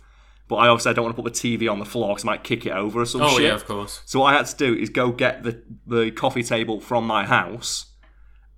But 0.48 0.56
I 0.58 0.68
also 0.70 0.94
don't 0.94 1.04
want 1.04 1.16
to 1.18 1.22
put 1.22 1.34
the 1.34 1.58
TV 1.58 1.70
on 1.70 1.80
the 1.80 1.86
floor 1.86 2.10
because 2.10 2.24
I 2.24 2.28
might 2.28 2.44
kick 2.44 2.66
it 2.66 2.72
over 2.72 3.02
or 3.02 3.06
some 3.06 3.22
Oh, 3.22 3.30
shit. 3.36 3.44
yeah, 3.44 3.54
of 3.56 3.66
course. 3.66 4.02
So 4.06 4.20
what 4.22 4.34
I 4.34 4.38
had 4.38 4.46
to 4.46 4.56
do 4.56 4.74
is 4.74 4.90
go 4.90 5.12
get 5.12 5.44
the 5.44 5.62
the 5.86 6.12
coffee 6.12 6.44
table 6.44 6.80
from 6.80 7.06
my 7.06 7.26
house 7.26 7.88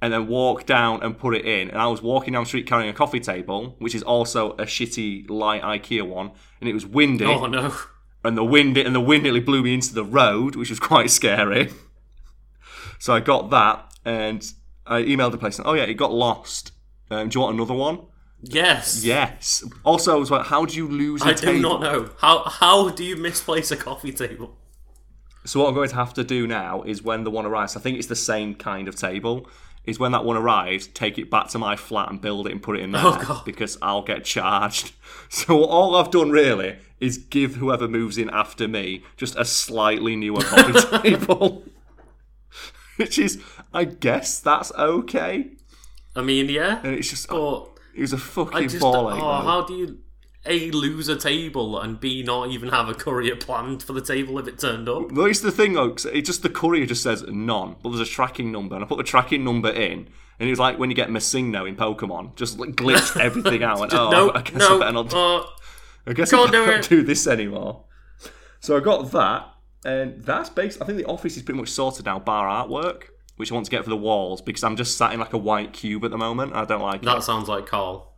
and 0.01 0.13
then 0.13 0.27
walk 0.27 0.65
down 0.65 1.01
and 1.03 1.17
put 1.17 1.35
it 1.35 1.45
in. 1.45 1.69
And 1.69 1.77
I 1.79 1.87
was 1.87 2.01
walking 2.01 2.33
down 2.33 2.43
the 2.43 2.47
street 2.47 2.67
carrying 2.67 2.89
a 2.89 2.93
coffee 2.93 3.19
table, 3.19 3.75
which 3.79 3.93
is 3.95 4.03
also 4.03 4.51
a 4.53 4.63
shitty 4.65 5.29
light 5.29 5.61
IKEA 5.61 6.07
one, 6.07 6.31
and 6.61 6.69
it 6.69 6.73
was 6.73 6.85
windy, 6.85 7.25
Oh, 7.25 7.47
no. 7.47 7.73
and 8.23 8.37
the 8.37 8.45
wind 8.45 8.77
and 8.77 8.95
the 8.95 9.01
wind 9.01 9.23
nearly 9.23 9.41
blew 9.41 9.61
me 9.63 9.73
into 9.73 9.93
the 9.93 10.05
road, 10.05 10.55
which 10.55 10.69
was 10.69 10.79
quite 10.91 11.09
scary. 11.11 11.69
so 12.99 13.13
I 13.13 13.19
got 13.19 13.49
that, 13.49 13.91
and 14.05 14.45
I 14.85 15.01
emailed 15.03 15.31
the 15.31 15.37
place. 15.37 15.57
And, 15.57 15.67
oh 15.67 15.73
yeah, 15.73 15.83
it 15.83 15.95
got 15.95 16.13
lost. 16.13 16.71
Um, 17.11 17.29
do 17.29 17.37
you 17.39 17.41
want 17.43 17.55
another 17.55 17.73
one? 17.73 18.01
Yes. 18.41 19.03
Yes. 19.03 19.63
Also, 19.83 20.17
was 20.19 20.31
like, 20.31 20.45
how 20.45 20.65
do 20.65 20.75
you 20.75 20.87
lose 20.87 21.21
a 21.21 21.27
I 21.27 21.33
table? 21.33 21.49
I 21.49 21.55
do 21.55 21.61
not 21.61 21.81
know. 21.81 22.09
How 22.19 22.43
how 22.43 22.89
do 22.89 23.03
you 23.03 23.17
misplace 23.17 23.71
a 23.71 23.77
coffee 23.77 24.11
table? 24.13 24.55
So 25.45 25.59
what 25.61 25.69
I'm 25.69 25.73
going 25.73 25.89
to 25.89 25.95
have 25.95 26.13
to 26.15 26.23
do 26.23 26.47
now 26.47 26.83
is 26.83 27.01
when 27.01 27.23
the 27.23 27.31
one 27.31 27.45
arrives, 27.45 27.75
I 27.75 27.79
think 27.79 27.97
it's 27.97 28.07
the 28.07 28.15
same 28.15 28.55
kind 28.55 28.87
of 28.87 28.95
table, 28.95 29.47
is 29.85 29.97
when 29.99 30.11
that 30.11 30.23
one 30.25 30.37
arrives, 30.37 30.87
take 30.87 31.17
it 31.17 31.31
back 31.31 31.47
to 31.49 31.57
my 31.59 31.75
flat 31.75 32.09
and 32.09 32.21
build 32.21 32.45
it 32.47 32.51
and 32.51 32.61
put 32.61 32.77
it 32.77 32.83
in 32.83 32.93
oh, 32.95 33.11
there 33.11 33.21
Oh, 33.21 33.25
God. 33.25 33.45
because 33.45 33.77
I'll 33.81 34.03
get 34.03 34.23
charged. 34.25 34.93
So 35.31 35.63
all 35.63 35.95
I've 35.95 36.09
done 36.09 36.31
really 36.31 36.77
is 36.99 37.19
give 37.19 37.55
whoever 37.57 37.87
moves 37.87 38.17
in 38.17 38.31
after 38.31 38.67
me 38.67 39.03
just 39.15 39.35
a 39.35 39.45
slightly 39.45 40.15
newer 40.15 40.41
coffee 40.41 40.97
table. 41.09 41.63
Which 42.95 43.19
is, 43.19 43.39
I 43.71 43.83
guess 43.83 44.39
that's 44.39 44.71
okay. 44.73 45.51
I 46.15 46.23
mean, 46.23 46.49
yeah. 46.49 46.81
And 46.83 46.95
it's 46.95 47.11
just, 47.11 47.29
But 47.29 47.69
it 47.99 48.03
was 48.03 48.13
a 48.13 48.15
I 48.15 48.19
fucking 48.19 48.69
just 48.69 48.79
ball 48.81 49.07
oh, 49.07 49.13
ache. 49.13 49.19
how 49.21 49.65
do 49.65 49.73
you 49.75 49.97
a 50.45 50.71
lose 50.71 51.09
a 51.09 51.17
table 51.17 51.77
and 51.77 51.99
b 51.99 52.23
not 52.23 52.49
even 52.49 52.69
have 52.69 52.87
a 52.87 52.93
courier 52.93 53.35
planned 53.35 53.83
for 53.83 53.91
the 53.91 54.01
table 54.01 54.39
if 54.39 54.47
it 54.47 54.57
turned 54.57 54.87
up? 54.87 55.11
Well, 55.11 55.25
it's 55.25 55.41
the 55.41 55.51
thing 55.51 55.73
though, 55.73 55.89
'cause 55.91 56.05
it 56.05 56.21
just 56.21 56.43
the 56.43 56.49
courier 56.49 56.85
just 56.85 57.03
says 57.03 57.23
none, 57.27 57.75
but 57.83 57.89
there's 57.89 58.07
a 58.07 58.11
tracking 58.11 58.51
number, 58.51 58.75
and 58.75 58.83
I 58.83 58.87
put 58.87 58.97
the 58.97 59.03
tracking 59.03 59.43
number 59.43 59.69
in, 59.69 60.07
and 60.39 60.47
it 60.47 60.49
was 60.49 60.59
like 60.59 60.79
when 60.79 60.89
you 60.89 60.95
get 60.95 61.09
MissingNo 61.09 61.67
in 61.67 61.75
Pokemon, 61.75 62.35
just 62.37 62.57
like 62.57 62.69
glitched 62.71 63.19
everything 63.21 63.63
out. 63.63 63.81
And, 63.81 63.93
oh, 63.93 64.09
no, 64.11 64.31
I 64.33 64.41
guess 64.41 64.55
I 64.63 64.69
no. 64.69 64.79
better 64.79 64.91
not. 64.93 65.13
uh, 65.13 65.43
I 66.07 66.13
guess 66.13 66.31
I 66.33 66.45
do 66.45 66.51
can't 66.65 66.87
do 66.89 67.03
this 67.03 67.27
anymore. 67.27 67.83
So 68.61 68.77
I 68.77 68.79
got 68.79 69.11
that, 69.11 69.45
and 69.83 70.23
that's 70.23 70.49
based. 70.49 70.81
I 70.81 70.85
think 70.85 70.97
the 70.97 71.05
office 71.05 71.35
is 71.35 71.43
pretty 71.43 71.59
much 71.59 71.69
sorted 71.69 72.05
now, 72.05 72.17
bar 72.19 72.47
artwork, 72.47 73.03
which 73.39 73.53
I 73.53 73.55
want 73.55 73.65
to 73.67 73.71
get 73.71 73.85
for 73.85 73.89
the 73.89 73.95
walls 73.95 74.41
because 74.41 74.65
I'm 74.65 74.75
just 74.75 74.97
sat 74.97 75.13
in 75.13 75.19
like 75.21 75.31
a 75.31 75.37
white 75.37 75.71
cube 75.71 76.03
at 76.03 76.11
the 76.11 76.17
moment. 76.17 76.51
And 76.51 76.59
I 76.59 76.65
don't 76.65 76.81
like 76.81 77.01
that 77.03 77.23
sounds 77.23 77.47
like 77.47 77.65
Carl. 77.67 78.11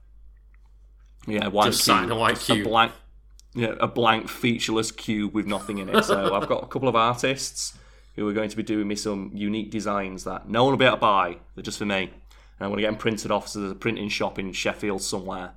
Yeah, 1.28 1.48
white 1.50 1.66
just 1.68 1.84
cube, 1.84 1.96
sat 1.98 2.04
in 2.06 2.12
a 2.12 2.16
white 2.16 2.40
cube. 2.40 2.64
blank, 2.68 2.92
yeah, 3.54 3.76
a 3.80 3.88
blank 3.88 4.28
featureless 4.30 4.92
cube 4.92 5.36
with 5.36 5.46
nothing 5.46 5.78
in 5.78 5.90
it. 5.90 6.04
So 6.06 6.34
I've 6.36 6.50
got 6.50 6.64
a 6.64 6.68
couple 6.68 6.88
of 6.90 6.96
artists 6.96 7.78
who 8.16 8.28
are 8.28 8.34
going 8.34 8.50
to 8.50 8.58
be 8.58 8.64
doing 8.64 8.88
me 8.88 8.96
some 8.96 9.30
unique 9.36 9.70
designs 9.70 10.24
that 10.24 10.50
no 10.50 10.64
one 10.64 10.74
will 10.74 10.78
be 10.80 10.86
able 10.86 10.98
to 10.98 11.02
buy. 11.02 11.38
They're 11.54 11.62
just 11.64 11.78
for 11.78 11.86
me. 11.86 12.06
And 12.06 12.66
I'm 12.66 12.70
going 12.70 12.78
to 12.78 12.82
get 12.82 12.88
them 12.88 12.98
printed 12.98 13.30
off. 13.30 13.48
So 13.48 13.60
there's 13.60 13.72
a 13.72 13.76
printing 13.76 14.10
shop 14.10 14.40
in 14.40 14.52
Sheffield 14.54 15.04
somewhere 15.04 15.52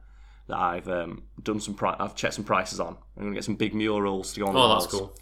that 0.49 0.59
I've 0.59 0.89
um, 0.89 1.23
done 1.43 1.59
some. 1.59 1.73
Pri- 1.73 1.97
I've 1.99 2.15
checked 2.15 2.35
some 2.35 2.45
prices 2.45 2.81
on. 2.81 2.99
I'm 3.17 3.23
going 3.23 3.33
to 3.33 3.39
get 3.39 3.45
some 3.45 3.57
big 3.57 3.75
murals 3.75 4.35
to 4.35 4.41
go 4.41 4.47
on 4.49 4.53
the 4.55 4.61
Oh, 4.61 4.69
walls 4.69 4.85
that's 4.85 4.95
cool. 4.95 5.15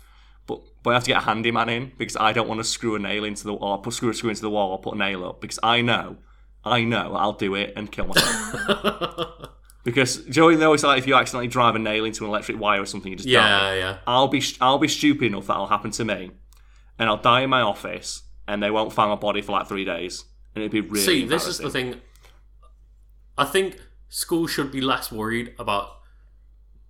But 0.47 0.61
but 0.82 0.90
I 0.90 0.95
have 0.95 1.05
to 1.05 1.09
get 1.09 1.22
a 1.22 1.24
handyman 1.24 1.68
in 1.68 1.93
because 1.97 2.16
I 2.16 2.32
don't 2.32 2.49
want 2.49 2.61
to 2.61 2.64
screw 2.64 2.95
a 2.95 2.99
nail 2.99 3.24
into 3.24 3.45
the 3.45 3.55
or 3.55 3.80
put 3.80 3.95
screw 3.95 4.11
a 4.11 4.14
screw 4.14 4.30
into 4.30 4.43
the 4.43 4.51
wall 4.51 4.72
or 4.72 4.80
put 4.80 4.95
a 4.95 4.99
nail 4.99 5.24
up 5.24 5.40
because 5.40 5.59
I 5.62 5.80
know, 5.80 6.16
I 6.64 6.84
know 6.84 7.14
I'll 7.14 7.32
do 7.32 7.55
it 7.55 7.72
and 7.76 7.90
kill 7.90 8.07
myself. 8.07 9.51
because 9.84 10.24
Joey, 10.24 10.55
you 10.55 10.61
know 10.61 10.72
it's 10.72 10.82
like 10.82 10.99
if 10.99 11.07
you 11.07 11.14
accidentally 11.14 11.49
drive 11.49 11.74
a 11.76 11.78
nail 11.78 12.05
into 12.05 12.24
an 12.24 12.30
electric 12.30 12.59
wire 12.59 12.82
or 12.82 12.86
something, 12.86 13.11
you 13.11 13.16
just 13.16 13.28
die. 13.28 13.32
Yeah, 13.32 13.74
yeah. 13.74 13.99
I'll 14.07 14.28
be 14.28 14.43
I'll 14.61 14.78
be 14.78 14.88
stupid 14.88 15.26
enough 15.26 15.47
that'll 15.47 15.66
happen 15.66 15.90
to 15.93 16.05
me, 16.05 16.32
and 16.99 17.09
I'll 17.09 17.16
die 17.16 17.43
in 17.43 17.51
my 17.51 17.61
office, 17.61 18.22
and 18.49 18.62
they 18.62 18.70
won't 18.70 18.93
find 18.93 19.11
my 19.11 19.16
body 19.16 19.43
for 19.43 19.53
like 19.53 19.68
three 19.68 19.84
days, 19.84 20.24
and 20.55 20.62
it'd 20.62 20.72
be 20.72 20.80
really. 20.80 21.05
See, 21.05 21.24
this 21.24 21.47
is 21.47 21.59
the 21.59 21.70
thing. 21.70 22.01
I 23.38 23.45
think 23.45 23.80
school 24.09 24.47
should 24.47 24.70
be 24.70 24.80
less 24.80 25.11
worried 25.11 25.55
about 25.59 26.01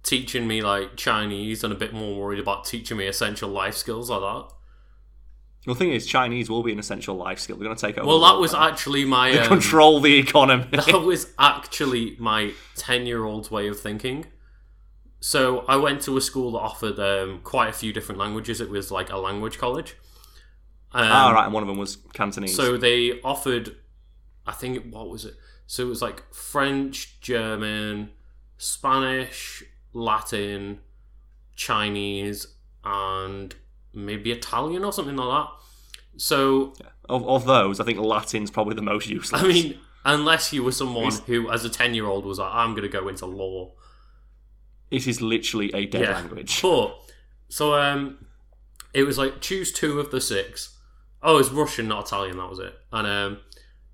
teaching 0.03 0.47
me 0.47 0.61
like 0.61 0.97
Chinese 0.97 1.63
and 1.63 1.73
a 1.73 1.77
bit 1.77 1.93
more 1.93 2.21
worried 2.21 2.41
about 2.41 2.65
teaching 2.65 2.97
me 2.97 3.07
essential 3.07 3.49
life 3.49 3.77
skills 3.77 4.11
like 4.11 4.21
that. 4.21 4.55
The 5.65 5.77
thing 5.77 5.93
is, 5.93 6.07
Chinese 6.07 6.51
will 6.51 6.65
be 6.65 6.73
an 6.73 6.81
essential 6.81 7.15
life 7.15 7.39
skill. 7.39 7.57
They're 7.57 7.67
going 7.67 7.77
to 7.77 7.87
take 7.87 7.97
over. 7.97 8.09
Well, 8.09 8.21
that 8.21 8.41
was 8.41 8.53
actually 8.53 9.05
my 9.05 9.39
um, 9.39 9.47
control 9.47 10.01
the 10.01 10.19
economy. 10.19 10.67
that 10.73 11.03
was 11.03 11.33
actually 11.39 12.17
my 12.19 12.53
10 12.75 13.07
year 13.07 13.25
old's 13.25 13.51
way 13.51 13.69
of 13.69 13.79
thinking. 13.79 14.27
So 15.21 15.61
I 15.69 15.77
went 15.77 16.03
to 16.03 16.17
a 16.17 16.21
school 16.21 16.51
that 16.53 16.59
offered 16.59 16.99
um, 16.99 17.41
quite 17.45 17.69
a 17.69 17.73
few 17.73 17.93
different 17.93 18.19
languages. 18.19 18.61
It 18.61 18.71
was 18.71 18.91
like 18.91 19.11
a 19.11 19.19
language 19.19 19.59
college. 19.59 19.95
Um, 20.91 21.07
ah, 21.11 21.31
right, 21.31 21.45
and 21.45 21.55
one 21.55 21.63
of 21.63 21.69
them 21.69 21.79
was 21.79 21.99
Cantonese. 22.13 22.57
So 22.57 22.77
they 22.77 23.21
offered, 23.23 23.77
I 24.45 24.53
think, 24.53 24.93
what 24.93 25.09
was 25.09 25.25
it? 25.25 25.35
So 25.69 25.85
it 25.85 25.89
was 25.89 26.03
like 26.03 26.35
French, 26.35 27.21
German, 27.21 28.11
Spanish, 28.59 29.63
Latin, 29.93 30.80
Chinese, 31.55 32.47
and 32.84 33.55
maybe 33.93 34.32
Italian 34.32 34.84
or 34.84 34.93
something 34.93 35.16
like 35.16 35.47
that. 35.47 35.53
So 36.16 36.74
of, 37.09 37.26
of 37.26 37.45
those, 37.47 37.80
I 37.80 37.84
think 37.84 37.99
Latin's 37.99 38.51
probably 38.51 38.74
the 38.74 38.82
most 38.82 39.09
useless. 39.09 39.43
I 39.43 39.47
mean, 39.47 39.78
unless 40.05 40.53
you 40.53 40.62
were 40.62 40.72
someone 40.72 41.09
It's- 41.09 41.22
who, 41.26 41.51
as 41.51 41.64
a 41.64 41.70
ten-year-old, 41.70 42.24
was 42.24 42.38
like, 42.38 42.53
"I'm 42.53 42.72
going 42.72 42.82
to 42.82 42.88
go 42.88 43.09
into 43.09 43.26
law," 43.26 43.72
it 44.90 45.07
is 45.07 45.20
literally 45.20 45.70
a 45.74 45.86
dead 45.86 46.03
yeah. 46.03 46.14
language. 46.14 46.61
But 46.62 46.97
so 47.49 47.74
um, 47.74 48.26
it 48.95 49.03
was 49.05 49.18
like 49.18 49.40
choose 49.40 49.72
two 49.72 50.01
of 50.01 50.11
the 50.11 50.20
six. 50.20 50.78
Oh, 51.22 51.38
it's 51.38 51.51
Russian, 51.51 51.88
not 51.88 52.07
Italian. 52.07 52.36
That 52.36 52.51
was 52.51 52.59
it. 52.59 52.74
And 52.93 53.07
um, 53.07 53.38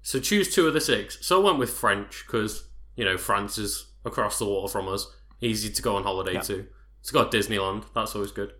so 0.03 0.19
choose 0.19 0.55
two 0.55 0.67
of 0.67 0.75
the 0.75 0.81
six. 0.81 1.19
So 1.27 1.41
I 1.41 1.45
went 1.45 1.59
with 1.59 1.71
French 1.71 2.25
because 2.27 2.69
you 2.97 3.05
know 3.05 3.17
France 3.19 3.59
is 3.59 3.87
across 4.05 4.39
the 4.39 4.47
water 4.47 4.71
from 4.71 4.89
us, 4.89 5.13
easy 5.41 5.71
to 5.71 5.83
go 5.83 5.97
on 5.97 6.03
holiday 6.05 6.35
Yeah. 6.35 6.41
to. 6.43 6.67
It's 7.01 7.11
got 7.11 7.31
Disneyland. 7.31 7.85
That's 7.95 8.15
always 8.15 8.33
good. 8.33 8.53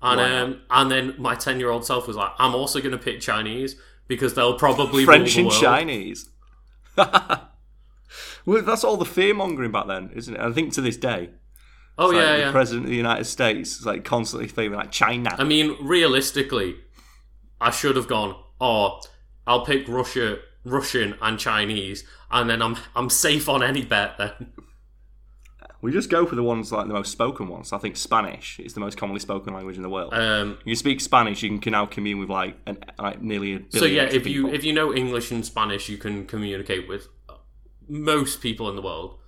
And 0.00 0.20
um, 0.20 0.60
and 0.70 0.90
then 0.90 1.14
my 1.18 1.34
ten 1.34 1.58
year 1.58 1.70
old 1.70 1.84
self 1.84 2.06
was 2.06 2.16
like, 2.16 2.30
I'm 2.38 2.54
also 2.54 2.78
going 2.80 2.92
to 2.92 2.98
pick 2.98 3.20
Chinese 3.20 3.74
because 4.06 4.34
they'll 4.34 4.56
probably 4.58 5.04
French 5.04 5.34
rule 5.36 5.46
and 5.46 5.48
world. 5.48 5.60
Chinese. 5.62 6.30
well, 6.96 8.62
that's 8.62 8.84
all 8.84 8.96
the 8.96 9.04
fear 9.04 9.34
mongering 9.34 9.72
back 9.72 9.86
then, 9.86 10.10
isn't 10.14 10.34
it? 10.34 10.40
I 10.40 10.52
think 10.52 10.72
to 10.74 10.80
this 10.80 10.96
day, 10.96 11.30
Oh 11.98 12.10
it's 12.10 12.16
like 12.16 12.24
yeah, 12.38 12.46
the 12.46 12.52
president 12.52 12.84
of 12.86 12.90
the 12.90 12.96
United 12.96 13.24
States 13.24 13.80
is 13.80 13.86
like 13.86 14.04
constantly 14.04 14.48
feeling 14.48 14.74
like 14.78 14.92
China. 14.92 15.34
I 15.36 15.44
mean, 15.44 15.76
realistically, 15.80 16.76
I 17.60 17.70
should 17.70 17.96
have 17.96 18.08
gone. 18.08 18.36
Oh, 18.60 19.00
I'll 19.46 19.64
pick 19.64 19.88
Russia, 19.88 20.38
Russian, 20.64 21.16
and 21.20 21.38
Chinese, 21.38 22.04
and 22.30 22.48
then 22.48 22.62
I'm 22.62 22.76
I'm 22.94 23.10
safe 23.10 23.48
on 23.48 23.62
any 23.62 23.84
bet. 23.84 24.16
Then 24.18 24.52
we 25.80 25.92
just 25.92 26.10
go 26.10 26.26
for 26.26 26.34
the 26.34 26.42
ones 26.42 26.72
like 26.72 26.86
the 26.88 26.92
most 26.92 27.12
spoken 27.12 27.48
ones. 27.48 27.72
I 27.72 27.78
think 27.78 27.96
Spanish 27.96 28.58
is 28.60 28.74
the 28.74 28.80
most 28.80 28.98
commonly 28.98 29.20
spoken 29.20 29.54
language 29.54 29.76
in 29.76 29.82
the 29.82 29.88
world. 29.88 30.12
um, 30.14 30.58
you 30.64 30.74
speak 30.74 31.00
Spanish, 31.00 31.42
you 31.42 31.58
can 31.58 31.72
now 31.72 31.86
commune 31.86 32.18
with 32.18 32.28
like 32.30 32.56
an, 32.66 32.78
like 32.98 33.22
nearly 33.22 33.54
a 33.54 33.58
billion. 33.60 33.70
so 33.72 33.84
yeah, 33.84 34.02
if 34.04 34.26
you 34.26 34.48
if 34.48 34.64
you 34.64 34.72
know 34.72 34.92
English 34.94 35.30
and 35.30 35.44
Spanish, 35.46 35.88
you 35.88 35.96
can 35.98 36.26
communicate 36.26 36.88
with 36.88 37.08
most 37.88 38.40
people 38.40 38.68
in 38.68 38.76
the 38.76 38.82
world. 38.82 39.18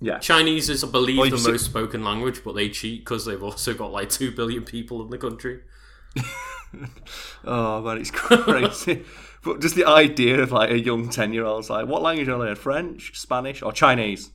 yeah, 0.00 0.18
Chinese 0.18 0.68
is, 0.68 0.82
I 0.84 0.88
believe, 0.88 1.18
Well, 1.18 1.30
the 1.30 1.38
see- 1.38 1.52
most 1.52 1.64
spoken 1.66 2.02
language, 2.04 2.42
but 2.44 2.54
they 2.54 2.68
cheat 2.68 3.04
because 3.04 3.24
they've 3.24 3.42
also 3.42 3.74
got 3.74 3.92
like 3.92 4.08
two 4.10 4.32
billion 4.32 4.64
people 4.64 5.02
in 5.02 5.10
the 5.10 5.18
country. 5.18 5.60
Oh 7.44 7.80
man, 7.82 7.98
it's 7.98 8.10
crazy. 8.12 9.04
but 9.44 9.60
just 9.60 9.76
the 9.76 9.84
idea 9.84 10.40
of 10.42 10.50
like 10.50 10.70
a 10.70 10.78
young 10.78 11.08
ten 11.08 11.32
year 11.32 11.44
old 11.44 11.68
like, 11.70 11.86
what 11.86 12.02
language 12.02 12.26
do 12.26 12.34
I 12.34 12.36
learn? 12.36 12.56
French, 12.56 13.16
Spanish, 13.18 13.62
or 13.62 13.72
Chinese? 13.72 14.30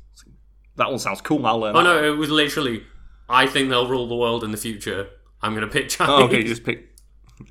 That 0.80 0.90
one 0.90 0.98
sounds 1.00 1.22
cool. 1.22 1.46
I'll 1.46 1.60
learn. 1.60 1.76
Oh 1.76 1.84
that. 1.84 2.02
no, 2.02 2.14
it 2.14 2.18
was 2.18 2.30
literally. 2.32 2.84
I 3.30 3.46
think 3.46 3.70
they'll 3.70 3.88
rule 3.88 4.08
the 4.08 4.16
world 4.16 4.44
in 4.44 4.52
the 4.52 4.58
future. 4.58 5.08
I'm 5.42 5.54
going 5.54 5.68
to 5.68 5.72
pick 5.72 5.90
Chinese. 5.90 6.14
Oh, 6.14 6.24
okay, 6.24 6.44
just 6.44 6.64
pick. 6.64 6.96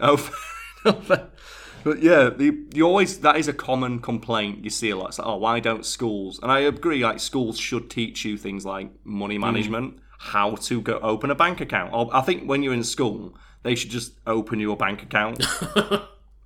Oh, 0.01 0.31
but 0.85 2.03
yeah, 2.03 2.31
the, 2.31 2.67
you 2.75 2.87
always 2.87 3.21
that 3.21 3.37
is 3.37 3.49
a 3.49 3.53
common 3.53 4.01
complaint 4.01 4.65
you 4.65 4.71
see 4.71 4.91
a 4.91 4.97
lot. 4.97 5.11
It's 5.11 5.19
like, 5.19 5.29
oh, 5.29 5.37
why 5.37 5.61
don't 5.61 5.87
schools? 5.87 6.41
And 6.43 6.51
I 6.51 6.61
agree, 6.61 7.05
like 7.05 7.21
schools 7.21 7.59
should 7.59 7.91
teach 7.91 8.25
you 8.25 8.37
things 8.37 8.67
like 8.67 8.91
money 9.05 9.39
management, 9.39 9.99
how 10.19 10.57
to 10.57 10.81
go 10.81 10.99
open 10.99 11.31
a 11.31 11.35
bank 11.35 11.61
account. 11.61 11.93
Or 11.93 12.15
I 12.15 12.23
think 12.23 12.45
when 12.49 12.63
you're 12.63 12.75
in 12.75 12.85
school, 12.85 13.37
they 13.63 13.75
should 13.75 13.91
just 13.91 14.13
open 14.27 14.61
you 14.61 14.73
a 14.73 14.77
bank 14.77 15.03
account. 15.03 15.47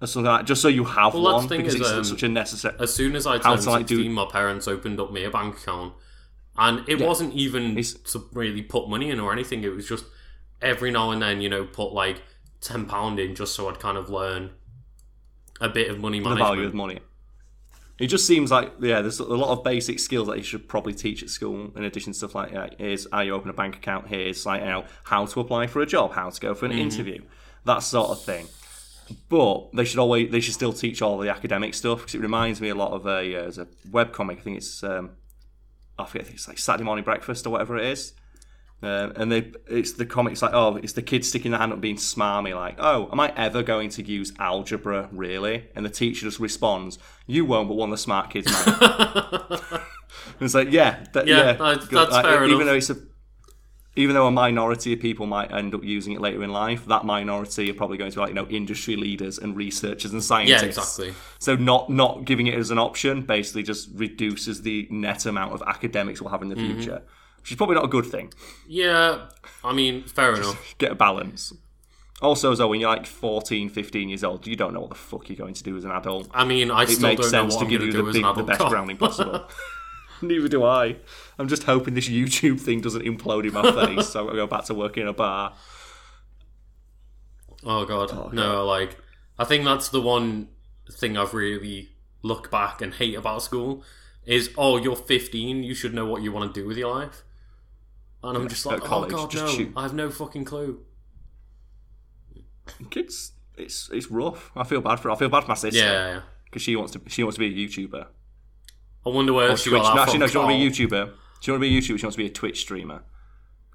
or 0.02 0.06
something 0.06 0.30
like 0.30 0.40
that, 0.40 0.46
just 0.46 0.62
so 0.62 0.68
you 0.68 0.84
have 0.84 1.14
Well, 1.14 1.34
one 1.34 1.46
because 1.48 1.74
is, 1.74 1.80
it's 1.80 1.90
um, 1.90 2.04
such 2.04 2.22
a 2.22 2.28
necessary. 2.28 2.74
as 2.80 2.92
soon 2.92 3.14
as 3.16 3.26
I 3.26 3.38
turned 3.38 3.62
to, 3.62 3.70
like, 3.70 3.86
do- 3.86 3.96
16, 3.96 4.12
my 4.12 4.26
parents 4.30 4.68
opened 4.68 5.00
up 5.00 5.12
me 5.12 5.24
a 5.24 5.30
bank 5.30 5.56
account. 5.56 5.94
And 6.56 6.86
it 6.88 7.00
wasn't 7.00 7.34
even 7.34 7.74
to 7.76 8.28
really 8.32 8.62
put 8.62 8.88
money 8.88 9.10
in 9.10 9.20
or 9.20 9.32
anything. 9.32 9.64
It 9.64 9.74
was 9.74 9.88
just 9.88 10.04
every 10.60 10.90
now 10.90 11.10
and 11.10 11.22
then, 11.22 11.40
you 11.40 11.48
know, 11.48 11.64
put 11.64 11.92
like 11.92 12.22
£10 12.60 13.18
in 13.18 13.34
just 13.34 13.54
so 13.54 13.68
I'd 13.68 13.80
kind 13.80 13.96
of 13.96 14.10
learn 14.10 14.50
a 15.60 15.68
bit 15.68 15.90
of 15.90 15.98
money 15.98 16.20
the 16.20 16.34
value 16.34 16.66
of 16.66 16.74
money. 16.74 17.00
It 17.98 18.08
just 18.08 18.26
seems 18.26 18.50
like 18.50 18.72
yeah, 18.80 19.00
there's 19.00 19.20
a 19.20 19.24
lot 19.24 19.50
of 19.50 19.62
basic 19.62 20.00
skills 20.00 20.26
that 20.26 20.36
you 20.36 20.42
should 20.42 20.68
probably 20.68 20.94
teach 20.94 21.22
at 21.22 21.30
school. 21.30 21.70
In 21.76 21.84
addition 21.84 22.12
to 22.12 22.18
stuff 22.18 22.34
like 22.34 22.50
yeah, 22.50 22.68
here's 22.76 23.06
how 23.12 23.20
you 23.20 23.32
open 23.32 23.48
a 23.48 23.52
bank 23.52 23.76
account. 23.76 24.08
Here's 24.08 24.44
like 24.44 24.60
you 24.62 24.66
know 24.66 24.84
how 25.04 25.24
to 25.26 25.40
apply 25.40 25.68
for 25.68 25.82
a 25.82 25.86
job, 25.86 26.12
how 26.12 26.28
to 26.30 26.40
go 26.40 26.54
for 26.54 26.66
an 26.66 26.72
interview, 26.72 27.22
that 27.64 27.78
sort 27.78 28.10
of 28.10 28.20
thing. 28.20 28.48
But 29.28 29.72
they 29.72 29.84
should 29.84 30.00
always 30.00 30.32
they 30.32 30.40
should 30.40 30.54
still 30.54 30.72
teach 30.72 31.00
all 31.00 31.18
the 31.18 31.28
academic 31.28 31.74
stuff 31.74 32.00
because 32.00 32.14
it 32.14 32.22
reminds 32.22 32.60
me 32.60 32.70
a 32.70 32.74
lot 32.74 32.92
of 32.92 33.06
a 33.06 33.36
uh, 33.36 33.42
there's 33.42 33.58
a 33.58 33.68
web 33.90 34.12
comic. 34.12 34.38
I 34.38 34.40
think 34.40 34.56
it's 34.56 34.82
um, 34.82 35.10
I 35.98 36.04
forget 36.06 36.28
it's 36.30 36.48
like 36.48 36.58
Saturday 36.58 36.84
morning 36.84 37.04
breakfast 37.04 37.46
or 37.46 37.50
whatever 37.50 37.76
it 37.78 37.86
is. 37.86 38.12
Um, 38.84 39.12
and 39.14 39.30
they, 39.30 39.52
it's 39.70 39.92
the 39.92 40.04
comics 40.04 40.42
like, 40.42 40.52
oh, 40.54 40.74
it's 40.76 40.94
the 40.94 41.02
kid 41.02 41.24
sticking 41.24 41.52
their 41.52 41.60
hand 41.60 41.72
up 41.72 41.80
being 41.80 41.94
smarmy, 41.96 42.52
like, 42.52 42.74
oh, 42.80 43.08
am 43.12 43.20
I 43.20 43.32
ever 43.36 43.62
going 43.62 43.90
to 43.90 44.02
use 44.02 44.32
algebra, 44.40 45.08
really? 45.12 45.68
And 45.76 45.84
the 45.86 45.90
teacher 45.90 46.22
just 46.26 46.40
responds, 46.40 46.98
you 47.28 47.44
won't, 47.44 47.68
but 47.68 47.74
one 47.74 47.90
of 47.90 47.92
the 47.92 47.98
smart 48.02 48.30
kids 48.30 48.50
might. 48.50 48.66
and 49.70 49.80
it's 50.40 50.54
like, 50.54 50.72
yeah, 50.72 51.04
that, 51.12 51.28
Yeah, 51.28 51.36
yeah, 51.36 51.52
that's 51.54 51.92
Like, 51.92 52.24
fair 52.24 52.42
even 52.44 52.56
enough. 52.62 52.66
though 52.66 52.74
it's 52.74 52.90
a, 52.90 52.96
even 53.94 54.14
though 54.14 54.26
a 54.26 54.30
minority 54.30 54.92
of 54.94 55.00
people 55.00 55.26
might 55.26 55.52
end 55.52 55.74
up 55.74 55.84
using 55.84 56.14
it 56.14 56.20
later 56.20 56.42
in 56.42 56.50
life, 56.50 56.86
that 56.86 57.04
minority 57.04 57.70
are 57.70 57.74
probably 57.74 57.98
going 57.98 58.10
to 58.10 58.16
be 58.16 58.20
like, 58.20 58.28
you 58.30 58.34
know, 58.34 58.46
industry 58.46 58.96
leaders 58.96 59.38
and 59.38 59.54
researchers 59.56 60.12
and 60.12 60.24
scientists. 60.24 60.62
Yeah, 60.62 60.68
exactly. 60.68 61.14
So 61.38 61.56
not 61.56 61.90
not 61.90 62.24
giving 62.24 62.46
it 62.46 62.54
as 62.54 62.70
an 62.70 62.78
option 62.78 63.22
basically 63.22 63.62
just 63.64 63.90
reduces 63.94 64.62
the 64.62 64.86
net 64.90 65.26
amount 65.26 65.52
of 65.52 65.62
academics 65.66 66.20
we'll 66.22 66.30
have 66.30 66.42
in 66.42 66.48
the 66.48 66.54
Mm-hmm. 66.54 66.74
future, 66.80 67.02
which 67.40 67.50
is 67.50 67.56
probably 67.56 67.74
not 67.74 67.84
a 67.84 67.88
good 67.88 68.06
thing 68.06 68.32
Yeah, 68.66 69.26
I 69.64 69.72
mean, 69.74 70.04
fair 70.04 70.34
enough. 70.34 70.74
get 70.78 70.92
a 70.92 70.94
balance. 70.94 71.52
Also, 72.22 72.54
so 72.54 72.68
when 72.68 72.78
you're 72.80 72.88
like 72.88 73.04
14, 73.04 73.68
15 73.68 74.08
years 74.08 74.22
old, 74.22 74.46
you 74.46 74.54
don't 74.54 74.72
know 74.72 74.80
what 74.80 74.90
the 74.90 74.94
fuck 74.94 75.28
you're 75.28 75.36
going 75.36 75.54
to 75.54 75.62
do 75.64 75.76
as 75.76 75.84
an 75.84 75.90
adult. 75.90 76.28
I 76.32 76.44
mean, 76.44 76.70
I 76.70 76.84
It 76.84 76.90
still 76.90 77.08
makes 77.08 77.30
don't 77.30 77.32
know 77.32 77.44
what 77.54 77.58
to 77.58 77.64
I'm 77.64 77.70
give 77.70 77.82
you 77.82 77.90
to 77.90 77.96
the, 77.96 78.02
do 78.04 78.08
as 78.10 78.14
an 78.14 78.22
big, 78.22 78.22
the 78.22 78.30
adult. 78.30 78.46
best 78.46 78.60
grounding 78.70 78.96
possible. 78.96 79.44
Neither 80.28 80.48
do 80.48 80.64
I. 80.64 80.96
I'm 81.38 81.48
just 81.48 81.64
hoping 81.64 81.94
this 81.94 82.08
YouTube 82.08 82.60
thing 82.60 82.80
doesn't 82.80 83.04
implode 83.04 83.46
in 83.46 83.52
my 83.52 83.70
face, 83.86 84.08
so 84.08 84.28
I'll 84.28 84.34
go 84.34 84.46
back 84.46 84.64
to 84.66 84.74
working 84.74 85.02
in 85.02 85.08
a 85.08 85.12
bar. 85.12 85.54
Oh 87.64 87.84
god. 87.84 88.10
Oh, 88.12 88.30
no, 88.32 88.64
like 88.66 88.96
I 89.38 89.44
think 89.44 89.64
that's 89.64 89.88
the 89.88 90.00
one 90.00 90.48
thing 90.90 91.16
I've 91.16 91.34
really 91.34 91.90
looked 92.22 92.50
back 92.50 92.80
and 92.80 92.94
hate 92.94 93.16
about 93.16 93.42
school 93.42 93.82
is 94.24 94.50
oh 94.56 94.76
you're 94.76 94.96
15, 94.96 95.62
you 95.62 95.74
should 95.74 95.94
know 95.94 96.06
what 96.06 96.22
you 96.22 96.32
want 96.32 96.52
to 96.54 96.60
do 96.60 96.66
with 96.66 96.76
your 96.76 96.94
life. 96.94 97.22
And 98.24 98.36
I'm 98.36 98.48
just 98.48 98.64
like, 98.64 98.82
oh, 98.82 98.86
college, 98.86 99.12
oh 99.12 99.26
god, 99.26 99.34
no, 99.34 99.46
shoot. 99.48 99.72
I 99.76 99.82
have 99.82 99.94
no 99.94 100.08
fucking 100.10 100.44
clue. 100.44 100.80
Kids, 102.90 103.32
it's 103.56 103.90
it's 103.92 104.10
rough. 104.10 104.52
I 104.54 104.64
feel 104.64 104.80
bad 104.80 105.00
for 105.00 105.10
I 105.10 105.16
feel 105.16 105.28
bad 105.28 105.42
for 105.42 105.48
my 105.48 105.54
sister 105.54 105.80
Yeah, 105.80 106.14
yeah. 106.14 106.20
because 106.44 106.62
she 106.62 106.76
wants 106.76 106.92
to 106.92 107.00
she 107.08 107.22
wants 107.24 107.36
to 107.36 107.40
be 107.40 107.46
a 107.46 107.68
YouTuber. 107.68 108.06
I 109.04 109.10
wonder 109.10 109.32
where 109.32 109.56
she 109.56 109.70
Twitch. 109.70 109.82
got 109.82 109.88
that 109.90 109.94
No, 109.96 110.02
actually, 110.02 110.12
from. 110.14 110.20
no, 110.20 110.26
she 110.28 110.38
want 110.38 110.50
to 110.50 110.56
be 110.58 110.66
a. 110.66 110.70
YouTuber. 110.88 111.12
She 111.40 111.50
want 111.50 111.62
to 111.62 111.68
be 111.68 111.76
a 111.76 111.80
YouTuber. 111.80 111.98
She 111.98 112.06
wants 112.06 112.16
to 112.16 112.22
be 112.22 112.26
a 112.26 112.30
Twitch 112.30 112.60
streamer 112.60 113.02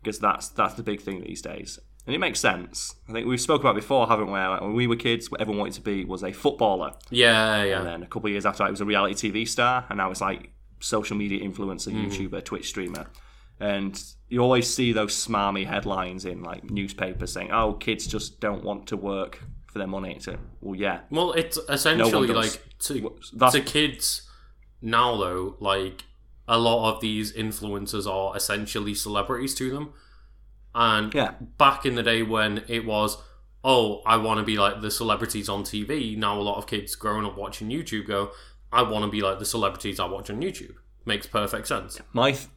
because 0.02 0.20
that's 0.20 0.50
that's 0.50 0.76
the 0.76 0.84
big 0.84 1.02
thing 1.02 1.22
these 1.22 1.42
days, 1.42 1.80
and 2.06 2.16
it 2.16 2.20
makes 2.20 2.40
sense. 2.40 2.96
I 3.10 3.12
think 3.14 3.28
we've 3.28 3.42
spoken 3.42 3.66
about 3.68 3.76
before, 3.76 4.08
haven't 4.08 4.28
we? 4.28 4.34
Like, 4.34 4.62
when 4.62 4.74
we 4.74 4.88
were 4.88 4.96
kids, 4.96 5.30
what 5.30 5.42
everyone 5.42 5.60
wanted 5.60 5.74
to 5.76 5.82
be 5.82 6.06
was 6.06 6.24
a 6.24 6.32
footballer, 6.32 6.94
Yeah, 7.10 7.64
yeah. 7.64 7.80
and 7.80 7.88
then 7.88 8.04
a 8.04 8.08
couple 8.08 8.28
of 8.28 8.32
years 8.32 8.46
after 8.46 8.64
that, 8.64 8.70
it 8.70 8.72
was 8.72 8.82
a 8.82 8.86
reality 8.86 9.32
TV 9.32 9.48
star, 9.48 9.86
and 9.90 9.98
now 9.98 10.10
it's 10.12 10.22
like 10.22 10.52
social 10.80 11.18
media 11.18 11.40
influencer, 11.44 11.92
Mm-hmm. 11.92 12.08
YouTuber, 12.08 12.44
Twitch 12.46 12.68
streamer. 12.70 13.08
and 13.60 14.02
you 14.30 14.40
always 14.42 14.72
see 14.72 14.92
those 14.94 15.14
smarmy 15.16 15.66
headlines 15.66 16.26
in 16.26 16.44
like 16.44 16.70
newspapers 16.70 17.32
saying, 17.34 17.52
"Oh, 17.52 17.74
kids 17.74 18.06
just 18.08 18.40
don't 18.40 18.64
want 18.64 18.88
to 18.88 18.98
work 18.98 19.42
for 19.72 19.80
their 19.80 19.88
money." 19.88 20.18
So, 20.20 20.38
well, 20.62 20.76
yeah, 20.76 21.00
Well, 21.10 21.32
it's 21.34 21.58
essentially 21.70 22.28
does. 22.28 22.36
like 22.36 22.64
to, 22.80 23.16
that's- 23.34 23.54
to 23.54 23.62
kids 23.62 24.27
now 24.82 25.18
though. 25.18 25.56
Like 25.60 26.06
a 26.48 26.58
lot 26.58 26.94
of 26.94 27.02
these 27.02 27.34
influencers 27.34 28.08
are 28.08 28.36
essentially 28.36 28.94
celebrities 28.94 29.54
to 29.56 29.70
them, 29.72 29.94
and 30.74 31.14
yeah, 31.14 31.34
back 31.58 31.86
in 31.86 31.96
the 31.96 32.04
day 32.04 32.24
when 32.24 32.64
it 32.68 32.86
was, 32.86 33.18
oh, 33.64 34.02
I 34.06 34.18
want 34.18 34.40
to 34.40 34.46
be 34.46 34.58
like 34.58 34.82
the 34.82 34.92
celebrities 34.92 35.50
on 35.50 35.64
TV. 35.64 36.18
Now 36.18 36.40
a 36.40 36.42
lot 36.42 36.58
of 36.58 36.68
kids 36.68 36.96
growing 36.96 37.26
up 37.26 37.38
watching 37.38 37.70
YouTube 37.70 38.08
go, 38.08 38.32
I 38.72 38.84
want 38.84 39.06
to 39.06 39.12
be 39.12 39.22
like 39.22 39.40
the 39.40 39.46
celebrities 39.46 40.00
I 40.00 40.06
watch 40.06 40.30
on 40.30 40.42
YouTube. 40.42 40.76
Makes 41.06 41.28
perfect 41.28 41.68
sense. 41.68 42.00
my. 42.14 42.32
Th- 42.32 42.48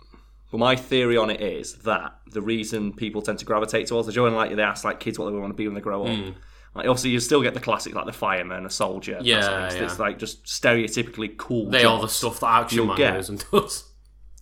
but 0.50 0.58
my 0.58 0.74
theory 0.74 1.16
on 1.16 1.30
it 1.30 1.40
is 1.40 1.74
that 1.82 2.18
the 2.26 2.42
reason 2.42 2.92
people 2.92 3.22
tend 3.22 3.38
to 3.38 3.44
gravitate 3.44 3.86
towards 3.86 4.06
the 4.06 4.12
joint, 4.12 4.34
like 4.34 4.54
they 4.54 4.62
ask 4.62 4.84
like 4.84 4.98
kids 4.98 5.18
what 5.18 5.30
they 5.30 5.38
want 5.38 5.52
to 5.52 5.56
be 5.56 5.66
when 5.68 5.74
they 5.74 5.80
grow 5.80 6.02
up. 6.02 6.08
Mm. 6.08 6.34
Like 6.74 6.86
obviously, 6.86 7.10
you 7.10 7.20
still 7.20 7.42
get 7.42 7.54
the 7.54 7.60
classic 7.60 7.94
like 7.94 8.06
the 8.06 8.12
fireman, 8.12 8.64
a 8.64 8.70
soldier. 8.70 9.18
Yeah, 9.22 9.68
yeah. 9.72 9.84
It's 9.84 9.98
like 9.98 10.18
just 10.18 10.44
stereotypically 10.44 11.36
cool. 11.36 11.68
They 11.70 11.84
are 11.84 12.00
the 12.00 12.06
stuff 12.08 12.40
that 12.40 12.46
Action 12.62 12.84
You'll 12.86 12.96
get. 12.96 13.28
and 13.28 13.44
does. 13.50 13.84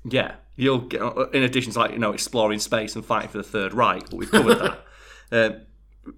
Yeah, 0.05 0.35
you'll 0.57 0.79
get 0.81 1.01
in 1.33 1.43
addition 1.43 1.73
to 1.73 1.79
like 1.79 1.93
you 1.93 1.99
know 1.99 2.13
exploring 2.13 2.59
space 2.59 2.95
and 2.97 3.05
fighting 3.05 3.31
for 3.31 3.39
the 3.39 3.45
Third 3.45 3.73
Reich, 3.75 4.11
but 4.11 4.17
we've 4.17 4.31
covered 4.31 4.59
that. 4.59 4.85
Um, 5.31 5.61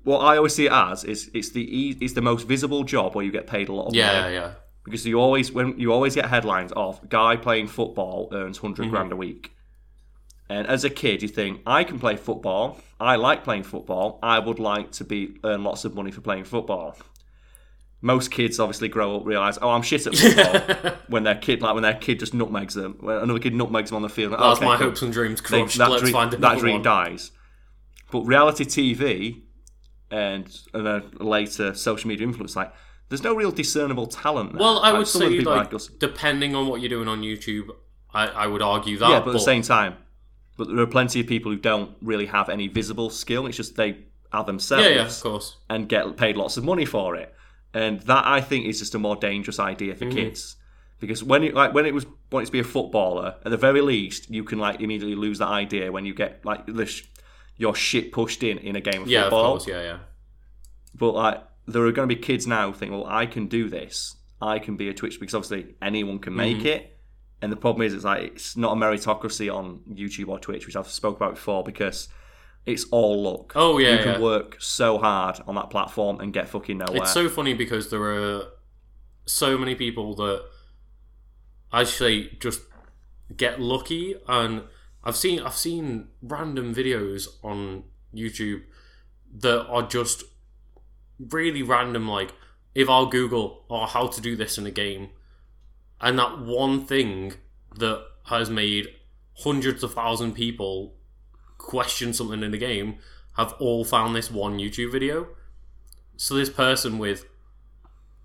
what 0.05 0.19
I 0.21 0.37
always 0.37 0.55
see 0.55 0.67
it 0.67 0.73
as 0.73 1.03
is 1.03 1.33
it's 1.35 1.49
the 1.51 1.63
e- 1.63 1.99
it's 2.01 2.13
the 2.13 2.23
most 2.23 2.47
visible 2.47 2.85
job 2.85 3.17
where 3.17 3.25
you 3.25 3.33
get 3.33 3.49
paid 3.49 3.69
a 3.69 3.73
lot 3.73 3.89
of 3.89 3.95
Yeah, 3.97 4.21
money 4.21 4.35
yeah. 4.35 4.53
because 4.85 5.05
you 5.05 5.19
always 5.19 5.51
when 5.51 5.77
you 5.81 5.93
always 5.93 6.15
get 6.15 6.27
headlines 6.27 6.71
of 6.77 7.09
guy 7.09 7.35
playing 7.35 7.67
football 7.67 8.29
earns 8.33 8.63
100 8.63 8.83
Mm-hmm. 8.85 8.91
grand 8.95 9.11
a 9.13 9.17
week. 9.17 9.53
And 10.51 10.67
as 10.67 10.83
a 10.85 10.91
kid, 10.91 11.23
you 11.23 11.29
think 11.29 11.61
I 11.65 11.85
can 11.85 11.99
play 12.01 12.17
football. 12.17 12.79
I 12.99 13.15
like 13.17 13.45
playing 13.45 13.63
football. 13.63 14.19
I 14.23 14.39
would 14.41 14.59
like 14.59 14.91
to 14.93 15.05
be 15.05 15.39
earn 15.45 15.63
lots 15.65 15.85
of 15.85 15.95
money 15.95 16.11
for 16.11 16.21
playing 16.23 16.45
football. 16.45 16.97
Most 18.03 18.31
kids 18.31 18.59
obviously 18.59 18.89
grow 18.89 19.17
up 19.17 19.27
realize, 19.27 19.59
oh, 19.63 19.71
I'm 19.71 19.83
shit 19.83 20.07
at 20.07 20.15
football. 20.17 20.93
when 21.09 21.23
their 21.23 21.35
kid, 21.37 21.61
like 21.63 21.75
when 21.75 21.83
their 21.83 21.95
kid 21.95 22.19
just 22.19 22.33
nutmegs 22.35 22.75
them, 22.75 22.97
when 23.01 23.17
another 23.19 23.39
kid 23.39 23.55
nutmegs 23.55 23.91
them 23.91 23.97
on 23.97 24.03
the 24.03 24.09
field. 24.09 24.33
like, 24.33 24.41
That's 24.41 24.57
okay, 24.59 24.67
my 24.67 24.77
cool 24.77 24.87
hopes 24.89 25.03
and 25.03 25.13
dreams 25.13 25.41
they- 25.43 25.61
crushed. 25.61 25.79
that 25.79 25.91
Let's 25.91 26.03
dream, 26.03 26.13
find 26.15 26.33
that 26.33 26.59
dream 26.59 26.75
one. 26.75 26.83
dies. 26.83 27.31
But 28.11 28.23
reality 28.23 28.65
TV 28.65 29.43
and, 30.11 30.51
and 30.75 30.85
then 30.87 31.03
later 31.21 31.75
social 31.75 32.09
media 32.09 32.27
influence, 32.27 32.57
like 32.57 32.73
there's 33.09 33.23
no 33.23 33.35
real 33.37 33.53
discernible 33.53 34.07
talent. 34.09 34.53
There. 34.55 34.61
Well, 34.61 34.79
I 34.81 34.91
Like, 34.91 34.99
would 34.99 35.07
some 35.09 35.23
of 35.23 35.29
the 35.29 35.35
say 35.35 35.39
people 35.39 35.55
like, 35.57 35.73
depending 36.01 36.57
on 36.57 36.67
what 36.67 36.81
you're 36.81 36.89
doing 36.89 37.07
on 37.07 37.21
YouTube, 37.23 37.69
I, 38.13 38.27
I 38.27 38.47
would 38.49 38.63
argue 38.63 38.99
that. 38.99 39.11
yeah, 39.11 39.21
but 39.21 39.29
at 39.29 39.33
the 39.35 39.39
same 39.41 39.63
time, 39.63 39.97
but 40.61 40.69
there 40.69 40.79
are 40.79 40.87
plenty 40.87 41.19
of 41.21 41.27
people 41.27 41.51
who 41.51 41.59
don't 41.59 41.91
really 42.03 42.27
have 42.27 42.49
any 42.51 42.69
visible 42.69 43.09
skill. 43.09 43.47
It's 43.47 43.57
just 43.57 43.77
they 43.77 43.99
are 44.33 44.45
themselves 44.45 44.85
yeah, 44.87 44.95
yeah, 44.97 45.07
of 45.07 45.21
course. 45.21 45.57
and 45.69 45.89
get 45.89 46.17
paid 46.17 46.37
lots 46.37 46.57
of 46.59 46.65
money 46.65 46.85
for 46.85 47.17
it. 47.17 47.35
And 47.73 48.01
that 48.03 48.25
I 48.27 48.41
think 48.41 48.67
is 48.67 48.79
just 48.79 48.95
a 48.95 48.99
more 48.99 49.17
dangerous 49.17 49.59
idea 49.59 49.95
for 49.95 50.11
kids. 50.11 50.57
Because 51.01 51.25
when 51.25 51.43
it 51.45 51.55
like 51.55 51.73
when 51.73 51.87
it 51.87 51.95
was 51.95 52.05
wanting 52.31 52.47
to 52.47 52.53
be 52.53 52.59
a 52.61 52.65
footballer, 52.65 53.37
at 53.45 53.51
the 53.51 53.57
very 53.57 53.81
least, 53.81 54.29
you 54.31 54.45
can 54.45 54.59
like 54.59 54.81
immediately 54.81 55.17
lose 55.17 55.39
that 55.39 55.49
idea 55.49 55.91
when 55.91 56.05
you 56.05 56.13
get 56.15 56.45
like 56.45 56.67
the 56.67 56.85
sh- 56.87 57.05
your 57.57 57.75
shit 57.75 58.13
pushed 58.13 58.43
in 58.43 58.59
in 58.59 58.77
a 58.77 58.81
game 58.81 59.03
of 59.03 59.09
Yeah, 59.09 59.21
of 59.21 59.25
football. 59.27 59.51
course. 59.53 59.67
Yeah, 59.67 59.83
yeah. 59.83 59.99
But 60.95 61.13
like 61.15 61.43
there 61.67 61.85
are 61.87 61.93
going 61.93 62.09
to 62.09 62.15
be 62.15 62.21
kids 62.21 62.47
now 62.47 62.71
who 62.71 62.77
think, 62.77 62.93
well, 62.93 63.07
I 63.07 63.27
can 63.27 63.47
do 63.47 63.69
this. 63.69 64.17
I 64.43 64.59
can 64.59 64.77
be 64.77 64.89
a 64.89 64.95
Twitch 64.95 65.19
because 65.21 65.35
obviously 65.35 65.75
anyone 65.81 66.19
can 66.19 66.35
make 66.35 66.59
Mm-hmm. 66.59 66.67
it. 66.67 66.97
And 67.43 67.51
the 67.51 67.57
problem 67.57 67.87
is, 67.87 67.95
it's 67.95 68.05
like 68.05 68.23
it's 68.23 68.57
not 68.57 68.77
a 68.77 68.81
meritocracy 68.81 69.53
on 69.55 69.81
YouTube 69.91 70.29
or 70.29 70.39
Twitch, 70.39 70.67
which 70.67 70.77
I've 70.77 70.89
spoke 70.89 71.17
about 71.17 71.35
before, 71.37 71.65
because 71.65 72.09
it's 72.67 72.85
all 72.91 73.23
luck. 73.23 73.53
Oh, 73.55 73.79
yeah, 73.79 73.93
you 73.93 73.99
can 73.99 74.13
yeah. 74.15 74.21
work 74.21 74.57
so 74.61 74.99
hard 74.99 75.41
on 75.47 75.55
that 75.55 75.71
platform 75.71 76.21
and 76.21 76.33
get 76.33 76.49
fucking 76.49 76.79
nowhere. 76.79 77.03
It's 77.03 77.13
so 77.13 77.29
funny 77.29 77.55
because 77.55 77.91
there 77.91 78.03
are 78.03 78.43
so 79.25 79.57
many 79.57 79.75
people 79.75 80.15
that 80.17 80.45
actually 81.73 82.37
just 82.41 82.61
get 83.35 83.61
lucky, 83.61 84.17
and 84.29 84.65
I've 85.03 85.17
seen 85.17 85.41
I've 85.41 85.55
seen 85.55 86.09
random 86.23 86.75
videos 86.75 87.29
on 87.43 87.85
YouTube 88.15 88.63
that 89.39 89.67
are 89.67 89.87
just 89.87 90.25
really 91.19 91.63
random. 91.63 92.09
Like 92.09 92.35
if 92.75 92.89
I'll 92.89 93.07
Google 93.07 93.65
or 93.69 93.87
how 93.87 94.09
to 94.09 94.21
do 94.21 94.37
this 94.37 94.59
in 94.59 94.67
a 94.67 94.71
game, 94.71 95.11
and 96.01 96.19
that 96.19 96.41
one 96.41 96.85
thing 96.85 97.35
that 97.77 98.05
has 98.27 98.51
made 98.51 98.89
hundreds 99.39 99.83
of 99.83 99.95
thousand 99.95 100.35
people 100.35 100.95
question 101.59 102.13
something 102.13 102.43
in 102.43 102.51
the 102.51 102.59
game 102.59 102.97
have 103.37 103.55
all 103.59 103.85
found 103.85 104.15
this 104.15 104.31
one 104.31 104.59
YouTube 104.59 104.93
video. 104.93 105.29
So 106.17 106.35
this 106.35 106.51
person 106.51 106.99
with 106.99 107.25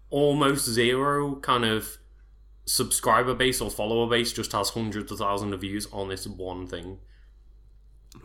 almost 0.10 0.66
zero 0.66 1.36
kind 1.36 1.66
of 1.66 1.98
subscriber 2.66 3.34
base 3.34 3.62
or 3.62 3.70
follower 3.70 4.10
base 4.10 4.34
just 4.34 4.52
has 4.52 4.70
hundreds 4.70 5.12
of 5.12 5.20
thousands 5.20 5.54
of 5.54 5.62
views 5.62 5.88
on 5.92 6.10
this 6.10 6.28
one 6.28 6.68
thing. 6.68 7.00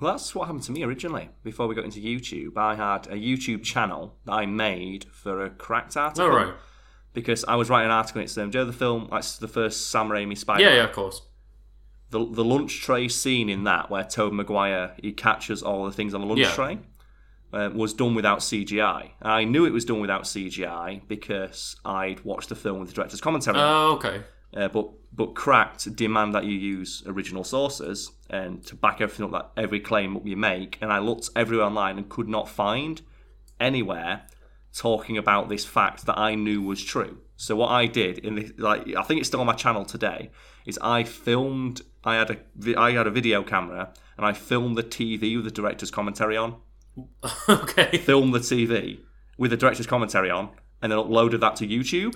Well, 0.00 0.12
that's 0.12 0.34
what 0.34 0.46
happened 0.46 0.64
to 0.64 0.72
me 0.72 0.82
originally. 0.82 1.30
Before 1.42 1.66
we 1.66 1.74
got 1.74 1.84
into 1.84 2.00
YouTube, 2.00 2.56
I 2.56 2.76
had 2.76 3.06
a 3.08 3.16
YouTube 3.16 3.62
channel 3.62 4.14
that 4.24 4.32
I 4.32 4.46
made 4.46 5.06
for 5.12 5.44
a 5.44 5.50
cracked 5.50 5.96
article. 5.96 6.30
Oh 6.30 6.34
right. 6.34 6.54
Because 7.12 7.44
I 7.44 7.56
was 7.56 7.68
writing 7.68 7.86
an 7.86 7.92
article 7.92 8.20
in 8.20 8.26
it. 8.26 8.38
Um, 8.38 8.50
do 8.50 8.58
you 8.58 8.64
know 8.64 8.70
the 8.70 8.76
film, 8.76 9.08
That's 9.10 9.38
the 9.38 9.48
first 9.48 9.90
Sam 9.90 10.08
Raimi 10.08 10.38
Spider? 10.38 10.62
Yeah, 10.62 10.74
yeah, 10.74 10.84
of 10.84 10.92
course. 10.92 11.22
the 12.10 12.24
the 12.24 12.44
lunch 12.44 12.80
tray 12.82 13.08
scene 13.08 13.48
in 13.48 13.64
that 13.64 13.90
where 13.90 14.04
Tobey 14.04 14.34
Maguire 14.36 14.94
he 15.02 15.12
catches 15.12 15.62
all 15.62 15.84
the 15.84 15.92
things 15.92 16.14
on 16.14 16.20
the 16.20 16.26
lunch 16.26 16.40
Yeah. 16.40 16.52
tray 16.52 16.78
uh, 17.52 17.70
was 17.74 17.92
done 17.94 18.14
without 18.14 18.38
CGI. 18.40 19.10
I 19.22 19.42
knew 19.44 19.64
it 19.66 19.72
was 19.72 19.84
done 19.84 20.00
without 20.00 20.22
CGI 20.22 21.02
because 21.08 21.76
I'd 21.84 22.20
watched 22.24 22.48
the 22.48 22.54
film 22.54 22.78
with 22.80 22.88
the 22.90 22.94
director's 22.94 23.20
commentary. 23.20 23.58
Oh, 23.58 23.94
okay. 23.94 24.22
Uh, 24.56 24.68
but 24.68 24.90
but 25.12 25.34
cracked 25.34 25.94
demand 25.96 26.34
that 26.36 26.44
you 26.44 26.52
use 26.56 27.02
original 27.06 27.42
sources 27.42 28.12
and 28.28 28.64
to 28.66 28.76
back 28.76 29.00
everything 29.00 29.26
up 29.26 29.32
that 29.32 29.50
every 29.60 29.80
claim 29.80 30.20
you 30.24 30.36
make. 30.36 30.78
And 30.80 30.92
I 30.92 30.98
looked 31.00 31.30
everywhere 31.34 31.66
online 31.66 31.98
and 31.98 32.08
could 32.08 32.28
not 32.28 32.48
find 32.48 33.02
anywhere 33.58 34.22
talking 34.74 35.18
about 35.18 35.48
this 35.48 35.64
fact 35.64 36.06
that 36.06 36.18
I 36.18 36.34
knew 36.34 36.62
was 36.62 36.82
true. 36.82 37.18
So 37.36 37.56
what 37.56 37.70
I 37.70 37.86
did 37.86 38.18
in 38.18 38.34
the 38.34 38.52
like 38.58 38.94
I 38.94 39.02
think 39.02 39.20
it's 39.20 39.28
still 39.28 39.40
on 39.40 39.46
my 39.46 39.54
channel 39.54 39.84
today 39.84 40.30
is 40.66 40.78
I 40.82 41.04
filmed 41.04 41.82
I 42.04 42.16
had 42.16 42.30
a 42.30 42.78
I 42.78 42.92
had 42.92 43.06
a 43.06 43.10
video 43.10 43.42
camera 43.42 43.92
and 44.16 44.26
I 44.26 44.32
filmed 44.32 44.76
the 44.76 44.82
TV 44.82 45.36
with 45.36 45.44
the 45.44 45.50
director's 45.50 45.90
commentary 45.90 46.36
on. 46.36 46.56
okay. 47.48 47.98
Filmed 47.98 48.34
the 48.34 48.40
TV 48.40 49.00
with 49.38 49.50
the 49.50 49.56
director's 49.56 49.86
commentary 49.86 50.30
on 50.30 50.50
and 50.82 50.92
then 50.92 50.98
uploaded 50.98 51.40
that 51.40 51.56
to 51.56 51.66
YouTube. 51.66 52.14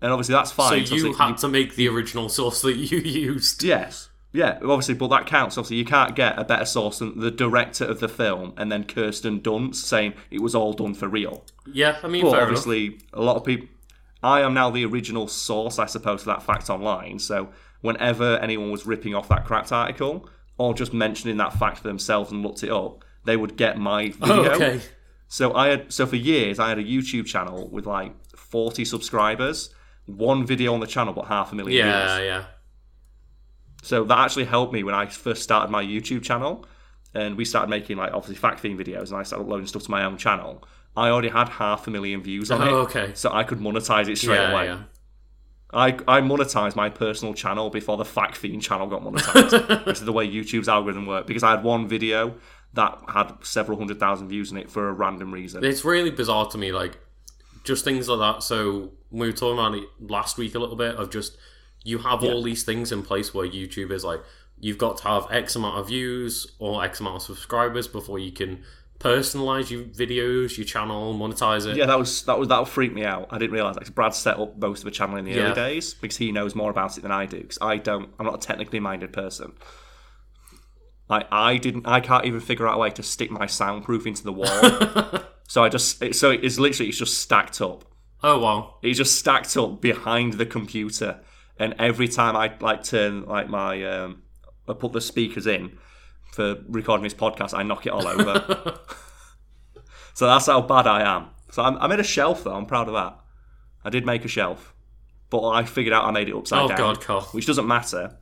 And 0.00 0.12
obviously 0.12 0.34
that's 0.34 0.52
fine. 0.52 0.84
So 0.84 0.94
you 0.94 1.12
had 1.14 1.38
to 1.38 1.48
make 1.48 1.76
the 1.76 1.88
original 1.88 2.28
source 2.28 2.62
that 2.62 2.76
you 2.76 2.98
used. 3.04 3.62
Yes. 3.62 4.10
Yeah, 4.36 4.58
obviously, 4.62 4.94
but 4.94 5.08
that 5.08 5.26
counts. 5.26 5.56
Obviously, 5.56 5.78
you 5.78 5.84
can't 5.86 6.14
get 6.14 6.38
a 6.38 6.44
better 6.44 6.66
source 6.66 6.98
than 6.98 7.18
the 7.18 7.30
director 7.30 7.84
of 7.84 8.00
the 8.00 8.08
film 8.08 8.52
and 8.58 8.70
then 8.70 8.84
Kirsten 8.84 9.40
Dunst 9.40 9.76
saying 9.76 10.12
it 10.30 10.40
was 10.42 10.54
all 10.54 10.74
done 10.74 10.92
for 10.94 11.08
real. 11.08 11.42
Yeah, 11.72 11.96
I 12.02 12.08
mean, 12.08 12.22
But 12.22 12.32
fair 12.32 12.40
enough. 12.40 12.48
obviously, 12.50 12.98
a 13.14 13.22
lot 13.22 13.36
of 13.36 13.44
people. 13.44 13.68
I 14.22 14.40
am 14.42 14.52
now 14.54 14.70
the 14.70 14.84
original 14.84 15.26
source, 15.28 15.78
I 15.78 15.86
suppose, 15.86 16.22
for 16.22 16.26
that 16.28 16.42
fact 16.42 16.68
online. 16.68 17.18
So 17.18 17.48
whenever 17.80 18.36
anyone 18.38 18.70
was 18.70 18.84
ripping 18.86 19.14
off 19.14 19.28
that 19.28 19.44
cracked 19.46 19.72
article 19.72 20.28
or 20.58 20.74
just 20.74 20.92
mentioning 20.92 21.36
that 21.38 21.52
fact 21.54 21.78
for 21.78 21.88
themselves 21.88 22.30
and 22.32 22.42
looked 22.42 22.62
it 22.62 22.70
up, 22.70 23.04
they 23.24 23.36
would 23.36 23.56
get 23.56 23.78
my 23.78 24.08
video. 24.20 24.50
Oh, 24.50 24.54
okay. 24.54 24.80
So 25.28 25.54
I 25.54 25.68
had 25.68 25.92
so 25.92 26.06
for 26.06 26.16
years 26.16 26.58
I 26.58 26.68
had 26.68 26.78
a 26.78 26.84
YouTube 26.84 27.26
channel 27.26 27.68
with 27.68 27.86
like 27.86 28.12
forty 28.36 28.84
subscribers, 28.84 29.70
one 30.06 30.44
video 30.46 30.74
on 30.74 30.80
the 30.80 30.86
channel 30.86 31.12
but 31.14 31.26
half 31.26 31.52
a 31.52 31.54
million 31.54 31.84
views. 31.86 31.94
Yeah, 31.94 32.18
yeah. 32.20 32.44
So 33.86 34.04
that 34.04 34.18
actually 34.18 34.44
helped 34.46 34.72
me 34.72 34.82
when 34.82 34.94
I 34.94 35.06
first 35.06 35.42
started 35.42 35.70
my 35.70 35.82
YouTube 35.84 36.22
channel, 36.22 36.66
and 37.14 37.36
we 37.36 37.44
started 37.44 37.70
making 37.70 37.96
like 37.98 38.12
obviously 38.12 38.36
fact 38.36 38.60
theme 38.60 38.76
videos, 38.76 39.08
and 39.10 39.16
I 39.16 39.22
started 39.22 39.44
uploading 39.44 39.66
stuff 39.66 39.84
to 39.84 39.90
my 39.90 40.04
own 40.04 40.16
channel. 40.18 40.64
I 40.96 41.08
already 41.10 41.28
had 41.28 41.48
half 41.48 41.86
a 41.86 41.90
million 41.90 42.22
views 42.22 42.50
on 42.50 42.62
Oh, 42.62 42.64
it, 42.64 42.72
okay. 42.86 43.10
so 43.14 43.30
I 43.32 43.44
could 43.44 43.58
monetize 43.58 44.08
it 44.08 44.16
straight 44.18 44.36
yeah, 44.40 44.50
away. 44.52 44.64
yeah. 44.66 44.82
I 45.72 45.88
I 46.08 46.20
monetized 46.20 46.74
my 46.74 46.90
personal 46.90 47.34
channel 47.34 47.70
before 47.70 47.96
the 47.96 48.04
fact 48.04 48.36
theme 48.38 48.60
channel 48.60 48.86
got 48.86 49.02
monetized. 49.02 49.84
this 49.84 49.98
is 50.00 50.04
the 50.04 50.12
way 50.12 50.26
YouTube's 50.28 50.68
algorithm 50.68 51.06
worked 51.06 51.26
because 51.26 51.42
I 51.42 51.50
had 51.50 51.62
one 51.62 51.86
video 51.88 52.34
that 52.74 52.98
had 53.08 53.34
several 53.42 53.78
hundred 53.78 54.00
thousand 54.00 54.28
views 54.28 54.50
in 54.50 54.58
it 54.58 54.70
for 54.70 54.88
a 54.88 54.92
random 54.92 55.32
reason. 55.32 55.64
It's 55.64 55.84
really 55.84 56.10
bizarre 56.10 56.46
to 56.46 56.58
me, 56.58 56.72
like 56.72 56.98
just 57.64 57.84
things 57.84 58.08
like 58.08 58.18
that. 58.20 58.42
So 58.42 58.92
we 59.10 59.26
were 59.26 59.32
talking 59.32 59.58
about 59.58 59.74
it 59.74 59.84
last 60.00 60.38
week 60.38 60.54
a 60.54 60.58
little 60.58 60.76
bit 60.76 60.96
of 60.96 61.10
just 61.10 61.36
you 61.86 61.98
have 61.98 62.24
all 62.24 62.42
these 62.42 62.64
things 62.64 62.90
in 62.92 63.02
place 63.02 63.32
where 63.32 63.46
YouTube 63.46 63.90
is 63.92 64.02
like 64.04 64.20
you've 64.58 64.78
got 64.78 64.96
to 64.98 65.04
have 65.04 65.26
X 65.30 65.54
amount 65.54 65.78
of 65.78 65.86
views 65.88 66.46
or 66.58 66.82
X 66.84 67.00
amount 67.00 67.16
of 67.16 67.22
subscribers 67.22 67.86
before 67.86 68.18
you 68.18 68.32
can 68.32 68.62
personalize 68.98 69.70
your 69.70 69.82
videos, 69.84 70.56
your 70.56 70.64
channel, 70.64 71.14
monetize 71.14 71.66
it. 71.70 71.76
Yeah, 71.76 71.86
that 71.86 71.98
was 71.98 72.22
that 72.24 72.38
was 72.38 72.48
that 72.48 72.66
freaked 72.66 72.94
me 72.94 73.04
out. 73.04 73.28
I 73.30 73.38
didn't 73.38 73.52
realize 73.52 73.74
that. 73.74 73.82
'cause 73.82 73.90
Brad 73.90 74.14
set 74.14 74.38
up 74.38 74.56
most 74.58 74.78
of 74.80 74.84
the 74.86 74.90
channel 74.90 75.16
in 75.16 75.24
the 75.26 75.32
Yeah. 75.32 75.42
early 75.42 75.54
days 75.54 75.94
because 75.94 76.16
he 76.16 76.32
knows 76.32 76.54
more 76.54 76.70
about 76.70 76.96
it 76.98 77.02
than 77.02 77.12
I 77.12 77.26
do. 77.26 77.38
Because 77.38 77.58
I 77.60 77.76
don't. 77.76 78.08
I'm 78.18 78.26
not 78.26 78.34
a 78.42 78.46
technically 78.46 78.80
minded 78.80 79.12
person. 79.12 79.52
Like 81.08 81.28
I 81.30 81.56
didn't, 81.58 81.86
I 81.86 82.00
can't 82.00 82.24
even 82.24 82.40
figure 82.40 82.66
out 82.66 82.74
a 82.76 82.78
way 82.78 82.90
to 82.90 83.02
stick 83.02 83.30
my 83.30 83.46
soundproof 83.46 84.06
into 84.06 84.24
the 84.24 84.32
wall. 84.32 85.20
so 85.46 85.62
I 85.62 85.68
just, 85.68 86.02
it, 86.02 86.16
so 86.16 86.30
it's 86.30 86.58
literally 86.58 86.88
it's 86.88 86.98
just 86.98 87.18
stacked 87.20 87.60
up. 87.60 87.84
Oh 88.24 88.38
wow. 88.40 88.74
It's 88.82 88.98
just 88.98 89.16
stacked 89.18 89.56
up 89.56 89.80
behind 89.80 90.32
the 90.34 90.46
computer, 90.46 91.20
and 91.58 91.74
every 91.78 92.08
time 92.08 92.36
I 92.36 92.52
like 92.60 92.82
turn 92.84 93.24
like 93.24 93.48
my, 93.48 93.82
um, 93.84 94.22
I 94.68 94.74
put 94.74 94.92
the 94.92 95.00
speakers 95.00 95.46
in 95.46 95.78
for 96.32 96.56
recording 96.68 97.04
this 97.04 97.14
podcast, 97.14 97.54
I 97.56 97.62
knock 97.62 97.86
it 97.86 97.90
all 97.90 98.06
over. 98.06 98.78
so 100.14 100.26
that's 100.26 100.46
how 100.46 100.60
bad 100.60 100.86
I 100.86 101.16
am. 101.16 101.28
So 101.50 101.62
I'm, 101.62 101.78
I 101.78 101.86
made 101.86 102.00
a 102.00 102.04
shelf 102.04 102.44
though. 102.44 102.54
I'm 102.54 102.66
proud 102.66 102.88
of 102.88 102.94
that. 102.94 103.18
I 103.84 103.90
did 103.90 104.04
make 104.04 104.24
a 104.24 104.28
shelf, 104.28 104.74
but 105.30 105.48
I 105.48 105.64
figured 105.64 105.92
out 105.94 106.04
I 106.04 106.10
made 106.10 106.28
it 106.28 106.34
upside 106.34 106.62
Oh 106.64 106.68
down, 106.68 106.78
god, 106.78 106.96
which 107.32 107.46
doesn't 107.46 107.66
matter 107.66 108.16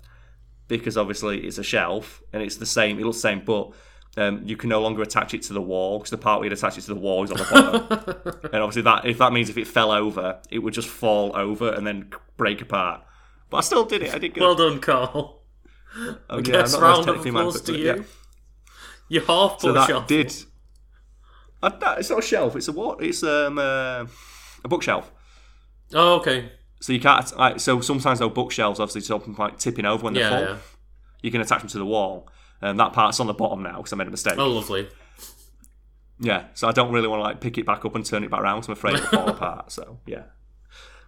because 0.68 0.96
obviously 0.96 1.46
it's 1.46 1.58
a 1.58 1.62
shelf 1.62 2.22
and 2.32 2.42
it's 2.42 2.56
the 2.56 2.66
same. 2.66 2.98
It 2.98 3.04
looks 3.04 3.16
the 3.18 3.22
same, 3.22 3.44
but 3.44 3.72
um, 4.16 4.42
you 4.44 4.56
can 4.56 4.68
no 4.68 4.80
longer 4.80 5.02
attach 5.02 5.34
it 5.34 5.42
to 5.42 5.52
the 5.52 5.60
wall 5.60 5.98
because 5.98 6.10
the 6.10 6.18
part 6.18 6.40
where 6.40 6.46
you'd 6.46 6.52
attach 6.52 6.78
it 6.78 6.82
to 6.82 6.94
the 6.94 7.00
wall 7.00 7.24
is 7.24 7.30
on 7.30 7.38
the 7.38 7.44
bottom. 7.50 8.40
and 8.52 8.62
obviously 8.62 8.82
that 8.82 9.06
if 9.06 9.18
that 9.18 9.32
means 9.32 9.50
if 9.50 9.58
it 9.58 9.66
fell 9.66 9.90
over, 9.90 10.40
it 10.50 10.60
would 10.60 10.74
just 10.74 10.88
fall 10.88 11.32
over 11.34 11.72
and 11.72 11.86
then 11.86 12.10
break 12.36 12.60
apart. 12.60 13.02
But 13.50 13.58
I 13.58 13.60
still 13.60 13.84
did 13.84 14.02
it. 14.02 14.14
I 14.14 14.18
did 14.18 14.34
good. 14.34 14.40
Well 14.42 14.54
done, 14.54 14.80
Carl. 14.80 15.42
oh, 15.96 16.16
yeah, 16.36 16.40
Guess 16.40 16.74
I'm 16.74 16.80
not 16.80 17.04
the 17.06 17.12
round 17.12 17.18
of 17.20 17.26
applause 17.26 17.60
to 17.62 17.76
you. 17.78 17.84
yeah. 17.86 17.96
You 19.08 19.20
half 19.20 19.60
So 19.60 19.72
that 19.72 19.90
off. 19.90 20.06
did. 20.06 20.34
I, 21.62 21.68
that, 21.68 21.98
it's 21.98 22.10
not 22.10 22.18
a 22.18 22.22
shelf. 22.22 22.56
It's 22.56 22.68
a 22.68 22.72
what? 22.72 23.02
It's 23.02 23.22
um 23.22 23.58
uh, 23.58 24.04
a 24.64 24.68
bookshelf. 24.68 25.12
Oh, 25.92 26.16
okay. 26.16 26.50
So 26.80 26.92
you 26.92 27.00
can't. 27.00 27.36
Like, 27.38 27.60
so 27.60 27.80
sometimes 27.80 28.18
those 28.18 28.32
bookshelves 28.32 28.80
obviously 28.80 29.02
stop 29.02 29.26
like 29.38 29.58
tipping 29.58 29.84
over 29.86 30.04
when 30.04 30.14
they're 30.14 30.30
Yeah, 30.30 30.38
full. 30.38 30.48
yeah. 30.54 30.56
You 31.22 31.30
can 31.30 31.40
attach 31.40 31.60
them 31.60 31.68
to 31.70 31.78
the 31.78 31.86
wall. 31.86 32.28
And 32.60 32.78
that 32.80 32.92
part's 32.92 33.20
on 33.20 33.26
the 33.26 33.34
bottom 33.34 33.62
now 33.62 33.76
because 33.76 33.92
I 33.92 33.96
made 33.96 34.08
a 34.08 34.10
mistake. 34.10 34.34
Oh, 34.38 34.48
lovely. 34.48 34.88
Yeah, 36.20 36.44
so 36.54 36.68
I 36.68 36.72
don't 36.72 36.92
really 36.92 37.08
want 37.08 37.20
to 37.20 37.24
like 37.24 37.40
pick 37.40 37.58
it 37.58 37.66
back 37.66 37.84
up 37.84 37.94
and 37.94 38.04
turn 38.06 38.24
it 38.24 38.30
back 38.30 38.40
around. 38.40 38.64
I'm 38.66 38.72
afraid 38.72 38.94
it'll 38.94 39.06
fall 39.06 39.28
apart. 39.30 39.72
So 39.72 39.98
yeah. 40.06 40.22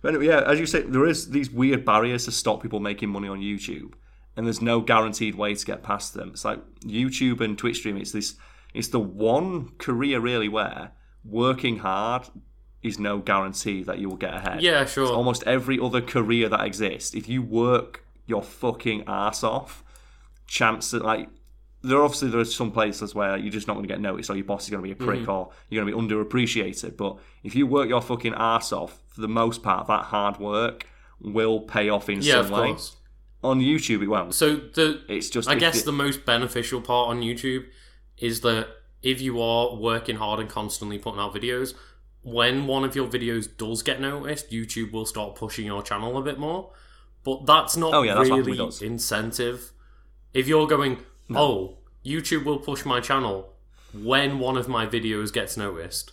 But 0.07 0.15
anyway, 0.15 0.29
yeah, 0.29 0.49
as 0.49 0.61
you 0.61 0.67
say, 0.67 0.83
there 0.83 1.05
is 1.05 1.31
these 1.31 1.51
weird 1.51 1.85
barriers 1.85 2.27
to 2.27 2.31
stop 2.31 2.63
people 2.63 2.79
making 2.79 3.09
money 3.09 3.27
on 3.27 3.41
YouTube, 3.41 3.95
and 4.37 4.47
there's 4.47 4.63
no 4.63 4.81
guaranteed 4.81 5.35
way 5.35 5.53
to 5.53 5.67
get 5.67 5.83
past 5.83 6.15
them. 6.15 6.29
It's 6.29 6.45
like 6.45 6.61
YouTube 6.83 7.41
and 7.41 7.59
Twitch 7.59 7.79
streaming. 7.79 8.03
It's 8.03 8.13
this. 8.13 8.37
It's 8.73 8.87
the 8.87 9.01
one 9.01 9.71
career 9.79 10.21
really 10.21 10.49
where 10.49 10.93
working 11.25 11.79
hard 11.79 12.29
is 12.85 13.01
no 13.01 13.19
guarantee 13.19 13.83
that 13.83 13.99
you 13.99 14.09
will 14.09 14.17
get 14.17 14.33
ahead. 14.33 14.63
Yeah, 14.63 14.85
sure. 14.85 15.13
Almost 15.13 15.43
every 15.43 15.81
other 15.81 16.01
career 16.01 16.49
that 16.51 16.65
exists, 16.65 17.13
if 17.13 17.29
you 17.29 17.43
work 17.43 18.05
your 18.27 18.45
fucking 18.45 19.03
ass 19.09 19.43
off, 19.43 19.83
chances 20.47 21.03
like 21.03 21.31
there 21.83 22.03
obviously 22.03 22.31
there 22.31 22.41
are 22.41 22.45
some 22.45 22.73
places 22.73 23.15
where 23.15 23.37
you're 23.37 23.53
just 23.53 23.67
not 23.69 23.75
going 23.75 23.85
to 23.87 23.93
get 23.93 24.01
noticed, 24.01 24.31
or 24.31 24.35
your 24.37 24.45
boss 24.45 24.65
is 24.65 24.71
going 24.71 24.83
to 24.83 24.87
be 24.87 24.93
a 24.93 24.97
prick, 24.97 25.21
Mm-hmm. 25.21 25.31
or 25.31 25.51
you're 25.69 25.85
going 25.85 25.93
to 25.93 26.09
be 26.09 26.15
underappreciated. 26.15 26.97
But 26.97 27.19
if 27.45 27.55
you 27.55 27.67
work 27.67 27.89
your 27.89 28.01
fucking 28.03 28.35
ass 28.37 28.73
off, 28.73 28.99
for 29.09 29.21
the 29.21 29.29
most 29.29 29.63
part, 29.63 29.87
that 29.87 30.05
hard 30.07 30.39
work 30.39 30.87
will 31.21 31.61
pay 31.61 31.89
off 31.89 32.09
in 32.09 32.21
yeah, 32.23 32.35
some 32.43 32.45
of 32.47 32.51
way. 32.51 32.69
course. 32.69 32.97
On 33.45 33.61
YouTube, 33.61 34.03
it 34.03 34.09
won't. 34.09 34.35
So 34.35 34.57
the 34.57 35.01
It's 35.09 35.31
just 35.31 35.49
I 35.49 35.55
guess 35.55 35.81
it- 35.83 35.85
the 35.85 35.93
most 35.93 36.25
beneficial 36.25 36.81
part 36.81 37.11
on 37.11 37.21
YouTube 37.21 37.65
is 38.19 38.41
that 38.41 38.67
if 39.03 39.21
you 39.21 39.41
are 39.41 39.77
working 39.77 40.17
hard 40.17 40.41
and 40.41 40.49
constantly 40.49 40.99
putting 40.99 41.21
out 41.21 41.35
videos, 41.35 41.75
when 42.23 42.67
one 42.67 42.83
of 42.83 42.97
your 42.97 43.07
videos 43.07 43.49
does 43.57 43.83
get 43.83 44.01
noticed, 44.01 44.51
YouTube 44.51 44.91
will 44.91 45.07
start 45.07 45.37
pushing 45.37 45.67
your 45.67 45.83
channel 45.83 46.17
a 46.19 46.23
bit 46.23 46.39
more. 46.41 46.73
But 47.23 47.47
that's 47.47 47.77
not 47.77 47.95
Oh, 47.95 48.03
yeah, 48.03 48.15
that's 48.15 48.31
really 48.31 48.59
incentive. 48.83 49.73
If 50.35 50.49
you're 50.49 50.67
going, 50.67 50.99
oh, 51.35 51.79
YouTube 52.05 52.45
will 52.45 52.59
push 52.59 52.85
my 52.85 53.01
channel 53.01 53.53
when 53.93 54.39
one 54.39 54.57
of 54.57 54.69
my 54.69 54.87
videos 54.87 55.33
gets 55.33 55.57
noticed, 55.57 56.13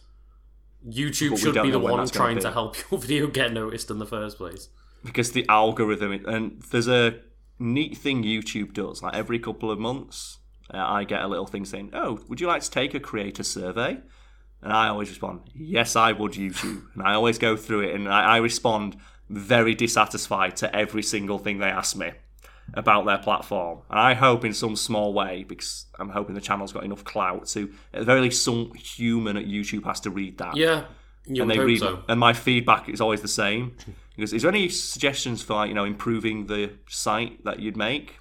YouTube 0.88 1.30
But 1.32 1.36
we 1.36 1.42
should 1.42 1.56
don't 1.56 1.66
be 1.66 1.72
the 1.72 1.80
when 1.80 1.92
one 1.94 2.00
that's 2.00 2.12
gonna 2.12 2.26
trying 2.26 2.40
to 2.40 2.48
be. 2.50 2.54
help 2.54 2.78
your 2.92 3.00
video 3.00 3.28
get 3.28 3.54
noticed 3.54 3.90
in 3.90 4.00
the 4.00 4.06
first 4.06 4.38
place. 4.38 4.70
because 5.04 5.32
the 5.32 5.46
algorithm 5.50 6.12
and 6.26 6.62
there's 6.72 6.88
a 6.88 7.20
neat 7.60 7.98
thing 7.98 8.24
YouTube 8.24 8.74
does. 8.74 9.02
Like 9.04 9.16
every 9.16 9.40
couple 9.40 9.70
of 9.72 9.80
months, 9.80 10.40
uh, 10.74 10.78
I 10.78 11.04
get 11.04 11.22
a 11.22 11.28
little 11.28 11.46
thing 11.48 11.66
saying, 11.66 11.92
"Oh, 11.94 12.20
would 12.28 12.40
you 12.42 12.48
like 12.48 12.62
to 12.64 12.72
take 12.72 12.94
a 12.94 13.00
creator 13.00 13.44
survey?" 13.44 14.00
And 14.62 14.72
I 14.74 14.88
always 14.88 15.10
respond, 15.10 15.42
"Yes, 15.54 15.96
I 15.96 16.14
would." 16.14 16.34
YouTube, 16.34 16.84
and 16.94 17.04
I 17.04 17.14
always 17.14 17.38
go 17.38 17.56
through 17.58 17.82
it, 17.82 17.96
and 17.96 18.08
I, 18.10 18.36
I 18.36 18.38
respond 18.38 18.96
very 19.30 19.76
dissatisfied 19.76 20.56
to 20.58 20.74
every 20.76 21.04
single 21.04 21.38
thing 21.38 21.58
they 21.60 21.68
ask 21.68 21.96
me 21.96 22.12
about 22.74 23.06
their 23.06 23.18
platform. 23.18 23.80
And 23.90 24.00
I 24.00 24.14
hope 24.14 24.46
in 24.46 24.54
some 24.54 24.76
small 24.76 25.14
way, 25.14 25.44
because 25.44 25.86
I'm 26.00 26.10
hoping 26.10 26.36
the 26.36 26.42
channel's 26.42 26.74
got 26.74 26.84
enough 26.84 27.04
clout 27.04 27.48
to, 27.48 27.72
at 27.94 28.00
the 28.00 28.06
very 28.06 28.22
least, 28.22 28.44
some 28.44 28.72
human 28.74 29.38
at 29.38 29.46
YouTube 29.46 29.84
has 29.86 30.00
to 30.02 30.10
read 30.10 30.38
that. 30.40 30.56
Yeah, 30.56 30.86
and 31.28 31.50
they 31.50 31.60
read 31.60 31.80
so. 31.80 32.04
and 32.10 32.20
my 32.20 32.34
feedback 32.34 32.90
is 32.90 33.02
always 33.02 33.22
the 33.22 33.28
same. 33.28 33.76
Because 34.16 34.32
is 34.32 34.44
there 34.44 34.52
any 34.52 34.70
suggestions 34.70 35.42
for 35.42 35.56
like 35.56 35.70
you 35.70 35.74
know 35.74 35.86
improving 35.86 36.46
the 36.46 36.74
site 36.88 37.44
that 37.46 37.60
you'd 37.60 37.76
make? 37.76 38.20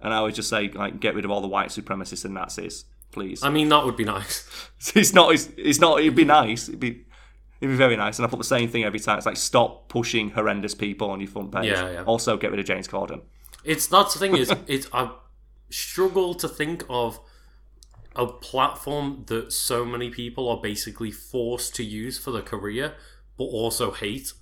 And 0.00 0.14
i 0.14 0.18
always 0.18 0.36
just 0.36 0.48
say 0.48 0.68
like 0.68 1.00
get 1.00 1.16
rid 1.16 1.24
of 1.24 1.32
all 1.32 1.40
the 1.40 1.48
white 1.48 1.70
supremacists 1.70 2.24
and 2.24 2.34
nazis 2.34 2.84
please. 3.10 3.42
I 3.42 3.50
mean, 3.50 3.68
that 3.70 3.84
would 3.84 3.96
be 3.96 4.04
nice. 4.04 4.48
it's 4.94 5.14
not 5.14 5.32
it's, 5.32 5.48
it's 5.56 5.80
not 5.80 6.00
it'd 6.00 6.14
be 6.14 6.24
nice. 6.24 6.68
It'd 6.68 6.78
be 6.80 7.04
it'd 7.60 7.72
be 7.72 7.76
very 7.76 7.96
nice. 7.96 8.18
And 8.18 8.26
i 8.26 8.28
put 8.28 8.38
the 8.38 8.44
same 8.44 8.68
thing 8.68 8.84
every 8.84 9.00
time. 9.00 9.16
It's 9.16 9.26
like 9.26 9.36
stop 9.36 9.88
pushing 9.88 10.30
horrendous 10.30 10.74
people 10.74 11.10
on 11.10 11.20
your 11.20 11.30
front 11.30 11.50
page. 11.52 11.64
Yeah, 11.64 11.90
yeah. 11.90 12.02
also 12.04 12.36
get 12.36 12.50
rid 12.50 12.60
of 12.60 12.66
james 12.66 12.86
corden 12.86 13.22
It's 13.64 13.86
that's 13.86 14.14
the 14.14 14.20
thing 14.20 14.36
is 14.36 14.52
it's 14.66 14.88
I 14.92 15.10
struggle 15.70 16.34
to 16.34 16.48
think 16.48 16.84
of 16.88 17.18
a 18.16 18.26
platform 18.26 19.24
that 19.26 19.52
so 19.52 19.84
many 19.84 20.08
people 20.10 20.48
are 20.48 20.60
basically 20.60 21.10
forced 21.10 21.74
to 21.74 21.84
use 21.84 22.16
for 22.16 22.30
their 22.30 22.42
career, 22.42 22.94
but 23.36 23.44
also 23.44 23.90
hate. 23.90 24.32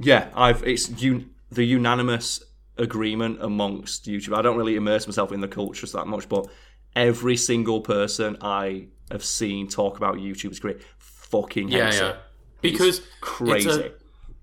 yeah 0.00 0.28
i've 0.34 0.62
it's 0.64 0.88
un, 1.02 1.30
the 1.50 1.64
unanimous 1.64 2.42
agreement 2.76 3.38
amongst 3.42 4.06
youtube 4.06 4.36
i 4.36 4.42
don't 4.42 4.56
really 4.56 4.76
immerse 4.76 5.06
myself 5.06 5.32
in 5.32 5.40
the 5.40 5.48
cultures 5.48 5.92
that 5.92 6.06
much 6.06 6.28
but 6.28 6.46
every 6.94 7.36
single 7.36 7.80
person 7.80 8.36
i 8.40 8.86
have 9.10 9.24
seen 9.24 9.66
talk 9.68 9.96
about 9.96 10.16
youtube's 10.16 10.60
career 10.60 10.78
fucking 10.98 11.68
Yeah, 11.68 11.92
yeah. 11.92 12.10
it 12.10 12.16
Because 12.62 13.00
crazy 13.20 13.68
It's 13.68 13.78
a, 13.78 13.92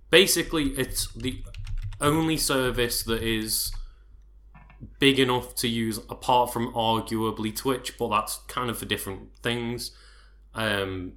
basically, 0.09 0.65
it's 0.77 1.11
the 1.13 1.41
only 2.05 2.37
service 2.37 3.03
that 3.03 3.21
is 3.23 3.71
big 4.99 5.19
enough 5.19 5.55
to 5.55 5.67
use, 5.67 5.97
apart 6.09 6.53
from 6.53 6.71
arguably 6.73 7.55
Twitch, 7.55 7.97
but 7.97 8.09
that's 8.09 8.37
kind 8.47 8.69
of 8.69 8.77
for 8.77 8.85
different 8.85 9.35
things. 9.41 9.91
Um, 10.53 11.13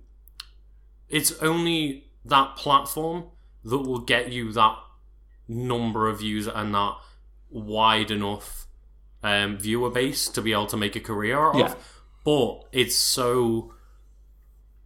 it's 1.08 1.32
only 1.42 2.04
that 2.24 2.56
platform 2.56 3.24
that 3.64 3.78
will 3.78 4.00
get 4.00 4.32
you 4.32 4.52
that 4.52 4.76
number 5.46 6.08
of 6.08 6.18
views 6.20 6.46
and 6.46 6.74
that 6.74 6.94
wide 7.50 8.10
enough 8.10 8.66
um, 9.22 9.58
viewer 9.58 9.90
base 9.90 10.28
to 10.28 10.42
be 10.42 10.52
able 10.52 10.66
to 10.66 10.76
make 10.76 10.96
a 10.96 11.00
career 11.00 11.38
out 11.38 11.56
Yeah. 11.56 11.64
of. 11.66 11.76
But 12.24 12.64
it's 12.72 12.96
so 12.96 13.72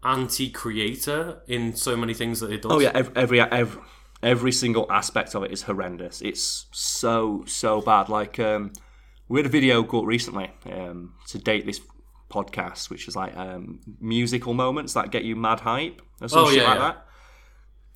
anti-creator 0.04 1.42
in 1.46 1.74
so 1.76 1.96
many 1.96 2.14
things 2.14 2.40
that 2.40 2.50
it 2.50 2.62
does. 2.62 2.72
Oh 2.72 2.78
yeah, 2.80 2.92
every, 2.94 3.14
every 3.16 3.40
every 3.40 3.82
every 4.22 4.52
single 4.52 4.90
aspect 4.90 5.34
of 5.34 5.42
it 5.44 5.50
is 5.52 5.62
horrendous. 5.62 6.20
It's 6.22 6.66
so 6.72 7.44
so 7.46 7.80
bad. 7.80 8.08
Like 8.08 8.38
um, 8.38 8.72
we 9.28 9.38
had 9.40 9.46
a 9.46 9.50
video 9.50 9.82
up 9.84 10.04
recently 10.06 10.50
um, 10.70 11.14
to 11.28 11.38
date 11.38 11.66
this 11.66 11.80
podcast, 12.30 12.88
which 12.90 13.08
is 13.08 13.16
like 13.16 13.36
um, 13.36 13.80
musical 14.00 14.54
moments 14.54 14.94
that 14.94 15.10
get 15.10 15.24
you 15.24 15.36
mad 15.36 15.60
hype 15.60 16.00
or 16.20 16.28
some 16.28 16.44
Oh, 16.44 16.48
shit 16.50 16.62
yeah, 16.62 16.68
like 16.68 16.78
yeah. 16.78 16.84
that. 16.88 17.06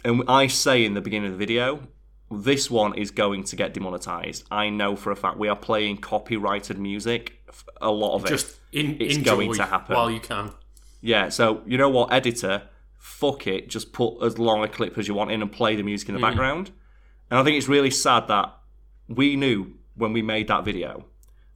And 0.05 0.23
I 0.29 0.47
say 0.47 0.85
in 0.85 0.95
the 0.95 1.01
beginning 1.01 1.27
of 1.33 1.39
the 1.39 1.39
video, 1.39 1.81
this 2.31 2.71
one 2.71 2.95
is 2.99 3.11
going 3.11 3.45
to 3.45 3.57
get 3.57 3.73
demonetized. 3.73 4.45
I 4.51 4.69
know 4.69 4.95
for 4.97 5.11
a 5.11 5.17
fact 5.17 5.39
we 5.39 5.49
are 5.49 5.57
playing 5.57 5.99
copyrighted 5.99 6.79
music. 6.79 7.33
A 7.81 7.91
lot 7.91 8.15
of 8.17 8.27
it. 8.27 8.29
Just 8.29 8.57
in, 8.73 9.01
It's 9.01 9.17
enjoy 9.17 9.31
going 9.37 9.55
to 9.55 9.65
happen. 9.65 9.97
while 9.97 10.11
you 10.11 10.21
can. 10.21 10.51
Yeah, 11.01 11.29
so 11.31 11.63
you 11.67 11.79
know 11.79 11.89
what, 11.89 12.13
editor, 12.13 12.63
fuck 13.07 13.47
it, 13.47 13.69
just 13.69 13.93
put 13.93 14.21
as 14.21 14.37
long 14.37 14.65
a 14.65 14.69
clip 14.69 14.99
as 14.99 15.07
you 15.07 15.15
want 15.15 15.31
in 15.31 15.41
and 15.41 15.53
play 15.53 15.77
the 15.77 15.83
music 15.83 16.09
in 16.09 16.15
the 16.17 16.21
background. 16.21 16.73
And 17.31 17.39
I 17.39 17.45
think 17.45 17.57
it's 17.57 17.69
really 17.69 17.91
sad 17.91 18.27
that 18.29 18.53
we 19.09 19.37
knew 19.37 19.75
when 19.95 20.13
we 20.13 20.23
made 20.23 20.49
that 20.49 20.65
video 20.65 21.05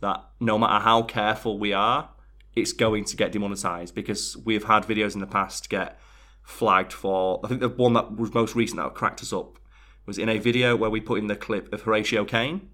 that 0.00 0.24
no 0.38 0.56
matter 0.56 0.82
how 0.82 1.02
careful 1.02 1.58
we 1.58 1.72
are, 1.72 2.08
it's 2.54 2.72
going 2.72 3.04
to 3.04 3.16
get 3.16 3.32
demonetized 3.32 3.94
because 3.96 4.36
we've 4.44 4.64
had 4.64 4.84
videos 4.84 5.14
in 5.14 5.20
the 5.20 5.26
past 5.26 5.68
get 5.68 5.98
flagged 6.44 6.92
for. 6.92 7.40
I 7.44 7.48
think 7.48 7.60
the 7.60 7.68
one 7.68 7.94
that 7.94 8.16
was 8.16 8.32
most 8.32 8.54
recent 8.54 8.78
that 8.80 8.94
cracked 8.94 9.20
us 9.20 9.32
up 9.32 9.58
was 10.06 10.18
in 10.18 10.28
a 10.28 10.38
video 10.38 10.76
where 10.76 10.88
we 10.88 11.00
put 11.00 11.18
in 11.18 11.26
the 11.26 11.36
clip 11.36 11.72
of 11.72 11.82
Horatio 11.82 12.24
Caine, 12.24 12.70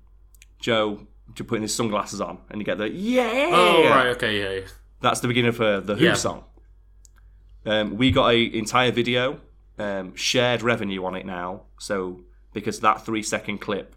Joe, 0.60 1.06
to 1.34 1.42
putting 1.44 1.62
his 1.62 1.74
sunglasses 1.74 2.20
on, 2.20 2.38
and 2.50 2.60
you 2.60 2.64
get 2.64 2.78
the 2.78 2.88
yeah. 2.90 3.50
Oh 3.52 3.88
right, 3.88 4.06
okay, 4.08 4.38
yeah, 4.38 4.60
yeah. 4.60 4.66
That's 5.00 5.20
the 5.20 5.28
beginning 5.28 5.48
of 5.48 5.60
uh, 5.60 5.80
the 5.80 5.96
Who 5.96 6.04
Yeah. 6.04 6.14
song. 6.14 6.44
Um, 7.66 7.96
we 7.96 8.10
got 8.10 8.30
a 8.32 8.56
entire 8.56 8.92
video, 8.92 9.40
um, 9.78 10.14
shared 10.14 10.62
revenue 10.62 11.04
on 11.04 11.14
it 11.16 11.26
now. 11.26 11.62
So 11.78 12.20
because 12.52 12.80
that 12.80 13.04
three 13.04 13.22
second 13.22 13.58
clip 13.58 13.94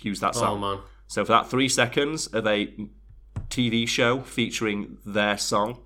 used 0.00 0.20
that 0.22 0.34
Oh 0.36 0.40
song. 0.40 0.60
man, 0.60 0.78
So 1.06 1.24
for 1.24 1.32
that 1.32 1.48
three 1.50 1.68
seconds 1.68 2.26
of 2.28 2.46
a 2.46 2.74
TV 3.50 3.86
show 3.88 4.20
featuring 4.20 4.98
their 5.04 5.38
song 5.38 5.78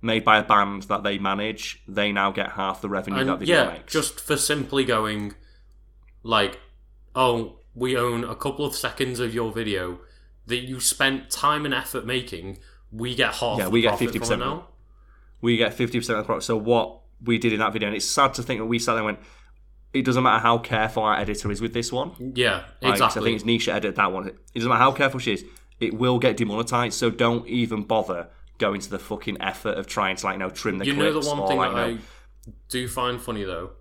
made 0.00 0.24
by 0.24 0.38
a 0.38 0.42
band 0.42 0.84
that 0.84 1.02
they 1.02 1.18
manage, 1.18 1.82
they 1.86 2.10
now 2.12 2.30
get 2.32 2.52
half 2.52 2.80
the 2.80 2.88
revenue 2.88 3.24
that 3.24 3.30
And 3.30 3.38
video 3.38 3.64
yeah, 3.64 3.72
makes. 3.72 3.92
just 3.92 4.20
for 4.20 4.36
simply 4.36 4.84
going, 4.84 5.34
like, 6.22 6.58
oh, 7.14 7.58
we 7.74 7.96
own 7.96 8.24
a 8.24 8.34
couple 8.34 8.64
of 8.64 8.74
seconds 8.74 9.20
of 9.20 9.34
your 9.34 9.52
video 9.52 10.00
that 10.46 10.58
you 10.58 10.80
spent 10.80 11.30
time 11.30 11.64
and 11.64 11.72
effort 11.74 12.04
making. 12.04 12.58
We 12.90 13.14
get 13.14 13.34
half. 13.36 13.58
Yeah, 13.58 13.64
the 13.64 13.70
we 13.70 13.80
get 13.82 13.98
50% 13.98 14.26
from 14.26 14.32
of 14.32 14.38
now. 14.40 14.68
We 15.42 15.58
get 15.58 15.76
50% 15.76 15.94
of 15.96 16.06
the 16.06 16.22
product. 16.22 16.44
So 16.44 16.56
what 16.56 17.00
we 17.22 17.36
did 17.36 17.52
in 17.52 17.58
that 17.58 17.72
video, 17.72 17.88
and 17.88 17.96
it's 17.96 18.08
sad 18.08 18.32
to 18.34 18.42
think 18.42 18.60
that 18.60 18.66
we 18.66 18.78
sat 18.78 18.94
there 18.94 19.06
and 19.06 19.16
went, 19.16 19.18
it 19.92 20.06
doesn't 20.06 20.22
matter 20.22 20.40
how 20.40 20.56
careful 20.56 21.02
our 21.02 21.18
editor 21.18 21.50
is 21.50 21.60
with 21.60 21.74
this 21.74 21.92
one. 21.92 22.32
Yeah, 22.34 22.64
Like, 22.80 22.96
so 22.96 23.04
I 23.04 23.08
think 23.10 23.34
it's 23.34 23.44
Nisha 23.44 23.74
edit 23.74 23.96
that 23.96 24.10
one. 24.10 24.28
It 24.28 24.36
doesn't 24.54 24.70
matter 24.70 24.80
how 24.82 24.92
careful 24.92 25.20
she 25.20 25.34
is, 25.34 25.44
it 25.80 25.94
will 25.94 26.18
get 26.18 26.38
demonetized. 26.38 26.94
So 26.94 27.10
don't 27.10 27.46
even 27.46 27.82
bother 27.82 28.28
going 28.58 28.80
to 28.80 28.88
the 28.88 28.98
fucking 28.98 29.36
effort 29.42 29.76
of 29.76 29.86
trying 29.86 30.14
to 30.14 30.24
like 30.24 30.34
you 30.34 30.38
know 30.38 30.50
trim 30.50 30.78
the 30.78 30.86
you 30.86 30.94
know 30.94 31.20
the 31.20 31.26
one 31.28 31.48
thing 31.48 31.56
like 31.56 31.72
that 31.74 31.88
you 31.88 31.94
know, 31.94 32.00
I 32.00 32.52
do 32.68 32.86
find 32.86 33.20
funny 33.20 33.42
though 33.42 33.72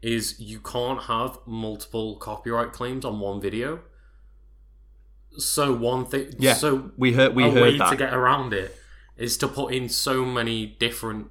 is 0.00 0.40
you 0.40 0.58
can't 0.58 1.02
have 1.04 1.38
multiple 1.46 2.16
copyright 2.16 2.72
claims 2.72 3.04
on 3.04 3.20
one 3.20 3.40
video. 3.40 3.80
So 5.38 5.72
one 5.72 6.04
thing, 6.06 6.32
yeah. 6.38 6.54
So 6.54 6.90
we 6.96 7.12
heard 7.12 7.34
we 7.34 7.44
a 7.44 7.50
heard 7.50 7.62
way 7.62 7.78
that. 7.78 7.90
to 7.90 7.96
get 7.96 8.12
around 8.12 8.52
it 8.52 8.76
is 9.16 9.36
to 9.38 9.48
put 9.48 9.72
in 9.72 9.88
so 9.88 10.24
many 10.24 10.66
different 10.66 11.28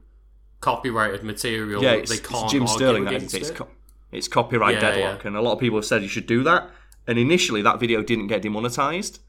copyrighted 0.62 1.24
material 1.24 1.84
yeah, 1.84 1.94
it's, 1.94 2.12
it's 2.12 2.52
Jim 2.52 2.68
Sterling 2.68 3.06
that 3.06 3.14
it? 3.14 3.34
It's, 3.34 3.52
co- 3.52 3.68
it's 4.12 4.28
copyright 4.28 4.76
Yeah, 4.76 4.82
deadlock, 4.82 5.24
yeah. 5.24 5.28
and 5.28 5.36
a 5.36 5.42
lot 5.42 5.54
of 5.54 5.60
people 5.60 5.78
have 5.78 5.86
said 5.86 6.02
you 6.02 6.08
should 6.08 6.28
do 6.28 6.44
that. 6.44 6.70
And 7.08 7.18
initially, 7.18 7.62
that 7.64 7.80
video 7.80 8.04
didn't 8.04 8.28
get 8.28 8.44
demonetized, 8.44 9.20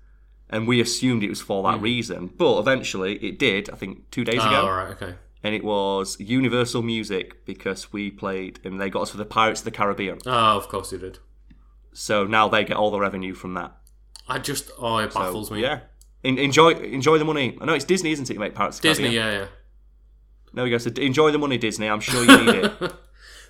and 0.50 0.68
we 0.68 0.80
assumed 0.80 1.24
it 1.24 1.30
was 1.30 1.40
for 1.40 1.62
that 1.64 1.78
hmm. 1.78 1.84
reason. 1.84 2.26
But 2.36 2.58
eventually, 2.58 3.14
it 3.24 3.38
did. 3.38 3.70
I 3.70 3.76
think 3.76 4.10
two 4.10 4.24
days. 4.24 4.40
Oh, 4.42 4.46
ago. 4.46 4.60
all 4.60 4.72
right, 4.72 4.90
okay. 4.90 5.14
and 5.42 5.54
it 5.54 5.64
was 5.64 6.20
Universal 6.20 6.82
Music 6.82 7.46
because 7.46 7.92
we 7.92 8.10
played 8.10 8.60
and 8.62 8.80
they 8.80 8.90
got 8.90 9.02
us 9.02 9.10
for 9.10 9.16
the 9.16 9.24
Pirates 9.24 9.60
of 9.60 9.64
the 9.64 9.70
Caribbean. 9.70 10.18
Oh, 10.26 10.56
of 10.58 10.68
course 10.68 10.92
you 10.92 10.98
did. 10.98 11.18
So 11.94 12.26
now 12.26 12.48
they 12.48 12.64
get 12.64 12.76
all 12.76 12.90
the 12.90 13.00
revenue 13.00 13.34
from 13.34 13.54
that. 13.54 13.72
I 14.28 14.38
just 14.38 14.70
oh, 14.78 14.98
it 14.98 15.14
baffles 15.14 15.48
So, 15.48 15.54
me. 15.54 15.62
Yeah. 15.62 15.80
En- 16.24 16.38
enjoy 16.38 16.70
enjoy 16.72 17.18
the 17.18 17.24
money. 17.24 17.58
I 17.60 17.64
know 17.64 17.74
it's 17.74 17.84
Disney, 17.84 18.12
isn't 18.12 18.30
it? 18.30 18.34
You 18.34 18.40
make 18.40 18.54
Pirates 18.54 18.78
of 18.78 18.82
the 18.82 18.88
Disney, 18.88 19.04
Caribbean. 19.16 19.32
yeah, 19.32 19.40
yeah. 19.40 19.46
No, 20.52 20.64
you 20.64 20.70
go. 20.70 20.78
So 20.78 20.90
enjoy 20.90 21.30
the 21.32 21.38
money, 21.38 21.58
Disney. 21.58 21.88
I'm 21.88 22.00
sure 22.00 22.22
you 22.24 22.44
need 22.44 22.64
it. 22.64 22.72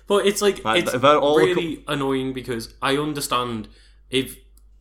But 0.05 0.25
it's 0.27 0.41
like 0.41 0.65
Like, 0.65 0.83
it's 0.83 0.93
about 0.93 1.23
all 1.23 1.37
the 1.39 1.45
really 1.45 1.83
annoying 1.87 2.33
because 2.33 2.73
I 2.81 2.97
understand 2.97 3.69
if 4.09 4.35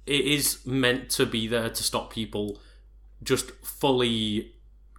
it 0.04 0.24
is 0.24 0.66
meant 0.66 1.10
to 1.10 1.26
be 1.26 1.46
there 1.46 1.68
to 1.70 1.82
stop 1.84 2.12
people 2.12 2.58
just 3.22 3.52
fully 3.62 4.52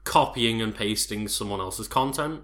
copying 0.06 0.62
and 0.62 0.74
pasting 0.74 1.28
someone 1.28 1.60
else's 1.60 1.90
content. 1.90 2.42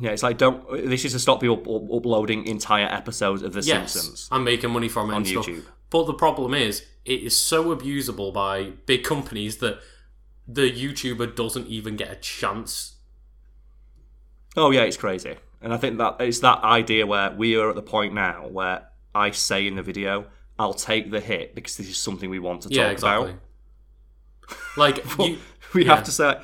yeah, 0.00 0.10
it's 0.10 0.24
like 0.24 0.36
don't. 0.38 0.68
This 0.88 1.04
is 1.04 1.12
to 1.12 1.20
stop 1.20 1.40
people 1.40 1.56
uploading 1.96 2.44
entire 2.46 2.86
episodes 2.86 3.42
of 3.42 3.52
The 3.52 3.60
Yes, 3.62 3.92
Simpsons 3.92 4.28
I'm 4.32 4.42
making 4.42 4.70
money 4.70 4.88
from 4.88 5.10
it 5.10 5.14
on 5.14 5.18
and 5.18 5.26
stuff. 5.28 5.46
But 5.90 6.06
the 6.06 6.14
problem 6.14 6.54
is, 6.54 6.84
it 7.04 7.22
is 7.22 7.40
so 7.40 7.74
abusable 7.74 8.32
by 8.32 8.72
big 8.86 9.04
companies 9.04 9.58
that 9.58 9.80
the 10.46 10.70
YouTuber 10.70 11.34
doesn't 11.34 11.66
even 11.66 11.96
get 11.96 12.10
a 12.10 12.16
chance. 12.16 12.96
Oh 14.56 14.70
yeah, 14.70 14.82
it's 14.82 14.96
crazy. 14.96 15.36
And 15.60 15.72
I 15.72 15.76
think 15.76 15.98
that 15.98 16.16
it's 16.20 16.40
that 16.40 16.62
idea 16.62 17.06
where 17.06 17.30
we 17.32 17.56
are 17.56 17.68
at 17.68 17.74
the 17.74 17.82
point 17.82 18.14
now 18.14 18.46
where 18.48 18.86
I 19.14 19.30
say 19.30 19.66
in 19.66 19.76
the 19.76 19.82
video, 19.82 20.26
"I'll 20.58 20.74
take 20.74 21.10
the 21.10 21.20
hit 21.20 21.54
because 21.54 21.76
this 21.76 21.88
is 21.88 21.96
something 21.96 22.30
we 22.30 22.38
want 22.38 22.62
to 22.62 22.68
yeah, 22.70 22.84
talk 22.84 22.92
exactly. 22.92 23.30
about." 23.30 24.58
Like 24.76 25.18
you, 25.18 25.38
we 25.74 25.84
Yeah. 25.84 25.96
have 25.96 26.04
to 26.04 26.12
say 26.12 26.40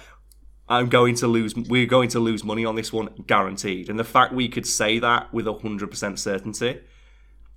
I'm 0.68 0.88
going 0.88 1.14
to 1.16 1.26
lose 1.26 1.54
we're 1.54 1.86
going 1.86 2.08
to 2.10 2.20
lose 2.20 2.42
money 2.44 2.64
on 2.64 2.74
this 2.74 2.92
one 2.92 3.08
guaranteed 3.26 3.88
and 3.90 3.98
the 3.98 4.04
fact 4.04 4.32
we 4.32 4.48
could 4.48 4.66
say 4.66 4.98
that 4.98 5.32
with 5.32 5.46
100% 5.46 6.18
certainty 6.18 6.80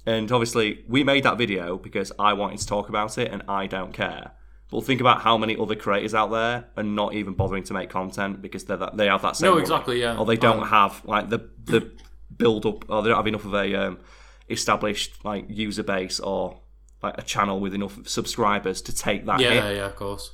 and 0.07 0.31
obviously 0.31 0.83
we 0.87 1.03
made 1.03 1.23
that 1.23 1.37
video 1.37 1.77
because 1.77 2.11
I 2.17 2.33
wanted 2.33 2.59
to 2.59 2.65
talk 2.65 2.89
about 2.89 3.17
it 3.19 3.31
and 3.31 3.43
I 3.47 3.67
don't 3.67 3.93
care 3.93 4.31
but 4.69 4.83
think 4.83 4.99
about 4.99 5.21
how 5.21 5.37
many 5.37 5.55
other 5.57 5.75
creators 5.75 6.13
out 6.13 6.29
there 6.31 6.65
are 6.75 6.83
not 6.83 7.13
even 7.13 7.33
bothering 7.33 7.63
to 7.63 7.73
make 7.73 7.89
content 7.89 8.41
because 8.41 8.65
they're 8.65 8.77
that, 8.77 8.97
they 8.97 9.07
have 9.07 9.21
that 9.21 9.35
same 9.37 9.51
No, 9.51 9.57
exactly, 9.57 10.01
yeah. 10.01 10.17
or 10.17 10.25
they 10.25 10.35
don't 10.35 10.63
Um, 10.63 10.67
have 10.69 11.05
like 11.05 11.29
the 11.29 11.39
the 11.63 11.91
build 12.35 12.65
up 12.65 12.89
or 12.89 13.01
they 13.01 13.09
don't 13.09 13.17
have 13.17 13.27
enough 13.27 13.45
of 13.45 13.53
a 13.53 13.75
um, 13.75 13.99
established 14.49 15.23
like 15.23 15.45
user 15.49 15.83
base 15.83 16.19
or 16.19 16.59
like 17.01 17.17
a 17.17 17.21
channel 17.21 17.59
with 17.59 17.73
enough 17.73 18.05
subscribers 18.07 18.81
to 18.81 18.93
take 18.93 19.25
that 19.25 19.39
hit 19.39 19.53
yeah, 19.53 19.69
yeah, 19.69 19.85
of 19.85 19.95
course. 19.95 20.33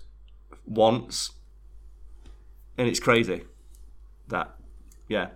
once, 0.66 1.32
and 2.78 2.88
it's 2.88 3.00
crazy. 3.00 3.44
That, 4.30 4.56
yeah, 5.08 5.28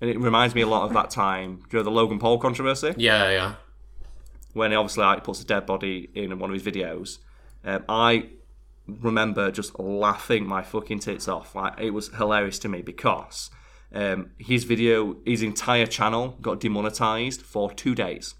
and 0.00 0.08
it 0.08 0.18
reminds 0.18 0.54
me 0.54 0.62
a 0.62 0.66
lot 0.66 0.84
of 0.84 0.94
that 0.94 1.10
time. 1.10 1.56
Do 1.68 1.76
you 1.76 1.78
know 1.80 1.82
the 1.84 1.90
Logan 1.90 2.18
Paul 2.18 2.38
controversy 2.38 2.94
Yeah, 2.96 3.30
yeah. 3.30 3.54
When 4.56 4.70
he 4.70 4.76
obviously 4.76 5.04
like 5.04 5.22
puts 5.22 5.42
a 5.42 5.44
dead 5.44 5.66
body 5.66 6.08
in 6.14 6.38
one 6.38 6.48
of 6.50 6.54
his 6.54 6.62
videos? 6.62 7.18
Um, 7.62 7.84
I 7.90 8.30
remember 8.88 9.50
just 9.50 9.78
laughing 9.78 10.46
my 10.46 10.62
fucking 10.62 11.00
tits 11.00 11.28
off. 11.28 11.54
Like 11.54 11.78
it 11.78 11.90
was 11.90 12.08
hilarious 12.16 12.58
to 12.60 12.68
me 12.68 12.80
because 12.80 13.50
um, 13.92 14.30
his 14.38 14.64
video, 14.64 15.16
his 15.26 15.42
entire 15.42 15.84
channel 15.84 16.38
got 16.40 16.60
demonetized 16.60 17.42
for 17.42 17.70
two 17.70 17.94
days. 17.94 18.34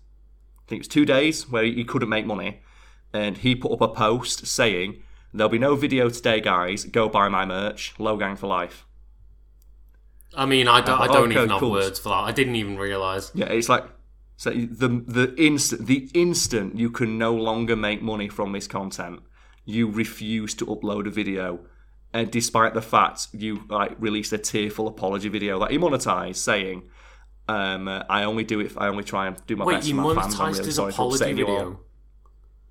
I 0.61 0.63
think 0.69 0.79
it 0.79 0.83
was 0.83 0.89
two 0.89 1.05
days 1.05 1.51
where 1.51 1.65
he 1.65 1.85
couldn't 1.85 2.09
make 2.09 2.25
money, 2.25 2.61
and 3.13 3.37
he 3.37 3.55
put 3.55 3.73
up 3.73 3.83
a 3.83 3.89
post 3.89 4.47
saying, 4.47 5.03
"There'll 5.35 5.51
be 5.51 5.59
no 5.59 5.77
video 5.77 6.09
today, 6.09 6.41
guys. 6.41 6.87
Go 6.87 7.11
buy 7.11 7.29
my 7.29 7.45
merch. 7.45 7.95
Logang 7.99 8.39
for 8.39 8.47
life." 8.47 8.87
I 10.35 10.47
mean, 10.47 10.67
I 10.67 10.81
don't, 10.81 10.99
I 10.99 11.09
Oh, 11.09 11.13
don't 11.13 11.31
okay, 11.31 11.37
even 11.41 11.51
have 11.51 11.61
cool. 11.61 11.73
words 11.73 11.99
for 11.99 12.09
that. 12.09 12.25
I 12.25 12.33
didn't 12.33 12.57
even 12.57 12.79
realize. 12.79 13.33
Yeah, 13.35 13.47
it's 13.47 13.69
like 13.69 13.85
so 14.37 14.51
the 14.51 14.89
the 15.07 15.35
instant 15.37 15.87
the 15.87 16.09
instant 16.15 16.77
you 16.77 16.91
can 16.91 17.19
no 17.19 17.35
longer 17.35 17.77
make 17.77 18.03
money 18.03 18.29
from 18.29 18.53
this 18.53 18.67
content, 18.67 19.21
you 19.65 19.91
refuse 19.91 20.55
to 20.55 20.67
upload 20.67 21.07
a 21.07 21.11
video, 21.11 21.61
and 22.13 22.31
despite 22.31 22.75
the 22.75 22.83
fact 22.83 23.29
you 23.33 23.63
like 23.69 23.97
released 23.99 24.33
a 24.33 24.39
tearful 24.39 24.87
apology 24.89 25.29
video 25.29 25.59
that 25.61 25.71
he 25.71 25.79
monetized, 25.79 26.37
saying, 26.37 26.83
um, 27.49 27.89
uh, 27.89 28.03
"I 28.11 28.25
only 28.25 28.45
do 28.45 28.61
it. 28.61 28.67
If 28.67 28.79
I 28.79 28.89
only 28.89 29.05
try 29.05 29.27
and 29.29 29.37
do 29.47 29.57
my 29.57 29.65
Wait, 29.65 29.75
best 29.77 29.87
he 29.87 29.93
for 29.93 30.15
my 30.15 30.23
fans. 30.23 30.35
Monetized 30.35 30.53
really 30.59 30.65
his 30.67 30.79
apology 30.79 31.29
you 31.31 31.35
video. 31.37 31.81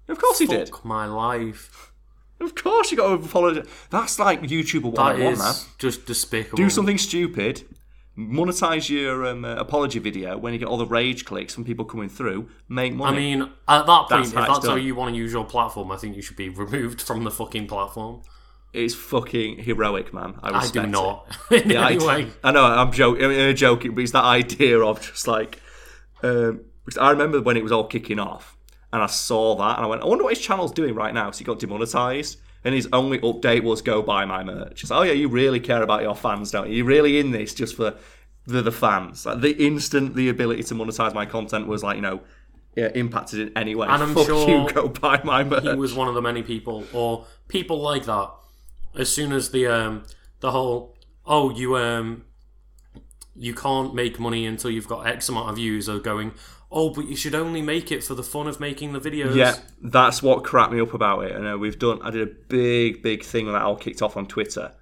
Of 0.07 0.19
course 0.19 0.39
he 0.39 0.45
did. 0.45 0.69
Fuck 0.69 0.85
my 0.85 1.05
life. 1.07 1.91
Of 2.39 2.53
course 2.53 2.91
you 2.91 2.97
got 2.97 3.07
to 3.07 3.13
apologize. 3.13 3.65
That's 3.89 4.19
like 4.19 4.41
YouTuber 4.41 4.93
That 4.95 5.17
101, 5.17 5.33
is 5.33 5.39
man. 5.39 5.53
just 5.79 6.05
despicable. 6.05 6.57
Do 6.57 6.69
something 6.69 6.97
stupid. 6.97 7.63
Monetize 8.17 8.89
your 8.89 9.25
um, 9.25 9.43
uh, 9.43 9.55
apology 9.55 9.99
video 9.99 10.37
when 10.37 10.53
you 10.53 10.59
get 10.59 10.69
all 10.69 10.77
the 10.77 10.85
rage 10.85 11.25
clicks 11.25 11.53
from 11.53 11.65
people 11.65 11.83
coming 11.83 12.07
through. 12.07 12.47
Make 12.69 12.93
money. 12.93 13.17
I 13.17 13.19
mean, 13.19 13.41
at 13.67 13.85
that 13.85 13.85
point, 13.85 14.09
That's 14.09 14.29
if 14.29 14.35
how 14.35 14.53
that's 14.53 14.65
how 14.67 14.75
you 14.75 14.95
want 14.95 15.13
to 15.13 15.17
use 15.17 15.33
your 15.33 15.43
platform, 15.43 15.91
I 15.91 15.97
think 15.97 16.15
you 16.15 16.21
should 16.21 16.37
be 16.37 16.47
removed 16.63 17.01
from 17.01 17.25
the 17.25 17.31
fucking 17.31 17.67
platform. 17.67 18.21
It's 18.71 18.95
fucking 18.95 19.59
heroic, 19.59 20.13
man. 20.13 20.35
I 20.41 20.49
I 20.59 20.67
do 20.67 20.81
it. 20.81 20.87
not. 20.87 21.27
in 21.51 21.69
Yeah, 21.69 21.81
I, 21.87 21.97
way. 21.97 22.27
I 22.43 22.51
know. 22.51 22.63
I'm 22.63 22.91
joking. 22.91 23.27
Mean, 23.27 23.49
I'm 23.49 23.55
joking, 23.55 23.95
but 23.95 24.01
it's 24.03 24.11
that 24.13 24.23
idea 24.23 24.79
of 24.79 25.01
just 25.01 25.27
like. 25.27 25.61
Um, 26.23 26.61
because 26.85 26.97
I 26.99 27.09
remember 27.09 27.41
when 27.41 27.57
it 27.57 27.63
was 27.63 27.71
all 27.71 27.87
kicking 27.87 28.19
off, 28.19 28.55
and 28.93 29.01
I 29.01 29.07
saw 29.07 29.55
that, 29.55 29.77
and 29.77 29.85
I 29.85 29.87
went, 29.87 30.03
"I 30.03 30.05
wonder 30.05 30.23
what 30.23 30.35
his 30.37 30.43
channel's 30.45 30.71
doing 30.71 30.93
right 30.93 31.13
now." 31.13 31.31
So 31.31 31.39
he 31.39 31.43
got 31.43 31.59
demonetized, 31.59 32.37
and 32.65 32.75
his 32.75 32.89
only 32.91 33.19
update 33.19 33.63
was, 33.63 33.81
"Go 33.81 34.01
buy 34.01 34.25
my 34.25 34.43
merch." 34.43 34.81
It's 34.81 34.91
like, 34.91 34.99
oh 34.99 35.03
yeah, 35.03 35.13
you 35.13 35.29
really 35.29 35.61
care 35.61 35.81
about 35.81 36.01
your 36.01 36.15
fans, 36.15 36.51
don't 36.51 36.69
you? 36.69 36.77
You're 36.77 36.85
really 36.85 37.19
in 37.19 37.31
this 37.31 37.53
just 37.53 37.75
for 37.75 37.95
the 38.45 38.61
the 38.61 38.71
fans. 38.71 39.25
Like 39.25 39.39
the 39.39 39.51
instant 39.63 40.15
the 40.15 40.27
ability 40.27 40.63
to 40.63 40.73
monetize 40.73 41.13
my 41.13 41.25
content 41.25 41.67
was 41.67 41.83
like, 41.83 41.95
you 41.95 42.01
know. 42.01 42.21
Yeah, 42.77 42.91
impacted 42.93 43.39
in 43.39 43.57
any 43.57 43.73
way. 43.73 43.87
And 43.87 44.03
I'm 44.03 44.13
Fuck 44.13 44.25
sure 44.25 44.49
you, 44.49 44.69
go 44.73 44.89
buy 44.89 45.21
my 45.23 45.45
merch. 45.45 45.63
He 45.63 45.75
was 45.75 45.93
one 45.93 46.09
of 46.09 46.13
the 46.13 46.21
many 46.21 46.43
people, 46.43 46.83
or 46.91 47.25
people 47.47 47.79
like 47.79 48.03
that. 48.03 48.31
As 48.97 49.09
soon 49.09 49.31
as 49.31 49.51
the 49.51 49.67
um 49.67 50.03
the 50.41 50.51
whole 50.51 50.97
oh 51.25 51.51
you 51.51 51.77
um 51.77 52.25
you 53.33 53.53
can't 53.53 53.95
make 53.95 54.19
money 54.19 54.45
until 54.45 54.71
you've 54.71 54.89
got 54.89 55.07
X 55.07 55.29
amount 55.29 55.49
of 55.49 55.55
views 55.55 55.87
are 55.87 55.99
going 55.99 56.33
oh 56.75 56.89
but 56.89 57.07
you 57.07 57.15
should 57.15 57.33
only 57.33 57.61
make 57.61 57.91
it 57.91 58.03
for 58.03 58.13
the 58.13 58.21
fun 58.21 58.45
of 58.45 58.59
making 58.59 58.93
the 58.93 58.99
videos. 58.99 59.35
Yeah, 59.35 59.55
that's 59.81 60.21
what 60.21 60.43
cracked 60.43 60.73
me 60.73 60.81
up 60.81 60.93
about 60.93 61.23
it. 61.23 61.35
I 61.35 61.39
know 61.39 61.57
we've 61.57 61.79
done. 61.79 62.01
I 62.03 62.11
did 62.11 62.21
a 62.21 62.31
big, 62.31 63.01
big 63.01 63.23
thing 63.23 63.47
that 63.47 63.61
all 63.61 63.77
kicked 63.77 64.01
off 64.01 64.17
on 64.17 64.27
Twitter 64.27 64.73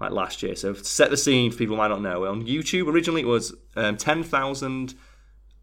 like 0.00 0.12
last 0.12 0.42
year. 0.42 0.54
So 0.54 0.72
set 0.74 1.10
the 1.10 1.16
scene 1.16 1.50
for 1.50 1.58
people 1.58 1.76
who 1.76 1.82
might 1.82 1.88
not 1.88 2.00
know. 2.00 2.24
On 2.26 2.46
YouTube, 2.46 2.86
originally 2.86 3.22
it 3.22 3.26
was 3.26 3.54
um, 3.76 3.96
ten 3.96 4.22
thousand 4.22 4.94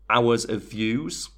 hours 0.09 0.45
of 0.45 0.61
views 0.63 1.29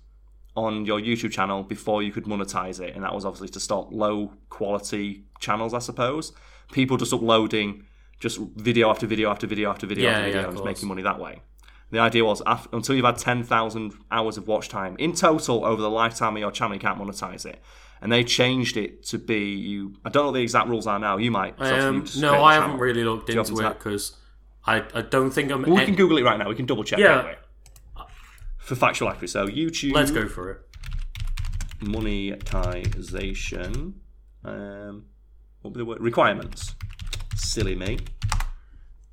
on 0.55 0.85
your 0.85 0.99
YouTube 0.99 1.31
channel 1.31 1.63
before 1.63 2.03
you 2.03 2.11
could 2.11 2.25
monetize 2.25 2.79
it, 2.79 2.95
and 2.95 3.03
that 3.03 3.13
was 3.13 3.25
obviously 3.25 3.49
to 3.49 3.59
stop 3.59 3.91
low 3.91 4.33
quality 4.49 5.25
channels, 5.39 5.73
I 5.73 5.79
suppose. 5.79 6.33
People 6.71 6.97
just 6.97 7.13
uploading 7.13 7.85
just 8.19 8.39
video 8.55 8.89
after 8.89 9.05
video 9.05 9.29
after 9.29 9.45
video 9.45 9.69
after 9.69 9.85
video 9.85 10.05
Yeah, 10.05 10.11
after 10.11 10.21
yeah, 10.21 10.25
video 10.27 10.41
of 10.41 10.47
and 10.49 10.57
just 10.57 10.65
making 10.65 10.87
money 10.87 11.01
that 11.03 11.19
way. 11.19 11.41
The 11.93 11.99
idea 11.99 12.25
was 12.25 12.41
af- 12.47 12.67
until 12.73 12.95
you've 12.95 13.05
had 13.05 13.19
10,000 13.19 13.93
hours 14.09 14.37
of 14.37 14.47
watch 14.47 14.67
time 14.67 14.95
in 14.97 15.13
total 15.13 15.63
over 15.63 15.79
the 15.79 15.91
lifetime 15.91 16.35
of 16.35 16.39
your 16.39 16.49
channel, 16.49 16.73
you 16.73 16.79
can't 16.79 16.97
monetize 16.97 17.45
it. 17.45 17.61
And 18.01 18.11
they 18.11 18.23
changed 18.23 18.77
it 18.77 19.03
to 19.09 19.19
be 19.19 19.51
you. 19.53 19.93
I 20.03 20.09
don't 20.09 20.23
know 20.23 20.29
what 20.29 20.33
the 20.33 20.41
exact 20.41 20.69
rules 20.69 20.87
are 20.87 20.97
now. 20.97 21.17
You 21.17 21.29
might. 21.29 21.53
Um, 21.61 22.07
no, 22.17 22.43
I 22.43 22.55
haven't 22.55 22.79
really 22.79 23.03
looked 23.03 23.29
you 23.29 23.39
into 23.39 23.59
it 23.63 23.77
because 23.77 24.17
I, 24.65 24.83
I 24.95 25.03
don't 25.03 25.29
think 25.29 25.51
I'm. 25.51 25.61
Well, 25.61 25.75
we 25.75 25.85
can 25.85 25.93
Google 25.93 26.17
it 26.17 26.23
right 26.23 26.39
now. 26.39 26.49
We 26.49 26.55
can 26.55 26.65
double 26.65 26.83
check. 26.83 26.97
Yeah. 26.97 27.19
Anyway. 27.19 27.37
For 28.57 28.73
factual 28.73 29.09
accuracy. 29.09 29.33
So 29.33 29.47
YouTube 29.47 29.93
Let's 29.93 30.09
go 30.09 30.27
for 30.27 30.49
it. 30.49 30.61
monetization. 31.79 34.01
Um, 34.43 35.05
what 35.61 35.75
were 35.75 35.77
the 35.77 35.85
word? 35.85 36.01
Requirements. 36.01 36.73
Silly 37.35 37.75
me. 37.75 37.99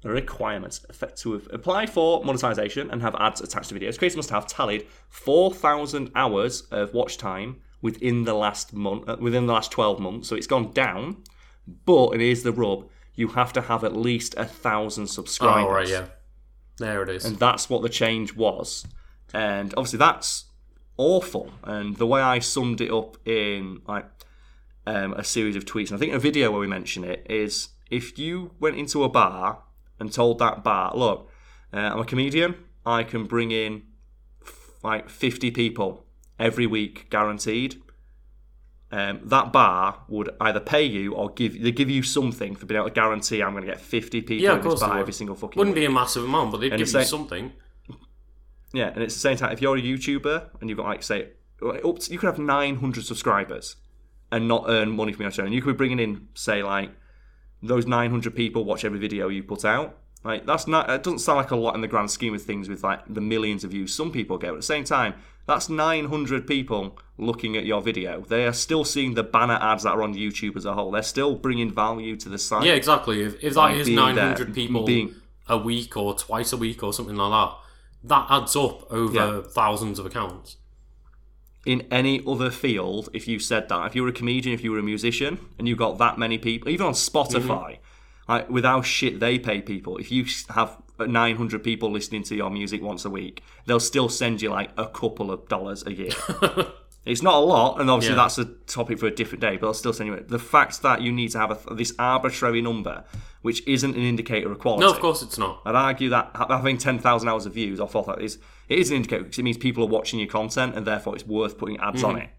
Requirements 0.03 0.81
to 1.17 1.35
apply 1.53 1.85
for 1.85 2.25
monetization 2.25 2.91
and 2.91 3.03
have 3.03 3.15
ads 3.17 3.43
attached 3.43 3.69
to 3.69 3.75
videos. 3.75 3.99
Creators 3.99 4.17
must 4.17 4.31
have 4.31 4.47
tallied 4.47 4.87
four 5.11 5.53
thousand 5.53 6.11
hours 6.15 6.63
of 6.71 6.95
watch 6.95 7.19
time 7.19 7.61
within 7.83 8.25
the 8.25 8.33
last 8.33 8.73
month, 8.73 9.07
uh, 9.07 9.17
within 9.21 9.47
the 9.47 9.53
last 9.53 9.71
twelve 9.71 10.01
months. 10.01 10.27
So 10.29 10.37
it's 10.37 10.47
gone 10.47 10.73
down, 10.73 11.23
but 11.85 12.15
it 12.15 12.23
is 12.23 12.43
the 12.43 12.53
rub. 12.53 12.89
You 13.15 13.29
have 13.29 13.53
to 13.53 13.61
have 13.61 13.85
at 13.85 13.95
least 13.95 14.35
a 14.39 14.47
thousand 14.47 15.09
subscribers. 15.09 15.67
Oh, 15.69 15.71
right, 15.71 15.89
yeah. 15.89 16.07
There 16.79 17.03
it 17.03 17.11
is. 17.11 17.27
And 17.27 17.39
that's 17.39 17.69
what 17.69 17.83
the 17.83 17.91
change 17.91 18.35
was. 18.35 18.87
And 19.35 19.75
obviously 19.77 19.99
that's 19.99 20.47
awful. 20.97 21.53
And 21.63 21.97
the 21.97 22.07
way 22.07 22.23
I 22.23 22.39
summed 22.39 22.81
it 22.81 22.91
up 22.91 23.19
in 23.29 23.83
like 23.87 24.07
um, 24.87 25.13
a 25.13 25.25
series 25.25 25.57
of 25.57 25.67
tweets, 25.67 25.89
and 25.89 25.97
I 25.97 25.99
think 25.99 26.15
a 26.15 26.19
video 26.19 26.51
where 26.51 26.61
we 26.61 26.67
mention 26.67 27.05
it, 27.05 27.27
is 27.29 27.69
if 27.91 28.19
you 28.19 28.53
went 28.59 28.77
into 28.77 29.05
a 29.05 29.09
bar 29.11 29.65
and 30.01 30.13
told 30.13 30.39
that 30.41 30.65
bar, 30.65 30.93
look, 30.97 31.29
uh, 31.73 31.77
I'm 31.77 32.01
a 32.01 32.05
comedian, 32.05 32.57
I 32.85 33.05
can 33.05 33.27
bring 33.27 33.51
in 33.53 33.83
f- 34.43 34.71
like 34.83 35.09
50 35.09 35.51
people 35.53 36.07
every 36.39 36.67
week 36.67 37.09
guaranteed. 37.11 37.81
Um, 38.93 39.21
that 39.25 39.53
bar 39.53 40.01
would 40.09 40.31
either 40.41 40.59
pay 40.59 40.83
you 40.83 41.15
or 41.15 41.31
give 41.31 41.63
they 41.63 41.71
give 41.71 41.89
you 41.89 42.03
something 42.03 42.57
for 42.57 42.67
being 42.67 42.77
able 42.81 42.89
to 42.89 42.95
guarantee 42.95 43.41
I'm 43.41 43.53
going 43.53 43.65
to 43.65 43.71
get 43.71 43.81
50 43.81 44.23
people 44.23 44.43
Yeah, 44.43 44.57
in 44.57 44.63
this 44.69 44.81
bar 44.81 44.99
every 44.99 45.13
single 45.13 45.37
fucking 45.37 45.57
Wouldn't 45.61 45.77
week. 45.77 45.83
be 45.83 45.87
a 45.87 45.91
massive 45.93 46.25
amount, 46.25 46.51
but 46.51 46.61
they'd 46.61 46.73
And 46.73 46.79
give 46.81 46.89
you 46.89 46.95
like- 46.99 47.07
something. 47.07 47.53
Yeah, 48.73 48.89
and 48.93 49.03
it's 49.03 49.15
the 49.15 49.21
same 49.21 49.37
time. 49.37 49.53
If 49.53 49.61
you're 49.63 49.77
a 49.77 49.81
YouTuber 49.83 50.61
and 50.61 50.69
you've 50.69 50.77
got 50.79 50.87
like 50.87 51.03
say, 51.05 51.29
up 51.63 51.99
to, 52.01 52.13
you 52.13 52.19
could 52.19 52.27
have 52.27 52.39
900 52.39 53.05
subscribers 53.05 53.77
and 54.33 54.49
not 54.49 54.65
earn 54.69 54.91
money 54.91 55.13
from 55.13 55.23
your 55.23 55.31
channel. 55.31 55.47
And 55.47 55.55
you 55.55 55.61
could 55.63 55.75
be 55.75 55.77
bringing 55.77 55.99
in 56.01 56.29
say 56.35 56.63
like 56.63 56.91
those 57.63 57.87
900 57.87 58.35
people 58.35 58.65
watch 58.65 58.85
every 58.85 58.99
video 58.99 59.29
you 59.29 59.43
put 59.43 59.65
out. 59.65 59.97
Like 60.25 60.47
that's 60.47 60.67
not. 60.67 60.91
It 60.91 61.03
doesn't 61.03 61.21
sound 61.21 61.39
like 61.39 61.51
a 61.51 61.57
lot 61.57 61.75
in 61.75 61.81
the 61.81 61.89
grand 61.89 62.11
scheme 62.11 62.35
of 62.35 62.43
things 62.43 62.69
with 62.69 62.83
like 62.85 63.01
the 63.09 63.21
millions 63.23 63.65
of 63.65 63.71
views 63.71 63.95
some 63.95 64.11
people 64.13 64.37
get. 64.39 64.49
But 64.49 64.55
at 64.55 64.57
the 64.59 64.63
same 64.63 64.85
time, 64.85 65.15
that's 65.47 65.69
900 65.71 66.47
people 66.47 66.99
looking 67.17 67.57
at 67.57 67.65
your 67.65 67.81
video. 67.81 68.21
They 68.21 68.47
are 68.47 68.53
still 68.53 68.85
seeing 68.85 69.15
the 69.15 69.23
banner 69.23 69.59
ads 69.61 69.85
that 69.85 69.91
are 69.93 70.03
on 70.03 70.15
YouTube 70.15 70.57
as 70.57 70.67
a 70.67 70.75
whole. 70.75 70.91
They're 70.91 71.03
still 71.03 71.37
bringing 71.37 71.73
value 71.75 72.17
to 72.17 72.29
the 72.29 72.39
site. 72.39 72.65
Yeah, 72.65 72.75
exactly. 72.75 73.23
If, 73.23 73.43
if 73.43 73.55
that 73.55 73.61
Like 73.61 73.77
is 73.77 73.87
being 73.87 73.97
there, 73.97 74.15
900 74.15 74.55
people 74.55 74.85
being- 74.85 75.15
a 75.49 75.57
week 75.59 75.97
or 75.97 76.15
twice 76.15 76.53
a 76.53 76.57
week 76.57 76.83
or 76.83 76.93
something 76.93 77.17
like 77.17 77.31
that, 77.31 77.57
that 78.05 78.27
adds 78.31 78.55
up 78.55 78.91
over 78.93 79.15
Yeah. 79.15 79.41
thousands 79.43 79.99
of 79.99 80.07
accounts. 80.07 80.57
In 81.67 81.87
any 81.91 82.23
other 82.27 82.51
field, 82.51 83.09
if 83.13 83.29
you 83.29 83.39
said 83.39 83.69
that, 83.69 83.87
if 83.87 83.95
you 83.95 84.03
were 84.03 84.09
a 84.09 84.13
comedian, 84.13 84.55
if 84.55 84.65
you 84.65 84.73
were 84.73 84.79
a 84.79 84.83
musician, 84.83 85.39
and 85.59 85.69
you 85.69 85.77
got 85.77 85.99
that 85.99 86.19
many 86.19 86.39
people, 86.39 86.71
even 86.71 86.87
on 86.87 86.93
Spotify, 86.95 87.43
mm-hmm. 87.49 88.33
like 88.33 88.49
with 88.49 88.65
how 88.65 88.81
shit 88.83 89.21
they 89.21 89.39
pay 89.39 89.61
people, 89.61 89.99
if 89.99 90.11
you 90.11 90.25
have 90.55 90.79
900 90.99 91.63
people 91.63 91.91
listening 91.91 92.23
to 92.25 92.35
your 92.35 92.51
music 92.51 92.83
once 92.83 93.05
a 93.05 93.11
week, 93.11 93.43
they'll 93.67 93.81
still 93.81 94.09
send 94.09 94.41
you 94.41 94.51
like 94.51 94.71
a 94.77 94.87
couple 94.87 95.31
of 95.31 95.49
dollars 95.49 95.85
a 95.87 95.93
year. 95.93 96.13
it's 97.05 97.23
not 97.23 97.35
a 97.35 97.39
lot, 97.39 97.81
and 97.81 97.91
obviously 97.91 98.17
Yeah. 98.17 98.23
that's 98.23 98.39
a 98.39 98.47
topic 98.67 98.99
for 98.99 99.07
a 99.07 99.15
different 99.15 99.41
day, 99.41 99.57
but 99.57 99.67
they'll 99.67 99.75
still 99.75 99.93
send 99.93 100.09
you 100.09 100.15
it. 100.15 100.29
The 100.29 100.39
fact 100.39 100.83
that 100.83 101.03
you 101.03 101.13
need 101.13 101.31
to 101.33 101.39
have 101.39 101.51
a, 101.51 101.75
this 101.75 101.93
arbitrary 101.99 102.63
number, 102.63 103.05
which 103.43 103.67
isn't 103.67 103.97
an 103.97 104.03
indicator 104.03 104.51
of 104.51 104.59
quality. 104.59 104.85
No, 104.85 104.93
of 104.93 105.01
course 105.01 105.23
it's 105.23 105.39
not. 105.39 105.63
I'd 105.65 105.75
argue 105.75 106.09
that 106.11 106.31
having 106.35 106.79
10,000 106.79 107.29
hours 107.29 107.47
of 107.47 107.55
views 107.55 107.81
or 107.81 107.89
four 107.89 108.05
thousand 108.05 108.23
is 108.23 108.39
it 108.71 108.79
is 108.79 108.91
an 108.91 108.97
indicator 108.97 109.25
because 109.25 109.39
it 109.39 109.43
means 109.43 109.59
people 109.59 109.83
are 109.83 109.89
watching 109.89 110.21
your 110.21 110.29
content 110.29 110.77
and 110.77 110.87
therefore 110.87 111.17
it's 111.17 111.27
worth 111.27 111.59
putting 111.59 111.79
ads 111.81 112.05
on 112.05 112.17
it. 112.17 112.31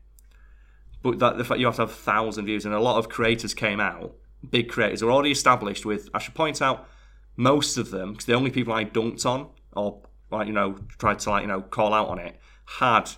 But 1.03 1.19
that 1.19 1.37
the 1.37 1.43
fact 1.43 1.59
you 1.59 1.65
have 1.65 1.75
to 1.75 1.81
have 1.81 1.91
thousand 1.91 2.45
views 2.45 2.65
and 2.65 2.73
a 2.73 2.79
lot 2.79 2.97
of 2.97 3.09
creators 3.09 3.53
came 3.53 3.81
out, 3.81 4.15
big 4.49 4.69
creators 4.69 5.03
are 5.03 5.11
already 5.11 5.31
established 5.31 5.85
with. 5.85 6.09
I 6.13 6.19
should 6.19 6.33
point 6.33 6.61
out 6.61 6.87
most 7.35 7.77
of 7.77 7.91
them 7.91 8.13
because 8.13 8.25
the 8.25 8.33
only 8.33 8.49
people 8.49 8.73
I 8.73 8.85
dunked 8.85 9.25
on 9.25 9.49
or 9.73 10.01
like 10.31 10.47
you 10.47 10.53
know 10.53 10.77
tried 10.97 11.19
to 11.19 11.29
like 11.29 11.41
you 11.41 11.47
know 11.49 11.61
call 11.61 11.93
out 11.93 12.07
on 12.07 12.17
it 12.17 12.39
had 12.79 13.11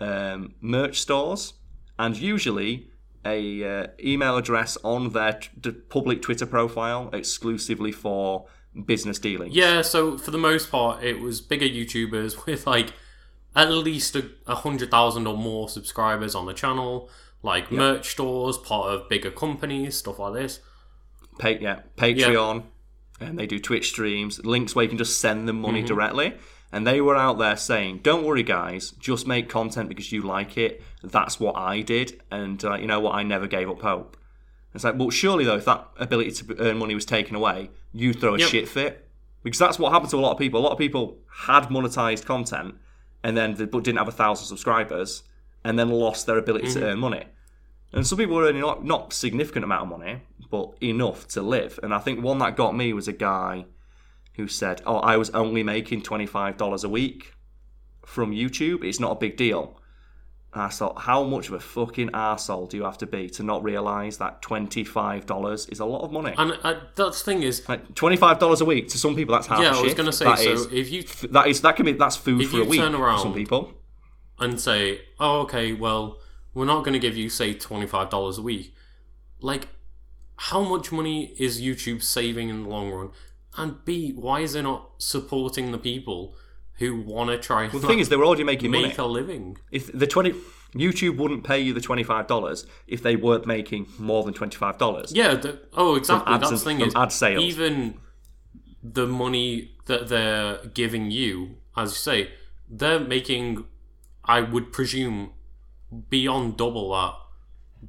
um, 0.00 0.54
merch 0.60 1.00
stores 1.00 1.54
and 1.98 2.16
usually 2.16 2.90
a 3.24 3.64
uh, 3.64 3.86
email 4.02 4.36
address 4.36 4.76
on 4.82 5.10
their 5.10 5.38
t- 5.62 5.70
public 5.70 6.20
Twitter 6.20 6.46
profile 6.46 7.10
exclusively 7.12 7.92
for 7.92 8.46
business 8.84 9.18
dealings. 9.18 9.54
Yeah, 9.54 9.82
so 9.82 10.18
for 10.18 10.30
the 10.30 10.38
most 10.38 10.70
part, 10.70 11.02
it 11.02 11.20
was 11.20 11.40
bigger 11.40 11.66
YouTubers 11.66 12.46
with 12.46 12.66
like 12.66 12.92
at 13.54 13.70
least 13.70 14.14
a, 14.16 14.30
a 14.46 14.56
hundred 14.56 14.90
thousand 14.90 15.26
or 15.26 15.36
more 15.36 15.68
subscribers 15.68 16.34
on 16.34 16.46
the 16.46 16.54
channel, 16.54 17.08
like 17.42 17.72
merch 17.72 18.10
stores, 18.10 18.58
part 18.58 18.90
of 18.90 19.08
bigger 19.08 19.30
companies, 19.30 19.96
stuff 19.96 20.18
like 20.18 20.34
this. 20.34 20.60
Pay, 21.38 21.58
yeah, 21.60 21.80
Patreon, 21.96 22.64
and 23.20 23.38
they 23.38 23.46
do 23.46 23.58
Twitch 23.58 23.88
streams, 23.88 24.44
links 24.44 24.74
where 24.74 24.84
you 24.84 24.88
can 24.88 24.98
just 24.98 25.20
send 25.20 25.48
them 25.48 25.60
money 25.60 25.82
directly. 25.82 26.34
And 26.72 26.86
they 26.86 27.00
were 27.00 27.16
out 27.16 27.38
there 27.38 27.56
saying, 27.56 28.00
"Don't 28.02 28.24
worry, 28.24 28.42
guys, 28.42 28.90
just 28.90 29.26
make 29.26 29.48
content 29.48 29.88
because 29.88 30.12
you 30.12 30.22
like 30.22 30.58
it. 30.58 30.82
That's 31.02 31.38
what 31.38 31.56
I 31.56 31.80
did, 31.80 32.20
and 32.30 32.62
uh, 32.64 32.74
you 32.74 32.86
know 32.86 33.00
what? 33.00 33.14
I 33.14 33.22
never 33.22 33.46
gave 33.46 33.70
up 33.70 33.80
hope." 33.80 34.16
It's 34.76 34.84
like, 34.84 34.96
well, 34.96 35.10
surely 35.10 35.44
though, 35.44 35.56
if 35.56 35.64
that 35.64 35.88
ability 35.98 36.30
to 36.32 36.56
earn 36.60 36.78
money 36.78 36.94
was 36.94 37.04
taken 37.04 37.34
away, 37.34 37.70
you 37.92 38.12
throw 38.12 38.34
a 38.34 38.38
Yep. 38.38 38.48
shit 38.48 38.68
fit 38.68 39.08
because 39.42 39.58
that's 39.58 39.78
what 39.78 39.92
happened 39.92 40.10
to 40.10 40.16
a 40.16 40.20
lot 40.20 40.32
of 40.32 40.38
people. 40.38 40.60
A 40.60 40.62
lot 40.62 40.72
of 40.72 40.78
people 40.78 41.18
had 41.46 41.64
monetized 41.64 42.24
content 42.24 42.76
and 43.26 43.36
then 43.36 43.54
they, 43.54 43.64
but 43.64 43.82
didn't 43.82 43.98
have 43.98 44.06
a 44.06 44.12
thousand 44.12 44.46
subscribers, 44.46 45.24
and 45.64 45.76
then 45.76 45.90
lost 45.90 46.26
their 46.26 46.38
ability 46.38 46.68
to 46.68 46.78
mm-hmm. 46.78 46.84
earn 46.84 46.98
money. 46.98 47.24
And 47.92 48.06
some 48.06 48.18
people 48.18 48.36
were 48.36 48.44
earning 48.44 48.60
not, 48.60 48.84
not 48.84 49.12
significant 49.12 49.64
amount 49.64 49.82
of 49.82 49.98
money, 49.98 50.22
but 50.48 50.74
enough 50.80 51.26
to 51.28 51.42
live. 51.42 51.80
And 51.82 51.92
I 51.92 51.98
think 51.98 52.22
one 52.22 52.38
that 52.38 52.56
got 52.56 52.76
me 52.76 52.92
was 52.92 53.08
a 53.08 53.12
guy 53.12 53.66
who 54.34 54.46
said, 54.46 54.82
"Oh, 54.86 54.98
I 54.98 55.16
was 55.16 55.30
only 55.30 55.62
making 55.62 56.02
twenty 56.02 56.26
five 56.26 56.56
dollars 56.56 56.84
a 56.84 56.88
week 56.88 57.34
from 58.04 58.30
YouTube. 58.32 58.84
It's 58.84 59.00
not 59.00 59.12
a 59.12 59.16
big 59.16 59.36
deal." 59.36 59.80
I 60.60 60.68
thought, 60.68 60.98
how 60.98 61.24
much 61.24 61.48
of 61.48 61.54
a 61.54 61.60
fucking 61.60 62.10
arsehole 62.10 62.68
do 62.68 62.76
you 62.76 62.84
have 62.84 62.98
to 62.98 63.06
be 63.06 63.28
to 63.30 63.42
not 63.42 63.62
realise 63.62 64.16
that 64.18 64.42
twenty 64.42 64.84
five 64.84 65.26
dollars 65.26 65.66
is 65.66 65.80
a 65.80 65.84
lot 65.84 66.02
of 66.02 66.12
money? 66.12 66.34
And 66.38 66.58
uh, 66.62 66.80
that's 66.94 67.22
the 67.22 67.24
thing 67.32 67.42
is, 67.42 67.68
Like 67.68 67.94
twenty 67.94 68.16
five 68.16 68.38
dollars 68.38 68.60
a 68.60 68.64
week 68.64 68.88
to 68.88 68.98
some 68.98 69.14
people, 69.14 69.34
that's 69.34 69.46
half. 69.48 69.60
yeah, 69.60 69.76
I 69.76 69.80
was 69.82 69.94
going 69.94 70.06
to 70.06 70.12
say, 70.12 70.24
That 70.24 70.38
so 70.38 70.52
is- 70.52 70.66
if 70.72 70.90
you 70.90 71.02
that 71.30 71.46
is 71.48 71.60
that 71.62 71.76
can 71.76 71.84
be 71.86 71.92
that's 71.92 72.16
food 72.16 72.46
for 72.48 72.60
a 72.60 72.64
week 72.64 72.80
turn 72.80 72.92
for 72.92 73.02
around- 73.02 73.20
some 73.20 73.34
people. 73.34 73.72
and 74.38 74.60
say, 74.60 75.00
oh, 75.18 75.40
okay, 75.40 75.72
well, 75.72 76.18
we're 76.54 76.64
not 76.66 76.84
going 76.84 76.92
to 76.92 76.98
give 76.98 77.16
you, 77.16 77.28
say, 77.30 77.54
$25 77.54 78.38
a 78.38 78.42
week. 78.42 78.74
Like, 79.40 79.68
how 80.36 80.62
much 80.62 80.92
money 80.92 81.34
is 81.38 81.60
YouTube 81.62 82.02
saving 82.02 82.48
in 82.50 82.62
the 82.64 82.68
long 82.68 82.90
run? 82.90 83.10
And 83.56 83.82
B, 83.86 84.12
why 84.14 84.40
is 84.40 84.54
it 84.54 84.62
not 84.62 84.90
supporting 84.98 85.72
the 85.72 85.78
people 85.78 86.34
who 86.78 87.00
want 87.00 87.30
to 87.30 87.38
try 87.38 87.64
and 87.64 87.72
The 87.72 87.86
thing 87.86 87.98
is, 87.98 88.08
they 88.08 88.16
were 88.16 88.24
already 88.26 88.44
making 88.44 88.70
money. 88.70 88.88
make 88.88 88.98
a 88.98 89.04
living? 89.04 89.56
If 89.70 89.90
the 89.92 90.06
twenty 90.06 90.34
YouTube 90.74 91.16
wouldn't 91.16 91.44
pay 91.44 91.58
you 91.60 91.72
the 91.72 91.80
twenty 91.80 92.02
five 92.02 92.26
dollars 92.26 92.66
if 92.86 93.02
they 93.02 93.16
weren't 93.16 93.46
making 93.46 93.86
more 93.98 94.22
than 94.24 94.34
twenty 94.34 94.56
five 94.56 94.76
dollars. 94.78 95.12
Yeah, 95.14 95.34
the, 95.34 95.60
oh, 95.74 95.94
exactly. 95.96 96.36
That's 96.38 96.50
and- 96.50 96.60
the 96.60 96.64
thing 96.64 96.80
is, 96.82 96.94
ad 96.94 97.12
sales. 97.12 97.42
even 97.42 97.98
the 98.82 99.06
money 99.06 99.72
that 99.86 100.08
they're 100.08 100.58
giving 100.74 101.10
you, 101.10 101.56
as 101.76 101.90
you 101.90 101.96
say, 101.96 102.30
they're 102.68 103.00
making, 103.00 103.64
I 104.24 104.40
would 104.40 104.72
presume, 104.72 105.32
beyond 106.10 106.56
double 106.56 106.90
that 106.92 107.14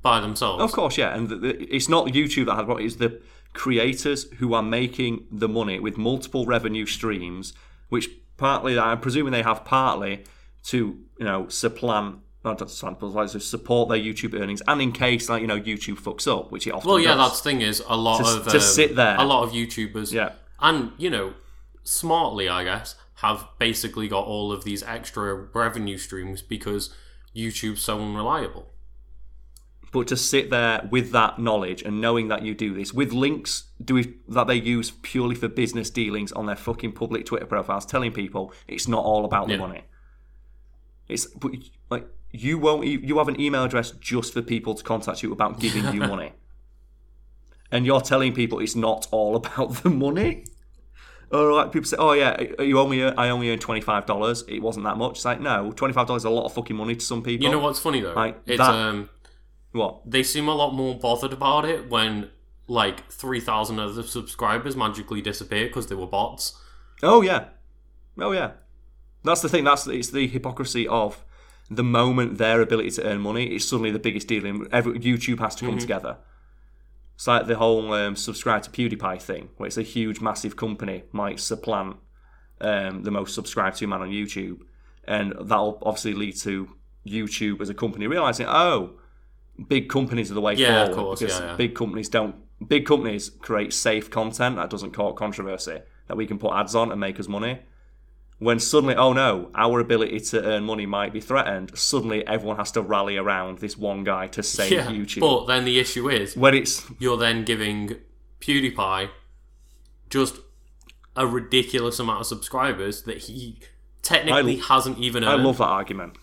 by 0.02 0.20
themselves. 0.22 0.64
Of 0.64 0.72
course, 0.72 0.98
yeah, 0.98 1.16
and 1.16 1.28
the, 1.30 1.36
the, 1.36 1.76
it's 1.76 1.90
not 1.90 2.08
YouTube 2.08 2.46
that 2.46 2.56
has 2.56 2.66
what 2.66 2.82
it's 2.82 2.96
the 2.96 3.22
creators 3.54 4.32
who 4.34 4.54
are 4.54 4.62
making 4.64 5.26
the 5.32 5.48
money 5.50 5.80
with 5.80 5.98
multiple 5.98 6.46
revenue 6.46 6.86
streams, 6.86 7.54
which 7.90 8.10
partly 8.38 8.78
I'm 8.80 9.00
presuming 9.00 9.32
they 9.32 9.44
have 9.44 9.66
partly 9.66 10.24
to 10.66 10.78
you 11.20 11.26
know 11.26 11.48
supplant. 11.50 12.20
Not 12.46 12.60
just 12.60 12.78
supplant, 12.78 13.02
like 13.14 13.30
to 13.32 13.40
support 13.42 13.90
their 13.90 13.98
YouTube 13.98 14.40
earnings, 14.40 14.62
and 14.68 14.82
in 14.82 14.92
case 14.94 15.28
like 15.28 15.42
you 15.42 15.48
know 15.48 15.60
YouTube 15.60 16.00
fucks 16.00 16.28
up, 16.32 16.52
which 16.52 16.66
it 16.68 16.72
often 16.72 16.88
does. 16.88 16.94
Well, 16.94 17.00
yeah, 17.00 17.16
does. 17.16 17.30
that's 17.32 17.42
the 17.42 17.50
thing 17.50 17.62
is 17.62 17.84
a 17.88 17.98
lot 17.98 18.20
To- 18.24 18.40
of 18.42 18.48
to 18.48 18.58
um, 18.58 18.62
sit 18.62 18.96
there. 18.96 19.16
a 19.18 19.26
lot 19.26 19.44
of 19.44 19.52
YouTubers, 19.52 20.14
Yeah. 20.14 20.34
and 20.62 20.92
you 20.98 21.10
know, 21.10 21.34
smartly, 21.84 22.48
I 22.48 22.64
guess, 22.64 22.96
have 23.16 23.48
basically 23.60 24.08
got 24.08 24.26
all 24.26 24.52
of 24.52 24.64
these 24.64 24.84
extra 24.84 25.34
revenue 25.54 25.98
streams 25.98 26.42
because 26.42 26.94
YouTube's 27.36 27.82
so 27.82 28.00
unreliable. 28.00 28.68
But 29.92 30.08
to 30.08 30.18
sit 30.18 30.50
there 30.50 30.88
with 30.92 31.12
that 31.12 31.40
knowledge 31.40 31.82
and 31.82 32.02
knowing 32.02 32.28
that 32.28 32.44
you 32.44 32.54
do 32.54 32.74
this 32.74 32.94
with 32.94 33.14
links 33.14 33.66
do 33.84 33.96
we, 33.96 34.16
that 34.28 34.48
they 34.48 34.56
use 34.56 34.92
purely 34.92 35.36
for 35.36 35.48
business 35.48 35.90
dealings 35.90 36.32
on 36.32 36.46
their 36.46 36.56
fucking 36.56 36.92
public 36.92 37.26
Twitter 37.26 37.46
profiles, 37.46 37.86
telling 37.86 38.12
people 38.12 38.54
it's 38.68 38.88
not 38.88 39.04
all 39.04 39.24
about 39.24 39.48
the 39.48 39.58
money. 39.58 39.84
It's 41.08 41.26
but, 41.26 41.52
like 41.90 42.08
you 42.32 42.58
won't 42.58 42.86
you 42.86 43.18
have 43.18 43.30
an 43.30 43.40
email 43.40 43.64
address 43.64 43.92
just 43.92 44.34
for 44.34 44.42
people 44.42 44.76
to 44.76 44.84
contact 44.84 45.24
you 45.24 45.32
about 45.32 45.60
giving 45.60 45.94
you 45.94 46.00
money, 46.14 46.34
and 47.72 47.86
you're 47.86 48.02
telling 48.02 48.34
people 48.34 48.60
it's 48.60 48.76
not 48.76 49.08
all 49.12 49.36
about 49.36 49.84
the 49.84 49.90
money. 49.90 50.46
Or 51.30 51.52
like 51.52 51.74
people 51.74 51.86
say, 51.86 51.98
oh 52.00 52.14
yeah, 52.14 52.42
you 52.62 52.80
only 52.80 53.02
earn, 53.02 53.14
I 53.18 53.30
only 53.30 53.50
earned 53.52 53.62
twenty 53.62 53.82
five 53.82 54.06
dollars. 54.06 54.44
It 54.48 54.62
wasn't 54.62 54.86
that 54.86 54.98
much. 54.98 55.18
It's 55.18 55.26
like 55.26 55.42
no, 55.42 55.72
twenty 55.74 55.94
five 55.94 56.08
dollars 56.08 56.22
is 56.22 56.26
a 56.26 56.30
lot 56.30 56.46
of 56.46 56.54
fucking 56.54 56.76
money 56.76 56.96
to 56.96 57.06
some 57.06 57.22
people. 57.22 57.46
You 57.46 57.52
know 57.52 57.60
what's 57.60 57.80
funny 57.80 58.00
though? 58.00 58.14
Like, 58.14 58.40
it's 58.46 58.58
that- 58.58 58.74
um 58.74 59.10
what? 59.72 60.02
they 60.06 60.24
seem 60.24 60.48
a 60.48 60.56
lot 60.56 60.74
more 60.74 60.98
bothered 60.98 61.34
about 61.34 61.66
it 61.66 61.90
when 61.90 62.30
like 62.68 63.10
3000 63.12 63.80
of 63.80 63.96
the 63.96 64.04
subscribers 64.04 64.76
magically 64.76 65.22
disappear 65.22 65.68
because 65.68 65.88
they 65.88 65.96
were 65.96 66.08
bots. 66.08 66.60
Oh 67.02 67.22
yeah, 67.22 67.46
oh 68.20 68.32
yeah. 68.32 68.52
That's 69.24 69.42
the 69.42 69.50
thing. 69.50 69.64
That's 69.64 69.88
it's 69.88 70.10
the 70.10 70.28
hypocrisy 70.28 70.88
of 70.88 71.24
the 71.70 71.84
moment 71.84 72.38
their 72.38 72.62
ability 72.62 72.92
to 72.92 73.06
earn 73.06 73.20
money 73.20 73.56
is 73.56 73.68
suddenly 73.68 73.92
the 73.92 74.00
biggest 74.00 74.28
deal. 74.28 74.46
In 74.46 74.68
every 74.72 75.00
YouTube 75.00 75.40
has 75.40 75.56
to 75.56 75.66
come 75.66 75.78
together. 75.78 76.18
It's 77.16 77.26
like 77.26 77.48
the 77.48 77.56
whole 77.58 77.92
um, 77.94 78.16
subscribe 78.16 78.62
to 78.64 78.70
PewDiePie 78.70 79.22
thing, 79.22 79.50
where 79.58 79.66
it's 79.66 79.78
a 79.78 79.82
huge, 79.82 80.22
massive 80.22 80.56
company 80.56 81.04
might 81.12 81.40
supplant 81.40 81.98
um, 82.62 83.04
the 83.04 83.12
most 83.12 83.34
subscribed 83.34 83.78
to 83.78 83.88
man 83.88 84.02
on 84.02 84.12
YouTube, 84.12 84.60
and 85.06 85.34
that'll 85.42 85.80
obviously 85.82 86.14
lead 86.14 86.36
to 86.38 86.70
YouTube 87.08 87.60
as 87.60 87.70
a 87.70 87.74
company 87.74 88.06
realizing, 88.06 88.46
oh, 88.48 89.00
big 89.68 89.90
companies 89.90 90.30
are 90.32 90.34
the 90.36 90.42
way 90.42 90.54
Yeah, 90.56 90.84
of 90.84 90.88
forward 90.90 91.04
course, 91.04 91.20
because 91.22 91.40
yeah, 91.40 91.46
yeah. 91.48 91.56
big 91.56 91.76
companies 91.76 92.10
don't. 92.10 92.36
Big 92.68 92.86
companies 92.86 93.30
create 93.30 93.72
safe 93.74 94.10
content 94.10 94.56
that 94.56 94.70
doesn't 94.70 94.92
cause 94.92 95.14
controversy 95.18 95.80
that 96.08 96.18
we 96.18 96.26
can 96.26 96.40
put 96.40 96.54
ads 96.54 96.74
on 96.76 96.92
and 96.92 97.00
make 97.00 97.20
us 97.20 97.28
money. 97.28 97.60
When 98.40 98.60
suddenly, 98.60 98.96
oh 98.96 99.14
no, 99.14 99.50
our 99.56 99.80
ability 99.80 100.20
to 100.20 100.44
earn 100.44 100.64
money 100.64 100.86
might 100.86 101.12
be 101.12 101.20
threatened. 101.20 101.78
Suddenly, 101.78 102.26
everyone 102.28 102.58
has 102.58 102.72
to 102.74 102.82
rally 102.82 103.18
around 103.18 103.60
this 103.60 103.78
one 103.78 104.04
guy 104.04 104.28
to 104.28 104.44
save 104.44 104.72
Yeah. 104.72 104.86
YouTube. 104.88 105.22
But 105.22 105.46
then 105.46 105.66
the 105.66 105.80
issue 105.80 106.08
is 106.10 106.36
when 106.38 106.54
it's 106.54 106.86
you're 107.00 107.18
then 107.18 107.44
giving 107.46 107.96
PewDiePie 108.42 109.10
just 110.10 110.38
a 111.16 111.26
ridiculous 111.26 112.00
amount 112.00 112.22
of 112.22 112.28
subscribers 112.28 113.04
that 113.04 113.18
he 113.24 113.60
technically 114.04 114.60
I- 114.62 114.66
hasn't 114.68 115.00
even 115.00 115.24
Earned. 115.24 115.42
I 115.42 115.44
love 115.44 115.58
that 115.58 115.66
argument. 115.66 116.18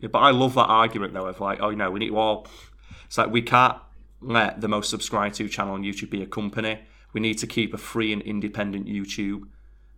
Yeah, 0.00 0.08
but 0.08 0.18
I 0.18 0.30
love 0.30 0.54
that 0.54 0.66
argument 0.66 1.14
though 1.14 1.26
of 1.26 1.40
like, 1.40 1.60
oh 1.60 1.70
no, 1.70 1.90
we 1.90 2.00
need 2.00 2.08
to 2.08 2.18
all. 2.18 2.46
It's 3.06 3.18
like 3.18 3.30
we 3.30 3.42
can't 3.42 3.78
let 4.20 4.60
the 4.60 4.68
most 4.68 4.90
subscribed 4.90 5.36
to 5.36 5.48
channel 5.48 5.74
on 5.74 5.82
YouTube 5.82 6.10
be 6.10 6.22
a 6.22 6.26
company. 6.26 6.80
We 7.12 7.20
need 7.20 7.38
to 7.38 7.46
keep 7.46 7.72
a 7.72 7.78
free 7.78 8.12
and 8.12 8.22
independent 8.22 8.86
YouTube 8.86 9.44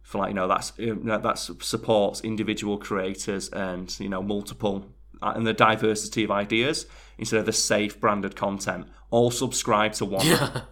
for 0.03 0.19
like 0.19 0.31
you 0.31 0.35
know 0.35 0.49
that's 0.49 0.71
that 0.71 1.39
supports 1.61 2.23
individual 2.23 2.79
creators 2.79 3.49
and 3.51 3.95
you 4.01 4.09
know 4.09 4.23
multiple 4.23 4.87
uh, 5.21 5.33
and 5.35 5.47
the 5.47 5.53
diversity 5.53 6.25
of 6.25 6.31
ideas 6.31 6.87
instead 7.19 7.41
of 7.41 7.47
the 7.47 7.53
safe 7.53 8.01
branded 8.01 8.37
content. 8.37 8.87
All 9.11 9.31
subscribe 9.31 9.93
to 9.95 10.05
one. 10.05 10.27
Yeah. 10.27 10.63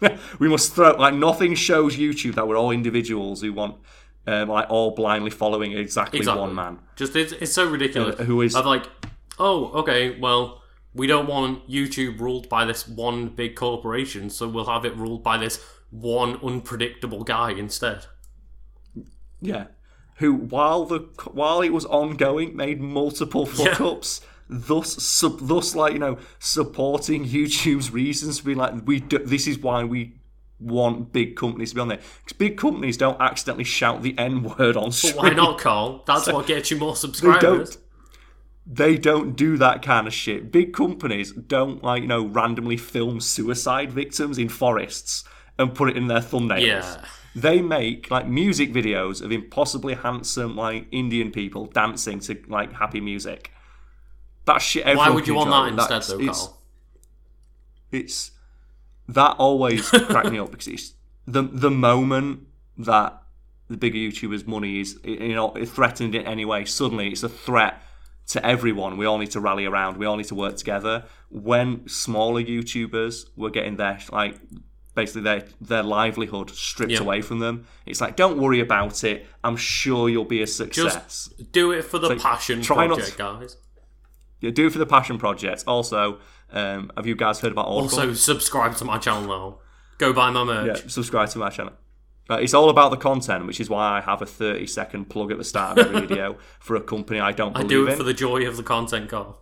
we 0.38 0.48
must 0.48 0.74
throw 0.74 0.92
like 0.96 1.14
nothing 1.14 1.54
shows 1.54 1.96
YouTube 1.96 2.34
that 2.34 2.46
we're 2.46 2.58
all 2.58 2.70
individuals 2.70 3.40
who 3.40 3.52
want 3.52 3.76
um, 4.26 4.48
like 4.48 4.66
all 4.70 4.94
blindly 4.94 5.30
following 5.30 5.72
exactly, 5.72 6.18
Exactly. 6.20 6.40
one 6.40 6.54
man. 6.54 6.78
Just 6.96 7.16
it's, 7.16 7.32
it's 7.32 7.52
so 7.52 7.68
ridiculous. 7.68 8.18
Uh, 8.20 8.24
who 8.24 8.40
is- 8.42 8.54
Of 8.54 8.66
like, 8.66 8.86
oh, 9.38 9.70
okay, 9.80 10.18
well, 10.18 10.62
we 10.94 11.06
don't 11.06 11.26
want 11.26 11.68
YouTube 11.68 12.20
ruled 12.20 12.48
by 12.48 12.64
this 12.64 12.86
one 12.86 13.28
big 13.28 13.56
corporation, 13.56 14.28
so 14.30 14.46
we'll 14.48 14.66
have 14.66 14.84
it 14.84 14.94
ruled 14.96 15.22
by 15.24 15.38
this 15.38 15.64
one 15.90 16.38
unpredictable 16.42 17.24
guy 17.24 17.50
instead. 17.52 18.06
Yeah, 19.40 19.66
who 20.16 20.34
while 20.34 20.84
the 20.84 21.00
while 21.32 21.60
it 21.62 21.70
was 21.70 21.84
ongoing 21.86 22.54
made 22.56 22.80
multiple 22.80 23.46
fuck 23.46 23.78
Yeah. 23.80 23.86
ups, 23.86 24.20
thus 24.48 25.02
sub, 25.02 25.40
thus 25.40 25.74
like 25.74 25.94
you 25.94 25.98
know 25.98 26.18
supporting 26.38 27.24
YouTube's 27.26 27.90
reasons 27.90 28.38
to 28.38 28.44
be 28.44 28.54
like 28.54 28.74
we 28.86 29.00
do, 29.00 29.18
this 29.18 29.46
is 29.46 29.58
why 29.58 29.82
we 29.84 30.14
want 30.62 31.12
big 31.12 31.36
companies 31.36 31.70
to 31.70 31.74
be 31.74 31.80
on 31.80 31.88
there 31.88 32.00
because 32.24 32.36
big 32.36 32.56
companies 32.56 32.96
don't 32.96 33.20
accidentally 33.20 33.64
shout 33.64 34.02
the 34.02 34.16
n 34.18 34.42
word 34.42 34.76
on 34.76 34.90
But 34.90 35.14
why 35.16 35.30
not, 35.30 35.58
Carl? 35.58 36.02
That's 36.06 36.30
what 36.30 36.46
gets 36.46 36.70
you 36.70 36.78
more 36.78 36.96
subscribers. 36.96 37.40
They 37.42 37.48
don't. 37.48 37.78
They 38.64 38.96
don't 38.96 39.36
do 39.36 39.56
that 39.56 39.82
kind 39.82 40.06
of 40.06 40.14
shit. 40.14 40.52
Big 40.52 40.72
companies 40.72 41.32
don't 41.32 41.82
like 41.82 42.02
you 42.02 42.08
know 42.08 42.26
randomly 42.26 42.76
film 42.76 43.20
suicide 43.20 43.92
victims 43.92 44.38
in 44.38 44.48
forests 44.48 45.24
and 45.58 45.74
put 45.74 45.90
it 45.90 45.96
in 45.96 46.06
their 46.06 46.20
thumbnails. 46.20 46.66
Yeah. 46.66 47.04
They 47.34 47.62
make 47.62 48.10
like 48.10 48.26
music 48.26 48.72
videos 48.72 49.22
of 49.22 49.32
impossibly 49.32 49.94
handsome 49.94 50.56
like 50.56 50.86
Indian 50.92 51.32
people 51.32 51.66
dancing 51.66 52.20
to 52.20 52.38
like 52.46 52.72
happy 52.74 53.00
music. 53.00 53.50
That 54.44 54.60
shit. 54.60 54.84
Why 54.96 55.08
would 55.08 55.26
you 55.26 55.34
want 55.34 55.50
that 55.76 55.90
instead, 55.90 56.18
though, 56.18 56.32
Carl? 56.32 56.58
It's 57.90 58.31
that 59.14 59.36
always 59.38 59.88
cracked 60.10 60.30
me 60.30 60.38
up 60.38 60.50
because 60.50 60.68
it's 60.68 60.94
the 61.26 61.42
the 61.42 61.70
moment 61.70 62.46
that 62.78 63.22
the 63.68 63.76
bigger 63.76 63.98
YouTubers' 63.98 64.46
money 64.46 64.80
is 64.80 64.98
you 65.04 65.34
know 65.34 65.54
threatened 65.64 66.14
in 66.14 66.26
any 66.26 66.44
way. 66.44 66.64
Suddenly, 66.64 67.08
it's 67.08 67.22
a 67.22 67.28
threat 67.28 67.82
to 68.28 68.44
everyone. 68.46 68.96
We 68.96 69.06
all 69.06 69.18
need 69.18 69.30
to 69.32 69.40
rally 69.40 69.64
around. 69.66 69.96
We 69.96 70.06
all 70.06 70.16
need 70.16 70.26
to 70.28 70.34
work 70.34 70.56
together. 70.56 71.04
When 71.30 71.88
smaller 71.88 72.42
YouTubers 72.42 73.26
were 73.36 73.50
getting 73.50 73.76
their 73.76 73.98
like 74.10 74.38
basically 74.94 75.22
their 75.22 75.44
their 75.60 75.82
livelihood 75.82 76.50
stripped 76.50 76.92
Yeah. 76.92 77.00
away 77.00 77.22
from 77.22 77.38
them, 77.38 77.66
it's 77.86 78.00
like 78.00 78.14
don't 78.16 78.38
worry 78.38 78.60
about 78.60 79.02
it. 79.04 79.26
I'm 79.42 79.56
sure 79.56 80.08
you'll 80.08 80.24
be 80.24 80.42
a 80.42 80.46
success. 80.46 80.94
Just 80.94 81.52
Do 81.52 81.72
it 81.72 81.82
for 81.82 81.98
the 81.98 82.16
passion 82.16 82.62
try 82.62 82.86
not 82.86 82.98
project, 82.98 83.18
guys. 83.18 83.56
Yeah, 84.40 84.50
do 84.50 84.66
it 84.66 84.72
for 84.72 84.78
the 84.78 84.86
passion 84.86 85.18
project. 85.18 85.64
Also, 85.66 86.18
um, 86.52 86.92
have 86.96 87.06
you 87.06 87.14
guys 87.16 87.40
heard 87.40 87.52
about 87.52 87.66
Audible? 87.66 87.82
Also, 87.82 88.14
subscribe 88.14 88.76
to 88.76 88.84
my 88.84 88.98
channel 88.98 89.22
now. 89.28 89.58
Go 89.98 90.12
buy 90.12 90.30
my 90.30 90.44
merch. 90.44 90.82
Yeah, 90.82 90.88
subscribe 90.88 91.28
to 91.30 91.38
my 91.38 91.50
channel. 91.50 91.72
Uh, 92.30 92.36
it's 92.36 92.54
all 92.54 92.70
about 92.70 92.90
the 92.90 92.96
content, 92.96 93.46
which 93.46 93.60
is 93.60 93.68
why 93.68 93.98
I 93.98 94.00
have 94.00 94.22
a 94.22 94.26
30 94.26 94.66
second 94.66 95.10
plug 95.10 95.32
at 95.32 95.38
the 95.38 95.44
start 95.44 95.78
of 95.78 95.86
every 95.86 96.06
video 96.06 96.36
for 96.60 96.76
a 96.76 96.80
company 96.80 97.20
I 97.20 97.32
don't 97.32 97.56
I 97.56 97.62
do 97.64 97.86
it 97.86 97.92
in. 97.92 97.96
for 97.96 98.04
the 98.04 98.14
joy 98.14 98.46
of 98.46 98.56
the 98.56 98.62
content, 98.62 99.10
Carl. 99.10 99.38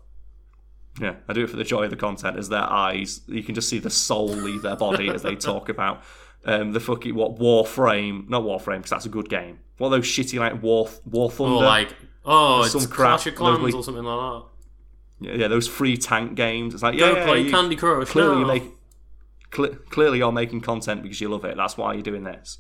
Yeah, 1.01 1.17
I 1.29 1.33
do 1.33 1.45
it 1.45 1.51
for 1.51 1.57
the 1.57 1.65
joy 1.65 1.85
of 1.85 1.91
the 1.91 1.97
content 1.97 2.37
as 2.37 2.49
their 2.49 2.63
eyes, 2.63 3.21
you 3.27 3.43
can 3.43 3.55
just 3.55 3.69
see 3.69 3.79
the 3.79 3.91
soul 3.91 4.27
leave 4.29 4.63
their 4.63 4.77
body 4.77 5.09
as 5.09 5.23
they 5.23 5.37
talk 5.51 5.69
about 5.69 6.03
um, 6.45 6.73
the 6.73 6.81
fucking, 6.81 7.15
what, 7.15 7.37
Warframe, 7.37 8.29
not 8.29 8.43
Warframe, 8.43 8.79
because 8.79 8.91
that's 8.91 9.07
a 9.07 9.11
good 9.11 9.29
game. 9.29 9.61
What 9.79 9.91
those 9.91 10.05
shitty, 10.07 10.39
like, 10.39 10.63
War, 10.63 10.89
War 11.05 11.31
Thunder? 11.31 11.55
Or 11.57 11.63
like, 11.63 11.95
oh, 12.25 12.63
it's 12.63 12.73
Some 12.73 12.87
crap. 12.87 13.21
Clash 13.21 13.27
of 13.29 13.35
Clans 13.37 13.61
like- 13.61 13.75
or 13.75 13.85
something 13.85 14.05
like 14.05 14.43
that. 14.43 14.47
Yeah, 15.21 15.35
yeah, 15.35 15.49
those 15.49 15.69
free 15.69 15.97
tank 15.97 16.35
games. 16.35 16.75
It's 16.75 16.83
like, 16.83 16.95
yeah, 16.95 17.11
Go 17.13 17.17
yeah, 17.17 17.27
play 17.27 17.41
you- 17.43 17.51
Candy 17.51 17.77
Crush. 17.77 18.09
clearly 18.09 18.35
no. 18.35 18.41
you 18.41 18.47
make 18.47 18.65
cle 19.51 19.69
clearly 19.91 20.19
you're 20.19 20.31
making 20.33 20.61
content 20.61 21.03
because 21.03 21.21
you 21.21 21.29
love 21.29 21.45
it 21.45 21.57
that's 21.57 21.77
why 21.77 21.93
you're 21.93 22.03
doing 22.03 22.23
this 22.23 22.59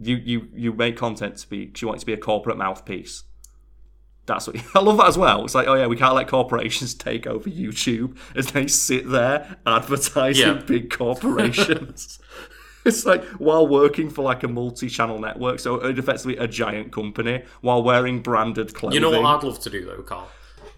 you 0.00 0.16
you 0.16 0.48
you 0.54 0.72
make 0.74 0.94
content 0.96 1.36
to 1.38 1.48
be 1.48 1.72
you 1.78 1.86
want 1.86 1.96
it 1.96 2.00
to 2.00 2.06
be 2.06 2.12
a 2.12 2.18
corporate 2.18 2.58
mouthpiece 2.58 3.24
that's 4.26 4.46
what 4.46 4.56
i 4.74 4.78
love 4.80 4.98
that 4.98 5.06
as 5.06 5.16
well 5.16 5.42
it's 5.42 5.54
like 5.54 5.66
oh 5.66 5.74
yeah 5.74 5.86
we 5.86 5.96
can't 5.96 6.14
let 6.14 6.28
corporations 6.28 6.92
take 7.08 7.26
over 7.26 7.48
youtube 7.48 8.14
as 8.36 8.52
they 8.52 8.66
sit 8.66 9.08
there 9.08 9.56
advertising 9.66 10.46
Yeah. 10.46 10.62
big 10.66 10.90
corporations 10.90 12.18
It's 12.84 13.04
like 13.04 13.22
while 13.38 13.66
working 13.68 14.08
for 14.08 14.22
like 14.22 14.42
a 14.42 14.48
multi-channel 14.48 15.18
network, 15.18 15.60
so 15.60 15.82
uh, 15.82 15.88
effectively 15.88 16.38
a 16.38 16.48
giant 16.48 16.92
company, 16.92 17.42
while 17.60 17.82
wearing 17.82 18.20
branded 18.22 18.72
clothing. 18.74 18.94
You 18.94 19.00
know 19.00 19.10
what 19.20 19.26
I'd 19.26 19.44
love 19.46 19.60
to 19.60 19.68
do 19.68 19.84
though, 19.84 20.00
Carl? 20.02 20.30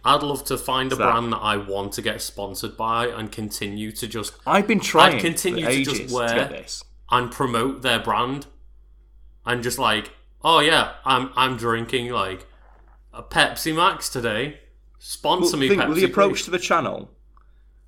I'd 0.04 0.22
love 0.22 0.44
to 0.46 0.58
find 0.58 0.92
a 0.92 0.96
brand 0.96 1.32
that 1.32 1.38
I 1.38 1.56
want 1.56 1.92
to 1.92 2.02
get 2.02 2.20
sponsored 2.20 2.76
by 2.76 3.06
and 3.06 3.30
continue 3.30 3.92
to 3.92 4.06
just 4.08 4.34
I've 4.46 4.66
been 4.66 4.80
trying 4.80 5.16
I'd 5.16 5.20
continue 5.20 5.64
to 5.64 5.84
just 5.84 6.14
wear- 6.14 6.48
to 6.48 6.52
this. 6.52 6.82
and 7.10 7.30
promote 7.30 7.82
their 7.82 8.00
brand 8.00 8.46
and 9.46 9.62
just 9.62 9.78
like, 9.78 10.12
oh 10.42 10.60
yeah, 10.60 10.94
I'm 11.04 11.30
I'm 11.36 11.56
drinking 11.56 12.10
like 12.10 12.46
a 13.12 13.22
Pepsi 13.22 13.74
Max 13.74 14.08
today. 14.08 14.58
Sponsor 14.98 15.52
Well, 15.56 15.60
me, 15.60 15.68
think, 15.68 15.82
Pepsi. 15.82 15.88
with 15.88 15.98
the 15.98 16.04
approach 16.04 16.34
please. 16.34 16.44
to 16.44 16.50
the 16.52 16.58
channel 16.58 17.10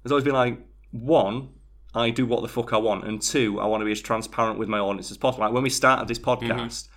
has 0.02 0.12
always 0.12 0.24
been 0.24 0.34
like 0.34 0.58
one, 0.90 1.48
I 1.94 2.10
do 2.10 2.26
what 2.26 2.42
the 2.42 2.48
fuck 2.48 2.72
I 2.72 2.76
want, 2.76 3.04
and 3.06 3.22
two, 3.22 3.60
I 3.60 3.66
want 3.66 3.80
to 3.80 3.84
be 3.84 3.92
as 3.92 4.00
transparent 4.00 4.58
with 4.58 4.68
my 4.68 4.78
audience 4.78 5.10
as 5.10 5.16
possible. 5.16 5.44
Like 5.44 5.54
when 5.54 5.62
we 5.62 5.70
started 5.70 6.08
this 6.08 6.18
mm-hmm. 6.18 6.50
podcast, 6.50 6.88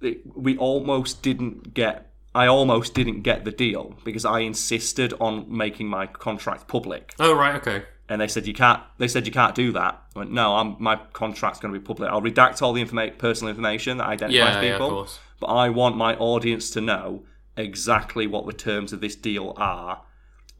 it- 0.00 0.22
we 0.36 0.56
almost 0.58 1.22
didn't 1.22 1.74
get. 1.74 2.10
I 2.34 2.46
almost 2.46 2.94
didn't 2.94 3.22
get 3.22 3.44
the 3.44 3.52
deal 3.52 3.94
because 4.04 4.24
I 4.24 4.40
insisted 4.40 5.14
on 5.20 5.46
making 5.48 5.86
my 5.88 6.06
contract 6.06 6.66
public, 6.66 7.14
Oh 7.20 7.32
right, 7.34 7.54
okay. 7.56 7.84
and 8.08 8.20
they 8.20 8.26
said 8.28 8.46
you 8.46 8.54
can't. 8.54 8.82
They 8.98 9.06
said 9.08 9.26
you 9.26 9.32
can't 9.32 9.54
do 9.54 9.70
that. 9.72 10.02
I 10.16 10.18
went, 10.18 10.32
no, 10.32 10.56
I'm, 10.56 10.76
my 10.78 10.96
contract's 11.12 11.60
going 11.60 11.72
to 11.72 11.78
be 11.78 11.84
public. 11.84 12.10
I'll 12.10 12.20
redact 12.22 12.60
all 12.62 12.72
the 12.72 12.84
informa- 12.84 13.16
personal 13.18 13.50
information 13.50 13.98
that 13.98 14.08
identifies 14.08 14.56
Yeah, 14.56 14.62
yeah, 14.62 14.74
of 14.74 14.80
course. 14.90 15.18
but 15.40 15.46
I 15.46 15.68
want 15.68 15.96
my 15.96 16.14
audience 16.16 16.70
to 16.70 16.80
know 16.80 17.24
exactly 17.56 18.26
what 18.26 18.46
the 18.46 18.52
terms 18.52 18.92
of 18.92 19.00
this 19.00 19.14
deal 19.14 19.54
are 19.56 20.02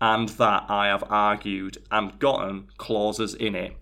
and 0.01 0.29
that 0.31 0.65
I 0.69 0.87
have 0.87 1.03
argued 1.11 1.79
and 1.91 2.19
gotten 2.19 2.69
clauses 2.79 3.35
in 3.35 3.55
it 3.55 3.77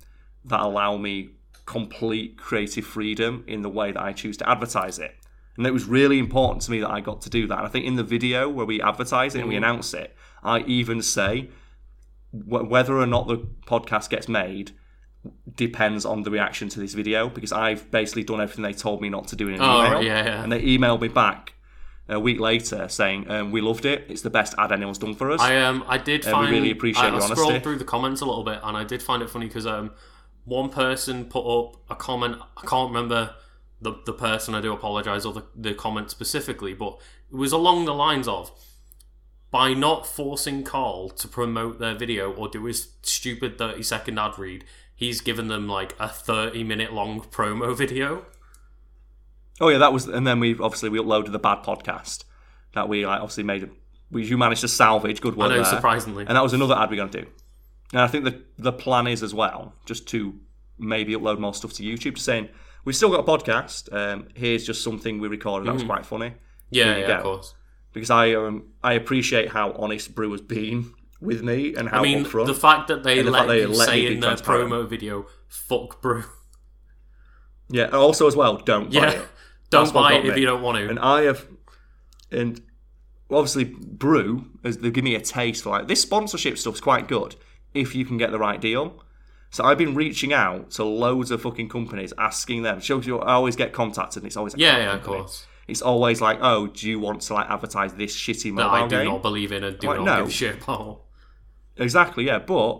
that 0.47 0.60
allow 0.60 0.97
me 0.97 1.31
complete 1.66 2.36
creative 2.39 2.85
freedom 2.86 3.44
in 3.47 3.62
the 3.62 3.69
way 3.69 3.93
that 3.93 4.02
I 4.02 4.12
choose 4.12 4.36
to 4.39 4.48
advertise 4.48 4.98
it. 4.98 5.14
And 5.56 5.66
it 5.66 5.72
was 5.72 5.84
really 5.84 6.18
important 6.18 6.62
to 6.62 6.70
me 6.70 6.80
that 6.80 6.90
I 6.90 7.00
got 7.00 7.20
to 7.22 7.30
do 7.30 7.46
that. 7.46 7.58
And 7.58 7.66
I 7.66 7.70
think 7.70 7.84
in 7.84 7.96
the 7.96 8.02
video 8.04 8.48
where 8.48 8.64
we 8.66 8.80
advertise 8.80 9.34
it 9.34 9.40
and 9.40 9.48
we 9.48 9.56
announce 9.56 9.92
it, 9.94 10.14
I 10.42 10.60
even 10.60 11.02
say 11.02 11.50
wh- 12.30 12.68
whether 12.68 12.96
or 12.96 13.06
not 13.06 13.28
the 13.28 13.36
podcast 13.66 14.08
gets 14.10 14.28
made 14.28 14.72
depends 15.54 16.04
on 16.04 16.22
the 16.22 16.30
reaction 16.30 16.68
to 16.70 16.80
this 16.80 16.94
video 16.94 17.28
because 17.28 17.52
I've 17.52 17.90
basically 17.90 18.24
done 18.24 18.40
everything 18.40 18.62
they 18.64 18.72
told 18.72 19.00
me 19.00 19.08
not 19.08 19.28
to 19.28 19.36
do 19.36 19.48
in 19.48 19.54
an 19.54 19.60
Oh, 19.62 19.86
email. 19.86 20.02
yeah, 20.02 20.24
yeah. 20.24 20.42
And 20.42 20.50
they 20.50 20.62
emailed 20.62 21.00
me 21.00 21.08
back 21.08 21.54
a 22.08 22.18
week 22.18 22.40
later 22.40 22.88
saying, 22.88 23.30
um, 23.30 23.52
"We 23.52 23.60
loved 23.60 23.84
it. 23.84 24.06
It's 24.08 24.22
the 24.22 24.30
best 24.30 24.54
ad 24.58 24.72
anyone's 24.72 24.98
done 24.98 25.14
for 25.14 25.30
us." 25.30 25.40
I 25.40 25.60
um 25.62 25.84
I 25.86 25.98
did 25.98 26.24
we 26.24 26.30
find 26.32 26.50
really 26.50 26.70
appreciate 26.70 27.04
I, 27.04 27.08
your 27.08 27.20
I 27.20 27.24
honesty. 27.24 27.36
scrolled 27.36 27.62
through 27.62 27.76
the 27.78 27.84
comments 27.84 28.20
a 28.20 28.24
little 28.24 28.42
bit 28.42 28.58
and 28.64 28.76
I 28.76 28.84
did 28.84 29.02
find 29.02 29.22
it 29.22 29.30
funny 29.30 29.46
because 29.46 29.66
um 29.66 29.92
one 30.44 30.70
person 30.70 31.26
put 31.26 31.44
up 31.46 31.76
a 31.88 31.94
comment 31.94 32.38
I 32.56 32.66
can't 32.66 32.88
remember 32.88 33.34
the 33.82 33.94
the 34.06 34.12
person 34.12 34.54
I 34.54 34.60
do 34.60 34.72
apologize 34.72 35.24
or 35.24 35.32
the, 35.32 35.44
the 35.54 35.74
comment 35.74 36.10
specifically 36.10 36.74
but 36.74 36.98
it 37.30 37.36
was 37.36 37.52
along 37.52 37.84
the 37.84 37.94
lines 37.94 38.28
of 38.28 38.50
by 39.50 39.74
not 39.74 40.06
forcing 40.06 40.64
Carl 40.64 41.10
to 41.10 41.28
promote 41.28 41.78
their 41.78 41.94
video 41.94 42.32
or 42.32 42.48
do 42.48 42.64
his 42.64 42.92
stupid 43.02 43.59
30 43.59 43.82
second 43.82 44.18
ad 44.18 44.38
read 44.38 44.64
he's 44.94 45.20
given 45.20 45.48
them 45.48 45.68
like 45.68 45.94
a 45.98 46.09
30 46.09 46.64
minute 46.64 46.92
long 46.92 47.20
promo 47.20 47.76
video 47.76 48.24
Oh 49.60 49.68
yeah, 49.68 49.78
that 49.78 49.92
was, 49.92 50.06
and 50.06 50.26
then 50.26 50.40
we 50.40 50.52
obviously 50.59 50.88
we 50.88 50.98
uploaded 50.98 51.30
the 51.32 51.38
bad 51.38 51.62
podcast 51.62 52.24
that 52.74 52.88
we 52.88 53.06
like, 53.06 53.20
obviously 53.20 53.44
made. 53.44 53.70
We 54.10 54.24
you 54.24 54.36
managed 54.36 54.62
to 54.62 54.68
salvage 54.68 55.20
good 55.20 55.36
work. 55.36 55.52
I 55.52 55.56
know 55.56 55.62
there, 55.62 55.64
surprisingly 55.64 56.24
and 56.26 56.36
that 56.36 56.42
was 56.42 56.52
another 56.52 56.74
ad 56.74 56.90
we're 56.90 56.96
going 56.96 57.10
to 57.10 57.22
do. 57.22 57.28
And 57.92 58.00
I 58.00 58.09
think 58.09 58.24
the 58.24 58.42
the 58.59 58.72
plan 58.72 59.06
is 59.06 59.22
as 59.22 59.34
well, 59.34 59.74
just 59.86 60.09
to 60.09 60.34
maybe 60.78 61.14
upload 61.14 61.38
more 61.38 61.54
stuff 61.54 61.72
to 61.74 61.82
YouTube. 61.82 62.14
Just 62.14 62.26
saying, 62.26 62.48
we've 62.84 62.96
still 62.96 63.10
got 63.10 63.20
a 63.20 63.22
podcast. 63.22 63.92
Um, 63.92 64.28
here's 64.34 64.66
just 64.66 64.82
something 64.84 65.20
we 65.20 65.28
recorded 65.28 65.68
that 65.68 65.74
was 65.74 65.84
quite 65.84 66.04
funny. 66.06 66.34
yeah 66.70 66.96
you 66.96 67.02
yeah 67.02 67.09
of 67.18 67.22
go. 67.22 67.22
course 67.34 67.54
Because 67.92 68.10
I 68.10 68.34
um 68.34 68.64
I 68.82 68.92
appreciate 68.94 69.50
how 69.50 69.72
honest 69.72 70.14
Brew 70.14 70.30
has 70.32 70.40
been 70.40 70.92
with 71.20 71.42
me 71.42 71.74
and 71.76 71.88
how 71.88 72.00
I 72.00 72.02
mean 72.02 72.24
upfront. 72.24 72.46
the 72.46 72.54
fact 72.54 72.88
that 72.88 73.02
they 73.04 73.18
And 73.20 73.28
the 73.28 73.32
let 73.32 73.38
fact 73.40 73.48
they 73.48 73.60
you 73.60 73.68
let 73.68 73.88
me 73.88 73.92
say 73.94 74.00
be 74.09 74.14
in 74.14 74.20
their 74.20 74.30
transparent. 74.30 74.70
promo 74.70 74.88
video 74.88 75.26
fuck 75.48 76.00
brew 76.02 76.24
yeah. 77.70 77.84
and 77.84 77.94
Also 77.94 78.26
as 78.26 78.36
well, 78.36 78.56
don't 78.59 78.90
buy 78.92 78.98
Yeah. 79.00 79.10
it. 79.10 79.28
Don't 79.70 79.84
That's 79.84 79.94
what 79.94 80.02
buy 80.02 80.10
got 80.10 80.20
it 80.20 80.26
if 80.28 80.34
me. 80.34 80.40
you 80.42 80.46
don't 80.46 80.60
want 80.60 80.76
to. 80.76 80.90
And 80.90 80.98
I 80.98 81.22
have, 81.22 81.46
and 82.30 82.60
obviously 83.30 83.64
Brew, 83.64 84.44
as 84.62 84.76
they 84.76 84.90
give 84.90 85.02
me 85.02 85.14
a 85.14 85.20
taste 85.20 85.62
for 85.62 85.70
like 85.70 85.88
this 85.88 86.02
sponsorship 86.02 86.59
stuff's 86.59 86.78
quite 86.80 87.09
good 87.09 87.36
if 87.72 87.94
you 87.94 88.04
can 88.04 88.18
get 88.18 88.32
the 88.32 88.38
right 88.38 88.60
deal. 88.60 89.02
So 89.52 89.64
I've 89.64 89.76
been 89.76 89.94
reaching 89.94 90.32
out 90.32 90.70
to 90.72 90.84
loads 90.84 91.30
of 91.30 91.42
fucking 91.42 91.68
companies, 91.68 92.14
asking 92.16 92.62
them. 92.62 92.80
Shows 92.80 93.06
you, 93.06 93.18
I 93.18 93.34
always 93.34 93.54
get 93.54 93.74
contacted, 93.74 94.22
and 94.22 94.26
it's 94.26 94.36
always 94.36 94.54
a 94.54 94.58
yeah, 94.58 94.70
crap 94.76 94.80
yeah, 94.80 94.94
of 94.94 95.02
course. 95.02 95.46
It's 95.68 95.82
always 95.82 96.22
like, 96.22 96.38
oh, 96.40 96.68
do 96.68 96.88
you 96.88 96.98
want 96.98 97.20
to 97.20 97.34
like 97.34 97.50
advertise 97.50 97.92
this 97.92 98.16
shitty 98.16 98.44
That 98.44 98.52
mobile 98.52 98.70
I 98.70 98.88
do 98.88 98.96
game? 98.96 99.04
not 99.08 99.20
believe 99.20 99.52
in 99.52 99.62
and 99.62 99.78
do 99.78 99.88
Like, 99.88 99.98
not 99.98 100.04
no. 100.04 100.16
give 100.20 100.28
a 100.28 100.30
shit 100.30 100.62
about. 100.62 101.02
Exactly, 101.76 102.24
yeah. 102.24 102.38
But 102.38 102.78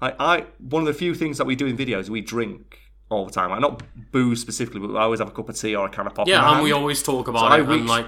like, 0.00 0.14
I 0.20 0.46
one 0.58 0.82
of 0.82 0.86
the 0.86 0.94
few 0.94 1.16
things 1.16 1.36
that 1.38 1.46
we 1.46 1.56
do 1.56 1.66
in 1.66 1.76
videos, 1.76 2.08
we 2.08 2.20
drink 2.20 2.78
all 3.10 3.26
the 3.26 3.32
time. 3.32 3.50
Like 3.50 3.60
not 3.60 3.82
booze 4.12 4.40
specifically, 4.40 4.86
but 4.86 4.94
I 4.94 5.02
always 5.02 5.18
have 5.18 5.28
a 5.28 5.32
cup 5.32 5.48
of 5.48 5.56
tea 5.56 5.74
or 5.74 5.86
a 5.86 5.90
can 5.90 6.06
of 6.06 6.14
pop. 6.14 6.28
Yeah, 6.28 6.54
and 6.54 6.62
we 6.62 6.70
always 6.70 7.02
talk 7.02 7.26
about 7.26 7.46
it 7.46 7.54
I 7.54 7.58
it, 7.58 7.68
and 7.68 7.88
like 7.88 8.06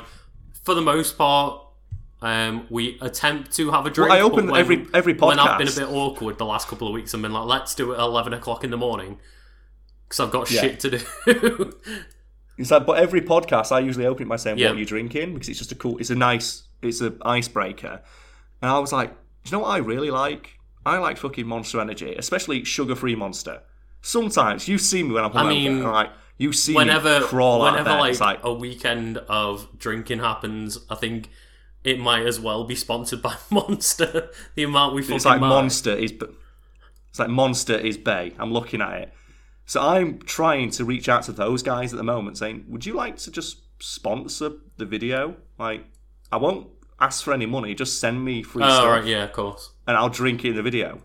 for 0.62 0.74
the 0.74 0.80
most 0.80 1.18
part, 1.18 1.60
um, 2.22 2.66
we 2.70 2.98
attempt 3.00 3.52
to 3.56 3.70
have 3.70 3.86
a 3.86 3.90
drink. 3.90 4.10
I 4.10 4.20
open 4.20 4.46
when- 4.50 4.60
every- 4.60 4.86
every 4.94 5.14
When 5.14 5.38
I've 5.38 5.58
been 5.58 5.68
a 5.68 5.72
bit 5.72 5.88
awkward 5.88 6.38
the 6.38 6.46
last 6.46 6.68
couple 6.68 6.88
of 6.88 6.94
weeks, 6.94 7.12
and 7.14 7.22
been 7.22 7.32
like, 7.32 7.46
"Let's 7.46 7.74
do 7.74 7.92
it 7.92 7.96
at 7.96 8.00
eleven 8.00 8.32
o'clock 8.32 8.64
in 8.64 8.70
the 8.70 8.76
morning," 8.76 9.18
because 10.08 10.20
I've 10.20 10.30
got 10.32 10.50
Yeah. 10.50 10.60
shit 10.62 10.80
to 10.80 10.90
do. 10.98 11.74
It's 12.58 12.70
like, 12.70 12.86
but 12.86 12.98
every 12.98 13.20
podcast 13.20 13.70
I 13.70 13.80
usually 13.80 14.06
open 14.06 14.22
it 14.26 14.28
by 14.30 14.36
saying 14.36 14.56
Yeah. 14.56 14.68
what 14.68 14.76
are 14.76 14.78
you 14.78 14.86
drinking 14.86 15.34
because 15.34 15.50
it's 15.50 15.58
just 15.58 15.72
a 15.72 15.74
cool, 15.74 15.98
it's 15.98 16.08
a 16.08 16.14
nice, 16.14 16.62
it's 16.80 17.02
an 17.02 17.18
icebreaker. 17.22 18.00
And 18.62 18.70
I 18.70 18.78
was 18.78 18.92
like, 18.94 19.10
do 19.10 19.16
you 19.44 19.52
know 19.52 19.58
what 19.64 19.72
I 19.72 19.76
really 19.76 20.10
like? 20.10 20.58
I 20.86 20.96
like 20.96 21.18
fucking 21.18 21.46
Monster 21.46 21.80
Energy, 21.82 22.14
especially 22.16 22.64
sugar-free 22.64 23.14
Monster. 23.14 23.60
Sometimes 24.00 24.68
you 24.68 24.78
see 24.78 25.02
me 25.02 25.12
when 25.12 25.24
I'm 25.24 25.32
hungover, 25.32 25.48
mean, 25.48 25.72
and 25.82 25.84
like 25.92 26.10
you 26.38 26.54
see 26.54 26.74
whenever, 26.74 27.20
me 27.20 27.26
crawl 27.26 27.62
out 27.62 27.78
of 27.78 27.84
whenever 27.84 28.00
like, 28.00 28.20
like, 28.20 28.40
a 28.42 28.54
weekend 28.54 29.18
of 29.28 29.68
drinking 29.78 30.20
happens, 30.20 30.78
I 30.88 30.94
think 30.94 31.28
it 31.86 31.98
might 31.98 32.26
as 32.26 32.38
well 32.38 32.64
be 32.64 32.74
sponsored 32.74 33.22
by 33.22 33.34
Monster. 33.50 34.30
the 34.56 34.64
amount 34.64 34.94
we 34.94 35.00
fucking 35.02 35.16
it's 35.16 35.24
like 35.24 35.40
buy. 35.40 35.48
Monster 35.48 35.92
is, 35.92 36.12
it's 36.12 37.18
like 37.18 37.30
Monster 37.30 37.76
is 37.78 37.96
Bay. 37.96 38.32
I'm 38.38 38.52
looking 38.52 38.82
at 38.82 38.92
it, 39.02 39.12
so 39.64 39.80
I'm 39.80 40.18
trying 40.18 40.70
to 40.72 40.84
reach 40.84 41.08
out 41.08 41.22
to 41.24 41.32
those 41.32 41.62
guys 41.62 41.92
at 41.92 41.96
the 41.96 42.02
moment, 42.04 42.38
saying, 42.38 42.64
would 42.68 42.84
you 42.84 42.92
like 42.94 43.16
to 43.18 43.30
just 43.30 43.62
sponsor 43.82 44.50
the 44.76 44.84
video? 44.84 45.36
Like, 45.58 45.84
I 46.30 46.36
won't 46.36 46.66
ask 47.00 47.22
for 47.24 47.32
any 47.32 47.46
money. 47.46 47.74
Just 47.74 48.00
send 48.00 48.24
me 48.24 48.42
free 48.42 48.62
Oh 48.64 48.68
stuff. 48.68 48.86
right, 48.86 49.04
yeah, 49.04 49.24
of 49.24 49.32
course. 49.32 49.70
and 49.86 49.96
I'll 49.96 50.08
drink 50.10 50.44
it 50.44 50.50
in 50.50 50.56
the 50.56 50.62
video. 50.62 51.02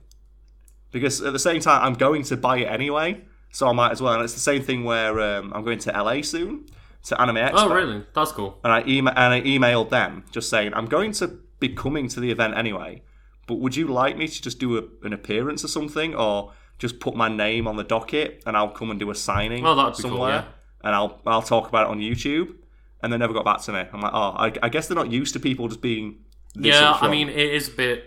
Because 0.92 1.22
at 1.22 1.32
the 1.32 1.40
same 1.40 1.62
time, 1.62 1.82
I'm 1.84 1.94
going 1.94 2.24
to 2.24 2.36
buy 2.38 2.58
it 2.58 2.66
anyway, 2.66 3.22
so 3.52 3.68
I 3.68 3.72
might 3.72 3.92
as 3.92 4.02
well. 4.02 4.14
And 4.14 4.24
it's 4.24 4.34
the 4.34 4.40
same 4.42 4.62
thing 4.62 4.84
where 4.84 5.20
um, 5.22 5.54
I'm 5.56 5.64
going 5.64 5.80
to 5.80 5.92
LA 5.92 6.22
soon 6.22 6.66
to 7.04 7.20
Anime 7.22 7.38
oh, 7.38 7.42
Expo, 7.42 7.54
Oh 7.56 7.74
really? 7.74 8.06
That's 8.14 8.32
cool. 8.32 8.60
and 8.64 8.72
I 8.74 8.84
ema- 8.88 9.14
and 9.16 9.34
I 9.34 9.42
emailed 9.42 9.90
them 9.90 10.24
just 10.32 10.50
saying 10.50 10.74
I'm 10.74 10.86
going 10.86 11.12
to 11.14 11.40
be 11.60 11.70
coming 11.70 12.08
to 12.10 12.20
the 12.20 12.32
event 12.32 12.56
anyway, 12.58 13.04
but 13.48 13.56
would 13.56 13.76
you 13.76 13.88
like 13.88 14.18
me 14.18 14.28
to 14.28 14.42
just 14.42 14.60
do 14.60 14.78
a, 14.78 14.84
an 15.06 15.14
appearance 15.14 15.64
or 15.64 15.68
something, 15.68 16.16
or 16.16 16.54
just 16.80 17.00
put 17.00 17.16
my 17.16 17.28
name 17.28 17.68
on 17.68 17.76
the 17.76 17.84
docket 17.84 18.42
and 18.46 18.58
I'll 18.58 18.70
come 18.72 18.90
and 18.90 19.00
do 19.00 19.10
a 19.12 19.16
signing 19.16 19.66
Oh, 19.66 19.76
that'd 19.76 19.98
be 19.98 20.02
cool, 20.04 20.12
somewhere, 20.12 20.30
yeah. 20.30 20.44
and 20.84 20.96
I'll 20.96 21.22
I'll 21.26 21.42
talk 21.42 21.68
about 21.68 21.88
it 21.88 21.92
on 21.92 22.00
YouTube. 22.00 22.56
And 23.04 23.12
they 23.12 23.18
never 23.18 23.34
got 23.34 23.46
back 23.46 23.62
to 23.62 23.74
me. 23.74 23.80
I'm 23.92 24.00
like, 24.00 24.14
oh, 24.14 24.30
I, 24.38 24.54
I 24.62 24.70
guess 24.70 24.88
they're 24.88 24.96
not 24.96 25.10
used 25.10 25.34
to 25.34 25.40
people 25.40 25.68
just 25.68 25.82
being. 25.82 26.20
This 26.54 26.76
Yeah, 26.76 26.96
I 27.02 27.10
mean, 27.10 27.30
it 27.30 27.36
is 27.52 27.68
a 27.68 27.72
bit, 27.72 28.06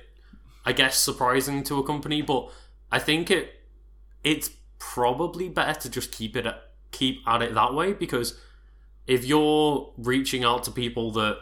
I 0.65 0.73
guess, 0.73 0.97
surprising 0.97 1.65
to 1.65 1.81
a 1.81 1.83
company, 1.85 2.23
but 2.23 2.49
I 2.93 3.01
think 3.01 3.29
it 3.29 3.51
it's 4.23 4.51
probably 4.79 5.49
better 5.49 5.81
to 5.81 5.91
just 5.91 6.13
keep 6.13 6.37
it 6.37 6.47
at, 6.47 6.61
keep 6.93 7.27
at 7.27 7.43
it 7.43 7.55
that 7.55 7.75
way 7.75 7.93
because 7.93 8.39
if 9.07 9.25
you're 9.25 9.93
reaching 9.97 10.45
out 10.45 10.65
to 10.65 10.71
people 10.71 11.11
that 11.13 11.39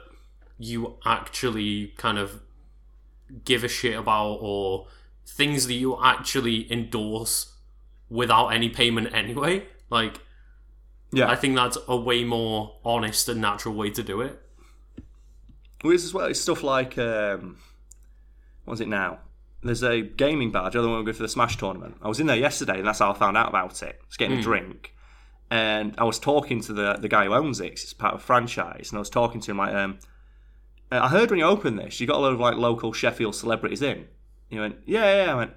you 0.58 0.96
actually 1.04 1.88
kind 1.96 2.18
of 2.18 2.40
give 3.44 3.64
a 3.64 3.68
shit 3.68 3.96
about 3.98 4.38
or 4.40 4.86
things 5.26 5.66
that 5.66 5.74
you 5.74 5.98
actually 6.02 6.70
endorse 6.70 7.54
without 8.08 8.48
any 8.48 8.68
payment 8.68 9.14
anyway, 9.14 9.66
like 9.90 10.20
yeah, 11.12 11.28
I 11.28 11.36
think 11.36 11.56
that's 11.56 11.78
a 11.88 11.96
way 11.96 12.24
more 12.24 12.76
honest 12.84 13.28
and 13.28 13.40
natural 13.40 13.74
way 13.74 13.90
to 13.90 14.02
do 14.02 14.20
it. 14.22 14.40
Well, 15.84 15.92
as 15.92 16.14
well. 16.14 16.26
It's 16.26 16.40
stuff 16.40 16.62
like 16.62 16.96
um, 16.96 17.58
what 18.64 18.74
is 18.74 18.80
it 18.80 18.88
now? 18.88 19.18
There's 19.62 19.82
a 19.82 20.00
gaming 20.00 20.50
badge. 20.50 20.74
I 20.74 20.80
don't 20.80 20.90
want 20.90 21.06
to 21.06 21.12
go 21.12 21.16
for 21.16 21.22
the 21.22 21.28
Smash 21.28 21.56
tournament. 21.56 21.96
I 22.02 22.08
was 22.08 22.18
in 22.18 22.26
there 22.26 22.36
yesterday, 22.36 22.78
and 22.78 22.86
that's 22.86 22.98
how 22.98 23.12
I 23.12 23.14
found 23.14 23.36
out 23.36 23.48
about 23.48 23.82
it. 23.82 23.98
I 24.00 24.06
was 24.06 24.16
getting 24.16 24.38
a 24.38 24.42
drink, 24.42 24.91
and 25.52 25.94
I 25.98 26.04
was 26.04 26.18
talking 26.18 26.60
to 26.62 26.72
the 26.72 26.94
the 26.94 27.08
guy 27.08 27.26
who 27.26 27.34
owns 27.34 27.60
it. 27.60 27.70
'cause 27.70 27.82
it's 27.84 27.92
part 27.92 28.14
of 28.14 28.20
a 28.20 28.22
franchise, 28.22 28.90
and 28.90 28.96
I 28.96 29.00
was 29.00 29.10
talking 29.10 29.40
to 29.42 29.50
him 29.50 29.58
like, 29.58 29.74
um, 29.74 29.98
uh, 30.90 31.00
I 31.02 31.08
heard 31.08 31.28
when 31.30 31.38
you 31.38 31.44
opened 31.44 31.78
this, 31.78 32.00
you 32.00 32.06
got 32.06 32.16
a 32.16 32.20
lot 32.26 32.32
of 32.32 32.40
like 32.40 32.56
local 32.56 32.92
Sheffield 32.92 33.34
celebrities 33.34 33.82
in. 33.82 34.08
He 34.48 34.58
went, 34.58 34.76
yeah, 34.86 35.04
yeah. 35.04 35.24
yeah." 35.26 35.32
I 35.32 35.36
went, 35.36 35.52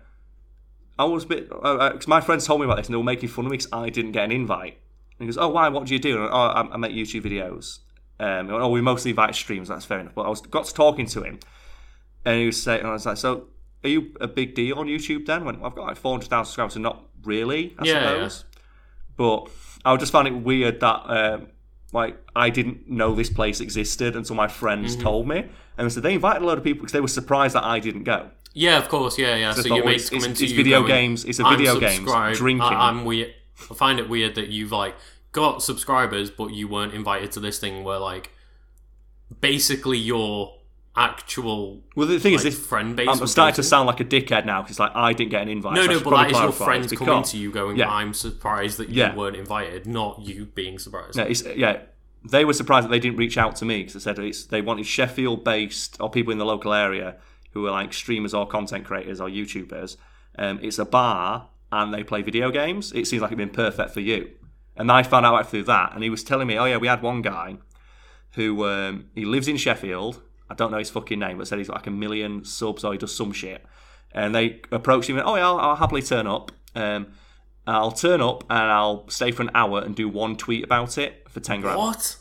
I 1.00 1.06
was 1.06 1.24
a 1.24 1.28
bit 1.28 1.50
because 1.50 2.08
my 2.08 2.20
friends 2.22 2.46
told 2.46 2.60
me 2.60 2.66
about 2.66 2.78
this, 2.78 2.88
and 2.88 2.94
they 2.94 2.98
were 2.98 3.04
making 3.04 3.30
fun 3.30 3.46
of 3.46 3.52
me 3.52 3.58
because 3.58 3.72
I 3.72 3.90
didn't 3.90 4.12
get 4.12 4.26
an 4.26 4.32
invite. 4.32 4.78
And 5.18 5.20
he 5.20 5.26
goes, 5.28 5.38
oh, 5.38 5.48
why? 5.48 5.70
What 5.70 5.86
do 5.86 5.94
you 5.94 6.00
do? 6.00 6.12
And 6.16 6.20
I, 6.20 6.24
went, 6.24 6.34
oh, 6.34 6.72
I, 6.72 6.74
I 6.74 6.78
make 6.78 6.92
YouTube 6.92 7.24
videos. 7.24 7.80
Um, 8.20 8.48
went, 8.48 8.62
oh, 8.64 8.70
we 8.70 8.82
mostly 8.82 9.12
invite 9.12 9.34
streams. 9.34 9.70
That's 9.70 9.86
fair 9.86 10.00
enough. 10.00 10.14
But 10.14 10.24
I 10.24 10.30
was 10.30 10.42
got 10.42 10.66
to 10.66 10.74
talking 10.74 11.06
to 11.08 11.24
him, 11.24 11.40
and 12.26 12.40
he 12.42 12.46
was 12.48 12.62
saying, 12.62 12.82
and 12.82 12.90
I 12.90 12.94
was 12.94 13.06
like, 13.06 13.18
so 13.18 13.48
are 13.84 13.90
you 13.90 14.14
a 14.20 14.28
big 14.28 14.56
deal 14.56 14.78
on 14.80 14.88
YouTube 14.88 15.26
then? 15.26 15.44
I 15.44 15.46
went, 15.46 15.60
well, 15.60 15.70
I've 15.70 15.76
got 15.76 15.88
like 15.88 15.98
400,000 15.98 16.46
subscribers, 16.46 16.74
so 16.74 16.80
not 16.82 17.06
really, 17.24 17.76
I 17.80 17.86
Yeah, 17.86 18.14
suppose. 18.14 18.46
But 19.18 19.50
I 19.86 19.96
just 19.98 20.12
found 20.12 20.28
it 20.28 20.32
weird 20.32 20.80
that 20.82 20.96
um, 21.10 21.48
like 21.94 22.18
I 22.36 22.50
didn't 22.50 22.90
know 22.90 23.14
this 23.16 23.30
place 23.30 23.60
existed 23.62 24.16
until 24.16 24.36
my 24.36 24.48
friends 24.48 24.94
Mm-hmm. 24.94 25.04
told 25.04 25.28
me, 25.28 25.46
and 25.78 25.92
so 25.92 26.02
they 26.02 26.14
invited 26.16 26.42
a 26.42 26.46
lot 26.46 26.58
of 26.58 26.64
people 26.64 26.82
because 26.82 26.94
they 26.94 27.00
were 27.02 27.08
surprised 27.08 27.56
that 27.56 27.64
I 27.64 27.80
didn't 27.80 28.04
go. 28.04 28.30
Yeah, 28.54 28.78
of 28.78 28.88
course. 28.90 29.18
Yeah, 29.18 29.36
yeah. 29.36 29.52
So, 29.54 29.68
your 29.68 29.78
thought, 29.80 29.86
mates 29.86 30.10
come 30.10 30.24
into 30.24 30.44
it's 30.44 30.54
video 30.54 30.80
going, 30.80 30.88
games- 30.92 31.26
it's 31.26 31.40
a 31.40 31.44
video 31.50 31.80
game. 31.80 31.98
subscribed." 31.98 32.38
drinking. 32.38 32.64
I, 32.64 32.90
I'm 32.90 33.06
weird. 33.06 33.34
I 33.70 33.74
find 33.74 34.00
it 34.00 34.10
weird 34.10 34.36
that 34.36 34.48
you've 34.48 34.72
like 34.72 34.96
got 35.32 35.62
subscribers, 35.62 36.32
but 36.32 36.52
you 36.52 36.68
weren't 36.68 36.94
invited 36.94 37.32
to 37.34 37.40
this 37.40 37.60
thing 37.60 37.84
where 37.84 38.00
like 38.00 38.32
basically 39.42 39.98
your 39.98 40.55
actual 40.98 41.84
Well, 41.96 42.08
the 42.08 42.20
thing 42.20 42.34
like, 42.34 42.46
is, 42.46 42.56
this 42.56 42.68
friend 42.68 42.96
base. 42.96 43.08
I'm 43.10 43.28
starting 43.28 43.56
to 43.56 43.64
sound 43.64 43.88
like 43.88 44.00
a 44.00 44.06
dickhead 44.06 44.46
now 44.46 44.62
because 44.62 44.80
like 44.80 44.92
I 44.96 45.14
didn't 45.14 45.32
get 45.32 45.42
an 45.42 45.50
invite. 45.50 45.74
No, 45.74 45.86
so 45.86 45.92
no, 45.92 46.00
but 46.00 46.12
that 46.12 46.32
is 46.32 46.40
your 46.40 46.52
friends 46.52 46.90
this 46.90 47.00
coming 47.00 47.24
to 47.24 47.38
you 47.38 47.52
going, 47.52 47.78
Yeah. 47.78 47.90
"I'm 47.90 48.14
surprised 48.14 48.78
that 48.78 48.90
you 48.90 49.02
Yeah. 49.02 49.16
weren't 49.16 49.36
invited," 49.36 49.86
not 49.86 50.22
you 50.22 50.46
being 50.46 50.80
surprised. 50.80 51.18
Yeah, 51.18 51.24
it's, 51.24 51.44
yeah, 51.56 51.80
they 52.24 52.46
were 52.46 52.54
surprised 52.54 52.86
that 52.86 52.92
they 52.92 53.00
didn't 53.00 53.18
reach 53.18 53.38
out 53.38 53.56
to 53.58 53.66
me 53.66 53.80
because 53.80 53.94
they 53.94 54.00
said 54.00 54.18
it's, 54.20 54.46
they 54.46 54.62
wanted 54.62 54.86
Sheffield-based 54.86 55.98
or 56.00 56.10
people 56.10 56.32
in 56.32 56.40
the 56.40 56.46
local 56.46 56.74
area 56.74 57.18
who 57.52 57.68
are 57.68 57.72
like 57.72 57.94
streamers 57.94 58.34
or 58.34 58.48
content 58.48 58.86
creators 58.86 59.22
or 59.22 59.30
YouTubers. 59.30 59.98
Um, 60.38 60.60
it's 60.62 60.80
a 60.80 60.86
bar 60.86 61.50
and 61.72 61.94
they 61.94 62.04
play 62.04 62.22
video 62.22 62.52
games. 62.52 62.92
It 62.94 63.08
seems 63.08 63.22
like 63.22 63.30
it'd 63.30 63.38
been 63.38 63.50
perfect 63.50 63.92
for 63.92 64.02
you. 64.02 64.32
And 64.78 64.92
I 64.92 65.04
found 65.04 65.26
out 65.26 65.50
through 65.50 65.64
that, 65.64 65.94
and 65.94 66.04
he 66.04 66.10
was 66.10 66.24
telling 66.24 66.48
me, 66.48 66.58
oh 66.58 66.66
yeah, 66.66 66.78
we 66.78 66.88
had 66.88 67.02
one 67.02 67.22
guy 67.22 67.58
who 68.34 68.66
um, 68.66 69.06
he 69.16 69.24
lives 69.24 69.48
in 69.48 69.56
Sheffield. 69.56 70.22
I 70.50 70.54
don't 70.54 70.72
know 70.72 70.78
his 70.78 70.90
fucking 70.90 71.20
name, 71.20 71.38
but 71.38 71.48
said 71.48 71.58
he's 71.58 71.68
got 71.68 71.78
like 71.78 71.88
a 71.88 71.92
million 71.92 72.46
subs 72.46 72.84
or 72.84 72.92
he 72.94 72.98
does 72.98 73.16
some 73.16 73.32
shit. 73.32 73.66
And 74.12 74.34
they 74.34 74.62
approached 74.72 75.10
him 75.10 75.18
and, 75.18 75.28
oh 75.28 75.36
yeah, 75.36 75.46
I'll, 75.48 75.60
I'll 75.60 75.76
happily 75.76 76.02
turn 76.02 76.28
up. 76.28 76.52
Um, 76.76 77.08
I'll 77.68 77.92
turn 77.92 78.22
up 78.22 78.44
and 78.50 78.60
I'll 78.60 79.10
stay 79.10 79.32
for 79.32 79.42
an 79.44 79.52
hour 79.56 79.82
and 79.82 79.96
do 79.96 80.08
one 80.08 80.36
tweet 80.36 80.64
about 80.64 80.98
it 80.98 81.28
for 81.30 81.40
10 81.40 81.62
grand. 81.62 81.78
What? 81.78 82.18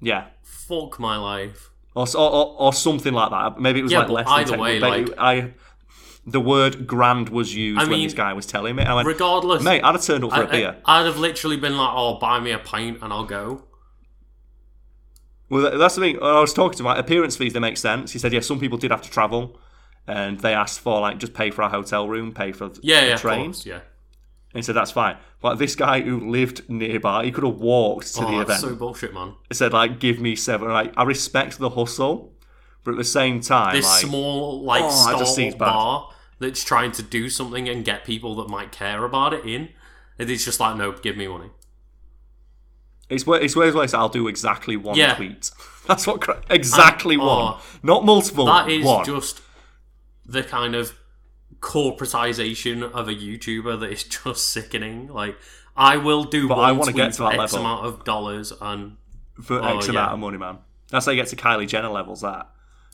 Yeah. 0.00 0.26
Fuck 0.42 0.98
my 1.00 1.16
life. 1.16 1.70
Or, 1.94 2.06
or, 2.16 2.56
or 2.58 2.72
something 2.72 3.12
like 3.12 3.30
that. 3.30 3.60
Maybe 3.60 3.80
it 3.80 3.82
was 3.82 3.92
Yeah, 3.92 4.00
like 4.00 4.10
less 4.10 4.26
either 4.28 4.50
than 4.50 4.58
10 4.58 4.60
way, 4.60 4.78
like- 4.80 5.18
I, 5.18 5.54
the 6.26 6.40
word 6.40 6.86
grand 6.86 7.28
was 7.30 7.54
used 7.54 7.80
I 7.80 7.90
when 7.90 8.02
this 8.02 8.14
guy 8.14 8.32
was 8.32 8.46
telling 8.46 8.76
me. 8.76 8.84
I 8.84 8.94
went, 8.94 9.08
Regardless, 9.08 9.62
mate, 9.62 9.82
I'd 9.82 9.94
have 9.94 10.04
turned 10.04 10.24
up 10.24 10.30
for 10.30 10.36
I, 10.36 10.44
a 10.44 10.50
beer. 10.50 10.76
I, 10.84 11.00
would 11.00 11.06
have 11.06 11.18
literally 11.18 11.56
been 11.56 11.76
like, 11.76 11.90
"Oh, 11.92 12.18
buy 12.18 12.38
me 12.40 12.52
a 12.52 12.58
pint 12.58 12.98
and 13.02 13.12
I'll 13.12 13.24
go." 13.24 13.64
Well, 15.50 15.76
that's 15.78 15.96
the 15.96 16.00
thing. 16.00 16.22
I 16.22 16.40
was 16.40 16.54
talking 16.54 16.76
to 16.78 16.82
my 16.84 16.96
appearance 16.96 17.36
fees, 17.36 17.52
they 17.52 17.60
make 17.60 17.76
sense. 17.76 18.12
He 18.12 18.18
said, 18.18 18.32
yeah, 18.32 18.40
some 18.40 18.58
people 18.60 18.78
did 18.78 18.90
have 18.92 19.02
to 19.02 19.10
travel. 19.10 19.58
And 20.06 20.40
they 20.40 20.54
asked 20.54 20.80
for, 20.80 21.00
like, 21.00 21.18
just 21.18 21.34
pay 21.34 21.50
for 21.50 21.62
a 21.62 21.68
hotel 21.68 22.08
room, 22.08 22.32
pay 22.32 22.52
for 22.52 22.70
Yeah, 22.82 23.00
the 23.02 23.06
yeah, 23.08 23.16
train. 23.16 23.46
course, 23.46 23.66
yeah. 23.66 23.80
And 24.52 24.58
he 24.58 24.62
said, 24.62 24.74
that's 24.74 24.90
fine. 24.90 25.16
But 25.40 25.56
this 25.56 25.76
guy 25.76 26.00
who 26.00 26.28
lived 26.30 26.68
nearby, 26.68 27.24
he 27.24 27.30
could 27.30 27.44
have 27.44 27.56
walked 27.60 28.14
to 28.14 28.24
Oh, 28.24 28.30
the 28.30 28.44
that's 28.44 28.60
event. 28.60 28.60
so 28.60 28.74
bullshit, 28.74 29.14
man. 29.14 29.34
He 29.48 29.54
said, 29.54 29.72
like, 29.72 30.00
give 30.00 30.18
me 30.20 30.34
seven. 30.36 30.68
Like, 30.68 30.92
I 30.96 31.02
respect 31.04 31.58
the 31.58 31.70
hustle, 31.70 32.32
but 32.82 32.92
at 32.92 32.96
the 32.96 33.04
same 33.04 33.40
time, 33.40 33.74
This 33.76 33.86
like, 33.86 34.06
small 34.06 34.62
like 34.62 34.82
Oh, 34.84 35.16
just 35.18 35.34
stall 35.34 35.52
bar 35.56 36.10
that's 36.40 36.64
trying 36.64 36.90
to 36.92 37.02
do 37.02 37.28
something 37.28 37.68
and 37.68 37.84
get 37.84 38.04
people 38.04 38.34
that 38.36 38.48
might 38.48 38.72
care 38.72 39.04
about 39.04 39.34
it 39.34 39.44
in. 39.44 39.68
It 40.18 40.28
is 40.30 40.44
just 40.44 40.58
like, 40.60 40.76
no, 40.76 40.92
give 40.92 41.16
me 41.16 41.28
money. 41.28 41.50
It's 43.10 43.26
where 43.26 43.40
it's 43.40 43.54
where 43.56 43.66
it's, 43.84 43.92
I'll 43.94 44.08
do 44.08 44.28
exactly 44.28 44.76
one 44.76 44.96
Yeah. 44.96 45.14
tweet. 45.14 45.50
That's 45.86 46.06
what 46.06 46.20
cra- 46.20 46.42
exactly 46.48 47.16
And- 47.16 47.24
one, 47.24 47.54
oh, 47.56 47.62
not 47.82 48.04
multiple. 48.04 48.46
That 48.46 48.70
is 48.70 48.84
one. 48.86 49.04
just 49.04 49.40
the 50.24 50.42
kind 50.42 50.74
of 50.74 50.94
corporatization 51.60 52.82
of 52.92 53.08
a 53.08 53.14
YouTuber 53.14 53.80
that 53.80 53.90
is 53.92 54.04
just 54.24 54.50
sickening. 54.50 55.08
Like, 55.08 55.36
I 55.76 55.96
will 55.96 56.24
do 56.24 56.48
But 56.48 56.58
one 56.58 56.68
I 56.68 56.72
wanna 56.72 56.92
tweet 56.92 56.96
get 56.96 57.12
to 57.14 57.22
that 57.22 57.34
for 57.36 57.42
X 57.42 57.52
level. 57.52 57.66
amount 57.66 57.86
of 57.86 58.04
dollars 58.04 58.52
and 58.60 58.96
for 59.42 59.60
Oh, 59.62 59.76
X 59.78 59.86
yeah. 59.86 59.90
amount 59.92 60.12
of 60.14 60.18
money, 60.20 60.38
man. 60.38 60.58
That's 60.90 61.06
how 61.06 61.12
you 61.12 61.16
get 61.16 61.28
to 61.28 61.36
Kylie 61.36 61.68
Jenner 61.68 61.88
levels. 61.88 62.20
That 62.22 62.48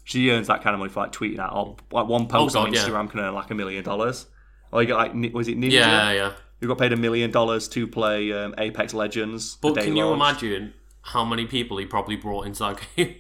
she 0.05 0.31
earns 0.31 0.47
that 0.49 0.63
kind 0.63 0.75
of 0.75 0.79
money 0.79 0.91
for 0.93 1.01
like 1.01 1.13
tweeting 1.13 1.39
out 1.39 1.53
or 1.55 1.77
like 1.91 2.07
one 2.07 2.23
oh, 2.23 2.27
post 2.27 2.57
Oh, 2.57 2.61
on 2.61 2.67
God, 2.67 2.75
yeah. 2.75 2.83
Instagram 2.85 3.11
can 3.11 3.21
earn 3.21 3.35
like 3.35 3.51
a 3.51 3.55
million 3.55 3.83
dollars. 3.85 4.27
Or 4.73 4.83
you 4.83 4.87
get 4.89 4.97
like 4.97 5.15
Ni- 5.15 5.31
was 5.31 5.49
it 5.49 5.59
Ninja? 5.59 5.73
yeah, 5.73 6.13
yeah. 6.13 6.33
You 6.61 6.69
got 6.69 6.79
paid 6.79 6.93
a 6.93 6.97
million 6.97 7.31
dollars 7.31 7.69
to 7.69 7.87
play 7.87 8.33
um, 8.33 8.55
Apex 8.59 8.95
Legends. 8.95 9.57
But 9.61 9.77
can 9.77 9.95
you 9.97 10.13
imagine 10.13 10.73
how 11.03 11.25
many 11.25 11.47
people 11.47 11.77
he 11.77 11.87
probably 11.87 12.17
brought 12.17 12.47
into 12.47 12.61
that 12.61 12.81
game? 12.97 13.17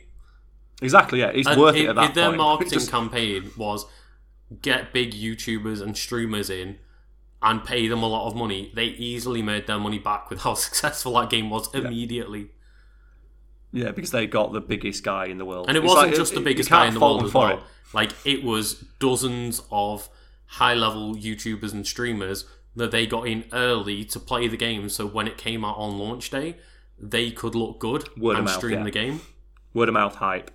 Exactly. 0.82 1.20
Yeah, 1.20 1.28
it's 1.28 1.46
And 1.48 1.60
worth 1.60 1.76
if, 1.76 1.82
it 1.84 1.88
at 1.90 1.96
that 1.96 2.08
if 2.10 2.14
their 2.14 2.26
point. 2.28 2.38
marketing 2.38 2.72
Just- 2.72 2.90
campaign 2.90 3.50
was 3.56 3.86
get 4.62 4.92
big 4.92 5.12
YouTubers 5.12 5.82
and 5.82 5.96
streamers 5.96 6.48
in 6.50 6.78
and 7.42 7.64
pay 7.64 7.88
them 7.88 8.02
a 8.02 8.06
lot 8.06 8.26
of 8.26 8.34
money, 8.36 8.72
they 8.74 8.84
easily 8.86 9.42
made 9.42 9.66
their 9.66 9.78
money 9.78 9.98
back 9.98 10.30
with 10.30 10.40
how 10.40 10.54
successful 10.66 11.12
that 11.14 11.28
game 11.30 11.50
was 11.50 11.72
immediately. 11.74 12.50
yeah, 13.72 13.90
because 13.90 14.10
they 14.10 14.26
got 14.26 14.52
the 14.52 14.60
biggest 14.60 15.04
guy 15.04 15.26
in 15.26 15.36
the 15.38 15.44
world, 15.44 15.66
And 15.68 15.76
it 15.76 15.84
It's 15.84 15.88
wasn't 15.92 16.08
like, 16.12 16.16
just 16.16 16.34
the 16.34 16.40
biggest 16.40 16.70
guy 16.70 16.86
in 16.86 16.94
the 16.94 17.00
world 17.00 17.24
as 17.24 17.34
well. 17.34 17.58
it. 17.58 17.60
Like 17.92 18.12
it 18.24 18.42
was 18.42 18.74
dozens 18.98 19.60
of 19.70 20.08
high 20.46 20.74
level 20.74 21.14
YouTubers 21.14 21.72
and 21.72 21.86
streamers 21.86 22.44
that 22.76 22.90
they 22.90 23.06
got 23.06 23.26
in 23.26 23.44
early 23.52 24.04
to 24.04 24.20
play 24.20 24.46
the 24.48 24.56
game 24.56 24.88
so 24.88 25.06
when 25.06 25.26
it 25.26 25.36
came 25.38 25.64
out 25.64 25.76
on 25.76 25.98
launch 25.98 26.30
day, 26.30 26.56
they 26.98 27.30
could 27.30 27.54
look 27.54 27.78
good 27.78 28.08
Word 28.18 28.32
of 28.32 28.38
and 28.38 28.44
mouth, 28.46 28.54
stream 28.56 28.78
yeah. 28.78 28.84
the 28.84 28.90
game. 28.90 29.20
word 29.74 29.88
of 29.88 29.94
mouth 29.94 30.14
hype. 30.16 30.50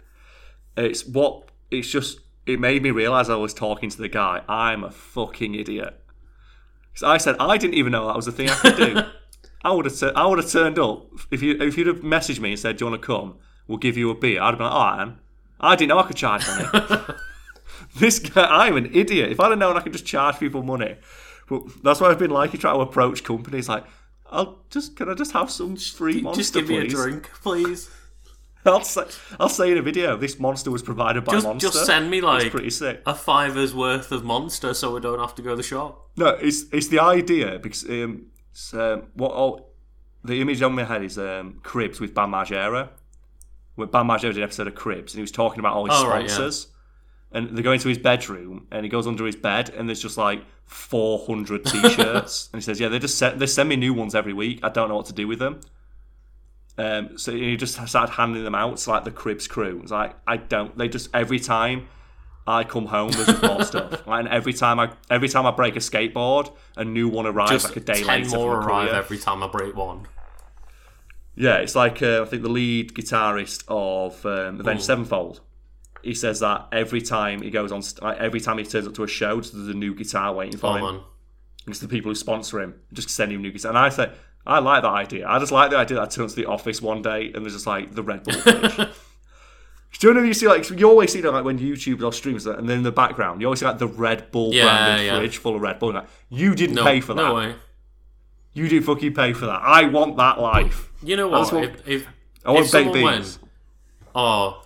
It's 0.77 1.06
what 1.06 1.49
it's 1.69 1.89
just. 1.89 2.19
It 2.48 2.60
made 2.60 2.81
me 2.81 2.89
realize 2.91 3.30
I 3.30 3.35
was 3.35 3.53
talking 3.53 3.89
to 3.89 3.98
the 3.98 4.07
guy. 4.10 4.41
I'm 4.48 4.84
a 4.84 4.89
fucking 4.91 5.53
idiot. 5.56 6.02
'Cause 6.93 7.03
I 7.03 7.18
said 7.18 7.35
I 7.39 7.57
didn't 7.57 7.76
even 7.76 7.91
know 7.91 8.07
that 8.07 8.15
was 8.15 8.27
a 8.27 8.31
thing 8.31 8.49
I 8.49 8.56
could 8.56 8.76
do. 8.77 9.02
I 9.64 9.72
would 9.72 9.85
have. 9.85 10.03
I 10.15 10.26
would 10.26 10.39
have 10.39 10.49
turned 10.52 10.80
up 10.80 11.06
if 11.30 11.41
you 11.43 11.52
if 11.61 11.77
you'd 11.77 11.88
have 11.88 11.99
messaged 12.02 12.39
me 12.39 12.52
and 12.52 12.60
said, 12.60 12.77
"Do 12.77 12.85
you 12.85 12.91
want 12.91 13.02
to 13.02 13.06
come? 13.06 13.35
We'll 13.68 13.77
give 13.77 13.95
you 13.98 14.10
a 14.10 14.15
beer." 14.15 14.41
I'd 14.41 14.49
have 14.49 14.57
been 14.57 14.68
like, 14.68 14.98
"Oh, 14.98 15.02
am." 15.02 15.19
I 15.60 15.76
didn't 15.76 15.89
know 15.89 15.99
I 15.99 16.03
could 16.07 16.15
charge 16.18 16.43
money." 16.48 16.68
this 17.98 18.18
guy, 18.19 18.45
I'm 18.68 18.76
an 18.77 18.89
idiot. 18.93 19.31
If 19.31 19.39
I'd 19.39 19.52
have 19.52 19.60
known 19.60 19.77
I 19.77 19.81
could 19.81 19.93
just 19.93 20.06
charge 20.06 20.39
people 20.39 20.64
money, 20.64 20.95
but 21.52 21.84
that's 21.84 21.99
why 21.99 22.10
I've 22.10 22.18
been 22.18 22.32
like, 22.32 22.53
you 22.53 22.60
try 22.60 22.72
to 22.73 22.80
approach 22.80 23.23
companies 23.26 23.68
like, 23.68 23.84
"I'll 24.32 24.64
just 24.69 24.95
can 24.95 25.10
I 25.10 25.14
just 25.14 25.34
have 25.34 25.52
some 25.52 25.76
free 25.76 26.22
monster, 26.22 26.41
Just 26.41 26.53
give 26.53 26.69
me 26.69 26.78
a 26.78 26.88
drink, 26.88 27.30
please. 27.44 27.90
I'll 28.65 28.84
say, 28.84 29.03
I'll 29.40 29.49
say 29.49 29.72
in 29.72 29.78
a 29.80 29.82
video, 29.82 30.15
this 30.15 30.40
monster 30.40 30.69
was 30.69 30.84
provided 30.84 31.26
by 31.26 31.34
Just, 31.34 31.48
Monster. 31.48 31.69
just 31.69 31.86
send 31.86 32.11
me 32.11 32.22
like 32.22 32.44
It's 32.44 32.52
pretty 32.52 32.69
sick. 32.69 33.02
a 33.07 33.15
fiver's 33.15 33.73
worth 33.73 34.11
of 34.11 34.23
monster 34.23 34.76
so 34.76 34.94
we 34.94 34.99
don't 35.02 35.19
have 35.19 35.34
to 35.36 35.41
go 35.41 35.49
to 35.52 35.56
the 35.56 35.64
shop. 35.64 36.10
No, 36.15 36.28
it's 36.30 36.65
it's 36.72 36.88
the 36.88 36.99
idea 36.99 37.57
because 37.60 37.84
um, 37.90 38.28
um, 38.73 39.07
what 39.15 39.32
all, 39.32 39.73
the 40.23 40.40
image 40.41 40.61
on 40.61 40.73
my 40.76 40.84
head 40.84 41.03
is 41.03 41.18
um, 41.18 41.60
Cribs 41.64 41.99
with 41.99 42.14
Bam 42.14 42.32
Margera. 42.32 42.90
When 43.76 43.90
Bam 43.90 44.07
Margera 44.07 44.30
did 44.34 44.38
an 44.38 44.44
episode 44.44 44.68
of 44.68 44.76
Cribs, 44.76 45.14
and 45.14 45.18
he 45.18 45.22
was 45.22 45.32
talking 45.32 45.60
about 45.60 45.73
all 45.73 45.86
his 45.86 45.95
Oh, 45.98 46.07
right, 46.07 46.30
yeah. 46.30 46.36
And 47.33 47.57
they 47.57 47.61
go 47.61 47.71
into 47.71 47.87
his 47.87 47.97
bedroom, 47.97 48.67
and 48.71 48.83
he 48.83 48.89
goes 48.89 49.07
under 49.07 49.25
his 49.25 49.37
bed, 49.37 49.69
and 49.69 49.87
there's 49.87 50.01
just 50.01 50.17
like 50.17 50.43
400 50.65 51.65
t-shirts. 51.65 52.49
and 52.53 52.61
he 52.61 52.63
says, 52.63 52.79
"Yeah, 52.79 52.89
they 52.89 52.99
just 52.99 53.17
send, 53.17 53.39
they 53.39 53.47
send 53.47 53.69
me 53.69 53.77
new 53.77 53.93
ones 53.93 54.15
every 54.15 54.33
week. 54.33 54.59
I 54.63 54.69
don't 54.69 54.89
know 54.89 54.95
what 54.97 55.05
to 55.07 55.13
do 55.13 55.27
with 55.27 55.39
them." 55.39 55.61
Um, 56.77 57.17
so 57.17 57.31
he 57.31 57.57
just 57.57 57.73
started 57.87 58.13
handing 58.13 58.43
them 58.43 58.55
out 58.55 58.77
to 58.77 58.89
like 58.89 59.03
the 59.03 59.11
Cribs 59.11 59.47
crew. 59.47 59.79
It's 59.81 59.91
like 59.91 60.15
I 60.27 60.37
don't. 60.37 60.77
They 60.77 60.87
just 60.89 61.09
every 61.13 61.39
time 61.39 61.87
I 62.47 62.63
come 62.63 62.85
home, 62.85 63.11
there's 63.11 63.41
more 63.41 63.63
stuff. 63.63 64.03
Like, 64.07 64.19
and 64.21 64.27
every 64.29 64.53
time 64.53 64.79
I 64.79 64.91
every 65.09 65.29
time 65.29 65.45
I 65.45 65.51
break 65.51 65.75
a 65.75 65.79
skateboard, 65.79 66.51
a 66.75 66.83
new 66.83 67.07
one 67.07 67.25
arrives 67.25 67.51
Just 67.51 67.65
like 67.65 67.77
a 67.77 67.79
day 67.81 68.03
ten 68.03 68.23
later. 68.23 68.35
more 68.35 68.57
arrive 68.57 68.89
every 68.89 69.17
time 69.17 69.43
I 69.43 69.47
break 69.47 69.75
one. 69.75 70.07
Yeah, 71.35 71.57
it's 71.57 71.75
like 71.75 72.01
uh, 72.01 72.23
I 72.23 72.25
think 72.25 72.41
the 72.43 72.49
lead 72.49 72.93
guitarist 72.93 73.63
of 73.67 74.25
um, 74.25 74.59
Avenged 74.59 74.83
Sevenfold. 74.83 75.41
He 76.03 76.14
says 76.15 76.40
that 76.40 76.68
every 76.72 77.02
time 77.02 77.41
he 77.41 77.49
goes 77.52 77.72
on, 77.72 77.82
like, 78.02 78.18
every 78.19 78.40
time 78.40 78.57
he 78.57 78.64
turns 78.64 78.88
up 78.88 78.94
to 78.95 79.03
a 79.03 79.07
show, 79.07 79.36
there's 79.41 79.68
a 79.68 79.73
new 79.73 79.94
guitar 79.94 80.34
waiting 80.34 80.57
for 80.57 80.68
Oh 80.68 80.73
him. 80.76 80.82
man. 80.95 80.99
It's 81.68 81.80
the 81.80 81.88
people 81.88 82.10
who 82.10 82.15
sponsor 82.15 82.60
him 82.60 82.76
just 82.91 83.10
send 83.10 83.32
him 83.32 83.41
new 83.41 83.52
guitar. 83.52 83.69
And 83.69 83.78
I 83.78 83.90
say, 83.90 84.11
I 84.48 84.57
like 84.60 84.82
that 84.82 84.90
idea. 84.90 85.28
I 85.28 85.38
just 85.38 85.52
like 85.52 85.69
the 85.69 85.78
idea 85.78 85.98
that 85.98 86.03
I 86.03 86.07
turn 86.07 86.23
up 86.26 86.32
to 86.32 86.36
the 86.36 86.48
office 86.48 86.82
one 86.82 87.02
day 87.03 87.32
and 87.34 87.45
there's 87.45 87.53
just 87.53 87.68
like 87.68 87.94
the 87.94 88.02
Red 88.02 88.23
Bull 88.23 88.34
fridge. 88.34 88.76
Do 89.99 90.07
you 90.07 90.14
know 90.15 90.23
you 90.23 90.34
see 90.34 90.48
like 90.48 90.68
you 90.72 90.90
always 90.90 91.11
see 91.11 91.22
that 91.22 91.32
like 91.32 91.44
when 91.44 91.60
YouTube 91.60 92.02
or 92.02 92.11
streams 92.14 92.48
and 92.48 92.68
then 92.68 92.78
in 92.78 92.84
the 92.84 92.91
background 92.91 93.40
you 93.41 93.45
always 93.48 93.60
see 93.60 93.65
like 93.68 93.78
the 93.78 93.88
Red 93.88 94.32
Bull 94.32 94.52
Yeah, 94.53 94.64
branded 94.64 95.06
yeah. 95.06 95.18
fridge 95.19 95.38
full 95.38 95.56
of 95.56 95.61
Red 95.61 95.78
Bull. 95.80 95.90
And, 95.90 95.98
like, 95.99 96.07
you 96.30 96.56
didn't 96.56 96.78
No, 96.78 96.84
pay 96.86 97.02
for 97.02 97.14
that. 97.14 97.22
no 97.22 97.36
way. 97.36 97.56
You 98.53 98.68
didn't 98.68 98.86
fucking 98.86 99.14
pay 99.14 99.34
for 99.34 99.45
that. 99.45 99.61
I 99.64 99.86
want 99.86 100.18
that 100.18 100.40
life. 100.40 100.90
You 101.03 101.18
know 101.18 101.28
I 101.28 101.32
what? 101.32 101.40
just 101.41 101.53
want- 101.53 101.65
if 101.65 101.88
if, 101.88 102.07
I 102.45 102.52
want 102.52 102.65
if 102.65 102.72
baked 102.72 102.94
beans. 102.94 103.03
went, 103.03 103.49
oh, 104.15 104.64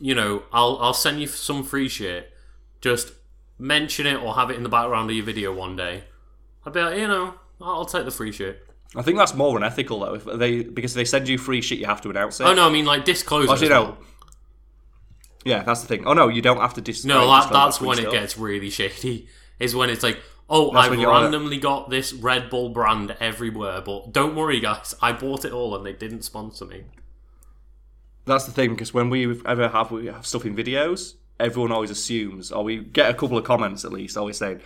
you 0.00 0.14
know, 0.14 0.42
I'll 0.52 0.78
I'll 0.80 0.94
send 0.94 1.20
you 1.20 1.26
some 1.26 1.62
free 1.62 1.88
shit. 1.88 2.32
Just 2.80 3.12
mention 3.58 4.06
it 4.06 4.16
or 4.16 4.34
have 4.34 4.50
it 4.50 4.56
in 4.56 4.62
the 4.62 4.68
background 4.68 5.10
of 5.10 5.16
your 5.16 5.24
video 5.24 5.54
one 5.54 5.76
day. 5.76 6.04
I'd 6.64 6.72
be 6.72 6.80
like, 6.80 6.98
you 6.98 7.06
know, 7.06 7.34
I'll 7.60 7.84
take 7.84 8.06
the 8.06 8.10
free 8.10 8.32
shit. 8.32 8.66
I 8.96 9.02
think 9.02 9.18
that's 9.18 9.34
more 9.34 9.56
unethical 9.56 10.00
though. 10.00 10.14
If 10.14 10.24
they 10.24 10.64
because 10.64 10.94
they 10.94 11.04
send 11.04 11.28
you 11.28 11.38
free 11.38 11.60
shit, 11.60 11.78
you 11.78 11.86
have 11.86 12.00
to 12.00 12.10
announce 12.10 12.40
it. 12.40 12.44
Oh 12.44 12.54
no, 12.54 12.66
I 12.66 12.72
mean 12.72 12.86
like 12.86 13.04
disclose 13.04 13.48
it. 13.48 13.52
Actually, 13.52 13.68
no. 13.68 13.82
well. 13.82 13.98
Yeah, 15.44 15.62
that's 15.62 15.82
the 15.82 15.86
thing. 15.86 16.06
Oh 16.06 16.12
no, 16.12 16.28
you 16.28 16.42
don't 16.42 16.58
have 16.58 16.74
to 16.74 16.80
dis- 16.80 17.04
No, 17.04 17.26
that, 17.26 17.42
disclose 17.42 17.52
that's 17.52 17.78
free 17.78 17.88
when 17.88 17.98
it 17.98 18.10
gets 18.10 18.36
really 18.36 18.70
shady. 18.70 19.28
Is 19.58 19.76
when 19.76 19.90
it's 19.90 20.02
like, 20.02 20.18
oh, 20.48 20.72
I've 20.72 20.90
when 20.90 21.00
you're 21.00 21.12
on 21.12 21.22
it. 21.22 21.24
randomly 21.26 21.58
got 21.58 21.90
this 21.90 22.12
Red 22.12 22.48
Bull 22.50 22.70
brand 22.70 23.14
everywhere, 23.20 23.82
but 23.82 24.12
don't 24.12 24.34
worry, 24.34 24.58
guys, 24.58 24.94
I 25.02 25.12
bought 25.12 25.44
it 25.44 25.52
all 25.52 25.74
and 25.76 25.84
they 25.84 25.92
didn't 25.92 26.22
sponsor 26.22 26.64
me. 26.64 26.84
That's 28.30 28.44
the 28.46 28.52
thing 28.52 28.70
because 28.70 28.94
when 28.94 29.10
we 29.10 29.40
ever 29.44 29.68
have 29.68 29.90
we 29.90 30.06
have 30.06 30.26
stuff 30.26 30.44
in 30.46 30.54
videos, 30.56 31.14
everyone 31.38 31.72
always 31.72 31.90
assumes, 31.90 32.52
or 32.52 32.62
we 32.64 32.78
get 32.78 33.10
a 33.10 33.14
couple 33.14 33.36
of 33.36 33.44
comments 33.44 33.84
at 33.84 33.92
least, 33.92 34.16
always 34.16 34.36
saying, 34.38 34.60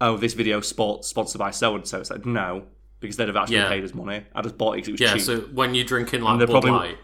"Oh, 0.00 0.16
this 0.16 0.34
video 0.34 0.60
sport 0.60 1.04
sponsored 1.04 1.38
by 1.38 1.50
so 1.50 1.74
and 1.74 1.86
so." 1.86 1.98
It's 2.00 2.10
like 2.10 2.24
no, 2.24 2.64
because 3.00 3.16
they'd 3.16 3.26
have 3.28 3.36
actually 3.36 3.56
Yeah. 3.56 3.68
paid 3.68 3.84
us 3.84 3.94
money. 3.94 4.24
I 4.34 4.42
just 4.42 4.56
bought 4.56 4.72
it 4.74 4.76
because 4.84 4.88
it 4.88 4.92
was 4.92 5.00
Yeah, 5.00 5.12
cheap. 5.14 5.22
so 5.22 5.40
when 5.52 5.74
you're 5.74 5.84
drinking 5.84 6.22
like 6.22 6.38
Bud 6.38 6.48
probably- 6.50 6.70
Light, 6.70 6.98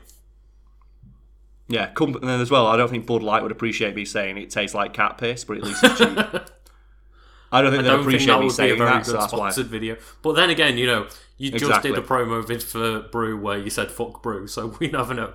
yeah, 1.68 1.88
com- 1.88 2.14
and 2.14 2.28
then 2.28 2.40
as 2.40 2.50
well, 2.50 2.66
I 2.68 2.76
don't 2.76 2.88
think 2.90 3.06
Bud 3.06 3.22
Light 3.22 3.42
would 3.42 3.52
appreciate 3.52 3.96
me 3.96 4.04
saying 4.04 4.36
it 4.38 4.50
tastes 4.50 4.74
like 4.74 4.94
cat 4.94 5.18
piss, 5.18 5.44
but 5.44 5.56
at 5.56 5.64
least 5.64 5.82
it's 5.82 5.98
cheap. 5.98 6.08
I 7.52 7.62
don't 7.62 7.70
think 7.70 7.80
I 7.80 7.82
they'd 7.82 7.88
don't 7.88 7.98
think 7.98 8.00
appreciate 8.00 8.26
that 8.26 8.38
me 8.40 8.46
would 8.46 8.50
be 8.50 8.52
a 8.52 8.54
saying 8.54 8.78
very 8.78 8.90
that, 8.90 8.96
good 9.04 9.06
so 9.06 9.12
that's 9.12 9.32
why. 9.32 9.38
sponsored 9.50 9.66
video. 9.66 9.96
But 10.22 10.32
then 10.34 10.50
again, 10.50 10.78
you 10.78 10.86
know, 10.86 11.06
you 11.38 11.50
just 11.52 11.82
did 11.82 11.96
a 11.96 12.02
promo 12.02 12.46
vid 12.46 12.62
for 12.62 13.00
Brew 13.00 13.36
where 13.40 13.58
you 13.58 13.70
said 13.70 13.90
"fuck 13.90 14.22
Brew," 14.22 14.46
so 14.46 14.76
we 14.80 14.88
never 14.88 15.14
know. 15.14 15.32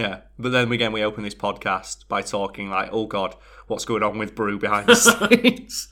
Yeah, 0.00 0.20
but 0.38 0.50
then 0.50 0.72
again, 0.72 0.92
we 0.92 1.02
open 1.04 1.24
this 1.24 1.34
podcast 1.34 2.08
by 2.08 2.22
talking 2.22 2.70
like, 2.70 2.88
"Oh 2.90 3.06
God, 3.06 3.36
what's 3.66 3.84
going 3.84 4.02
on 4.02 4.18
with 4.18 4.34
Brew 4.34 4.58
behind 4.58 4.86
the 4.86 4.94
scenes?" 4.96 5.88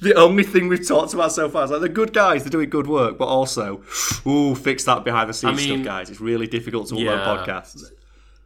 the 0.00 0.14
only 0.14 0.44
thing 0.44 0.68
we've 0.68 0.86
talked 0.86 1.14
about 1.14 1.32
so 1.32 1.48
far 1.48 1.64
is 1.64 1.70
like 1.70 1.80
they're 1.80 1.88
good 1.88 2.12
guys, 2.12 2.44
they're 2.44 2.50
doing 2.50 2.70
good 2.70 2.86
work, 2.86 3.18
but 3.18 3.26
also, 3.26 3.82
ooh, 4.24 4.54
fix 4.54 4.84
that 4.84 5.04
behind 5.04 5.28
the 5.28 5.34
scenes 5.34 5.60
I 5.60 5.64
mean, 5.64 5.78
stuff, 5.78 5.84
guys. 5.84 6.10
It's 6.10 6.20
really 6.20 6.46
difficult 6.46 6.88
to 6.88 6.94
upload 6.94 7.04
yeah. 7.04 7.44
podcasts 7.44 7.82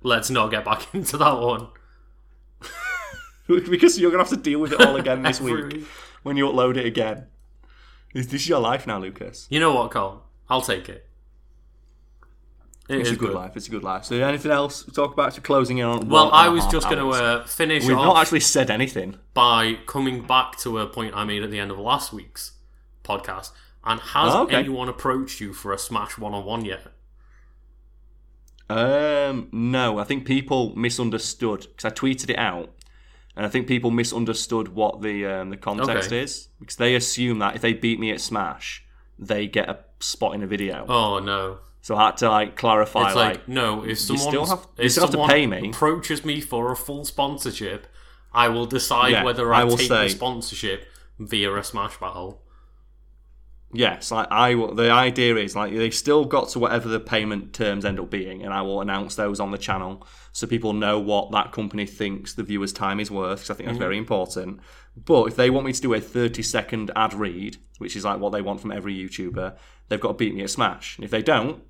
Let's 0.03 0.31
not 0.31 0.51
get 0.51 0.65
back 0.65 0.86
into 0.94 1.16
that 1.19 1.39
one. 1.39 1.69
because 3.69 3.99
you're 3.99 4.11
gonna 4.11 4.23
have 4.23 4.31
to 4.31 4.36
deal 4.36 4.59
with 4.59 4.73
it 4.73 4.81
all 4.81 4.97
again 4.97 5.23
this 5.23 5.40
week 5.40 5.85
when 6.23 6.36
you 6.36 6.47
upload 6.47 6.77
it 6.77 6.86
again. 6.86 7.27
This 8.15 8.27
this 8.27 8.43
is 8.43 8.49
your 8.49 8.61
life 8.61 8.86
now, 8.86 8.99
Lucas. 8.99 9.47
You 9.51 9.61
know 9.61 9.74
what, 9.74 9.90
Carl? 9.90 10.24
I'll 10.49 10.62
take 10.62 10.89
it. 10.89 11.07
It 12.93 13.01
It's 13.01 13.10
a 13.10 13.16
good, 13.16 13.32
life. 13.35 13.56
It's 13.56 13.66
a 13.69 13.70
good 13.70 13.82
life. 13.82 14.05
So, 14.05 14.16
anything 14.16 14.51
else 14.52 14.85
to 14.85 14.90
talk 14.93 15.12
about? 15.12 15.32
To 15.35 15.40
closing 15.40 15.78
in 15.78 15.86
on. 15.86 16.09
Well, 16.09 16.31
I 16.32 16.48
was 16.48 16.66
just 16.66 16.89
going 16.89 16.98
to 16.98 17.09
uh, 17.10 17.44
finish 17.47 17.85
We've 17.86 17.97
not 17.97 18.16
actually 18.19 18.40
said 18.40 18.70
anything. 18.70 19.19
by 19.35 19.78
coming 19.86 20.23
back 20.27 20.59
to 20.59 20.78
a 20.78 20.86
point 20.86 21.14
I 21.14 21.24
made 21.24 21.43
at 21.43 21.51
the 21.51 21.59
end 21.59 21.70
of 21.70 21.78
last 21.78 22.12
week's 22.12 22.52
podcast. 23.05 23.51
And 23.85 24.01
has 24.01 24.32
Oh, 24.35 24.44
okay. 24.44 24.56
anyone 24.56 24.89
approached 24.89 25.40
you 25.40 25.52
for 25.52 25.73
a 25.73 25.78
Smash 25.78 26.16
one 26.16 26.35
on 26.35 26.44
one 26.44 26.64
yet? 26.64 26.86
Um, 28.70 29.48
no, 29.52 29.98
I 29.98 30.05
think 30.05 30.24
people 30.24 30.74
misunderstood 30.77 31.66
because 31.74 31.85
I 31.85 31.90
tweeted 31.94 32.31
it 32.31 32.39
out, 32.39 32.70
and 33.36 33.44
I 33.44 33.48
think 33.48 33.66
people 33.66 33.90
misunderstood 33.90 34.69
what 34.69 35.02
the 35.02 35.27
um, 35.27 35.51
the 35.51 35.56
context 35.56 36.09
Okay. 36.09 36.20
is 36.23 36.48
because 36.59 36.77
they 36.77 36.94
assume 36.94 37.39
that 37.40 37.55
if 37.56 37.60
they 37.60 37.73
beat 37.74 37.98
me 38.01 38.10
at 38.12 38.20
Smash, 38.20 38.85
they 39.19 39.47
get 39.47 39.69
a 39.69 39.81
spot 40.01 40.35
in 40.35 40.43
a 40.43 40.47
video. 40.47 40.86
Oh 40.89 41.19
no! 41.19 41.59
So 41.83 41.97
I 41.97 42.07
had 42.07 42.17
to 42.19 42.31
like 42.31 42.57
clarify, 42.57 43.09
It's 43.09 43.17
like, 43.17 43.37
like, 43.39 43.49
no. 43.49 43.85
If 43.85 43.99
someone 43.99 44.29
still 44.29 44.47
have- 44.47 44.67
you 44.79 44.85
if 44.85 44.93
still 44.93 45.03
have 45.03 45.11
to 45.11 45.15
someone 45.15 45.31
pay 45.31 45.47
me. 45.47 45.71
approaches 45.71 46.25
me 46.25 46.41
for 46.41 46.71
a 46.71 46.77
full 46.77 47.05
sponsorship, 47.05 47.89
I 48.33 48.49
will 48.49 48.67
decide 48.67 49.11
Yeah, 49.11 49.25
whether 49.25 49.53
I 49.53 49.63
I, 49.63 49.65
will 49.65 49.77
take 49.77 49.89
say- 49.89 50.05
the 50.05 50.11
sponsorship 50.11 50.87
via 51.19 51.53
a 51.55 51.65
Smash 51.65 51.99
battle. 51.99 52.41
yes, 53.73 54.13
like 54.13 54.29
I 54.31 54.55
will. 54.55 54.75
The 54.75 54.91
idea 54.91 55.37
is 55.37 55.57
like 55.57 55.75
they 55.75 55.91
still 55.91 56.25
got 56.25 56.51
to 56.51 56.61
whatever 56.61 56.89
the 56.89 57.01
payment 57.01 57.53
terms 57.53 57.85
end 57.85 57.99
up 57.99 58.11
being, 58.11 58.43
and 58.43 58.55
I 58.55 58.63
will 58.63 58.81
announce 58.81 59.17
those 59.17 59.41
on 59.41 59.51
the 59.51 59.59
channel 59.59 60.07
so 60.33 60.47
people 60.47 60.73
know 60.73 61.01
what 61.01 61.33
that 61.33 61.51
company 61.51 61.87
thinks 61.87 62.35
the 62.35 62.45
viewer's 62.45 62.73
time 62.73 63.01
is 63.01 63.11
worth. 63.11 63.41
Because 63.41 63.51
I 63.51 63.55
think 63.55 63.67
that's 63.67 63.75
mm-hmm. 63.77 63.83
very 63.83 63.99
important. 63.99 64.61
But 64.97 65.25
if 65.25 65.37
they 65.37 65.51
want 65.51 65.67
me 65.67 65.73
to 65.73 65.81
do 65.81 65.95
a 65.95 66.01
30 66.01 66.43
second 66.43 66.91
ad 66.95 67.13
read, 67.15 67.57
which 67.79 67.97
is 67.97 68.05
like 68.05 68.21
what 68.21 68.31
they 68.31 68.43
want 68.43 68.61
from 68.61 68.71
every 68.71 68.95
YouTuber, 68.95 69.57
they've 69.89 70.01
got 70.01 70.09
to 70.09 70.15
beat 70.15 70.35
me 70.35 70.43
at 70.43 70.51
Smash. 70.51 70.97
And 70.97 71.05
if 71.05 71.11
they 71.11 71.23
don't, 71.23 71.63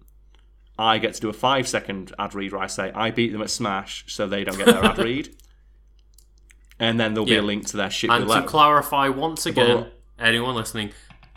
I 0.78 0.98
get 0.98 1.14
to 1.14 1.20
do 1.20 1.28
a 1.28 1.32
five 1.32 1.68
second 1.68 2.12
ad 2.18 2.34
read 2.34 2.52
where 2.52 2.62
I 2.62 2.66
say 2.66 2.90
I 2.94 3.10
beat 3.10 3.32
them 3.32 3.42
at 3.42 3.50
Smash, 3.50 4.04
so 4.08 4.26
they 4.26 4.42
don't 4.44 4.56
get 4.56 4.66
their 4.66 4.84
ad 4.84 4.98
read. 5.10 5.34
And 6.78 6.98
then 6.98 7.14
there'll 7.14 7.26
be 7.26 7.36
a 7.36 7.42
link 7.42 7.66
to 7.68 7.76
their 7.76 7.90
ship 7.90 8.10
And 8.10 8.24
below. 8.26 8.40
to 8.40 8.46
clarify 8.46 9.08
once 9.08 9.46
again, 9.46 9.76
But- 9.82 10.00
anyone 10.18 10.54
listening, 10.56 10.90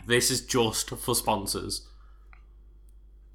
this 0.06 0.30
is 0.30 0.40
just 0.44 0.90
for 0.90 1.14
sponsors. 1.14 1.86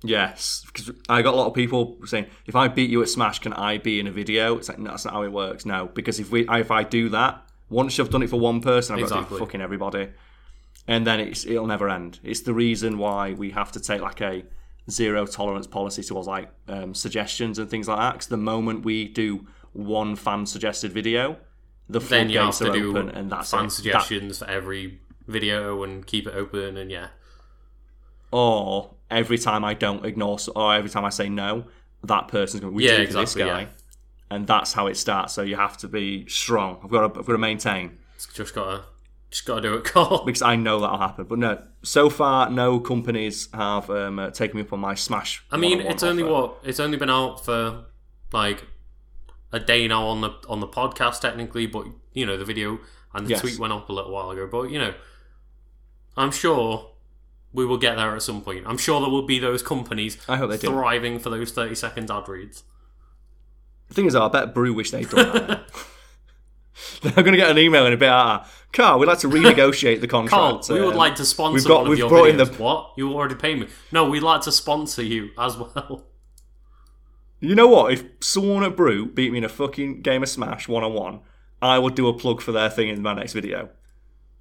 Yes, 0.03 0.63
because 0.65 0.91
I 1.09 1.21
got 1.21 1.35
a 1.35 1.37
lot 1.37 1.45
of 1.47 1.53
people 1.53 1.97
saying, 2.05 2.25
if 2.47 2.55
I 2.55 2.67
beat 2.67 2.89
you 2.89 3.03
at 3.03 3.09
Smash, 3.09 3.37
can 3.39 3.53
I 3.53 3.77
be 3.77 3.99
in 3.99 4.07
a 4.07 4.11
video? 4.11 4.57
It's 4.57 4.67
like, 4.67 4.79
no, 4.79 4.89
that's 4.89 5.05
not 5.05 5.13
how 5.13 5.21
it 5.23 5.31
works. 5.31 5.63
No, 5.63 5.91
because 5.93 6.19
if 6.19 6.31
we, 6.31 6.47
if 6.49 6.71
I 6.71 6.83
do 6.83 7.09
that, 7.09 7.43
once 7.69 7.97
you've 7.97 8.09
done 8.09 8.23
it 8.23 8.29
for 8.31 8.39
one 8.39 8.61
person, 8.61 8.95
I've 8.95 9.01
got 9.01 9.09
to 9.09 9.13
do 9.13 9.19
it 9.21 9.27
for 9.27 9.37
fucking 9.45 9.61
everybody, 9.61 10.09
and 10.87 11.05
then 11.05 11.19
it's 11.19 11.45
it'll 11.45 11.67
never 11.67 11.87
end. 11.87 12.19
It's 12.23 12.41
the 12.41 12.53
reason 12.53 12.97
why 12.97 13.33
we 13.33 13.51
have 13.51 13.71
to 13.73 13.79
take 13.79 14.01
like 14.01 14.21
a 14.21 14.43
zero 14.89 15.25
tolerance 15.25 15.67
policy 15.67 16.03
towards 16.03 16.27
like 16.27 16.49
um, 16.67 16.93
suggestions 16.93 17.59
and 17.59 17.69
things 17.69 17.87
like 17.87 17.97
that. 17.97 18.13
Because 18.13 18.27
the 18.27 18.37
moment 18.37 18.83
we 18.85 19.07
do 19.07 19.47
one 19.73 20.15
fan 20.15 20.45
suggested 20.45 20.91
video, 20.91 21.37
the 21.89 21.99
Then 21.99 22.29
you 22.29 22.39
have 22.39 22.57
to 22.57 22.71
do 22.71 22.89
open, 22.97 23.09
and 23.09 23.29
that's 23.31 23.51
fan 23.51 23.61
it. 23.61 23.63
That- 23.63 23.71
suggestions 23.71 24.39
for 24.39 24.45
every 24.49 24.99
video 25.27 25.83
and 25.83 26.05
keep 26.05 26.27
it 26.27 26.33
open. 26.33 26.77
And 26.77 26.89
yeah, 26.91 27.07
or 28.31 28.91
every 29.09 29.37
time 29.37 29.63
I 29.63 29.73
don't 29.73 30.05
ignore, 30.05 30.37
or 30.55 30.73
every 30.73 30.89
time 30.89 31.05
I 31.05 31.09
say 31.09 31.29
no, 31.29 31.65
that 32.03 32.27
person's 32.27 32.61
going 32.61 32.73
to 32.73 32.75
we 32.75 32.85
Yeah, 32.87 32.97
do 32.97 33.03
it 33.03 33.11
this 33.11 33.35
guy, 33.35 33.61
yeah. 33.61 33.67
and 34.29 34.47
that's 34.47 34.73
how 34.73 34.87
it 34.87 34.95
starts. 34.97 35.33
So 35.33 35.41
you 35.41 35.55
have 35.55 35.77
to 35.77 35.87
be 35.87 36.25
strong. 36.27 36.79
I've 36.83 36.89
got 36.89 37.13
to, 37.13 37.19
I've 37.19 37.25
got 37.25 37.33
to 37.33 37.37
maintain 37.37 37.97
it's 38.15 38.27
just 38.27 38.53
gotta 38.55 38.83
just 39.31 39.45
gotta 39.45 39.61
do 39.61 39.73
it, 39.75 39.83
Carl. 39.85 40.23
because 40.25 40.41
I 40.43 40.55
know 40.55 40.79
that'll 40.81 40.97
happen. 40.99 41.25
But 41.25 41.39
no, 41.39 41.61
so 41.83 42.09
far 42.09 42.49
no 42.49 42.79
companies 42.79 43.47
have 43.53 43.89
um, 43.89 44.19
uh, 44.19 44.29
taken 44.29 44.57
me 44.57 44.61
up 44.63 44.73
on 44.73 44.79
my 44.79 44.93
Smash. 44.93 45.43
I 45.51 45.57
mean, 45.57 45.81
it's 45.81 46.03
only 46.03 46.21
offer. 46.23 46.31
what 46.31 46.59
it's 46.63 46.79
only 46.79 46.97
been 46.97 47.09
out 47.09 47.43
for 47.43 47.85
like 48.33 48.65
a 49.51 49.59
day 49.59 49.87
now 49.87 50.05
on 50.07 50.21
the 50.21 50.29
on 50.47 50.59
the 50.59 50.67
podcast 50.67 51.21
technically, 51.21 51.65
but 51.65 51.85
you 52.13 52.25
know 52.25 52.37
the 52.37 52.45
video 52.45 52.79
and 53.13 53.25
the 53.25 53.31
Yes. 53.31 53.41
tweet 53.41 53.57
went 53.59 53.73
up 53.73 53.89
a 53.89 53.93
little 53.93 54.11
while 54.11 54.29
ago. 54.31 54.47
But 54.51 54.69
you 54.69 54.79
know, 54.79 54.93
I'm 56.15 56.31
sure 56.31 56.89
we 57.53 57.65
will 57.65 57.77
get 57.77 57.95
there 57.97 58.15
at 58.15 58.21
some 58.21 58.41
point. 58.41 58.63
I'm 58.65 58.77
sure 58.77 59.01
there 59.01 59.09
will 59.09 59.25
be 59.25 59.39
those 59.39 59.61
companies 59.63 60.17
I 60.29 60.37
hope 60.37 60.51
they 60.51 60.57
do. 60.57 60.67
thriving 60.67 61.19
for 61.19 61.29
those 61.29 61.51
30 61.51 61.75
second 61.75 62.09
ad 62.09 62.27
reads. 62.29 62.63
The 63.89 63.93
thing 63.93 64.05
is, 64.05 64.15
I 64.15 64.29
bet 64.29 64.53
Brew 64.53 64.73
wish 64.73 64.91
they'd 64.91 65.09
done 65.09 65.47
that. 65.47 65.69
They're 67.01 67.11
going 67.11 67.33
to 67.33 67.37
get 67.37 67.51
an 67.51 67.57
email 67.57 67.85
in 67.85 67.91
a 67.93 67.97
bit. 67.97 68.09
Carl, 68.73 68.99
we'd 68.99 69.07
like 69.07 69.19
to 69.19 69.27
renegotiate 69.27 69.99
the 70.01 70.07
contract. 70.07 70.31
Carl, 70.31 70.61
we 70.69 70.79
would 70.85 70.91
Um, 70.93 70.97
like 70.97 71.15
to 71.15 71.25
sponsor 71.25 71.55
we've 71.55 71.65
got- 71.65 71.81
one 71.81 71.89
we've 71.89 71.99
your 71.99 72.09
brought 72.09 72.29
in 72.29 72.37
videos. 72.37 72.55
the- 72.57 72.63
What? 72.63 72.91
You 72.97 73.13
already 73.13 73.35
paid 73.35 73.59
me. 73.59 73.67
No, 73.91 74.05
we'd 74.09 74.23
like 74.23 74.41
to 74.41 74.51
sponsor 74.51 75.03
you 75.03 75.31
as 75.37 75.57
well. 75.57 76.05
You 77.43 77.55
know 77.55 77.67
what? 77.67 77.91
If 77.91 78.03
someone 78.19 78.63
at 78.63 78.75
Brew 78.77 79.07
beat 79.07 79.31
me 79.31 79.39
in 79.39 79.43
a 79.43 79.49
fucking 79.49 80.01
game 80.03 80.21
of 80.21 80.29
Smash 80.29 80.67
one 80.67 80.83
on 80.83 80.93
one, 80.93 81.21
I 81.59 81.79
would 81.79 81.95
do 81.95 82.07
a 82.07 82.13
plug 82.13 82.39
for 82.39 82.51
their 82.51 82.69
thing 82.69 82.87
in 82.89 83.01
my 83.01 83.15
next 83.15 83.33
video. 83.33 83.69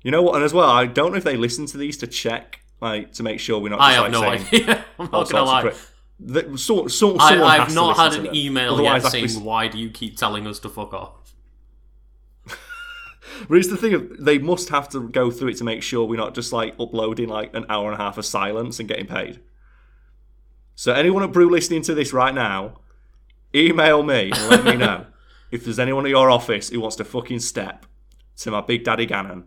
You 0.02 0.10
know 0.10 0.20
what? 0.20 0.34
And 0.34 0.44
as 0.44 0.52
well, 0.52 0.68
I 0.68 0.84
don't 0.84 1.12
know 1.12 1.16
if 1.16 1.24
they 1.24 1.38
listen 1.38 1.64
to 1.66 1.78
these 1.78 1.96
to 1.98 2.06
check, 2.06 2.60
like, 2.82 3.12
to 3.14 3.22
make 3.22 3.40
sure 3.40 3.58
we're 3.58 3.70
not. 3.70 3.78
Just, 3.78 3.88
I 3.88 3.92
have 3.92 4.02
like, 4.02 4.12
no 4.12 4.20
saying 4.20 4.46
idea. 4.64 4.84
I'm 4.98 5.10
not 5.10 5.30
gonna 5.30 5.42
of 5.42 5.64
lie. 5.64 5.72
that- 6.20 6.58
so, 6.58 6.88
so, 6.88 7.16
I, 7.16 7.62
I've 7.62 7.74
not 7.74 7.96
had 7.96 8.14
an 8.22 8.34
email 8.36 8.74
Otherwise, 8.74 9.04
yet 9.04 9.12
be- 9.14 9.28
saying 9.28 9.44
why 9.44 9.68
do 9.68 9.78
you 9.78 9.88
keep 9.88 10.18
telling 10.18 10.46
us 10.46 10.58
to 10.58 10.68
fuck 10.68 10.92
off. 10.92 11.32
But 13.48 13.58
it's 13.58 13.68
the 13.68 13.76
thing 13.76 13.94
of 13.94 14.24
they 14.24 14.38
must 14.38 14.68
have 14.68 14.88
to 14.90 15.08
go 15.08 15.30
through 15.30 15.48
it 15.48 15.56
to 15.58 15.64
make 15.64 15.82
sure 15.82 16.04
we're 16.04 16.16
not 16.16 16.34
just 16.34 16.52
like 16.52 16.74
uploading 16.78 17.28
like 17.28 17.54
an 17.54 17.64
hour 17.68 17.90
and 17.90 18.00
a 18.00 18.02
half 18.02 18.18
of 18.18 18.26
silence 18.26 18.78
and 18.78 18.88
getting 18.88 19.06
paid. 19.06 19.40
So 20.74 20.92
anyone 20.92 21.22
at 21.22 21.32
Brew 21.32 21.50
listening 21.50 21.82
to 21.82 21.94
this 21.94 22.12
right 22.12 22.34
now, 22.34 22.80
email 23.54 24.02
me 24.02 24.30
and 24.34 24.48
let 24.48 24.64
me 24.64 24.76
know 24.76 25.06
if 25.50 25.64
there's 25.64 25.78
anyone 25.78 26.06
at 26.06 26.10
your 26.10 26.30
office 26.30 26.70
who 26.70 26.80
wants 26.80 26.96
to 26.96 27.04
fucking 27.04 27.40
step 27.40 27.86
to 28.38 28.50
my 28.50 28.60
big 28.60 28.84
daddy 28.84 29.06
Ganon 29.06 29.44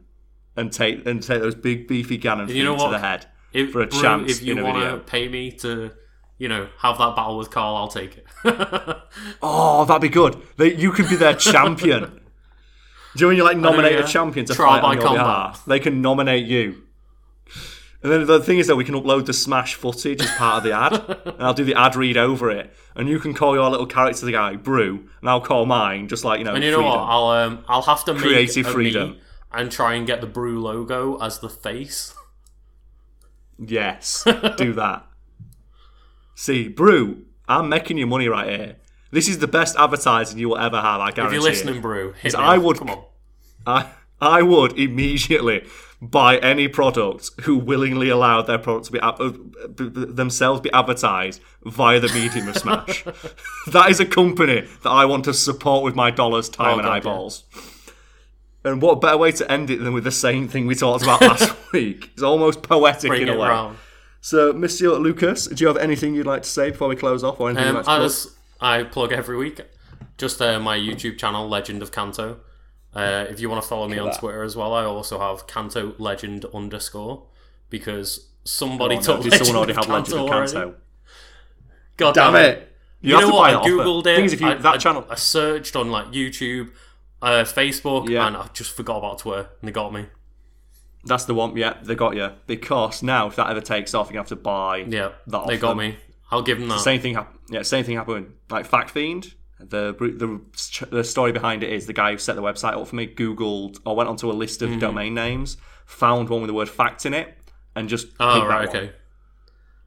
and 0.56 0.72
take 0.72 1.06
and 1.08 1.24
take 1.24 1.42
those 1.42 1.56
big 1.56 1.88
beefy 1.88 2.20
feet 2.20 2.56
you 2.56 2.64
know 2.64 2.78
to 2.78 2.92
the 2.92 3.00
head 3.00 3.26
If, 3.54 3.72
for 3.72 3.82
a 3.82 3.88
Brew, 3.88 4.02
chance 4.02 4.32
if 4.32 4.44
you 4.44 4.64
want 4.64 4.84
to 4.84 5.00
pay 5.00 5.28
me 5.28 5.52
to, 5.54 5.92
you 6.38 6.48
know, 6.48 6.68
have 6.80 7.00
that 7.00 7.16
battle 7.16 7.38
with 7.38 7.50
Carl, 7.50 7.76
I'll 7.76 7.88
take 7.88 8.18
it. 8.18 8.26
Oh, 9.42 9.86
that'd 9.86 10.02
be 10.02 10.10
good. 10.10 10.42
You 10.58 10.92
could 10.92 11.08
be 11.10 11.16
their 11.16 11.36
champion. 11.52 12.20
Do 13.16 13.20
you 13.20 13.26
know 13.26 13.28
when 13.30 13.38
you 13.38 13.44
like 13.44 13.58
nominate 13.58 13.94
yeah. 13.94 14.06
a 14.06 14.08
champion 14.08 14.46
to 14.48 14.54
Trial 14.54 14.72
fight 14.72 14.82
by 14.82 14.88
on 14.90 14.94
your 14.96 15.04
combat. 15.04 15.24
behalf? 15.24 15.66
They 15.66 15.80
can 15.80 16.02
nominate 16.02 16.46
you. 16.46 16.84
And 18.04 18.12
then 18.12 18.26
the 18.26 18.42
thing 18.42 18.60
is 18.60 18.68
that 18.68 18.76
we 18.76 18.84
can 18.84 18.96
upload 18.96 19.28
the 19.28 19.34
Smash 19.34 19.76
footage 19.76 20.22
as 20.22 20.30
part 20.32 20.58
of 20.58 20.64
the 20.64 20.74
ad, 20.74 20.94
and 21.26 21.42
I'll 21.42 21.54
do 21.54 21.64
the 21.64 21.76
ad 21.76 21.96
read 21.96 22.18
over 22.18 22.52
it, 22.52 22.74
and 22.96 23.08
you 23.08 23.18
can 23.18 23.34
call 23.34 23.56
your 23.56 23.70
little 23.70 23.86
character 23.86 24.26
the 24.26 24.34
guy 24.34 24.58
Brew, 24.58 25.08
and 25.22 25.30
I'll 25.30 25.40
call 25.40 25.66
mine 25.66 26.10
just 26.10 26.26
like 26.26 26.40
you 26.40 26.46
know. 26.46 26.54
and 26.54 26.64
you 26.64 26.72
know 26.72 26.82
what? 26.82 26.98
I'll 26.98 27.28
um, 27.28 27.64
I'll 27.68 27.84
have 27.84 28.04
to 28.06 28.14
make 28.14 28.24
Creative 28.24 28.68
freedom. 28.68 29.20
and 29.54 29.72
try 29.72 29.94
and 29.94 30.06
get 30.06 30.20
the 30.20 30.28
Brew 30.28 30.62
logo 30.62 31.18
as 31.20 31.40
the 31.40 31.50
face. 31.50 32.14
Yes, 33.58 34.26
do 34.58 34.74
that. 34.74 35.06
See, 36.36 36.68
Brew, 36.68 37.26
I'm 37.48 37.70
making 37.70 37.98
you 37.98 38.06
money 38.06 38.28
right 38.28 38.50
here. 38.50 38.76
This 39.14 39.28
is 39.28 39.38
the 39.40 39.48
best 39.48 39.76
advertising 39.78 40.40
you 40.40 40.50
will 40.50 40.58
ever 40.58 40.82
have. 40.82 41.00
I 41.00 41.12
guarantee. 41.12 41.38
If 41.38 41.42
you're 41.44 41.50
it. 41.52 41.54
listening, 41.56 41.82
Brew, 41.82 42.14
hit 42.22 42.36
I 42.36 42.58
would- 42.58 42.78
Come 42.80 42.90
on. 42.90 43.04
I 43.66 43.86
I 44.20 44.42
would 44.42 44.78
immediately 44.80 45.66
buy 46.02 46.38
any 46.38 46.68
product 46.68 47.30
who 47.44 47.56
willingly 47.58 48.10
allowed 48.10 48.44
their 48.48 48.58
product 48.58 48.86
to 48.88 48.92
be 48.92 49.00
uh, 49.00 49.14
themselves 50.22 50.60
be 50.62 50.72
advertised 50.74 51.40
via 51.64 52.00
the 52.00 52.12
medium 52.14 52.48
of 52.50 52.58
Smash. 52.58 53.06
that 53.68 53.90
is 53.90 54.00
a 54.00 54.06
company 54.06 54.62
that 54.84 54.90
I 54.90 55.06
want 55.06 55.26
to 55.26 55.34
support 55.34 55.84
with 55.84 55.96
my 55.96 56.10
dollars, 56.12 56.50
time, 56.50 56.68
Oh, 56.68 56.74
and 56.74 56.82
God, 56.84 56.88
yeah. 56.90 56.94
eyeballs. 56.96 57.44
And 58.66 58.82
what 58.82 59.02
better 59.02 59.18
way 59.18 59.32
to 59.34 59.52
end 59.52 59.70
it 59.70 59.80
than 59.84 59.94
with 59.94 60.06
the 60.06 60.12
same 60.12 60.48
thing 60.48 60.68
we 60.68 60.76
talked 60.76 61.04
about 61.04 61.22
last 61.22 61.54
week? 61.74 62.10
It's 62.14 62.24
almost 62.24 62.64
poetic 62.64 63.10
Bring 63.10 63.24
in 63.24 63.30
a 63.30 63.34
it 63.34 63.40
way. 63.40 63.48
around. 63.48 63.78
So, 64.22 64.54
Monsieur 64.54 64.92
Lucas, 64.96 65.48
do 65.48 65.62
you 65.62 65.68
have 65.68 65.76
anything 65.78 66.16
you'd 66.16 66.26
like 66.26 66.44
to 66.44 66.50
say 66.50 66.72
before 66.72 66.88
we 66.88 66.96
close 66.96 67.24
off, 67.26 67.40
or 67.42 67.50
anything 67.50 67.68
Um, 67.68 67.76
like 67.76 67.86
to 67.86 67.92
plug? 67.92 68.02
I 68.64 68.84
plug 68.84 69.12
every 69.12 69.38
week, 69.38 69.62
just 70.18 70.42
uh, 70.42 70.60
my 70.60 70.78
YouTube 70.78 71.18
channel, 71.18 71.48
Legend 71.48 71.82
of 71.82 71.92
Kanto. 71.92 72.40
Uh, 72.96 73.26
if 73.30 73.40
you 73.40 73.50
want 73.50 73.62
to 73.62 73.68
follow 73.68 73.88
me 73.88 73.98
on 73.98 74.08
that. 74.08 74.20
Twitter 74.20 74.44
as 74.44 74.56
well, 74.56 74.74
I 74.74 74.84
also 74.86 75.20
have 75.20 75.46
Kanto 75.48 75.94
Legend 75.98 76.46
underscore 76.54 77.24
because 77.70 78.30
somebody 78.46 78.96
Oh, 78.96 79.00
no, 79.00 79.04
took 79.04 79.24
Legend 79.26 79.46
someone 79.46 79.56
already 79.58 79.74
have 79.74 79.90
Legend 79.90 80.14
of 80.20 80.30
already. 80.30 80.52
Kanto? 80.54 80.76
God 81.98 82.16
Damn 82.16 82.36
it! 82.36 82.72
You, 83.02 83.16
have 83.16 83.28
know 83.28 83.36
what? 83.36 83.54
I 83.54 83.60
it 83.60 83.66
googled 83.66 84.02
it. 84.08 84.16
Thing 84.16 84.26
is, 84.26 84.34
if 84.34 84.42
you- 84.42 84.48
I, 84.48 84.54
that 84.56 84.76
I- 84.76 84.78
channel- 84.78 85.06
I 85.10 85.16
searched 85.16 85.76
on 85.76 85.92
like 85.92 86.08
YouTube, 86.08 86.70
uh, 87.22 87.44
Facebook, 87.44 88.08
Yeah. 88.08 88.28
and 88.28 88.38
I 88.38 88.48
just 88.54 88.72
forgot 88.76 88.98
about 88.98 89.20
Twitter, 89.20 89.50
and 89.60 89.68
they 89.68 89.72
got 89.74 89.92
me. 89.94 90.06
That's 91.04 91.26
the 91.26 91.34
one. 91.34 91.58
Yeah, 91.58 91.76
they 91.84 91.96
got 91.96 92.16
you 92.16 92.30
because 92.48 93.04
now 93.04 93.28
if 93.28 93.36
that 93.36 93.50
ever 93.50 93.60
takes 93.60 93.94
off, 93.94 94.10
you 94.12 94.18
have 94.18 94.28
to 94.28 94.38
buy. 94.38 94.78
Yeah, 94.88 95.10
that 95.28 95.48
they 95.48 95.58
got 95.58 95.70
them. 95.70 95.78
me. 95.80 95.98
I'll 96.34 96.42
give 96.42 96.60
them 96.60 96.70
that. 96.70 96.80
Same 96.82 97.00
thing 97.02 97.14
happened. 97.16 97.40
Yeah, 97.50 97.62
same 97.62 97.84
thing 97.86 97.96
happened. 97.96 98.34
Like 98.50 98.66
Fact 98.66 98.90
Fiend, 98.90 99.34
the 99.60 99.94
the 99.98 100.88
the 100.90 101.04
story 101.04 101.32
behind 101.32 101.64
it 101.64 101.72
is 101.72 101.86
the 101.86 101.94
guy 101.94 102.12
who 102.12 102.18
set 102.18 102.36
the 102.36 102.42
website 102.42 102.74
up 102.80 102.88
for 102.88 102.96
me 102.96 103.08
googled 103.08 103.80
or 103.86 103.96
went 103.96 104.10
onto 104.10 104.30
a 104.30 104.34
list 104.34 104.62
Mm-hmm. 104.62 104.74
of 104.74 104.80
domain 104.80 105.14
names, 105.14 105.58
found 105.86 106.30
one 106.30 106.42
with 106.42 106.48
the 106.50 106.54
word 106.54 106.70
fact 106.70 107.06
in 107.06 107.14
it, 107.14 107.38
and 107.76 107.88
just 107.88 108.08
oh 108.20 108.34
picked 108.34 108.48
that 108.48 108.50
right, 108.50 108.70
okay. 108.70 108.92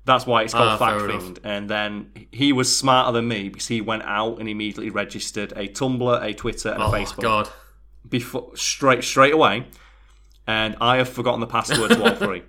That's 0.05 0.24
why 0.24 0.43
it's 0.44 0.52
called 0.55 0.68
Ah, 0.68 0.77
Fact 0.77 1.01
fair 1.01 1.10
enough. 1.10 1.23
Fiend. 1.23 1.40
And 1.43 1.68
then 1.68 2.12
he 2.31 2.52
was 2.52 2.74
smarter 2.74 3.10
than 3.12 3.27
me 3.27 3.48
because 3.48 3.66
he 3.66 3.81
went 3.81 4.05
out 4.05 4.39
and 4.39 4.48
immediately 4.48 4.89
registered 4.90 5.51
a 5.56 5.66
Tumblr, 5.66 6.23
a 6.23 6.32
Twitter, 6.32 6.68
and 6.70 6.81
a 6.81 6.86
Oh 6.86 6.93
Facebook 6.93 7.23
god. 7.23 7.48
before 8.09 8.56
straight 8.56 9.02
straight 9.02 9.35
away. 9.35 9.66
And 10.47 10.77
I 10.81 10.98
have 10.98 11.09
forgotten 11.09 11.40
the 11.40 11.48
password 11.48 11.90
to 11.90 12.02
all 12.05 12.14
three. 12.24 12.44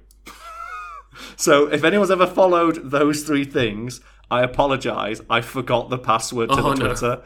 So 1.37 1.67
if 1.71 1.83
anyone's 1.85 2.11
ever 2.11 2.27
followed 2.27 2.91
those 2.91 3.23
three 3.23 3.45
things, 3.45 4.01
I 4.29 4.41
apologise. 4.43 5.21
I 5.29 5.39
forgot 5.41 5.89
the 5.89 5.97
password 5.97 6.49
to 6.49 6.55
Oh, 6.59 6.73
the 6.73 6.75
no. 6.75 6.85
Twitter. 6.87 7.21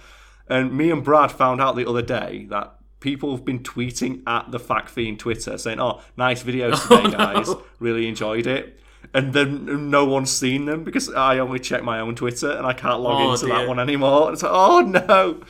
And 0.48 0.78
me 0.78 0.92
and 0.92 1.04
Brad 1.04 1.32
found 1.32 1.60
out 1.62 1.76
the 1.76 1.88
other 1.90 2.02
day 2.04 2.46
that 2.50 2.76
people 3.00 3.32
have 3.36 3.44
been 3.44 3.60
tweeting 3.60 4.22
at 4.28 4.52
the 4.52 4.60
Fact 4.60 4.90
Fiend 4.90 5.18
Twitter 5.20 5.58
saying, 5.58 5.80
"Oh, 5.80 6.02
nice 6.18 6.44
videos 6.44 6.74
oh, 6.92 7.02
today, 7.02 7.16
Oh, 7.18 7.32
no. 7.34 7.34
guys. 7.44 7.50
Really 7.80 8.08
enjoyed 8.08 8.46
it." 8.46 8.78
And 9.16 9.34
then 9.34 9.90
no 9.90 10.06
one's 10.06 10.32
seen 10.32 10.66
them 10.66 10.84
because 10.84 11.12
I 11.12 11.40
only 11.40 11.58
check 11.60 11.84
my 11.84 12.00
own 12.00 12.14
Twitter 12.16 12.52
and 12.52 12.68
I 12.68 12.74
can't 12.74 13.00
log 13.02 13.20
Oh, 13.22 13.32
into 13.34 13.48
dear. 13.48 13.56
that 13.56 13.68
one 13.68 13.80
anymore. 13.80 14.26
And 14.28 14.34
it's 14.34 14.44
like, 14.44 14.52
oh 14.54 14.82
no. 14.82 15.42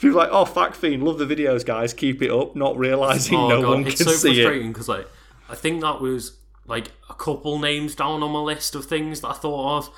People 0.00 0.18
are 0.20 0.24
like, 0.24 0.30
oh, 0.32 0.44
Fact 0.46 0.74
Fiend, 0.74 1.02
love 1.04 1.18
the 1.18 1.26
videos, 1.26 1.64
guys. 1.66 1.92
Keep 1.92 2.22
it 2.22 2.30
up. 2.30 2.56
Not 2.56 2.76
realizing 2.78 3.36
Oh 3.38 3.48
no 3.48 3.62
god, 3.62 3.68
one 3.70 3.86
it's 3.86 3.96
can 3.96 4.06
so 4.06 4.12
see 4.12 4.30
it. 4.40 4.44
frustrating 4.44 4.72
because 4.72 4.88
like 4.88 5.06
I 5.50 5.54
think 5.54 5.82
that 5.82 6.00
was 6.00 6.38
like 6.66 6.92
a 7.08 7.14
couple 7.14 7.58
names 7.58 7.94
down 7.94 8.22
on 8.22 8.30
my 8.32 8.40
list 8.40 8.74
of 8.74 8.86
things 8.86 9.20
that 9.20 9.28
I 9.28 9.32
thought 9.34 9.78
of, 9.78 9.90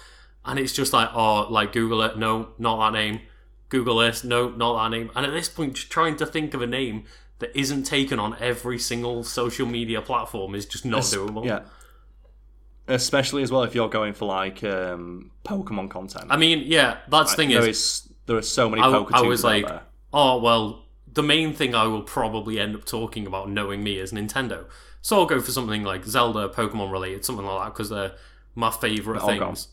and 0.44 0.58
it's 0.58 0.72
just 0.72 0.92
like 0.92 1.10
oh, 1.14 1.46
like 1.50 1.72
Google 1.72 2.02
it, 2.02 2.18
no, 2.18 2.48
not 2.58 2.78
that 2.78 2.98
name. 2.98 3.20
Google 3.68 3.98
this, 3.98 4.22
no, 4.22 4.48
not 4.50 4.82
that 4.82 4.96
name. 4.96 5.10
And 5.16 5.26
at 5.26 5.32
this 5.32 5.48
point, 5.48 5.74
just 5.74 5.90
trying 5.90 6.16
to 6.16 6.26
think 6.26 6.54
of 6.54 6.62
a 6.62 6.66
name 6.66 7.04
that 7.38 7.56
isn't 7.58 7.82
taken 7.82 8.18
on 8.18 8.36
every 8.40 8.78
single 8.78 9.24
social 9.24 9.66
media 9.66 10.00
platform 10.00 10.54
is 10.54 10.66
just 10.66 10.84
not 10.84 11.02
doable. 11.02 11.44
Yeah. 11.44 11.62
Especially 12.88 13.42
as 13.42 13.50
well 13.50 13.64
if 13.64 13.74
you're 13.74 13.88
going 13.88 14.12
for 14.12 14.26
like 14.26 14.62
um, 14.62 15.32
Pokemon 15.44 15.90
content. 15.90 16.26
I 16.30 16.36
mean, 16.36 16.62
yeah, 16.66 16.98
that's 17.08 17.32
the 17.32 17.36
thing 17.36 17.48
there 17.50 17.68
is, 17.68 17.78
is 17.78 18.08
there 18.26 18.36
are 18.36 18.42
so 18.42 18.70
many 18.70 18.82
I, 18.82 18.86
Poketubers 18.86 19.12
I 19.12 19.20
was 19.22 19.42
like, 19.44 19.66
there. 19.66 19.82
oh 20.12 20.38
well, 20.38 20.84
the 21.12 21.22
main 21.22 21.52
thing 21.52 21.74
I 21.74 21.86
will 21.86 22.02
probably 22.02 22.60
end 22.60 22.76
up 22.76 22.84
talking 22.84 23.26
about, 23.26 23.50
knowing 23.50 23.82
me, 23.82 23.98
is 23.98 24.12
Nintendo. 24.12 24.66
So 25.06 25.20
I'll 25.20 25.26
go 25.26 25.40
for 25.40 25.52
something 25.52 25.84
like 25.84 26.04
Zelda, 26.04 26.48
Pokemon 26.48 26.90
related, 26.90 27.24
something 27.24 27.46
like 27.46 27.62
that, 27.62 27.72
because 27.72 27.90
they're 27.90 28.14
my 28.56 28.72
favorite 28.72 29.22
things. 29.22 29.68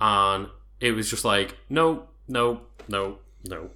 And 0.00 0.46
it 0.80 0.92
was 0.92 1.10
just 1.10 1.22
like, 1.22 1.58
no, 1.68 2.04
no, 2.28 2.62
no, 2.88 3.18
no. 3.44 3.68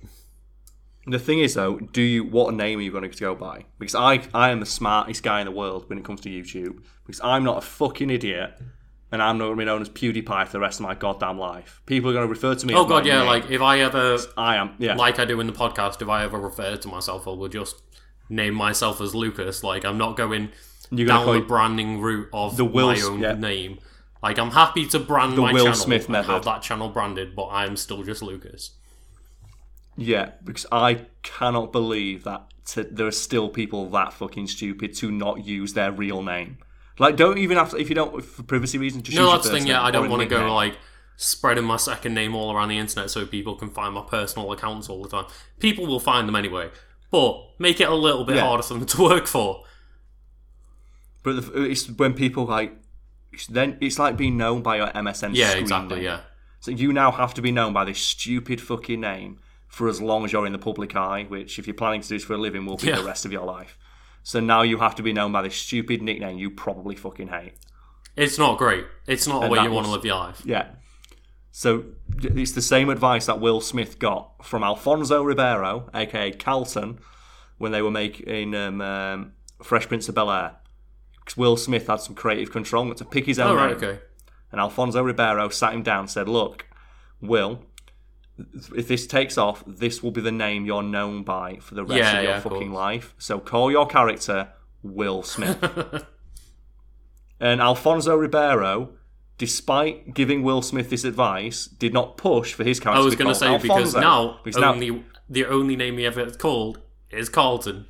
The 1.06 1.18
thing 1.18 1.40
is, 1.40 1.52
though, 1.52 1.78
do 1.78 2.00
you 2.00 2.24
what 2.24 2.54
name 2.54 2.78
are 2.78 2.80
you 2.80 2.90
going 2.90 3.10
to 3.10 3.20
go 3.20 3.34
by? 3.34 3.66
Because 3.78 3.94
I 3.94 4.22
I 4.32 4.48
am 4.48 4.60
the 4.60 4.66
smartest 4.66 5.22
guy 5.22 5.40
in 5.40 5.44
the 5.44 5.52
world 5.52 5.90
when 5.90 5.98
it 5.98 6.06
comes 6.06 6.22
to 6.22 6.30
YouTube. 6.30 6.82
Because 7.04 7.20
I'm 7.22 7.44
not 7.44 7.58
a 7.58 7.60
fucking 7.60 8.08
idiot, 8.08 8.58
and 9.10 9.22
I'm 9.22 9.36
not 9.36 9.48
going 9.48 9.56
to 9.58 9.60
be 9.60 9.66
known 9.66 9.82
as 9.82 9.90
PewDiePie 9.90 10.46
for 10.46 10.52
the 10.52 10.60
rest 10.60 10.80
of 10.80 10.86
my 10.86 10.94
goddamn 10.94 11.38
life. 11.38 11.82
People 11.84 12.08
are 12.08 12.14
going 12.14 12.26
to 12.26 12.30
refer 12.30 12.54
to 12.54 12.66
me. 12.66 12.72
Oh 12.72 12.86
god, 12.86 13.04
yeah, 13.04 13.18
name. 13.18 13.26
like 13.26 13.50
if 13.50 13.60
I 13.60 13.80
ever, 13.80 14.16
I 14.38 14.56
am. 14.56 14.76
Yeah, 14.78 14.94
like 14.94 15.18
I 15.18 15.26
do 15.26 15.38
in 15.38 15.46
the 15.46 15.52
podcast, 15.52 16.00
if 16.00 16.08
I 16.08 16.24
ever 16.24 16.38
refer 16.38 16.78
to 16.78 16.88
myself, 16.88 17.28
I 17.28 17.32
will 17.32 17.48
just 17.48 17.82
name 18.32 18.54
myself 18.54 19.00
as 19.00 19.14
Lucas. 19.14 19.62
Like 19.62 19.84
I'm 19.84 19.98
not 19.98 20.16
going 20.16 20.50
you're 20.90 21.06
down 21.06 21.32
the 21.32 21.40
branding 21.40 22.00
route 22.00 22.28
of 22.32 22.56
The 22.56 22.64
Will- 22.64 22.88
my 22.88 23.00
own 23.00 23.20
yeah. 23.20 23.32
name. 23.34 23.78
Like 24.22 24.38
I'm 24.38 24.50
happy 24.52 24.86
to 24.86 24.98
brand 24.98 25.36
my 25.36 25.52
Will 25.52 25.64
channel 25.64 25.74
Smith 25.78 26.04
and 26.04 26.12
method. 26.12 26.32
have 26.32 26.44
that 26.44 26.62
channel 26.62 26.88
branded, 26.88 27.34
but 27.34 27.48
I'm 27.50 27.76
still 27.76 28.02
just 28.02 28.22
Lucas. 28.22 28.72
Yeah, 29.96 30.30
because 30.42 30.64
I 30.72 31.06
cannot 31.22 31.70
believe 31.72 32.24
that 32.24 32.46
t- 32.64 32.86
there 32.90 33.06
are 33.06 33.10
still 33.10 33.48
people 33.48 33.90
that 33.90 34.12
fucking 34.12 34.46
stupid 34.46 34.94
to 34.96 35.10
not 35.10 35.44
use 35.44 35.74
their 35.74 35.92
real 35.92 36.22
name. 36.22 36.58
Like, 36.98 37.16
don't 37.16 37.38
even 37.38 37.56
have 37.56 37.70
to, 37.70 37.78
if 37.78 37.88
you 37.88 37.94
don't, 37.94 38.24
for 38.24 38.42
privacy 38.42 38.78
reasons, 38.78 39.02
just 39.02 39.16
No, 39.16 39.30
that's 39.32 39.48
the 39.48 39.52
thing. 39.58 39.66
Yeah, 39.66 39.82
I 39.82 39.90
don't 39.90 40.08
want 40.08 40.22
to 40.22 40.28
go 40.28 40.54
like 40.54 40.78
spreading 41.16 41.64
my 41.64 41.76
second 41.76 42.14
name 42.14 42.34
all 42.34 42.54
around 42.54 42.68
the 42.68 42.78
internet 42.78 43.10
so 43.10 43.26
people 43.26 43.54
can 43.54 43.70
find 43.70 43.94
my 43.94 44.02
personal 44.02 44.50
accounts 44.52 44.88
all 44.88 45.02
the 45.02 45.08
time. 45.08 45.26
People 45.58 45.86
will 45.86 46.00
find 46.00 46.26
them 46.28 46.36
anyway, 46.36 46.70
but 47.12 47.40
make 47.60 47.80
it 47.80 47.88
a 47.88 47.94
little 47.94 48.24
bit 48.24 48.36
Yeah. 48.36 48.42
harder 48.46 48.64
for 48.64 48.74
them 48.74 48.86
to 48.86 49.02
work 49.02 49.28
for. 49.28 49.62
But 51.22 51.52
the, 51.52 51.62
it's 51.62 51.88
when 51.88 52.14
people 52.14 52.46
like, 52.46 52.72
it's 53.32 53.46
then 53.46 53.78
it's 53.80 53.98
like 53.98 54.16
being 54.16 54.36
known 54.36 54.62
by 54.62 54.76
your 54.78 54.88
MSN. 54.88 55.30
Yeah, 55.34 55.50
screen 55.50 55.62
exactly. 55.62 55.96
name. 55.96 56.04
Yeah. 56.04 56.20
So 56.60 56.70
you 56.72 56.92
now 56.92 57.10
have 57.12 57.34
to 57.34 57.42
be 57.42 57.52
known 57.52 57.72
by 57.72 57.84
this 57.84 58.00
stupid 58.00 58.60
fucking 58.60 59.00
name 59.00 59.38
for 59.68 59.88
as 59.88 60.00
long 60.02 60.24
as 60.24 60.32
you're 60.32 60.46
in 60.46 60.52
the 60.52 60.58
public 60.58 60.94
eye, 60.96 61.24
which, 61.28 61.58
if 61.58 61.66
you're 61.66 61.74
planning 61.74 62.00
to 62.02 62.08
do 62.08 62.16
this 62.16 62.24
for 62.24 62.34
a 62.34 62.38
living, 62.38 62.66
will 62.66 62.76
be 62.76 62.88
Yeah. 62.88 62.96
the 62.96 63.04
rest 63.04 63.24
of 63.24 63.32
your 63.32 63.44
life. 63.46 63.78
So 64.22 64.38
now 64.40 64.62
you 64.62 64.78
have 64.78 64.94
to 64.96 65.02
be 65.02 65.12
known 65.12 65.32
by 65.32 65.42
this 65.42 65.56
stupid 65.56 66.02
nickname 66.02 66.38
you 66.38 66.50
probably 66.50 66.94
fucking 66.94 67.28
hate. 67.28 67.54
It's 68.16 68.38
not 68.38 68.58
great. 68.58 68.84
It's 69.06 69.26
not 69.26 69.38
the 69.40 69.44
And 69.46 69.52
way 69.52 69.58
that 69.58 69.64
you 69.64 69.70
want 69.72 69.86
to 69.86 69.90
was- 69.90 69.96
live 69.98 70.04
your 70.04 70.16
life. 70.16 70.42
Yeah. 70.44 70.66
So 71.54 71.84
it's 72.22 72.52
the 72.52 72.62
same 72.62 72.88
advice 72.88 73.26
that 73.26 73.38
Will 73.40 73.60
Smith 73.60 73.98
got 73.98 74.44
from 74.44 74.64
Alfonso 74.64 75.22
Ribeiro, 75.22 75.90
aka 75.94 76.32
Carlton, 76.32 76.98
when 77.58 77.72
they 77.72 77.82
were 77.82 77.90
making 77.90 78.54
um, 78.54 78.80
um, 78.80 79.32
Fresh 79.62 79.86
Prince 79.88 80.08
of 80.08 80.14
Bel 80.14 80.30
Air. 80.30 80.56
Because 81.18 81.36
Will 81.36 81.56
Smith 81.58 81.86
had 81.88 81.96
some 82.00 82.14
creative 82.14 82.50
control, 82.50 82.86
got 82.86 82.96
to 82.96 83.04
pick 83.04 83.26
his 83.26 83.38
own 83.38 83.50
Oh 83.52 83.54
right, 83.56 83.68
name. 83.68 83.76
okay. 83.90 84.00
And 84.50 84.60
Alfonso 84.60 85.02
Ribeiro 85.02 85.50
sat 85.50 85.74
him 85.74 85.82
down 85.82 86.00
and 86.00 86.10
said, 86.10 86.26
Look, 86.28 86.66
Will, 87.20 87.64
if 88.74 88.88
this 88.88 89.06
takes 89.06 89.36
off, 89.36 89.62
this 89.66 90.02
will 90.02 90.10
be 90.10 90.20
the 90.22 90.32
name 90.32 90.64
you're 90.64 90.82
known 90.82 91.22
by 91.22 91.58
for 91.60 91.74
the 91.74 91.84
rest 91.84 91.98
Yeah, 91.98 92.16
of 92.16 92.22
your 92.24 92.32
yeah, 92.32 92.40
fucking 92.40 92.58
course. 92.70 92.74
life. 92.74 93.14
So 93.18 93.38
call 93.38 93.70
your 93.70 93.86
character 93.86 94.48
Will 94.82 95.22
Smith. 95.22 95.62
and 97.40 97.60
Alfonso 97.60 98.16
Ribeiro, 98.16 98.94
despite 99.46 100.14
giving 100.14 100.44
Will 100.44 100.62
Smith 100.62 100.88
this 100.88 101.02
advice, 101.02 101.66
did 101.66 101.92
not 101.92 102.16
push 102.16 102.54
for 102.54 102.62
his 102.62 102.78
character. 102.78 103.00
I 103.02 103.04
was 103.04 103.16
going 103.16 103.26
to 103.26 103.34
say 103.34 103.58
because 103.58 103.92
now 103.92 104.38
Because 104.44 104.60
now 104.60 104.72
only 104.72 105.04
the 105.28 105.46
only 105.46 105.74
name 105.74 105.98
he 105.98 106.06
ever 106.06 106.30
called 106.30 106.78
is 107.10 107.28
Carlton. 107.28 107.86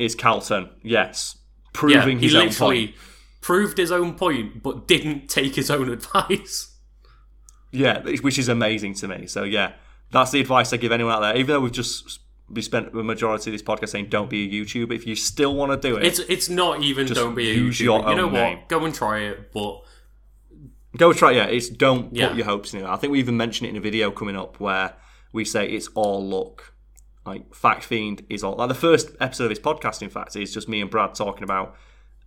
is 0.00 0.16
Carlton, 0.16 0.68
yes. 0.82 1.38
Yeah, 1.38 1.70
Proving 1.74 2.18
he 2.18 2.24
his 2.26 2.34
own 2.34 2.46
literally 2.46 2.86
point. 2.88 2.96
proved 3.40 3.78
his 3.78 3.92
own 3.92 4.14
point, 4.14 4.64
but 4.64 4.88
didn't 4.88 5.28
take 5.30 5.54
his 5.54 5.70
own 5.70 5.88
advice. 5.98 6.74
Yeah, 7.70 8.00
which 8.02 8.36
is 8.36 8.48
amazing 8.48 8.94
to 8.94 9.06
me. 9.06 9.28
So 9.28 9.44
yeah, 9.44 9.74
that's 10.10 10.32
the 10.32 10.40
advice 10.40 10.72
I 10.72 10.76
give 10.78 10.90
anyone 10.90 11.12
out 11.12 11.20
there. 11.20 11.36
Even 11.36 11.46
though 11.54 11.60
we've 11.60 11.70
just 11.70 12.18
we 12.50 12.62
spent 12.62 12.92
the 12.92 13.04
majority 13.04 13.50
of 13.50 13.52
this 13.52 13.62
podcast 13.62 13.90
saying 13.90 14.08
don't 14.08 14.28
be 14.30 14.40
a 14.46 14.64
YouTuber, 14.64 14.92
if 14.92 15.06
you 15.06 15.14
still 15.14 15.54
want 15.54 15.70
to 15.70 15.88
do 15.88 15.96
it, 15.98 16.04
It's 16.04 16.18
it's 16.18 16.48
not 16.48 16.82
even 16.82 17.06
don't 17.06 17.36
be 17.36 17.50
a 17.50 17.56
YouTuber. 17.56 17.80
you 17.80 17.86
know 18.16 18.26
own 18.26 18.32
what? 18.32 18.40
name. 18.40 18.58
Go 18.66 18.84
and 18.84 18.92
try 18.94 19.20
it, 19.20 19.52
but 19.52 19.82
go 20.96 21.12
try. 21.12 21.32
Yeah, 21.32 21.44
it's 21.46 21.68
don't 21.68 22.14
Yeah. 22.14 22.28
put 22.28 22.36
your 22.36 22.46
hopes 22.46 22.74
in 22.74 22.80
it. 22.80 22.86
I 22.86 22.96
think 22.96 23.12
we 23.12 23.18
even 23.18 23.36
mentioned 23.36 23.66
it 23.66 23.70
in 23.70 23.76
a 23.76 23.80
video 23.80 24.10
coming 24.10 24.36
up 24.36 24.58
where 24.60 24.94
we 25.32 25.44
say 25.44 25.68
it's 25.68 25.88
all 25.94 26.26
luck. 26.26 26.72
Like 27.24 27.54
Fact 27.54 27.82
Fiend 27.84 28.22
is 28.30 28.44
all 28.44 28.54
like 28.56 28.68
the 28.68 28.74
first 28.74 29.10
episode 29.20 29.44
of 29.44 29.50
this 29.50 29.58
podcast. 29.58 30.02
In 30.02 30.10
fact, 30.10 30.36
is 30.36 30.52
just 30.54 30.68
me 30.68 30.80
and 30.80 30.90
Brad 30.90 31.14
talking 31.14 31.42
about 31.42 31.74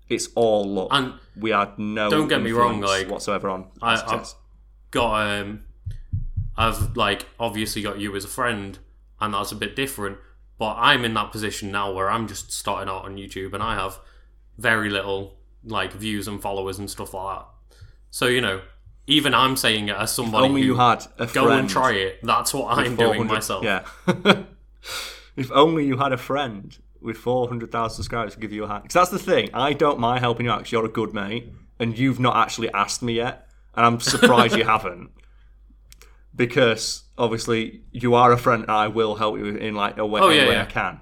it's 0.10 0.28
all 0.36 0.68
luck. 0.70 0.88
And 0.92 1.14
we 1.38 1.52
had 1.52 1.78
no 1.80 2.10
don't 2.10 2.28
get 2.28 2.42
me 2.42 2.52
wrong, 2.52 2.82
like, 2.82 3.08
whatsoever 3.10 3.50
on 3.50 3.68
I- 3.82 3.96
success. 3.96 4.36
got 4.92 5.22
um 5.40 5.62
I've 6.58 6.98
like 6.98 7.26
obviously 7.40 7.82
got 7.82 8.00
you 8.00 8.16
as 8.16 8.26
a 8.26 8.28
friend 8.28 8.80
and 9.22 9.34
that's 9.34 9.52
a 9.52 9.56
bit 9.56 9.76
different 9.76 10.18
but 10.58 10.76
I'm 10.78 11.06
in 11.06 11.14
that 11.14 11.32
position 11.32 11.72
now 11.72 11.94
where 11.94 12.10
I'm 12.12 12.28
just 12.28 12.52
starting 12.52 12.90
out 12.90 13.06
on 13.06 13.16
YouTube 13.16 13.54
and 13.54 13.64
I 13.64 13.76
have 13.76 14.00
very 14.58 14.90
little 14.90 15.38
like 15.64 15.94
views 15.94 16.28
and 16.28 16.42
followers 16.42 16.78
and 16.80 16.90
stuff 16.90 17.14
like 17.14 17.38
that 17.38 17.46
so 18.12 18.26
you 18.28 18.42
know 18.42 18.62
even 19.08 19.34
I'm 19.34 19.58
saying 19.58 19.90
it 19.90 19.96
as 19.96 20.12
somebody 20.12 20.46
Only 20.48 20.62
who 20.62 20.68
you 20.68 20.76
had 20.76 21.06
a 21.18 21.26
go 21.26 21.46
friend. 21.46 21.62
and 21.62 21.70
try 21.70 21.94
it 21.94 22.20
that's 22.24 22.54
what 22.54 22.78
I'm 22.78 22.96
doing 22.96 23.26
400 23.28 23.34
myself 23.34 23.64
Yeah. 23.64 23.84
if 25.36 25.52
only 25.52 25.86
you 25.86 25.98
had 25.98 26.12
a 26.14 26.18
friend 26.18 26.78
with 27.02 27.18
400,000 27.18 27.96
subscribers 27.96 28.34
to 28.34 28.40
give 28.42 28.52
you 28.52 28.66
a 28.66 28.68
hand. 28.68 28.84
Because 28.84 28.94
that's 28.94 29.10
the 29.10 29.20
thing. 29.20 29.50
I 29.54 29.72
don't 29.72 30.00
mind 30.02 30.20
helping 30.20 30.46
you 30.46 30.52
out 30.52 30.58
because 30.60 30.72
you're 30.74 30.86
a 30.86 30.90
good 30.90 31.14
mate 31.14 31.50
and 31.80 31.98
you've 31.98 32.20
not 32.20 32.36
actually 32.36 32.70
asked 32.74 33.02
me 33.02 33.14
yet. 33.14 33.48
And 33.74 33.86
I'm 33.86 34.00
surprised 34.02 34.58
you 34.58 34.64
haven't. 34.76 35.10
Because 36.36 37.04
obviously 37.18 37.82
you 37.92 38.16
are 38.16 38.32
a 38.32 38.38
friend 38.38 38.64
and 38.64 38.72
I 38.72 38.88
will 38.88 39.16
help 39.16 39.38
you 39.40 39.46
in 39.46 39.76
like 39.76 39.98
a 39.98 40.06
way, 40.06 40.20
Oh, 40.22 40.30
yeah, 40.30 40.48
way 40.48 40.54
yeah. 40.54 40.64
I 40.64 40.66
can. 40.66 41.00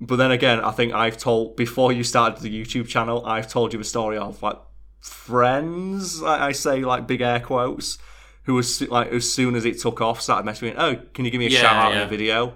But 0.00 0.16
then 0.16 0.30
again, 0.32 0.60
I 0.60 0.70
think 0.72 0.92
I've 0.92 1.16
told 1.18 1.56
before 1.56 1.92
you 1.92 2.02
started 2.04 2.42
the 2.42 2.50
YouTube 2.64 2.88
channel, 2.88 3.24
I've 3.24 3.48
told 3.48 3.72
you 3.72 3.80
a 3.80 3.84
story 3.84 4.18
of 4.18 4.42
like 4.42 4.58
friends, 5.00 6.22
I, 6.22 6.48
I 6.48 6.52
say 6.52 6.84
like 6.84 7.06
big 7.06 7.20
air 7.20 7.40
quotes, 7.40 7.98
who 8.44 8.54
was 8.54 8.80
like 8.88 9.08
as 9.12 9.30
soon 9.32 9.54
as 9.54 9.64
it 9.64 9.78
took 9.78 10.00
off 10.00 10.20
started 10.20 10.48
messaging 10.50 10.62
me. 10.62 10.74
Oh, 10.76 10.96
can 11.14 11.24
you 11.24 11.30
give 11.30 11.38
me 11.38 11.46
a 11.46 11.50
Yeah, 11.50 11.60
shout 11.60 11.76
out 11.76 11.92
in 11.92 11.98
yeah. 11.98 12.04
a 12.04 12.08
video? 12.08 12.54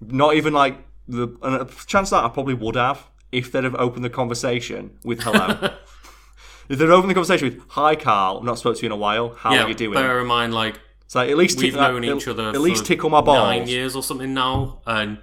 Not 0.00 0.34
even 0.34 0.52
like 0.52 0.76
the 1.06 1.28
and 1.42 1.56
a 1.56 1.64
chance 1.86 2.10
that 2.10 2.24
I 2.24 2.28
probably 2.28 2.54
would 2.54 2.76
have 2.76 3.06
if 3.32 3.50
they'd 3.52 3.64
have 3.64 3.74
opened 3.74 4.04
the 4.04 4.10
conversation 4.10 4.98
with 5.04 5.22
hello. 5.22 5.48
if 6.68 6.78
they'd 6.78 6.88
opened 6.90 7.10
the 7.10 7.14
conversation 7.14 7.48
with 7.48 7.62
hi 7.68 7.96
Carl, 7.96 8.38
I've 8.38 8.44
not 8.44 8.58
spoke 8.58 8.76
to 8.76 8.82
you 8.82 8.86
in 8.86 8.92
a 8.92 8.96
while. 8.96 9.34
How 9.34 9.52
yeah, 9.54 9.64
are 9.64 9.68
you 9.68 9.74
doing? 9.74 9.94
bear 9.94 10.20
in 10.20 10.26
mind, 10.26 10.54
like 10.54 10.78
So 11.06 11.20
at 11.20 11.36
least 11.36 11.58
we've 11.58 11.74
like, 11.74 11.92
known 11.92 12.04
each 12.04 12.28
other 12.28 12.50
At 12.50 12.60
least 12.60 12.82
for 12.82 12.88
tickle 12.88 13.10
my 13.10 13.20
balls. 13.20 13.38
nine 13.38 13.68
years 13.68 13.96
or 13.96 14.02
something 14.02 14.32
now, 14.34 14.80
and 14.86 15.18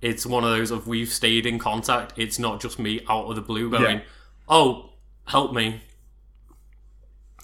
it's 0.00 0.24
one 0.24 0.44
of 0.44 0.50
those 0.50 0.70
of 0.70 0.86
we've 0.86 1.10
stayed 1.10 1.44
in 1.44 1.58
contact. 1.58 2.14
It's 2.16 2.38
not 2.38 2.60
just 2.60 2.78
me 2.78 3.00
out 3.08 3.26
of 3.26 3.36
the 3.36 3.42
blue 3.42 3.68
going, 3.70 3.98
Yeah. 3.98 4.04
"Oh, 4.48 4.89
help 5.30 5.52
me." 5.52 5.80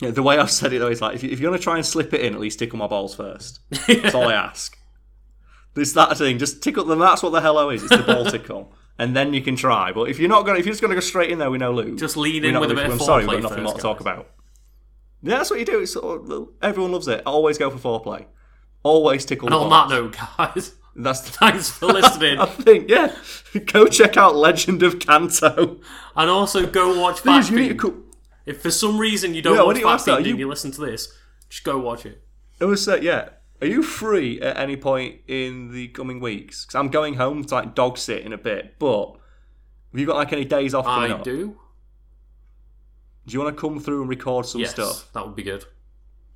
Yeah, 0.01 0.11
the 0.11 0.23
way 0.23 0.37
I've 0.39 0.51
said 0.51 0.73
it 0.73 0.79
though 0.79 0.89
is 0.89 1.01
like 1.01 1.15
if, 1.15 1.23
you, 1.23 1.31
if 1.31 1.41
you're 1.41 1.51
gonna 1.51 1.63
try 1.63 1.77
and 1.77 1.87
slip 1.87 2.13
it 2.13 2.21
in, 2.21 2.35
at 2.35 2.41
least 2.41 2.59
tickle 2.59 2.79
my 2.79 2.87
balls 2.87 3.15
first. 3.15 3.61
That's 3.87 4.15
all 4.15 4.29
I 4.29 4.35
ask. 4.49 4.77
It's 5.75 5.93
that 5.93 6.17
thing. 6.17 6.39
Just 6.39 6.63
tickle 6.63 6.85
them. 6.85 6.99
That's 6.99 7.23
what 7.23 7.31
the 7.31 7.41
hello 7.41 7.71
is. 7.71 7.83
It's 7.83 7.97
the 7.97 8.03
ball 8.03 8.25
tickle, 8.31 8.73
and 8.99 9.17
then 9.17 9.35
you 9.35 9.43
can 9.43 9.57
try. 9.57 9.93
But 9.93 10.11
if 10.11 10.19
you're 10.19 10.29
not 10.29 10.45
gonna, 10.45 10.59
if 10.59 10.67
you're 10.67 10.73
just 10.73 10.83
gonna 10.83 10.95
go 10.95 11.01
straight 11.01 11.31
in 11.31 11.39
there, 11.39 11.51
we 11.51 11.59
know 11.59 11.73
Luke. 11.73 11.99
Just 11.99 12.17
lean 12.17 12.45
in 12.45 12.59
with 12.59 12.71
a 12.71 12.75
bit 12.75 12.91
I'm 12.91 12.99
sorry, 12.99 13.27
we've 13.27 13.43
got 13.43 13.51
nothing 13.51 13.65
more 13.65 13.75
to 13.75 13.81
talk 13.81 14.01
about. 14.01 14.31
Yeah, 15.23 15.39
that's 15.39 15.51
what 15.51 15.59
you 15.59 15.65
do. 15.65 15.81
It's 15.81 15.93
sort 15.93 16.31
of, 16.31 16.49
everyone 16.63 16.93
loves 16.93 17.09
it. 17.09 17.23
Always 17.27 17.59
go 17.59 17.71
for 17.71 17.79
foreplay. 17.79 18.27
Always 18.83 19.25
tickle. 19.25 19.49
And 19.49 19.55
on 19.55 19.69
balls. 19.69 19.91
that 19.91 19.95
note, 19.95 20.17
guys, 20.55 20.76
that's. 20.97 21.21
thanks 21.39 21.71
for 21.71 21.87
listening, 21.87 22.39
I 22.41 22.47
think 22.47 22.89
yeah. 22.89 23.15
Go 23.73 23.87
check 23.87 24.17
out 24.17 24.35
Legend 24.37 24.83
of 24.83 24.99
Kanto. 24.99 25.81
and 26.17 26.31
also 26.31 26.67
go 26.67 27.01
watch 27.01 27.19
Please, 27.19 27.51
you 27.51 27.59
need 27.59 27.69
to. 27.69 27.75
Backbeat. 27.75 27.79
Co- 27.79 28.03
If 28.47 28.63
for 28.63 28.71
some 28.71 28.99
reason 28.99 29.35
you 29.35 29.43
don't 29.43 29.57
Yeah, 29.57 29.63
watch 29.65 29.75
do 29.77 29.81
you 29.81 29.87
that? 29.87 30.01
Backbeat 30.01 30.17
and 30.19 30.27
you- 30.27 30.37
you 30.37 30.49
listen 30.49 30.71
to 30.73 30.81
this, 30.81 31.13
just 31.49 31.65
go 31.65 31.79
watch 31.79 32.05
it. 32.07 32.23
It 32.61 32.65
was 32.65 32.87
uh, 32.89 32.97
yeah. 33.01 33.31
Are 33.61 33.67
you 33.67 33.83
free 33.83 34.39
at 34.43 34.59
any 34.59 34.77
point 34.77 35.21
in 35.29 35.73
the 35.73 35.89
coming 35.89 36.21
weeks? 36.21 36.65
Because 36.67 36.75
I'm 36.75 36.89
going 36.89 37.15
home 37.15 37.43
to 37.45 37.55
like 37.55 37.75
dog 37.75 37.97
sit 37.97 38.23
in 38.23 38.33
a 38.35 38.39
bit. 38.39 38.79
But 38.79 39.13
have 39.93 39.99
you 40.01 40.05
got 40.07 40.17
like 40.17 40.33
any 40.35 40.45
days 40.45 40.75
off 40.75 40.87
I 40.87 41.09
up? 41.09 41.25
do. 41.25 41.57
Do 43.27 43.33
you 43.33 43.41
want 43.43 43.57
to 43.57 43.61
come 43.61 43.81
through 43.81 44.03
and 44.03 44.11
record 44.11 44.45
some 44.47 44.61
Yes, 44.61 44.71
stuff? 44.73 45.11
that 45.15 45.27
would 45.27 45.35
be 45.35 45.43
good. 45.43 45.65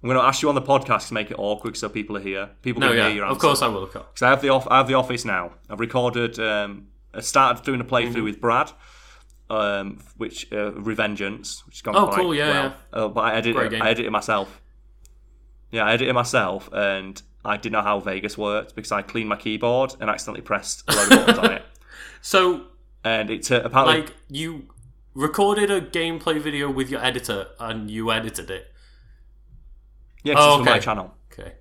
I'm 0.03 0.09
going 0.09 0.19
to 0.19 0.25
ask 0.25 0.41
you 0.43 0.49
on 0.49 0.55
the 0.55 0.63
podcast 0.63 1.09
to 1.09 1.15
make 1.15 1.31
it 1.31 1.37
awkward 1.39 1.77
so 1.77 1.89
people 1.89 2.17
are 2.17 2.21
here. 2.21 2.51
People 2.63 2.81
No, 2.81 2.89
can 2.89 2.97
yeah, 2.97 3.07
hear 3.09 3.17
your 3.17 3.25
answer. 3.27 3.35
of 3.35 3.39
course 3.41 3.61
I 3.63 3.69
will. 3.69 3.85
Because 3.87 4.23
I 4.23 4.31
have 4.31 4.41
the 4.41 4.49
off- 4.49 4.67
I 4.71 4.79
have 4.79 4.89
the 4.89 4.95
office 4.95 5.25
now. 5.25 5.53
I've 5.69 5.81
recorded. 5.81 6.39
Um, 6.39 6.87
I 7.13 7.21
started 7.21 7.63
doing 7.65 7.81
a 7.81 7.85
playthrough 7.85 8.15
Mm-hmm. 8.15 8.25
with 8.25 8.41
Brad, 8.41 8.73
um, 9.51 9.99
which 10.17 10.51
uh, 10.53 10.71
Revengeance, 10.73 11.67
which 11.67 11.77
has 11.77 11.83
gone 11.83 11.97
Oh, 11.97 12.07
quite 12.07 12.17
cool, 12.21 12.35
yeah, 12.35 12.73
well. 12.93 13.05
Uh, 13.07 13.09
but 13.09 13.21
I 13.23 13.35
edited. 13.35 13.73
It- 13.75 13.83
I 13.83 13.87
edited 13.89 14.07
it 14.07 14.11
myself. 14.11 14.61
Yeah, 15.71 15.85
I 15.85 15.91
edited 15.93 16.09
it 16.09 16.15
myself, 16.15 16.69
and 16.73 17.21
I 17.45 17.57
didn't 17.57 17.73
know 17.73 17.83
how 17.83 18.01
Vegas 18.01 18.37
worked 18.39 18.75
because 18.75 18.93
I 18.93 19.03
cleaned 19.03 19.29
my 19.29 19.37
keyboard 19.37 19.95
and 20.01 20.09
accidentally 20.11 20.43
pressed 20.43 20.83
a 20.89 20.95
load 20.97 21.13
of 21.13 21.27
buttons 21.27 21.39
on 21.39 21.53
it, 21.53 21.63
So, 22.23 22.67
and 23.05 23.31
it 23.31 23.51
uh, 23.53 23.63
apparently 23.65 24.01
like, 24.03 24.15
you 24.29 24.67
recorded 25.15 25.71
a 25.71 25.81
gameplay 25.81 26.41
video 26.41 26.71
with 26.71 26.91
your 26.91 27.03
editor 27.05 27.49
and 27.59 27.91
you 27.91 28.11
edited 28.11 28.51
it. 28.51 28.70
Yeah, 30.23 30.35
Oh, 30.37 30.59
it's 30.61 30.65
for 30.67 30.71
my 30.75 30.79
channel. 30.79 31.15
Okay. 31.33 31.53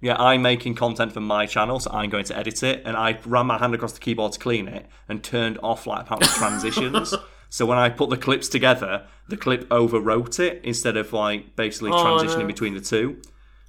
Yeah, 0.00 0.16
I'm 0.20 0.42
making 0.42 0.74
content 0.74 1.12
for 1.12 1.20
my 1.20 1.46
channel, 1.46 1.80
so 1.80 1.90
I'm 1.90 2.10
going 2.10 2.24
to 2.26 2.36
edit 2.36 2.62
it. 2.62 2.82
And 2.84 2.96
I 2.96 3.18
ran 3.24 3.46
my 3.46 3.58
hand 3.58 3.74
across 3.74 3.92
the 3.92 4.00
keyboard 4.00 4.32
to 4.32 4.38
clean 4.38 4.68
it 4.68 4.86
and 5.08 5.22
turned 5.24 5.58
off 5.62 5.86
like 5.86 6.02
apparently 6.02 6.28
transitions. 6.34 7.14
so 7.48 7.64
when 7.66 7.78
I 7.78 7.88
put 7.88 8.10
the 8.10 8.16
clips 8.16 8.48
together, 8.48 9.06
the 9.28 9.36
clip 9.36 9.68
overwrote 9.70 10.38
it 10.38 10.60
instead 10.64 10.96
of 10.96 11.12
like 11.12 11.56
basically 11.56 11.90
Oh, 11.92 11.96
transitioning 12.04 12.40
no. 12.40 12.46
between 12.46 12.74
the 12.74 12.80
two. 12.80 13.20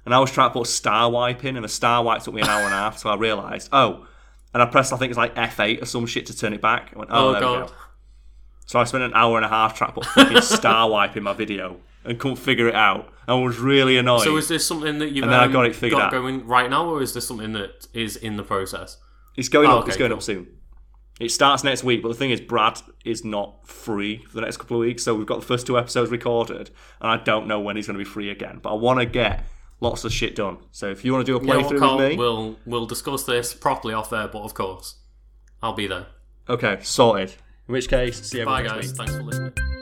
And 0.04 0.14
I 0.14 0.18
was 0.20 0.30
trying 0.30 0.50
to 0.50 0.54
put 0.54 0.66
star 0.66 1.10
wipe 1.10 1.44
in, 1.44 1.56
and 1.56 1.64
the 1.64 1.68
star 1.68 2.02
wipe 2.02 2.22
took 2.22 2.34
me 2.34 2.42
an 2.42 2.48
hour 2.48 2.62
and 2.64 2.72
a 2.74 2.76
half. 2.76 2.98
So 2.98 3.10
I 3.10 3.16
realised, 3.16 3.68
oh, 3.72 4.06
and 4.54 4.62
I 4.62 4.66
pressed 4.66 4.92
I 4.92 4.96
think 4.96 5.10
it's 5.10 5.18
like 5.18 5.34
F8 5.34 5.82
or 5.82 5.84
some 5.86 6.06
shit 6.06 6.26
to 6.26 6.36
turn 6.36 6.52
it 6.54 6.60
back. 6.62 6.92
I 6.94 6.98
went, 6.98 7.10
oh, 7.12 7.28
Oh, 7.28 7.32
there 7.32 7.40
we 7.40 7.46
God. 7.46 7.68
go. 7.68 7.74
So 8.66 8.78
I 8.78 8.84
spent 8.84 9.02
an 9.04 9.12
hour 9.14 9.36
and 9.36 9.44
a 9.44 9.48
half 9.48 9.76
trying 9.76 9.90
to 9.90 9.94
put 9.94 10.04
fucking 10.06 10.40
star 10.42 10.88
wipe 10.90 11.16
in 11.16 11.22
my 11.22 11.32
video 11.32 11.80
and 12.04 12.18
couldn't 12.18 12.36
figure 12.36 12.68
it 12.68 12.74
out. 12.74 13.12
I 13.28 13.34
was 13.34 13.58
really 13.58 13.98
annoyed. 13.98 14.22
So, 14.22 14.36
is 14.38 14.48
this 14.48 14.66
something 14.66 14.98
that 14.98 15.10
you've 15.12 15.22
And 15.24 15.32
then 15.32 15.38
I 15.40 15.44
um, 15.44 15.52
got 15.52 15.66
it 15.66 15.76
figured 15.76 16.00
out. 16.00 16.10
going 16.10 16.46
right 16.46 16.68
now, 16.70 16.88
or 16.88 17.02
is 17.02 17.12
this 17.14 17.26
something 17.28 17.52
that 17.52 17.86
is 17.92 18.16
in 18.16 18.36
the 18.36 18.42
process? 18.42 18.96
It's 19.36 19.48
going 19.48 19.68
Oh, 19.70 19.78
up. 19.78 19.88
It's 19.88 19.96
going 19.96 20.10
cool. 20.10 20.16
up 20.18 20.22
soon. 20.22 20.48
It 21.20 21.30
starts 21.30 21.62
next 21.64 21.82
week, 21.84 22.00
but 22.02 22.08
the 22.08 22.14
thing 22.14 22.30
is, 22.30 22.40
Brad 22.40 22.80
is 23.04 23.24
not 23.24 23.66
free 23.68 24.24
for 24.28 24.34
the 24.36 24.40
next 24.40 24.56
couple 24.56 24.76
of 24.76 24.80
weeks. 24.80 25.02
So 25.02 25.14
we've 25.14 25.26
got 25.26 25.40
the 25.40 25.46
first 25.46 25.66
two 25.66 25.76
episodes 25.76 26.10
recorded, 26.10 26.70
and 27.00 27.10
I 27.10 27.16
don't 27.22 27.46
know 27.48 27.60
when 27.60 27.76
he's 27.76 27.86
going 27.86 27.98
to 27.98 28.04
be 28.04 28.08
free 28.08 28.30
again. 28.30 28.60
But 28.62 28.70
I 28.70 28.74
want 28.76 29.00
to 29.00 29.04
get 29.06 29.44
lots 29.80 30.04
of 30.04 30.12
shit 30.12 30.34
done. 30.36 30.58
So 30.70 30.88
if 30.90 31.04
you 31.04 31.12
want 31.12 31.26
to 31.26 31.32
do 31.32 31.36
a 31.36 31.40
playthrough 31.40 31.96
with 31.98 32.10
me, 32.10 32.16
we'll 32.16 32.56
we'll 32.66 32.86
discuss 32.86 33.24
this 33.24 33.52
properly 33.52 33.94
off 33.94 34.10
there, 34.10 34.28
but 34.28 34.42
of 34.42 34.54
course, 34.54 35.00
I'll 35.62 35.72
be 35.74 35.86
there. 35.88 36.06
okay, 36.48 36.78
sorted. 36.82 37.34
In 37.66 37.72
which 37.72 37.88
case, 37.88 38.22
see 38.22 38.38
you 38.38 38.44
Bye, 38.46 38.62
guys. 38.62 38.86
week. 38.86 38.96
Thanks 38.96 39.12
for 39.14 39.22
listening. 39.22 39.77